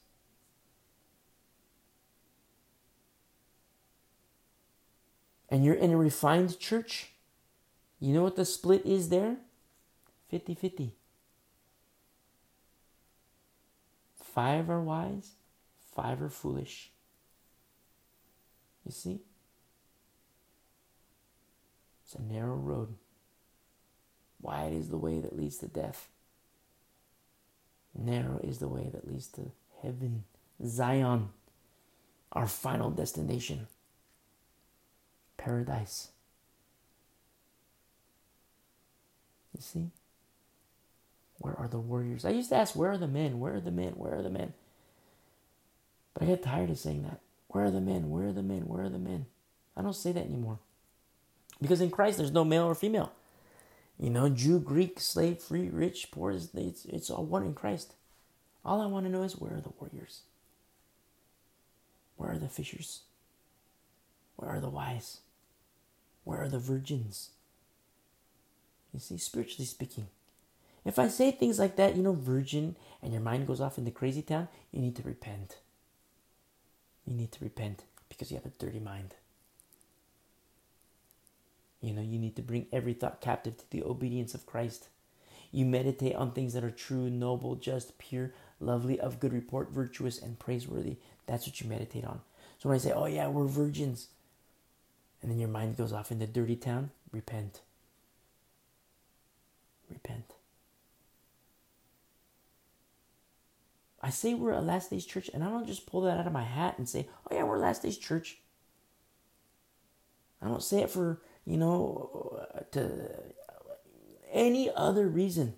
And 5.49 5.65
you're 5.65 5.75
in 5.75 5.93
a 5.93 5.97
refined 5.97 6.59
church. 6.59 7.11
You 8.01 8.13
know 8.15 8.23
what 8.23 8.37
the 8.37 8.45
split 8.45 8.85
is 8.85 9.11
there? 9.11 9.37
50 10.33 10.55
50. 10.55 10.95
Five 14.17 14.71
are 14.71 14.81
wise, 14.81 15.33
five 15.95 16.23
are 16.23 16.31
foolish. 16.31 16.91
You 18.87 18.93
see? 18.93 19.21
It's 22.03 22.15
a 22.15 22.23
narrow 22.23 22.55
road. 22.55 22.95
Wide 24.41 24.73
is 24.73 24.89
the 24.89 24.97
way 24.97 25.19
that 25.21 25.37
leads 25.37 25.59
to 25.59 25.69
death. 25.69 26.09
Narrow 27.95 28.41
is 28.43 28.57
the 28.57 28.69
way 28.69 28.89
that 28.91 29.07
leads 29.07 29.27
to 29.33 29.51
heaven, 29.83 30.25
Zion, 30.67 31.29
our 32.33 32.47
final 32.47 32.91
destination, 32.91 33.67
paradise. 35.37 36.09
You 39.55 39.61
see? 39.61 39.91
Where 41.43 41.59
are 41.59 41.67
the 41.67 41.81
warriors? 41.81 42.25
I 42.25 42.31
used 42.31 42.51
to 42.51 42.57
ask, 42.57 42.77
where 42.77 42.93
are 42.93 42.97
the 42.97 43.09
men? 43.09 43.41
Where 43.41 43.55
are 43.55 43.61
the 43.61 43.73
men? 43.73 43.95
Where 43.97 44.15
are 44.15 44.23
the 44.23 44.31
men? 44.31 44.55
But 46.15 46.23
I 46.23 46.27
get 46.27 46.45
tired 46.45 46.71
of 46.71 46.79
saying 46.79 47.03
that. 47.03 47.19
Where 47.49 47.65
are 47.65 47.71
the 47.73 47.81
men? 47.81 48.11
Where 48.11 48.29
are 48.29 48.33
the 48.33 48.45
men? 48.45 48.69
Where 48.69 48.85
are 48.85 48.89
the 48.89 49.01
men? 49.01 49.27
I 49.77 49.83
don't 49.83 49.93
say 49.93 50.13
that 50.13 50.25
anymore. 50.25 50.61
Because 51.61 51.81
in 51.81 51.91
Christ, 51.91 52.19
there's 52.19 52.31
no 52.31 52.45
male 52.45 52.63
or 52.63 52.77
female. 52.77 53.11
You 53.99 54.11
know, 54.11 54.29
Jew, 54.29 54.61
Greek, 54.61 55.01
slave, 55.01 55.41
free, 55.41 55.69
rich, 55.69 56.13
poor, 56.13 56.31
it's, 56.31 56.85
it's 56.85 57.11
all 57.11 57.25
one 57.25 57.45
in 57.45 57.55
Christ. 57.55 57.95
All 58.65 58.81
I 58.81 58.87
want 58.87 59.07
to 59.07 59.13
know 59.13 59.25
is 59.25 59.37
where 59.37 59.55
are 59.55 59.61
the 59.61 59.73
warriors? 59.81 60.21
Where 62.17 62.31
are 62.31 62.39
the 62.39 62.49
fishers? 62.49 63.01
Where 64.37 64.49
are 64.49 64.61
the 64.61 64.71
wise? 64.71 65.23
Where 66.23 66.41
are 66.41 66.49
the 66.49 66.61
virgins? 66.61 67.31
You 68.95 69.01
see, 69.01 69.19
spiritually 69.19 69.67
speaking, 69.67 70.07
if 70.85 70.99
I 70.99 71.09
say 71.09 71.31
things 71.31 71.59
like 71.59 71.77
that, 71.77 71.97
you 71.97 72.03
know, 72.03 72.13
virgin, 72.13 72.77
and 73.03 73.13
your 73.13 73.23
mind 73.23 73.47
goes 73.47 73.61
off 73.61 73.79
into 73.79 73.91
crazy 73.91 74.23
town, 74.23 74.49
you 74.71 74.81
need 74.81 74.97
to 74.97 75.03
repent. 75.03 75.59
You 77.07 77.15
need 77.15 77.33
to 77.33 77.45
repent 77.45 77.85
because 78.09 78.31
you 78.31 78.37
have 78.37 78.47
a 78.47 78.51
dirty 78.51 78.81
mind. 78.81 79.15
You 81.81 81.93
know, 81.93 82.03
you 82.03 82.19
need 82.19 82.37
to 82.37 82.43
bring 82.43 82.67
every 82.73 82.95
thought 82.95 83.21
captive 83.21 83.59
to 83.59 83.71
the 83.71 83.83
obedience 83.83 84.35
of 84.35 84.47
Christ. 84.47 84.89
You 85.51 85.67
meditate 85.67 86.15
on 86.15 86.33
things 86.33 86.55
that 86.55 86.65
are 86.65 86.71
true, 86.71 87.11
noble, 87.11 87.57
just, 87.57 87.99
pure, 87.99 88.33
lovely, 88.61 88.99
of 88.99 89.21
good 89.21 89.33
report, 89.33 89.71
virtuous, 89.71 90.21
and 90.21 90.39
praiseworthy. 90.39 90.97
That's 91.27 91.47
what 91.47 91.61
you 91.61 91.69
meditate 91.69 92.05
on. 92.05 92.21
So 92.59 92.69
when 92.69 92.77
I 92.77 92.79
say, 92.79 92.93
oh 92.93 93.07
yeah, 93.07 93.29
we're 93.29 93.47
virgins, 93.47 94.09
and 95.21 95.31
then 95.31 95.39
your 95.39 95.49
mind 95.49 95.77
goes 95.77 95.93
off 95.93 96.13
into 96.13 96.27
dirty 96.27 96.57
town, 96.57 96.91
repent. 97.13 97.61
Repent. 99.91 100.32
I 104.03 104.11
say 104.11 104.35
we're 104.35 104.53
a 104.53 104.61
last 104.61 104.91
days 104.91 105.07
church, 105.07 105.31
and 105.33 105.45
I 105.45 105.49
don't 105.49 105.67
just 105.67 105.87
pull 105.87 106.01
that 106.03 106.19
out 106.19 106.27
of 106.27 106.33
my 106.33 106.43
hat 106.43 106.77
and 106.77 106.89
say, 106.89 107.09
oh 107.31 107.35
yeah, 107.35 107.45
we're 107.45 107.57
a 107.57 107.61
last 107.61 107.83
days 107.83 107.97
church. 107.97 108.39
I 110.41 110.49
don't 110.49 110.63
say 110.63 110.83
it 110.83 110.91
for, 110.91 111.21
you 111.45 111.57
know, 111.57 112.45
uh, 112.55 112.61
to 112.73 113.11
any 114.33 114.69
other 114.75 115.07
reason 115.07 115.55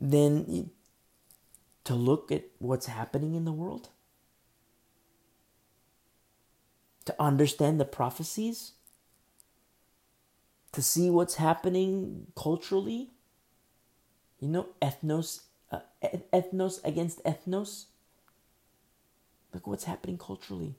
than 0.00 0.70
to 1.84 1.94
look 1.94 2.32
at 2.32 2.44
what's 2.58 2.86
happening 2.86 3.34
in 3.34 3.44
the 3.44 3.52
world, 3.52 3.90
to 7.04 7.14
understand 7.20 7.78
the 7.78 7.84
prophecies, 7.84 8.72
to 10.72 10.80
see 10.80 11.10
what's 11.10 11.34
happening 11.34 12.28
culturally. 12.34 13.10
You 14.40 14.48
know, 14.48 14.68
ethnos 14.80 15.40
uh, 15.70 15.80
ethnos 16.32 16.82
against 16.84 17.22
ethnos. 17.24 17.84
Look 19.52 19.66
what's 19.66 19.84
happening 19.84 20.18
culturally. 20.18 20.74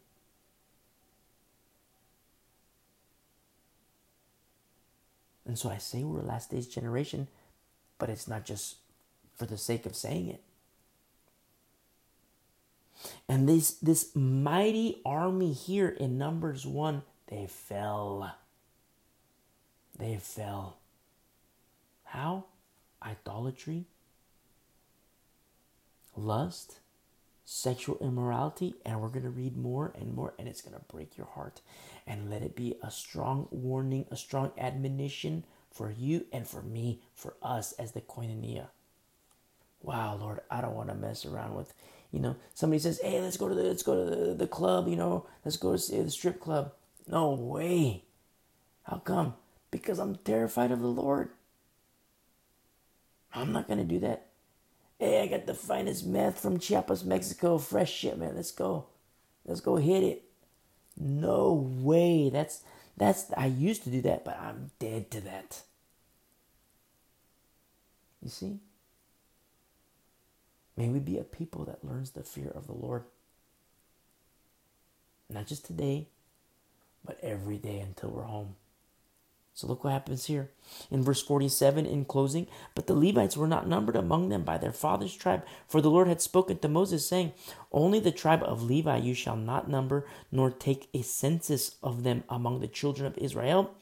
And 5.45 5.57
so 5.57 5.69
I 5.69 5.77
say 5.77 6.03
we're 6.03 6.19
a 6.19 6.23
last 6.23 6.51
days 6.51 6.67
generation, 6.67 7.27
but 7.97 8.09
it's 8.09 8.27
not 8.27 8.45
just 8.45 8.75
for 9.35 9.47
the 9.47 9.57
sake 9.57 9.87
of 9.87 9.95
saying 9.95 10.29
it. 10.29 10.43
And 13.27 13.49
this 13.49 13.71
this 13.71 14.15
mighty 14.15 15.01
army 15.05 15.53
here 15.53 15.89
in 15.89 16.17
Numbers 16.17 16.67
1, 16.67 17.01
they 17.27 17.47
fell. 17.47 18.35
They 19.97 20.17
fell. 20.17 20.77
How? 22.03 22.45
Idolatry, 23.01 23.85
lust, 26.19 26.79
sexual 27.45 27.97
immorality, 27.99 28.75
and 28.85 29.01
we're 29.01 29.09
going 29.09 29.23
to 29.23 29.29
read 29.29 29.57
more 29.57 29.93
and 29.99 30.13
more, 30.13 30.33
and 30.37 30.47
it's 30.47 30.61
going 30.61 30.77
to 30.77 30.93
break 30.93 31.17
your 31.17 31.27
heart. 31.27 31.61
And 32.05 32.29
let 32.29 32.41
it 32.41 32.55
be 32.55 32.75
a 32.83 32.91
strong 32.91 33.47
warning, 33.51 34.05
a 34.11 34.15
strong 34.15 34.51
admonition 34.57 35.45
for 35.71 35.91
you 35.91 36.25
and 36.31 36.47
for 36.47 36.61
me, 36.61 37.01
for 37.13 37.35
us 37.41 37.71
as 37.73 37.91
the 37.91 38.01
koinonia. 38.01 38.67
Wow, 39.81 40.17
Lord, 40.19 40.41
I 40.51 40.61
don't 40.61 40.75
want 40.75 40.89
to 40.89 40.95
mess 40.95 41.25
around 41.25 41.55
with, 41.55 41.73
you 42.11 42.19
know, 42.19 42.35
somebody 42.53 42.79
says, 42.79 42.99
hey, 43.01 43.21
let's 43.21 43.37
go 43.37 43.47
to 43.47 43.55
the, 43.55 43.63
let's 43.63 43.83
go 43.83 44.03
to 44.03 44.15
the, 44.15 44.33
the 44.33 44.47
club, 44.47 44.87
you 44.87 44.95
know, 44.95 45.25
let's 45.45 45.57
go 45.57 45.77
to 45.77 46.03
the 46.03 46.11
strip 46.11 46.39
club. 46.39 46.73
No 47.07 47.31
way. 47.31 48.03
How 48.83 48.97
come? 48.97 49.35
Because 49.71 49.99
I'm 49.99 50.15
terrified 50.17 50.71
of 50.71 50.81
the 50.81 50.87
Lord. 50.87 51.29
I'm 53.33 53.51
not 53.51 53.67
going 53.67 53.79
to 53.79 53.85
do 53.85 53.99
that. 53.99 54.28
Hey, 54.99 55.21
I 55.23 55.27
got 55.27 55.45
the 55.45 55.53
finest 55.53 56.05
meth 56.05 56.39
from 56.39 56.59
Chiapas, 56.59 57.05
Mexico. 57.05 57.57
Fresh 57.57 57.93
shit, 57.93 58.17
man. 58.17 58.35
Let's 58.35 58.51
go. 58.51 58.87
Let's 59.45 59.61
go 59.61 59.77
hit 59.77 60.03
it. 60.03 60.23
No 60.97 61.53
way. 61.53 62.29
That's 62.29 62.63
that's 62.97 63.31
I 63.37 63.45
used 63.45 63.83
to 63.83 63.89
do 63.89 64.01
that, 64.01 64.25
but 64.25 64.37
I'm 64.37 64.71
dead 64.77 65.09
to 65.11 65.21
that. 65.21 65.61
You 68.21 68.29
see? 68.29 68.59
May 70.75 70.89
we 70.89 70.99
be 70.99 71.17
a 71.17 71.23
people 71.23 71.63
that 71.65 71.83
learns 71.83 72.11
the 72.11 72.23
fear 72.23 72.51
of 72.53 72.67
the 72.67 72.73
Lord. 72.73 73.03
Not 75.29 75.47
just 75.47 75.65
today, 75.65 76.07
but 77.05 77.19
every 77.21 77.57
day 77.57 77.79
until 77.79 78.09
we're 78.09 78.23
home. 78.23 78.55
So 79.59 79.67
look 79.67 79.83
what 79.83 79.91
happens 79.91 80.27
here 80.27 80.51
in 80.89 81.03
verse 81.03 81.21
47 81.21 81.85
in 81.85 82.05
closing. 82.05 82.47
But 82.75 82.87
the 82.87 82.93
Levites 82.93 83.35
were 83.35 83.45
not 83.45 83.67
numbered 83.67 83.97
among 83.97 84.29
them 84.29 84.43
by 84.43 84.57
their 84.57 84.71
father's 84.71 85.13
tribe, 85.13 85.43
for 85.67 85.81
the 85.81 85.89
Lord 85.89 86.07
had 86.07 86.21
spoken 86.21 86.59
to 86.59 86.69
Moses, 86.69 87.05
saying, 87.05 87.33
Only 87.69 87.99
the 87.99 88.13
tribe 88.13 88.41
of 88.43 88.63
Levi 88.63 88.99
you 88.99 89.13
shall 89.13 89.35
not 89.35 89.69
number, 89.69 90.07
nor 90.31 90.49
take 90.49 90.87
a 90.93 91.01
census 91.01 91.75
of 91.83 92.03
them 92.03 92.23
among 92.29 92.61
the 92.61 92.69
children 92.69 93.05
of 93.05 93.17
Israel. 93.17 93.75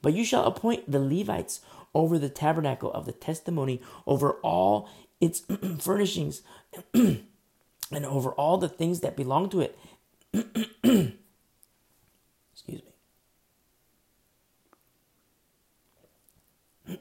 But 0.00 0.12
you 0.12 0.24
shall 0.24 0.44
appoint 0.44 0.88
the 0.88 1.00
Levites 1.00 1.60
over 1.92 2.20
the 2.20 2.28
tabernacle 2.28 2.92
of 2.92 3.04
the 3.04 3.12
testimony, 3.12 3.82
over 4.06 4.34
all 4.44 4.88
its 5.20 5.40
furnishings, 5.80 6.42
and 6.94 7.26
over 7.92 8.30
all 8.30 8.58
the 8.58 8.68
things 8.68 9.00
that 9.00 9.16
belong 9.16 9.48
to 9.50 9.60
it. 9.60 9.76
Excuse 10.32 11.16
me. 12.68 12.92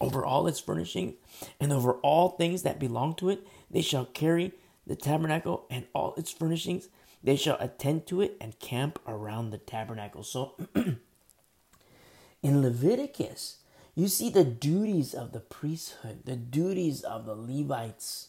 over 0.00 0.24
all 0.24 0.46
its 0.46 0.60
furnishings 0.60 1.14
and 1.60 1.72
over 1.72 1.94
all 1.94 2.30
things 2.30 2.62
that 2.62 2.78
belong 2.78 3.14
to 3.16 3.28
it. 3.28 3.46
They 3.70 3.82
shall 3.82 4.06
carry 4.06 4.52
the 4.86 4.96
tabernacle 4.96 5.66
and 5.70 5.86
all 5.94 6.14
its 6.16 6.30
furnishings. 6.30 6.88
They 7.22 7.36
shall 7.36 7.58
attend 7.60 8.06
to 8.06 8.22
it 8.22 8.36
and 8.40 8.58
camp 8.58 8.98
around 9.06 9.50
the 9.50 9.58
tabernacle. 9.58 10.22
So 10.22 10.54
in 12.42 12.62
Leviticus, 12.62 13.58
you 13.94 14.08
see 14.08 14.30
the 14.30 14.44
duties 14.44 15.12
of 15.12 15.32
the 15.32 15.40
priesthood, 15.40 16.20
the 16.24 16.36
duties 16.36 17.02
of 17.02 17.26
the 17.26 17.34
Levites. 17.34 18.28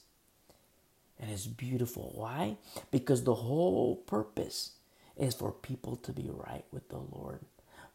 And 1.19 1.29
it's 1.31 1.45
beautiful. 1.45 2.11
Why? 2.15 2.57
Because 2.89 3.23
the 3.23 3.35
whole 3.35 3.95
purpose 3.95 4.71
is 5.15 5.35
for 5.35 5.51
people 5.51 5.95
to 5.97 6.11
be 6.11 6.29
right 6.29 6.65
with 6.71 6.89
the 6.89 6.97
Lord, 6.97 7.41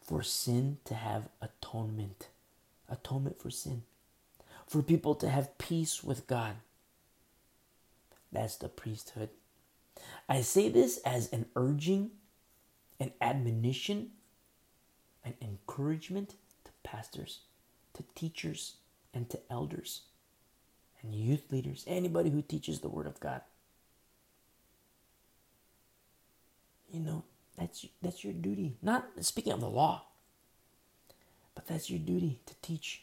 for 0.01 0.23
sin 0.23 0.77
to 0.85 0.95
have 0.95 1.29
atonement 1.41 2.29
atonement 2.89 3.39
for 3.39 3.49
sin, 3.49 3.83
for 4.67 4.81
people 4.81 5.15
to 5.15 5.29
have 5.29 5.57
peace 5.57 6.03
with 6.03 6.27
God. 6.27 6.55
That's 8.31 8.55
the 8.55 8.69
priesthood. 8.69 9.29
I 10.29 10.41
say 10.41 10.69
this 10.69 10.97
as 11.05 11.31
an 11.31 11.47
urging, 11.55 12.11
an 12.99 13.11
admonition, 13.21 14.11
an 15.23 15.35
encouragement 15.41 16.35
to 16.65 16.71
pastors, 16.83 17.39
to 17.93 18.03
teachers, 18.15 18.75
and 19.13 19.29
to 19.29 19.39
elders, 19.49 20.01
and 21.01 21.15
youth 21.15 21.51
leaders, 21.51 21.83
anybody 21.87 22.29
who 22.29 22.41
teaches 22.41 22.79
the 22.79 22.89
Word 22.89 23.07
of 23.07 23.19
God. 23.19 23.41
You 26.91 26.99
know, 26.99 27.23
that's, 27.57 27.85
that's 28.01 28.23
your 28.23 28.33
duty. 28.33 28.77
Not 28.81 29.07
speaking 29.21 29.53
of 29.53 29.61
the 29.61 29.69
law, 29.69 30.06
but 31.57 31.65
that's 31.65 31.89
your 31.89 31.97
duty 31.97 32.39
to 32.45 32.53
teach. 32.61 33.01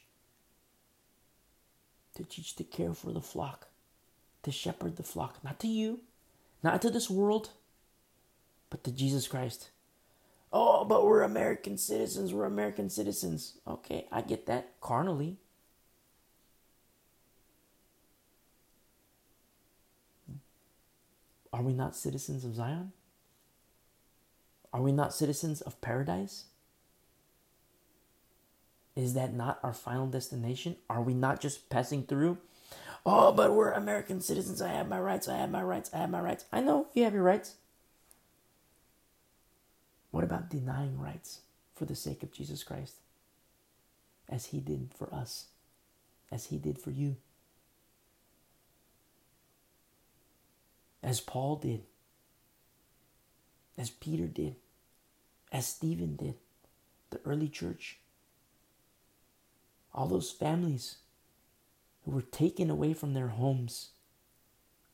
To 2.15 2.23
teach 2.23 2.55
to 2.55 2.63
care 2.63 2.95
for 2.95 3.11
the 3.11 3.21
flock, 3.21 3.67
to 4.45 4.53
shepherd 4.53 4.95
the 4.95 5.03
flock, 5.03 5.43
not 5.43 5.59
to 5.59 5.67
you, 5.67 6.03
not 6.63 6.81
to 6.83 6.91
this 6.91 7.11
world, 7.11 7.51
but 8.71 8.85
to 8.85 8.93
Jesus 8.93 9.27
Christ. 9.27 9.71
Oh, 10.53 10.85
but 10.85 11.05
we're 11.05 11.23
American 11.23 11.77
citizens. 11.77 12.33
We're 12.33 12.45
American 12.45 12.89
citizens. 12.89 13.55
Okay, 13.67 14.07
I 14.13 14.21
get 14.21 14.47
that 14.47 14.81
carnally. 14.81 15.39
Are 21.53 21.63
we 21.63 21.73
not 21.73 21.97
citizens 21.97 22.45
of 22.45 22.55
Zion? 22.55 22.93
Are 24.73 24.81
we 24.81 24.93
not 24.93 25.13
citizens 25.13 25.61
of 25.61 25.81
paradise? 25.81 26.45
Is 28.97 29.15
that 29.15 29.35
not 29.35 29.59
our 29.63 29.73
final 29.73 30.07
destination? 30.07 30.77
Are 30.89 31.03
we 31.03 31.15
not 31.15 31.41
just 31.41 31.69
passing 31.69 32.05
through? 32.05 32.39
Oh, 33.05 33.33
but 33.33 33.53
we're 33.53 33.73
American 33.73 34.21
citizens. 34.21 34.63
I 34.63 34.69
have 34.69 34.89
my 34.89 35.01
rights. 35.01 35.29
I 35.29 35.37
have 35.37 35.51
my 35.51 35.63
rights. 35.63 35.91
I 35.93 35.99
have 35.99 36.11
my 36.11 36.21
rights. 36.21 36.45
I 36.53 36.61
know 36.61 36.87
you 36.95 37.05
have 37.05 37.13
your 37.13 37.23
rights. 37.23 37.57
What 40.11 40.25
about 40.25 40.49
denying 40.49 40.99
rights 40.99 41.41
for 41.75 41.85
the 41.85 41.97
sake 41.97 42.23
of 42.23 42.33
Jesus 42.33 42.63
Christ? 42.63 42.95
As 44.29 44.47
he 44.47 44.61
did 44.61 44.91
for 44.97 45.13
us, 45.13 45.49
as 46.31 46.47
he 46.47 46.57
did 46.57 46.79
for 46.79 46.91
you, 46.91 47.17
as 51.03 51.21
Paul 51.21 51.57
did, 51.57 51.83
as 53.77 53.91
Peter 53.91 54.27
did, 54.27 54.57
as 55.53 55.67
Stephen 55.67 56.17
did, 56.17 56.37
the 57.11 57.21
early 57.25 57.49
church 57.49 57.99
all 59.95 60.07
those 60.07 60.31
families 60.31 60.97
who 62.05 62.11
were 62.11 62.23
taken 62.23 62.69
away 62.69 62.93
from 62.93 63.15
their 63.15 63.29
homes, 63.29 63.91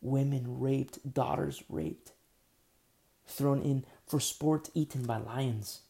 women 0.01 0.61
raped, 0.61 1.13
daughters 1.13 1.63
raped, 1.69 2.13
thrown 3.27 3.63
in 3.63 3.85
for 4.07 4.21
sport 4.21 4.69
eaten 4.75 5.05
by 5.05 5.17
lions. 5.17 5.81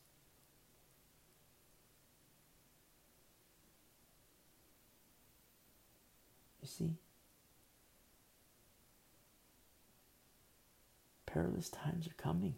You 6.63 6.69
see? 6.69 6.95
Perilous 11.27 11.69
times 11.69 12.07
are 12.07 12.23
coming. 12.23 12.55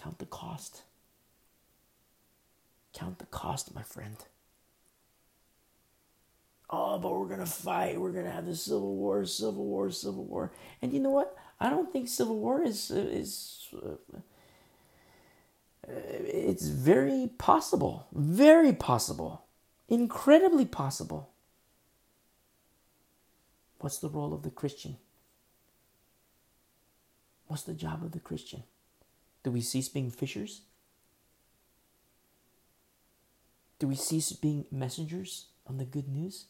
Count 0.00 0.18
the 0.18 0.26
cost. 0.26 0.82
Count 2.94 3.18
the 3.18 3.26
cost, 3.26 3.74
my 3.74 3.82
friend. 3.82 4.16
Oh, 6.70 6.98
but 6.98 7.12
we're 7.12 7.28
gonna 7.28 7.46
fight. 7.46 8.00
We're 8.00 8.12
gonna 8.12 8.30
have 8.30 8.46
the 8.46 8.56
civil 8.56 8.96
war, 8.96 9.24
civil 9.26 9.64
war, 9.64 9.90
civil 9.90 10.24
war. 10.24 10.52
And 10.80 10.92
you 10.92 11.00
know 11.00 11.10
what? 11.10 11.36
I 11.60 11.70
don't 11.70 11.92
think 11.92 12.08
civil 12.08 12.38
war 12.38 12.62
is 12.62 12.90
is. 12.90 13.68
Uh, 13.74 13.96
it's 15.86 16.66
very 16.68 17.30
possible, 17.36 18.06
very 18.12 18.72
possible, 18.72 19.44
incredibly 19.88 20.64
possible. 20.64 21.30
What's 23.80 23.98
the 23.98 24.08
role 24.08 24.32
of 24.32 24.42
the 24.42 24.50
Christian? 24.50 24.96
What's 27.48 27.64
the 27.64 27.74
job 27.74 28.02
of 28.02 28.12
the 28.12 28.20
Christian? 28.20 28.62
Do 29.42 29.50
we 29.50 29.60
cease 29.60 29.88
being 29.90 30.10
fishers? 30.10 30.62
Do 33.84 33.88
we 33.88 33.96
cease 33.96 34.32
being 34.32 34.64
messengers 34.72 35.48
on 35.66 35.76
the 35.76 35.84
good 35.84 36.08
news? 36.08 36.46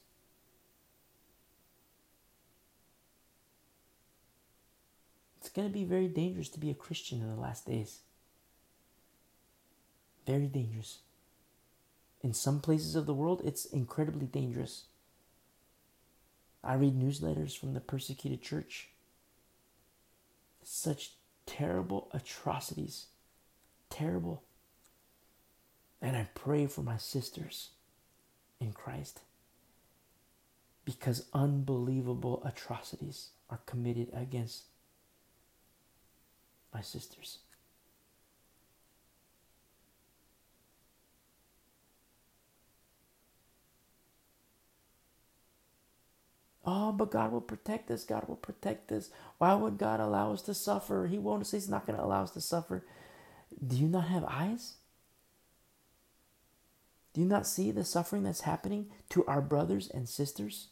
It's 5.41 5.49
going 5.49 5.67
to 5.67 5.75
be 5.75 5.83
very 5.83 6.07
dangerous 6.07 6.49
to 6.51 6.61
be 6.61 6.71
a 6.71 6.75
Christian 6.75 7.23
in 7.23 7.29
the 7.29 7.41
last 7.41 7.67
days. 7.67 8.03
Very 10.25 10.47
dangerous. 10.47 11.01
In 12.23 12.33
some 12.35 12.61
places 12.61 12.95
of 12.95 13.07
the 13.07 13.13
world, 13.13 13.43
it's 13.45 13.65
incredibly 13.65 14.27
dangerous. 14.27 14.85
I 16.63 16.75
read 16.75 16.95
newsletters 16.95 17.59
from 17.59 17.75
the 17.75 17.81
persecuted 17.81 18.43
church. 18.43 18.91
Such 20.63 21.15
terrible 21.47 22.13
atrocities. 22.13 23.07
Terrible. 23.91 24.44
And 26.05 26.19
I 26.19 26.29
pray 26.35 26.67
for 26.67 26.83
my 26.83 26.99
sisters 26.99 27.71
in 28.61 28.73
Christ 28.75 29.23
because 30.85 31.25
unbelievable 31.33 32.43
atrocities 32.45 33.31
are 33.49 33.61
committed 33.65 34.11
against 34.13 34.65
my 36.75 36.83
sisters. 36.83 37.39
Oh, 46.67 46.93
but 46.93 47.11
God 47.11 47.33
will 47.33 47.41
protect 47.41 47.91
us. 47.91 48.05
God 48.05 48.29
will 48.29 48.37
protect 48.37 48.93
us. 48.93 49.09
Why 49.39 49.55
would 49.55 49.79
God 49.79 50.01
allow 50.01 50.35
us 50.35 50.43
to 50.43 50.53
suffer? 50.53 51.07
He 51.11 51.19
won't 51.19 51.47
say 51.47 51.57
He's 51.57 51.69
not 51.71 51.87
going 51.87 51.99
to 51.99 52.05
allow 52.05 52.25
us 52.25 52.33
to 52.33 52.43
suffer. 52.43 52.85
Do 53.67 53.77
you 53.77 53.89
not 53.89 54.09
have 54.09 54.25
eyes? 54.25 54.75
Do 57.15 57.21
you 57.21 57.27
not 57.27 57.47
see 57.47 57.71
the 57.71 57.85
suffering 57.85 58.25
that's 58.25 58.43
happening 58.43 58.89
to 59.11 59.25
our 59.27 59.41
brothers 59.41 59.89
and 59.89 60.09
sisters? 60.09 60.67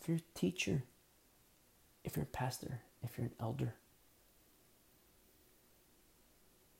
If 0.00 0.08
you're 0.08 0.18
a 0.18 0.38
teacher, 0.38 0.82
if 2.04 2.16
you're 2.16 2.24
a 2.24 2.26
pastor, 2.26 2.80
if 3.02 3.16
you're 3.16 3.28
an 3.28 3.32
elder, 3.40 3.74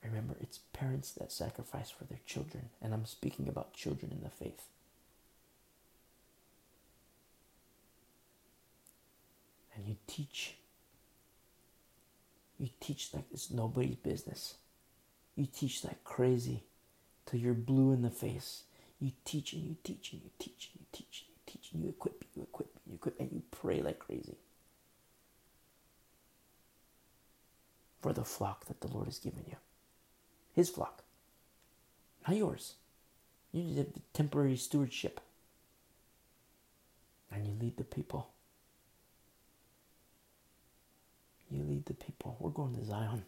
remember 0.08 0.36
it's 0.40 0.58
parents 0.72 1.12
that 1.12 1.30
sacrifice 1.30 1.90
for 1.90 2.04
their 2.04 2.20
children, 2.26 2.70
and 2.80 2.92
I'm 2.92 3.06
speaking 3.06 3.48
about 3.48 3.74
children 3.74 4.12
in 4.12 4.22
the 4.22 4.30
faith. 4.30 4.64
And 9.74 9.86
you 9.86 9.96
teach 10.06 10.54
you 12.59 12.68
teach 12.80 13.14
like 13.14 13.24
it's 13.32 13.51
nobody's 13.51 13.97
business. 13.97 14.55
You 15.36 15.47
teach 15.47 15.85
like 15.85 16.02
crazy 16.05 16.64
till 17.26 17.40
you're 17.40 17.55
blue 17.55 17.93
in 17.93 18.02
the 18.02 18.10
face. 18.10 18.64
You 18.98 19.12
teach 19.24 19.52
and 19.52 19.62
you 19.62 19.76
teach 19.85 20.12
and 20.12 20.22
you 20.22 20.30
teach 20.39 20.70
and 20.72 20.80
you 20.80 20.86
teach 20.93 21.24
and 21.26 21.35
you 21.36 21.43
teach 21.47 21.70
and 21.72 21.82
you 21.85 21.89
equip, 21.90 22.24
you 22.35 22.43
equip, 22.43 22.68
you 22.86 22.94
equip, 22.97 23.20
and 23.20 23.30
you 23.32 23.43
pray 23.51 23.80
like 23.80 24.01
crazy 24.01 24.36
for 28.01 28.12
the 28.12 28.24
flock 28.24 28.66
that 28.66 28.80
the 28.80 28.89
Lord 28.89 29.06
has 29.06 29.18
given 29.18 29.44
you. 29.47 29.56
His 30.52 30.68
flock, 30.68 31.05
not 32.26 32.36
yours. 32.36 32.74
You 33.52 33.62
need 33.62 33.78
a 33.78 33.86
temporary 34.12 34.56
stewardship. 34.56 35.20
And 37.30 37.47
you 37.47 37.55
lead 37.60 37.76
the 37.76 37.85
people. 37.85 38.30
You 41.50 41.64
lead 41.64 41.86
the 41.86 41.94
people. 41.94 42.36
We're 42.38 42.50
going 42.50 42.74
to 42.74 42.84
Zion. 42.84 43.24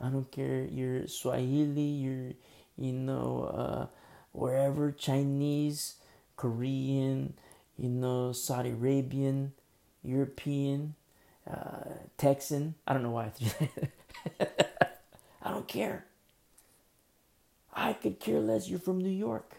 I 0.00 0.08
don't 0.08 0.30
care. 0.30 0.64
You're 0.64 1.06
Swahili. 1.06 1.82
You're, 1.82 2.32
you 2.76 2.92
know, 2.92 3.44
uh, 3.54 3.86
wherever 4.32 4.92
Chinese, 4.92 5.96
Korean, 6.36 7.34
you 7.78 7.88
know, 7.88 8.32
Saudi 8.32 8.70
Arabian, 8.70 9.52
European, 10.02 10.94
uh, 11.50 11.84
Texan. 12.18 12.74
I 12.86 12.92
don't 12.92 13.02
know 13.02 13.10
why. 13.10 13.32
I 15.42 15.50
don't 15.50 15.68
care. 15.68 16.04
I 17.72 17.92
could 17.94 18.20
care 18.20 18.40
less. 18.40 18.68
You're 18.68 18.78
from 18.78 18.98
New 18.98 19.08
York. 19.08 19.56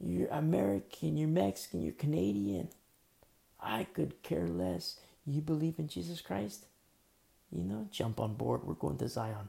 You're 0.00 0.28
American. 0.28 1.16
You're 1.16 1.28
Mexican. 1.28 1.82
You're 1.82 1.92
Canadian. 1.94 2.68
I 3.60 3.84
could 3.84 4.22
care 4.22 4.46
less. 4.46 5.00
You 5.26 5.40
believe 5.40 5.78
in 5.78 5.88
Jesus 5.88 6.20
Christ? 6.20 6.66
You 7.50 7.64
know, 7.64 7.88
jump 7.90 8.20
on 8.20 8.34
board. 8.34 8.64
We're 8.64 8.74
going 8.74 8.98
to 8.98 9.08
Zion. 9.08 9.48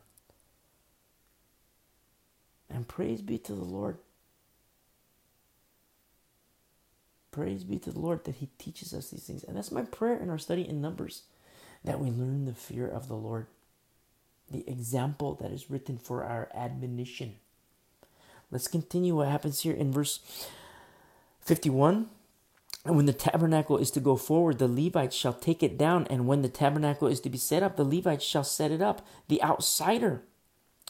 And 2.70 2.88
praise 2.88 3.22
be 3.22 3.38
to 3.40 3.54
the 3.54 3.64
Lord. 3.64 3.98
Praise 7.32 7.64
be 7.64 7.78
to 7.80 7.92
the 7.92 8.00
Lord 8.00 8.24
that 8.26 8.36
He 8.36 8.50
teaches 8.58 8.94
us 8.94 9.10
these 9.10 9.24
things. 9.24 9.44
And 9.44 9.56
that's 9.56 9.72
my 9.72 9.84
prayer 9.84 10.18
in 10.18 10.30
our 10.30 10.38
study 10.38 10.68
in 10.68 10.82
Numbers 10.82 11.24
that 11.84 12.00
we 12.00 12.10
learn 12.10 12.46
the 12.46 12.54
fear 12.54 12.88
of 12.88 13.08
the 13.08 13.16
Lord, 13.16 13.48
the 14.52 14.70
example 14.70 15.36
that 15.36 15.52
is 15.52 15.70
written 15.70 15.98
for 15.98 16.24
our 16.24 16.50
admonition. 16.54 17.36
Let's 18.52 18.68
continue 18.68 19.16
what 19.16 19.28
happens 19.28 19.62
here 19.62 19.74
in 19.76 19.92
verse 19.92 20.20
51. 21.42 22.10
And 22.90 22.96
when 22.96 23.06
the 23.06 23.14
tabernacle 23.14 23.78
is 23.78 23.92
to 23.92 24.00
go 24.00 24.16
forward, 24.16 24.58
the 24.58 24.68
Levites 24.68 25.16
shall 25.16 25.34
take 25.34 25.62
it 25.62 25.78
down. 25.78 26.08
And 26.10 26.26
when 26.26 26.42
the 26.42 26.50
tabernacle 26.50 27.08
is 27.08 27.20
to 27.20 27.30
be 27.30 27.38
set 27.38 27.62
up, 27.62 27.78
the 27.78 27.84
Levites 27.84 28.26
shall 28.26 28.44
set 28.44 28.72
it 28.72 28.82
up. 28.82 29.06
The 29.28 29.44
outsider 29.44 30.24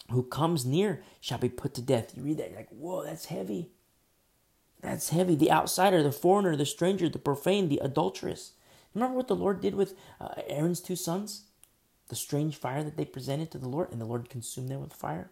who 0.09 0.23
comes 0.23 0.65
near 0.65 1.03
shall 1.19 1.39
be 1.39 1.49
put 1.49 1.73
to 1.73 1.81
death. 1.81 2.15
You 2.15 2.23
read 2.23 2.37
that, 2.37 2.51
you're 2.51 2.59
like, 2.59 2.69
whoa, 2.69 3.03
that's 3.03 3.25
heavy. 3.25 3.71
That's 4.79 5.09
heavy. 5.09 5.35
The 5.35 5.51
outsider, 5.51 6.01
the 6.01 6.13
foreigner, 6.13 6.55
the 6.55 6.65
stranger, 6.65 7.09
the 7.09 7.19
profane, 7.19 7.67
the 7.67 7.81
adulteress. 7.83 8.53
Remember 8.95 9.17
what 9.17 9.27
the 9.27 9.35
Lord 9.35 9.59
did 9.59 9.75
with 9.75 9.93
uh, 10.21 10.35
Aaron's 10.47 10.79
two 10.79 10.95
sons? 10.95 11.47
The 12.07 12.15
strange 12.15 12.55
fire 12.55 12.81
that 12.81 12.95
they 12.95 13.03
presented 13.03 13.51
to 13.51 13.57
the 13.57 13.67
Lord, 13.67 13.91
and 13.91 13.99
the 13.99 14.05
Lord 14.05 14.29
consumed 14.29 14.69
them 14.69 14.79
with 14.79 14.93
fire. 14.93 15.31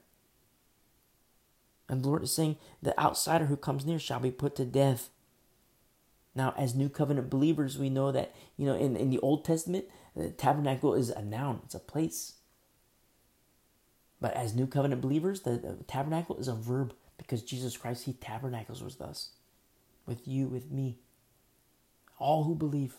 And 1.87 2.03
the 2.03 2.09
Lord 2.09 2.23
is 2.23 2.33
saying, 2.33 2.57
the 2.81 2.99
outsider 2.99 3.45
who 3.45 3.55
comes 3.55 3.85
near 3.85 3.99
shall 3.99 4.19
be 4.19 4.31
put 4.31 4.57
to 4.57 4.65
death. 4.65 5.11
Now, 6.37 6.53
as 6.55 6.75
New 6.75 6.87
Covenant 6.87 7.31
believers, 7.31 7.79
we 7.79 7.89
know 7.89 8.11
that, 8.11 8.35
you 8.57 8.67
know, 8.67 8.75
in, 8.75 8.95
in 8.95 9.09
the 9.09 9.17
Old 9.19 9.43
Testament, 9.43 9.85
the 10.15 10.29
tabernacle 10.29 10.93
is 10.93 11.09
a 11.09 11.23
noun, 11.23 11.61
it's 11.65 11.73
a 11.73 11.79
place. 11.79 12.33
But 14.21 14.35
as 14.35 14.53
New 14.53 14.67
Covenant 14.67 15.01
believers, 15.01 15.41
the, 15.41 15.57
the 15.57 15.83
tabernacle 15.87 16.37
is 16.37 16.47
a 16.47 16.53
verb 16.53 16.93
because 17.17 17.41
Jesus 17.41 17.75
Christ, 17.75 18.05
He 18.05 18.13
tabernacles 18.13 18.83
with 18.83 19.01
us, 19.01 19.29
with 20.05 20.27
you, 20.27 20.45
with 20.45 20.69
me, 20.69 20.99
all 22.19 22.43
who 22.43 22.53
believe. 22.53 22.97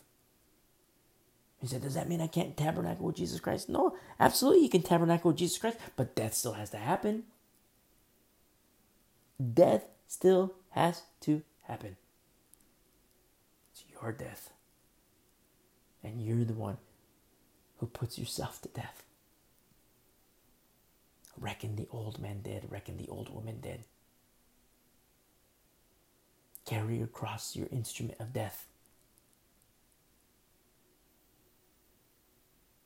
He 1.61 1.69
said, 1.69 1.83
Does 1.83 1.95
that 1.95 2.09
mean 2.09 2.21
I 2.21 2.27
can't 2.27 2.57
tabernacle 2.57 3.07
with 3.07 3.17
Jesus 3.17 3.39
Christ? 3.39 3.69
No, 3.69 3.97
absolutely, 4.19 4.65
you 4.65 4.69
can 4.69 4.83
tabernacle 4.83 5.31
with 5.31 5.39
Jesus 5.39 5.59
Christ, 5.59 5.79
but 5.95 6.17
death 6.17 6.35
still 6.35 6.55
has 6.55 6.71
to 6.71 6.79
happen. 6.79 7.23
Death 9.55 9.85
still 10.09 10.55
has 10.71 11.03
to 11.21 11.43
happen 11.63 11.97
your 14.03 14.13
death. 14.13 14.51
And 16.03 16.23
you're 16.23 16.45
the 16.45 16.55
one 16.55 16.79
who 17.79 17.87
puts 17.87 18.19
yourself 18.19 18.61
to 18.63 18.69
death. 18.69 19.03
Reckon 21.41 21.77
the 21.77 21.89
old 21.91 22.21
man 22.21 22.41
dead, 22.43 22.67
reckon 22.69 22.97
the 22.97 23.09
old 23.09 23.33
woman 23.33 23.61
dead. 23.61 23.85
Carry 26.67 26.99
your 26.99 27.07
cross, 27.07 27.57
your 27.57 27.69
instrument 27.71 28.19
of 28.21 28.33
death. 28.33 28.67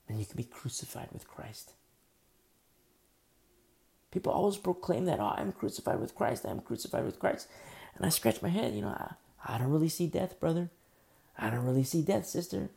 And 0.09 0.18
you 0.20 0.26
can 0.26 0.36
be 0.36 0.44
crucified 0.44 1.09
with 1.12 1.26
Christ. 1.26 1.72
People 4.10 4.32
always 4.32 4.59
proclaim 4.59 5.06
that, 5.06 5.20
oh, 5.20 5.34
I'm 5.36 5.52
crucified 5.52 5.98
with 5.98 6.14
Christ, 6.14 6.44
I'm 6.44 6.60
crucified 6.60 7.06
with 7.06 7.18
Christ. 7.18 7.48
And 7.97 8.05
I 8.05 8.10
scratch 8.10 8.43
my 8.43 8.51
head, 8.51 8.74
you 8.74 8.82
know, 8.82 8.89
I, 8.89 9.14
I 9.44 9.59
don't 9.59 9.70
really 9.70 9.89
see 9.89 10.06
death, 10.06 10.39
brother. 10.39 10.70
I 11.39 11.51
don't 11.51 11.65
really 11.65 11.85
see 11.85 12.03
death, 12.03 12.27
sister. 12.27 12.71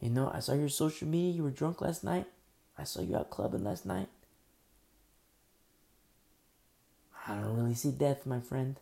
You 0.00 0.10
know, 0.10 0.30
I 0.32 0.40
saw 0.40 0.52
your 0.52 0.68
social 0.68 1.08
media. 1.08 1.32
You 1.32 1.44
were 1.44 1.50
drunk 1.50 1.80
last 1.80 2.04
night. 2.04 2.26
I 2.78 2.84
saw 2.84 3.00
you 3.00 3.16
out 3.16 3.30
clubbing 3.30 3.64
last 3.64 3.86
night. 3.86 4.08
I 7.26 7.34
don't 7.34 7.56
really 7.56 7.74
see 7.74 7.90
death, 7.90 8.26
my 8.26 8.40
friend. 8.40 8.78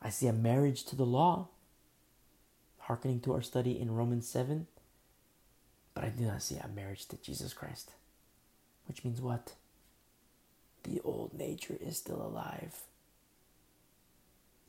I 0.00 0.10
see 0.10 0.26
a 0.26 0.32
marriage 0.32 0.84
to 0.84 0.96
the 0.96 1.06
law, 1.06 1.48
hearkening 2.78 3.20
to 3.20 3.32
our 3.34 3.42
study 3.42 3.80
in 3.80 3.94
Romans 3.94 4.28
7. 4.28 4.66
But 5.94 6.04
I 6.04 6.08
do 6.08 6.24
not 6.24 6.42
see 6.42 6.56
a 6.56 6.68
marriage 6.68 7.06
to 7.06 7.16
Jesus 7.16 7.52
Christ. 7.52 7.92
Which 8.86 9.04
means 9.04 9.20
what? 9.20 9.54
The 10.84 11.00
old 11.04 11.34
nature 11.34 11.76
is 11.80 11.96
still 11.98 12.20
alive. 12.20 12.82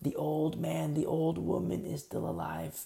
The 0.03 0.15
old 0.15 0.59
man, 0.59 0.93
the 0.93 1.05
old 1.05 1.37
woman 1.37 1.85
is 1.85 2.01
still 2.01 2.29
alive. 2.29 2.85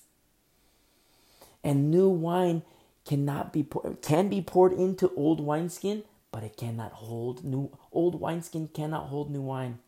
And 1.64 1.90
new 1.92 2.10
wine 2.10 2.62
cannot 3.06 3.52
be 3.52 3.66
can 4.02 4.30
be 4.30 4.42
poured 4.42 4.74
into 4.74 5.12
old 5.16 5.42
wineskin, 5.42 6.04
but 6.32 6.44
it 6.44 6.58
cannot 6.58 6.94
hold 6.94 7.44
new 7.44 7.76
old 7.92 8.20
wineskin 8.20 8.70
cannot 8.70 9.08
hold 9.08 9.32
new 9.32 9.42
wine 9.42 9.80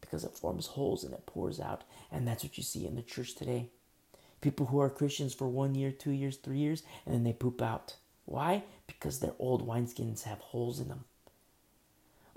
because 0.00 0.24
it 0.24 0.36
forms 0.38 0.68
holes 0.68 1.04
and 1.04 1.12
it 1.12 1.26
pours 1.26 1.60
out. 1.60 1.82
And 2.12 2.26
that's 2.26 2.44
what 2.44 2.56
you 2.56 2.62
see 2.62 2.86
in 2.86 2.94
the 2.94 3.02
church 3.02 3.34
today. 3.34 3.66
People 4.40 4.66
who 4.66 4.80
are 4.80 4.90
Christians 4.90 5.34
for 5.34 5.48
one 5.48 5.74
year, 5.74 5.90
two 5.90 6.12
years, 6.12 6.36
three 6.36 6.58
years, 6.58 6.82
and 7.04 7.14
then 7.14 7.24
they 7.24 7.32
poop 7.32 7.60
out. 7.60 7.96
Why? 8.24 8.62
Because 8.86 9.20
their 9.20 9.34
old 9.38 9.66
wineskins 9.66 10.22
have 10.22 10.38
holes 10.38 10.80
in 10.80 10.88
them. 10.88 11.04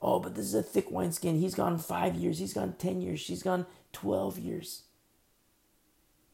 Oh, 0.02 0.20
but 0.20 0.36
this 0.36 0.46
is 0.46 0.54
a 0.54 0.64
thick 0.64 0.92
wineskin. 0.92 1.40
He's 1.40 1.56
gone 1.56 1.78
five 1.80 2.16
years. 2.16 2.40
He's 2.40 2.54
gone 2.54 2.74
10 2.78 3.02
years. 3.02 3.22
She's 3.22 3.42
gone 3.42 3.66
12 3.94 4.40
years. 4.40 4.84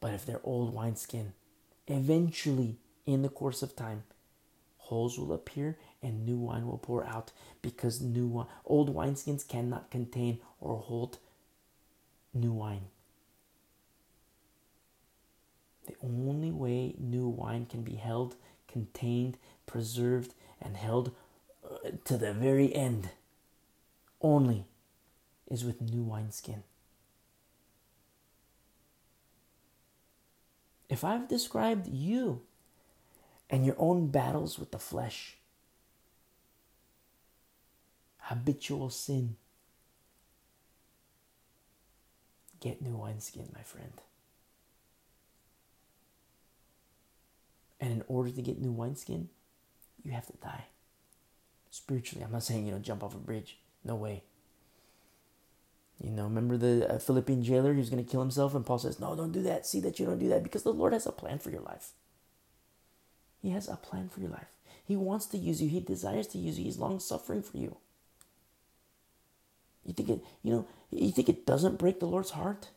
But 0.00 0.14
if 0.14 0.26
they're 0.26 0.40
old 0.42 0.74
wineskin, 0.74 1.34
eventually, 1.86 2.78
in 3.06 3.22
the 3.22 3.28
course 3.28 3.62
of 3.62 3.76
time, 3.76 4.04
holes 4.78 5.18
will 5.18 5.32
appear 5.32 5.78
and 6.02 6.26
new 6.26 6.36
wine 6.36 6.66
will 6.66 6.78
pour 6.78 7.04
out 7.04 7.32
because 7.62 8.00
new 8.00 8.26
wine, 8.26 8.46
old 8.64 8.94
wineskins 8.94 9.46
cannot 9.46 9.90
contain 9.90 10.38
or 10.60 10.76
hold 10.76 11.18
new 12.34 12.52
wine. 12.52 12.86
The 15.86 15.94
only 16.02 16.50
way 16.50 16.94
new 16.98 17.28
wine 17.28 17.66
can 17.66 17.82
be 17.82 17.96
held, 17.96 18.36
contained, 18.68 19.36
preserved, 19.66 20.34
and 20.60 20.76
held 20.76 21.12
uh, 21.64 21.90
to 22.04 22.16
the 22.16 22.32
very 22.32 22.74
end 22.74 23.10
only 24.20 24.66
is 25.50 25.64
with 25.64 25.80
new 25.80 26.02
wineskin. 26.02 26.62
If 30.90 31.04
I've 31.04 31.28
described 31.28 31.86
you 31.86 32.42
and 33.48 33.64
your 33.64 33.76
own 33.78 34.08
battles 34.08 34.58
with 34.58 34.72
the 34.72 34.78
flesh, 34.78 35.36
habitual 38.18 38.90
sin, 38.90 39.36
get 42.58 42.82
new 42.82 42.96
wineskin, 42.96 43.52
my 43.54 43.62
friend. 43.62 43.92
And 47.80 47.92
in 47.92 48.02
order 48.08 48.30
to 48.30 48.42
get 48.42 48.60
new 48.60 48.72
wineskin, 48.72 49.28
you 50.04 50.10
have 50.10 50.26
to 50.26 50.36
die. 50.42 50.64
Spiritually, 51.70 52.24
I'm 52.24 52.32
not 52.32 52.42
saying, 52.42 52.66
you 52.66 52.72
know, 52.72 52.80
jump 52.80 53.04
off 53.04 53.14
a 53.14 53.18
bridge. 53.18 53.58
No 53.84 53.94
way. 53.94 54.24
You 56.02 56.10
know, 56.10 56.24
remember 56.24 56.56
the 56.56 56.94
uh, 56.94 56.98
Philippian 56.98 57.42
jailer 57.42 57.74
who's 57.74 57.90
going 57.90 58.02
to 58.02 58.10
kill 58.10 58.20
himself? 58.22 58.54
And 58.54 58.64
Paul 58.64 58.78
says, 58.78 58.98
No, 58.98 59.14
don't 59.14 59.32
do 59.32 59.42
that. 59.42 59.66
See 59.66 59.80
that 59.80 59.98
you 59.98 60.06
don't 60.06 60.18
do 60.18 60.28
that 60.28 60.42
because 60.42 60.62
the 60.62 60.72
Lord 60.72 60.92
has 60.94 61.06
a 61.06 61.12
plan 61.12 61.38
for 61.38 61.50
your 61.50 61.60
life. 61.60 61.90
He 63.42 63.50
has 63.50 63.68
a 63.68 63.76
plan 63.76 64.08
for 64.08 64.20
your 64.20 64.30
life. 64.30 64.48
He 64.84 64.96
wants 64.96 65.26
to 65.26 65.38
use 65.38 65.62
you, 65.62 65.68
He 65.68 65.80
desires 65.80 66.26
to 66.28 66.38
use 66.38 66.58
you. 66.58 66.64
He's 66.64 66.78
long 66.78 67.00
suffering 67.00 67.42
for 67.42 67.58
you. 67.58 67.76
You 69.84 69.94
think 69.94 70.08
it, 70.08 70.20
you 70.42 70.52
know, 70.52 70.66
you 70.90 71.10
think 71.10 71.28
it 71.28 71.46
doesn't 71.46 71.78
break 71.78 72.00
the 72.00 72.06
Lord's 72.06 72.30
heart? 72.30 72.68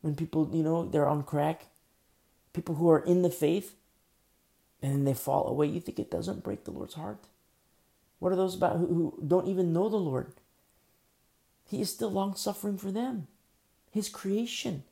When 0.00 0.14
people, 0.14 0.50
you 0.52 0.62
know, 0.62 0.86
they're 0.86 1.08
on 1.08 1.22
crack, 1.22 1.66
people 2.52 2.76
who 2.76 2.88
are 2.90 3.00
in 3.00 3.22
the 3.22 3.30
faith, 3.30 3.74
and 4.82 4.92
then 4.92 5.04
they 5.04 5.14
fall 5.14 5.48
away, 5.48 5.66
you 5.66 5.80
think 5.80 5.98
it 5.98 6.10
doesn't 6.10 6.42
break 6.42 6.64
the 6.64 6.70
Lord's 6.70 6.94
heart? 6.94 7.26
What 8.18 8.32
are 8.32 8.36
those 8.36 8.54
about 8.54 8.76
who, 8.78 8.86
who 8.86 9.24
don't 9.26 9.48
even 9.48 9.72
know 9.72 9.88
the 9.88 9.96
Lord? 9.96 10.32
He 11.70 11.80
is 11.80 11.90
still 11.92 12.10
long 12.10 12.34
suffering 12.34 12.78
for 12.78 12.90
them, 12.90 13.28
His 13.92 14.08
creation. 14.08 14.82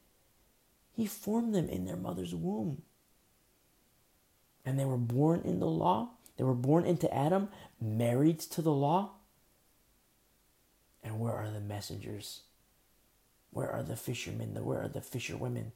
He 0.93 1.07
formed 1.07 1.53
them 1.53 1.69
in 1.69 1.85
their 1.85 1.97
mother's 1.97 2.37
womb. 2.37 2.83
And 4.65 4.79
they 4.79 4.85
were 4.85 4.97
born 4.97 5.43
in 5.45 5.59
the 5.59 5.67
law. 5.67 6.11
They 6.37 6.45
were 6.45 6.55
born 6.55 6.85
into 6.85 7.13
Adam, 7.13 7.49
married 7.81 8.39
to 8.41 8.63
the 8.63 8.73
law. 8.73 9.11
And 11.03 11.19
where 11.19 11.33
are 11.33 11.51
the 11.51 11.61
messengers? 11.61 12.43
Where 13.51 13.71
are 13.71 13.83
the 13.83 13.97
fishermen? 13.97 14.55
Where 14.65 14.83
are 14.83 14.89
the 14.89 15.01
fisherwomen? 15.01 15.73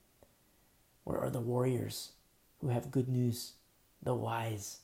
Where 1.02 1.18
are 1.18 1.30
the 1.30 1.40
warriors 1.40 2.12
who 2.60 2.68
have 2.68 2.92
good 2.92 3.08
news? 3.08 3.54
The 4.04 4.14
wise. 4.14 4.78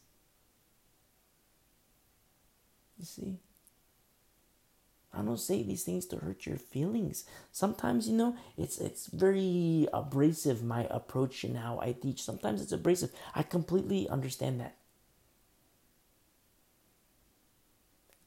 You 2.98 3.04
see? 3.04 3.38
I 5.12 5.22
don't 5.22 5.38
say 5.38 5.62
these 5.62 5.84
things 5.84 6.04
to 6.06 6.16
hurt 6.16 6.46
your 6.46 6.58
feelings. 6.58 7.24
Sometimes, 7.50 8.08
you 8.08 8.16
know, 8.16 8.36
it's 8.56 8.78
it's 8.78 9.06
very 9.06 9.88
abrasive 9.92 10.62
my 10.62 10.86
approach 10.90 11.44
and 11.44 11.56
how 11.56 11.80
I 11.80 11.92
teach. 11.92 12.22
Sometimes 12.22 12.60
it's 12.60 12.72
abrasive. 12.72 13.10
I 13.34 13.42
completely 13.42 14.08
understand 14.08 14.60
that. 14.60 14.76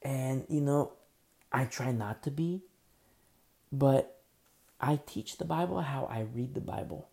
And 0.02 0.44
you 0.48 0.60
know, 0.60 0.92
I 1.52 1.64
try 1.66 1.92
not 1.92 2.22
to 2.24 2.30
be, 2.30 2.62
but 3.70 4.20
I 4.80 5.00
teach 5.06 5.38
the 5.38 5.44
Bible 5.44 5.80
how 5.80 6.06
I 6.06 6.20
read 6.20 6.54
the 6.54 6.60
Bible. 6.60 7.08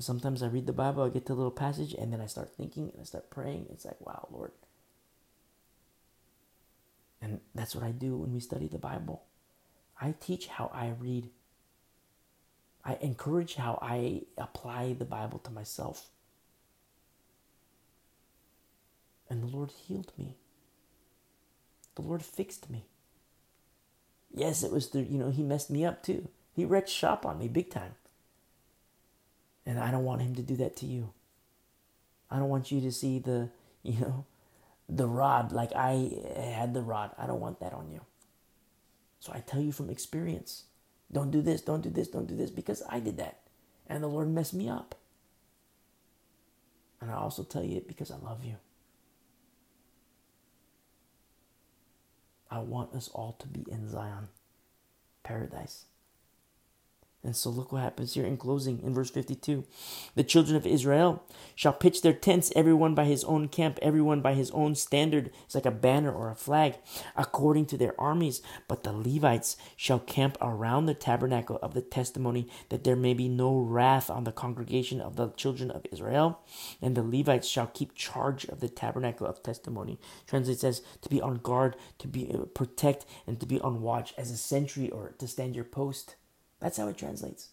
Sometimes 0.00 0.42
I 0.42 0.46
read 0.46 0.66
the 0.66 0.72
Bible, 0.72 1.02
I 1.02 1.08
get 1.08 1.26
to 1.26 1.32
a 1.32 1.34
little 1.34 1.50
passage, 1.50 1.92
and 1.94 2.12
then 2.12 2.20
I 2.20 2.26
start 2.26 2.54
thinking 2.56 2.90
and 2.92 3.00
I 3.00 3.04
start 3.04 3.30
praying. 3.30 3.66
It's 3.70 3.84
like, 3.84 4.00
wow, 4.00 4.28
Lord. 4.30 4.52
And 7.20 7.40
that's 7.54 7.74
what 7.74 7.84
I 7.84 7.90
do 7.90 8.16
when 8.16 8.32
we 8.32 8.40
study 8.40 8.68
the 8.68 8.78
Bible. 8.78 9.22
I 10.00 10.14
teach 10.20 10.46
how 10.46 10.70
I 10.72 10.92
read. 10.98 11.30
I 12.84 12.96
encourage 13.00 13.56
how 13.56 13.78
I 13.82 14.22
apply 14.36 14.94
the 14.94 15.04
Bible 15.04 15.38
to 15.40 15.50
myself. 15.50 16.08
And 19.28 19.42
the 19.42 19.48
Lord 19.48 19.70
healed 19.70 20.12
me. 20.16 20.36
The 21.96 22.02
Lord 22.02 22.22
fixed 22.22 22.70
me. 22.70 22.86
Yes, 24.32 24.62
it 24.62 24.70
was 24.70 24.86
through, 24.86 25.06
you 25.10 25.18
know, 25.18 25.30
He 25.30 25.42
messed 25.42 25.70
me 25.70 25.84
up 25.84 26.02
too. 26.02 26.28
He 26.54 26.64
wrecked 26.64 26.88
shop 26.88 27.26
on 27.26 27.38
me 27.38 27.48
big 27.48 27.70
time. 27.70 27.94
And 29.66 29.78
I 29.78 29.90
don't 29.90 30.04
want 30.04 30.22
him 30.22 30.34
to 30.36 30.42
do 30.42 30.56
that 30.56 30.76
to 30.76 30.86
you. 30.86 31.12
I 32.30 32.38
don't 32.38 32.48
want 32.48 32.72
you 32.72 32.80
to 32.80 32.90
see 32.90 33.18
the, 33.18 33.50
you 33.82 34.00
know, 34.00 34.24
the 34.88 35.06
rod 35.06 35.52
like 35.52 35.72
I 35.74 36.10
had 36.56 36.74
the 36.74 36.82
rod. 36.82 37.10
I 37.18 37.26
don't 37.26 37.40
want 37.40 37.60
that 37.60 37.72
on 37.72 37.90
you. 37.90 38.00
So 39.20 39.32
I 39.34 39.40
tell 39.40 39.60
you 39.60 39.72
from 39.72 39.90
experience 39.90 40.64
don't 41.10 41.30
do 41.30 41.42
this, 41.42 41.62
don't 41.62 41.80
do 41.82 41.90
this, 41.90 42.08
don't 42.08 42.26
do 42.26 42.36
this 42.36 42.50
because 42.50 42.82
I 42.88 43.00
did 43.00 43.16
that. 43.18 43.40
And 43.86 44.02
the 44.02 44.08
Lord 44.08 44.28
messed 44.28 44.54
me 44.54 44.68
up. 44.68 44.94
And 47.00 47.10
I 47.10 47.14
also 47.14 47.44
tell 47.44 47.64
you 47.64 47.76
it 47.78 47.88
because 47.88 48.10
I 48.10 48.16
love 48.16 48.44
you. 48.44 48.56
I 52.50 52.60
want 52.60 52.94
us 52.94 53.08
all 53.08 53.36
to 53.40 53.46
be 53.46 53.64
in 53.70 53.88
Zion, 53.88 54.28
paradise. 55.22 55.87
And 57.24 57.34
so 57.34 57.50
look 57.50 57.72
what 57.72 57.82
happens 57.82 58.14
here 58.14 58.24
in 58.24 58.36
closing 58.36 58.80
in 58.80 58.94
verse 58.94 59.10
52. 59.10 59.64
The 60.14 60.22
children 60.22 60.56
of 60.56 60.66
Israel 60.66 61.24
shall 61.56 61.72
pitch 61.72 62.00
their 62.00 62.12
tents, 62.12 62.52
everyone 62.54 62.94
by 62.94 63.06
his 63.06 63.24
own 63.24 63.48
camp, 63.48 63.78
everyone 63.82 64.20
by 64.20 64.34
his 64.34 64.52
own 64.52 64.76
standard. 64.76 65.32
It's 65.44 65.54
like 65.54 65.66
a 65.66 65.72
banner 65.72 66.12
or 66.12 66.30
a 66.30 66.36
flag, 66.36 66.76
according 67.16 67.66
to 67.66 67.76
their 67.76 68.00
armies. 68.00 68.40
But 68.68 68.84
the 68.84 68.92
Levites 68.92 69.56
shall 69.76 69.98
camp 69.98 70.38
around 70.40 70.86
the 70.86 70.94
tabernacle 70.94 71.58
of 71.60 71.74
the 71.74 71.82
testimony, 71.82 72.48
that 72.68 72.84
there 72.84 72.96
may 72.96 73.14
be 73.14 73.28
no 73.28 73.58
wrath 73.58 74.10
on 74.10 74.22
the 74.22 74.32
congregation 74.32 75.00
of 75.00 75.16
the 75.16 75.30
children 75.30 75.72
of 75.72 75.84
Israel. 75.90 76.40
And 76.80 76.96
the 76.96 77.02
Levites 77.02 77.48
shall 77.48 77.66
keep 77.66 77.96
charge 77.96 78.44
of 78.44 78.60
the 78.60 78.68
tabernacle 78.68 79.26
of 79.26 79.42
testimony. 79.42 79.98
Translate 80.28 80.60
says 80.60 80.82
to 81.02 81.08
be 81.08 81.20
on 81.20 81.38
guard, 81.38 81.74
to 81.98 82.06
be 82.06 82.30
uh, 82.32 82.44
protect, 82.44 83.06
and 83.26 83.40
to 83.40 83.46
be 83.46 83.60
on 83.60 83.82
watch 83.82 84.14
as 84.16 84.30
a 84.30 84.36
sentry 84.36 84.88
or 84.88 85.14
to 85.18 85.26
stand 85.26 85.56
your 85.56 85.64
post. 85.64 86.14
That's 86.60 86.76
how 86.76 86.88
it 86.88 86.98
translates. 86.98 87.48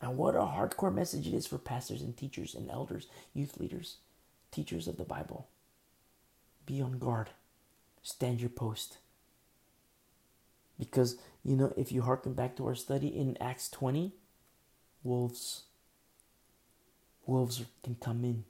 And 0.00 0.16
what 0.16 0.34
a 0.34 0.38
hardcore 0.38 0.94
message 0.94 1.26
it 1.26 1.34
is 1.34 1.46
for 1.46 1.58
pastors 1.58 2.00
and 2.00 2.16
teachers 2.16 2.54
and 2.54 2.70
elders, 2.70 3.06
youth 3.34 3.58
leaders, 3.58 3.96
teachers 4.50 4.88
of 4.88 4.96
the 4.96 5.04
Bible. 5.04 5.48
Be 6.64 6.80
on 6.80 6.98
guard, 6.98 7.30
stand 8.02 8.40
your 8.40 8.50
post. 8.50 8.98
Because, 10.78 11.16
you 11.44 11.56
know, 11.56 11.74
if 11.76 11.92
you 11.92 12.02
harken 12.02 12.32
back 12.32 12.56
to 12.56 12.66
our 12.66 12.74
study 12.74 13.08
in 13.08 13.36
Acts 13.40 13.68
20, 13.68 14.14
wolves, 15.02 15.64
wolves 17.26 17.62
can 17.82 17.96
come 17.96 18.24
in. 18.24 18.44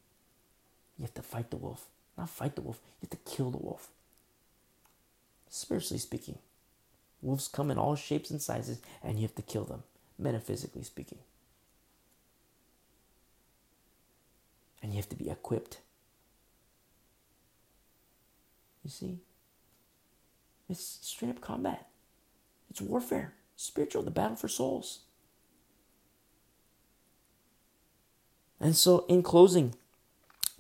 You 0.97 1.02
have 1.02 1.14
to 1.14 1.22
fight 1.22 1.51
the 1.51 1.56
wolf. 1.56 1.86
Not 2.16 2.31
fight 2.31 2.55
the 2.55 2.62
wolf, 2.62 2.78
you 3.01 3.09
have 3.10 3.18
to 3.18 3.31
kill 3.31 3.51
the 3.51 3.59
wolf. 3.59 3.89
Spiritually 5.48 5.98
speaking. 5.98 6.39
Wolves 7.22 7.48
come 7.48 7.70
in 7.70 7.78
all 7.78 7.97
shapes 7.97 8.30
and 8.30 8.40
sizes, 8.40 8.80
and 9.02 9.18
you 9.18 9.22
have 9.22 9.34
to 9.34 9.42
kill 9.42 9.64
them, 9.64 9.82
metaphysically 10.18 10.82
speaking. 10.82 11.18
And 14.82 14.92
you 14.92 14.97
have 14.97 15.09
to 15.10 15.16
be 15.16 15.28
equipped. 15.28 15.80
You 18.82 18.90
see? 18.90 19.18
It's 20.68 20.98
straight 21.02 21.30
up 21.30 21.40
combat. 21.40 21.88
It's 22.70 22.80
warfare, 22.80 23.34
spiritual, 23.56 24.02
the 24.02 24.10
battle 24.10 24.36
for 24.36 24.48
souls. 24.48 25.01
And 28.60 28.76
so, 28.76 29.05
in 29.09 29.22
closing, 29.22 29.74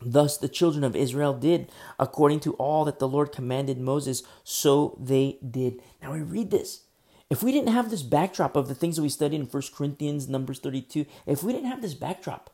Thus 0.02 0.38
the 0.38 0.48
children 0.48 0.82
of 0.82 0.96
Israel 0.96 1.34
did 1.34 1.70
according 1.98 2.40
to 2.40 2.54
all 2.54 2.84
that 2.84 2.98
the 2.98 3.08
Lord 3.08 3.32
commanded 3.32 3.78
Moses, 3.78 4.22
so 4.44 4.96
they 5.00 5.38
did. 5.48 5.82
Now 6.02 6.12
we 6.12 6.20
read 6.20 6.50
this. 6.50 6.82
If 7.28 7.42
we 7.42 7.52
didn't 7.52 7.72
have 7.72 7.90
this 7.90 8.02
backdrop 8.02 8.56
of 8.56 8.66
the 8.66 8.74
things 8.74 8.96
that 8.96 9.02
we 9.02 9.08
studied 9.08 9.40
in 9.40 9.46
1 9.46 9.62
Corinthians, 9.74 10.28
Numbers 10.28 10.58
32, 10.58 11.06
if 11.26 11.44
we 11.44 11.52
didn't 11.52 11.70
have 11.70 11.80
this 11.80 11.94
backdrop, 11.94 12.50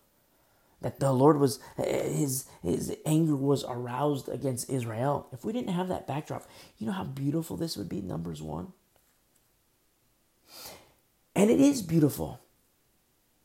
that 0.82 1.01
the 1.01 1.12
Lord 1.12 1.39
was, 1.39 1.59
uh, 1.78 1.85
his, 1.85 2.44
his 2.62 2.94
anger 3.06 3.35
was 3.35 3.64
aroused 3.64 4.28
against 4.28 4.68
Israel, 4.68 5.28
if 5.32 5.44
we 5.44 5.52
didn't 5.52 5.73
have 5.73 5.89
that 5.89 6.06
backdrop, 6.06 6.47
you 6.78 6.86
know 6.86 6.93
how 6.93 7.05
beautiful 7.05 7.56
this 7.56 7.77
would 7.77 7.89
be, 7.89 8.02
Numbers 8.02 8.43
1? 8.43 8.73
And 11.35 11.51
it 11.51 11.60
is 11.60 11.81
beautiful. 11.81 12.40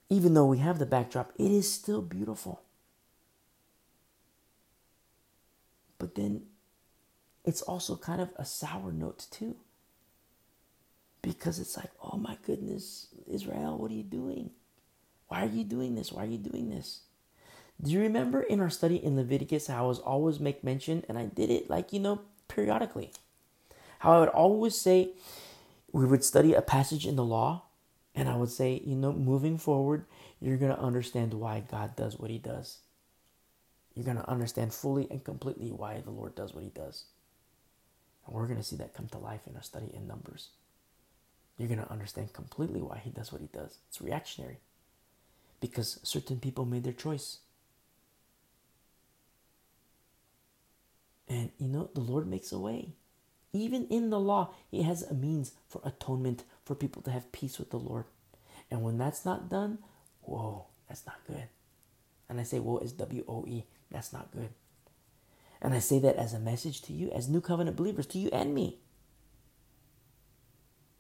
Even 0.10 0.34
though 0.34 0.46
we 0.46 0.58
have 0.58 0.80
the 0.80 0.86
backdrop, 0.86 1.32
it 1.38 1.52
is 1.52 1.72
still 1.72 2.02
beautiful. 2.02 2.62
But 6.02 6.16
then 6.16 6.42
it's 7.46 7.62
also 7.62 7.96
kind 7.96 8.22
of 8.22 8.30
a 8.36 8.44
sour 8.44 8.92
note 8.92 9.28
too. 9.30 9.56
Because 11.22 11.60
it's 11.60 11.78
like, 11.78 11.92
oh 12.02 12.18
my 12.18 12.40
goodness, 12.44 13.10
Israel, 13.30 13.78
what 13.78 13.92
are 13.92 13.94
you 13.94 14.02
doing? 14.02 14.50
Why 15.28 15.44
are 15.44 15.50
you 15.50 15.64
doing 15.64 15.94
this? 15.94 16.12
Why 16.12 16.24
are 16.24 16.28
you 16.28 16.40
doing 16.40 16.72
this? 16.72 17.02
Do 17.80 17.92
you 17.92 18.00
remember 18.00 18.42
in 18.42 18.60
our 18.60 18.72
study 18.72 18.96
in 18.96 19.16
Leviticus 19.16 19.68
how 19.68 19.84
I 19.84 19.88
was 19.88 20.00
always 20.00 20.40
make 20.40 20.64
mention, 20.64 21.06
and 21.08 21.20
I 21.20 21.26
did 21.26 21.52
it 21.52 21.70
like, 21.70 21.94
you 21.94 22.00
know, 22.00 22.22
periodically? 22.48 23.12
How 24.00 24.14
I 24.14 24.20
would 24.22 24.30
always 24.30 24.76
say, 24.76 25.12
we 25.92 26.08
would 26.08 26.24
study 26.24 26.56
a 26.56 26.64
passage 26.64 27.06
in 27.06 27.16
the 27.16 27.24
law, 27.24 27.66
and 28.16 28.28
I 28.28 28.38
would 28.38 28.50
say, 28.50 28.82
you 28.84 28.96
know, 28.96 29.14
moving 29.14 29.60
forward, 29.60 30.06
you're 30.40 30.58
going 30.58 30.76
to 30.76 30.82
understand 30.82 31.36
why 31.36 31.60
God 31.60 31.96
does 31.96 32.18
what 32.18 32.32
he 32.32 32.40
does 32.40 32.80
you're 34.02 34.14
going 34.16 34.24
to 34.26 34.30
understand 34.32 34.74
fully 34.74 35.08
and 35.12 35.24
completely 35.24 35.72
why 35.72 36.02
the 36.04 36.12
Lord 36.12 36.34
does 36.36 36.56
what 36.56 36.64
he 36.64 36.72
does. 36.72 37.06
And 38.26 38.36
we're 38.36 38.48
going 38.48 38.58
to 38.60 38.64
see 38.64 38.78
that 38.78 38.96
come 38.96 39.08
to 39.10 39.20
life 39.20 39.42
in 39.48 39.56
our 39.56 39.62
study 39.62 39.90
in 39.94 40.08
Numbers. 40.08 40.50
You're 41.58 41.68
going 41.68 41.82
to 41.82 41.92
understand 41.92 42.34
completely 42.34 42.82
why 42.82 43.00
he 43.04 43.12
does 43.12 43.32
what 43.32 43.42
he 43.42 43.48
does. 43.54 43.78
It's 43.90 44.02
reactionary 44.02 44.58
because 45.60 46.00
certain 46.04 46.40
people 46.40 46.66
made 46.66 46.84
their 46.84 46.94
choice. 46.94 47.40
And 51.30 51.52
you 51.60 51.68
know, 51.68 51.90
the 51.94 52.02
Lord 52.02 52.28
makes 52.28 52.52
a 52.52 52.60
way. 52.60 52.90
Even 53.54 53.88
in 53.88 54.10
the 54.10 54.20
law, 54.20 54.54
He 54.72 54.84
has 54.84 55.04
a 55.04 55.14
means 55.14 55.54
for 55.68 55.82
atonement 55.86 56.44
for 56.66 56.76
people 56.76 57.02
to 57.04 57.12
have 57.12 57.32
peace 57.32 57.60
with 57.60 57.70
the 57.72 57.80
Lord. 57.80 58.06
And 58.72 58.84
when 58.84 58.98
that's 58.98 59.26
not 59.26 59.50
done, 59.50 59.80
whoa, 60.22 60.66
that's 60.90 61.06
not 61.06 61.20
good. 61.28 61.46
And 62.30 62.40
I 62.40 62.44
say, 62.44 62.60
whoa, 62.60 62.80
is 62.80 62.94
W 62.94 63.26
O 63.28 63.46
E. 63.48 63.66
That's 63.92 64.14
not 64.14 64.32
good. 64.32 64.50
And 65.62 65.74
I 65.74 65.80
say 65.80 66.00
that 66.00 66.16
as 66.16 66.34
a 66.34 66.40
message 66.40 66.82
to 66.84 66.94
you, 66.94 67.12
as 67.12 67.30
new 67.30 67.42
covenant 67.42 67.78
believers, 67.78 68.08
to 68.08 68.18
you 68.18 68.30
and 68.34 68.56
me. 68.56 68.78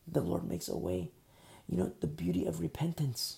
The 0.07 0.21
Lord 0.21 0.47
makes 0.47 0.67
a 0.67 0.77
way. 0.77 1.11
You 1.67 1.77
know, 1.77 1.93
the 1.99 2.07
beauty 2.07 2.45
of 2.45 2.59
repentance. 2.59 3.37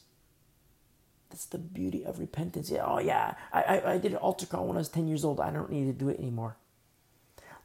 That's 1.30 1.46
the 1.46 1.60
beauty 1.60 2.04
of 2.04 2.20
repentance. 2.20 2.70
Yeah, 2.70 2.84
oh, 2.86 3.00
yeah, 3.00 3.36
I, 3.52 3.62
I, 3.62 3.94
I 3.94 3.98
did 3.98 4.12
an 4.12 4.18
altar 4.18 4.46
call 4.46 4.68
when 4.68 4.76
I 4.78 4.80
was 4.80 4.90
10 4.90 5.08
years 5.08 5.24
old. 5.24 5.40
I 5.40 5.52
don't 5.52 5.72
need 5.72 5.86
to 5.86 5.94
do 5.94 6.10
it 6.10 6.20
anymore. 6.20 6.58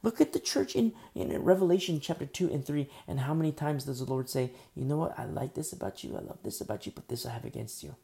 Look 0.01 0.21
at 0.21 0.31
the 0.31 0.39
church 0.39 0.75
in, 0.75 0.93
in 1.13 1.37
Revelation 1.43 1.99
chapter 1.99 2.25
2 2.25 2.49
and 2.51 2.65
3, 2.65 2.89
and 3.07 3.19
how 3.19 3.33
many 3.33 3.51
times 3.51 3.83
does 3.83 3.99
the 3.99 4.05
Lord 4.05 4.29
say, 4.29 4.51
You 4.73 4.85
know 4.85 4.97
what? 4.97 5.19
I 5.19 5.25
like 5.25 5.55
this 5.55 5.73
about 5.73 6.03
you. 6.03 6.15
I 6.15 6.21
love 6.21 6.39
this 6.43 6.61
about 6.61 6.85
you, 6.85 6.93
but 6.95 7.09
this 7.09 7.25
I 7.25 7.31
have 7.31 7.45
against 7.45 7.83
you. 7.83 7.95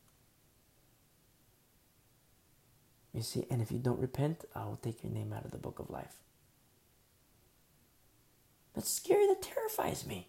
You 3.15 3.21
see, 3.21 3.45
and 3.49 3.61
if 3.61 3.71
you 3.71 3.79
don't 3.79 4.01
repent, 4.01 4.43
I 4.53 4.65
will 4.65 4.75
take 4.75 5.01
your 5.01 5.11
name 5.13 5.31
out 5.31 5.45
of 5.45 5.51
the 5.51 5.57
book 5.57 5.79
of 5.79 5.89
life. 5.89 6.17
That's 8.73 8.91
scary. 8.91 9.25
That 9.27 9.41
terrifies 9.41 10.05
me. 10.05 10.27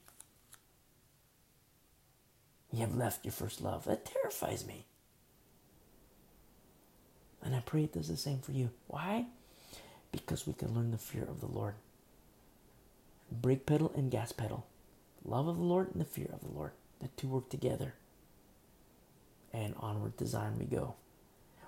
You 2.72 2.80
have 2.80 2.94
left 2.94 3.24
your 3.24 3.32
first 3.32 3.60
love. 3.60 3.86
That 3.86 4.04
terrifies 4.06 4.64
me. 4.64 4.86
And 7.42 7.56
I 7.56 7.60
pray 7.60 7.84
it 7.84 7.92
does 7.92 8.06
the 8.06 8.16
same 8.16 8.38
for 8.38 8.52
you. 8.52 8.70
Why? 8.86 9.26
Because 10.12 10.46
we 10.46 10.52
can 10.52 10.72
learn 10.72 10.92
the 10.92 10.98
fear 10.98 11.24
of 11.24 11.40
the 11.40 11.46
Lord. 11.46 11.74
Brake 13.32 13.66
pedal 13.66 13.90
and 13.96 14.12
gas 14.12 14.30
pedal. 14.30 14.64
Love 15.24 15.48
of 15.48 15.56
the 15.56 15.64
Lord 15.64 15.90
and 15.90 16.00
the 16.00 16.04
fear 16.04 16.30
of 16.32 16.40
the 16.40 16.52
Lord. 16.56 16.70
The 17.00 17.08
two 17.16 17.26
work 17.26 17.48
together. 17.48 17.94
And 19.52 19.74
onward 19.80 20.12
Zion 20.24 20.56
we 20.56 20.66
go 20.66 20.94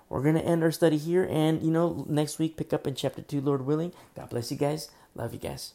we're 0.09 0.23
going 0.23 0.35
to 0.35 0.45
end 0.45 0.63
our 0.63 0.71
study 0.71 0.97
here. 0.97 1.27
And, 1.29 1.61
you 1.61 1.71
know, 1.71 2.05
next 2.09 2.39
week, 2.39 2.57
pick 2.57 2.73
up 2.73 2.87
in 2.87 2.95
chapter 2.95 3.21
2, 3.21 3.41
Lord 3.41 3.65
willing. 3.65 3.93
God 4.15 4.29
bless 4.29 4.51
you 4.51 4.57
guys. 4.57 4.89
Love 5.15 5.33
you 5.33 5.39
guys. 5.39 5.73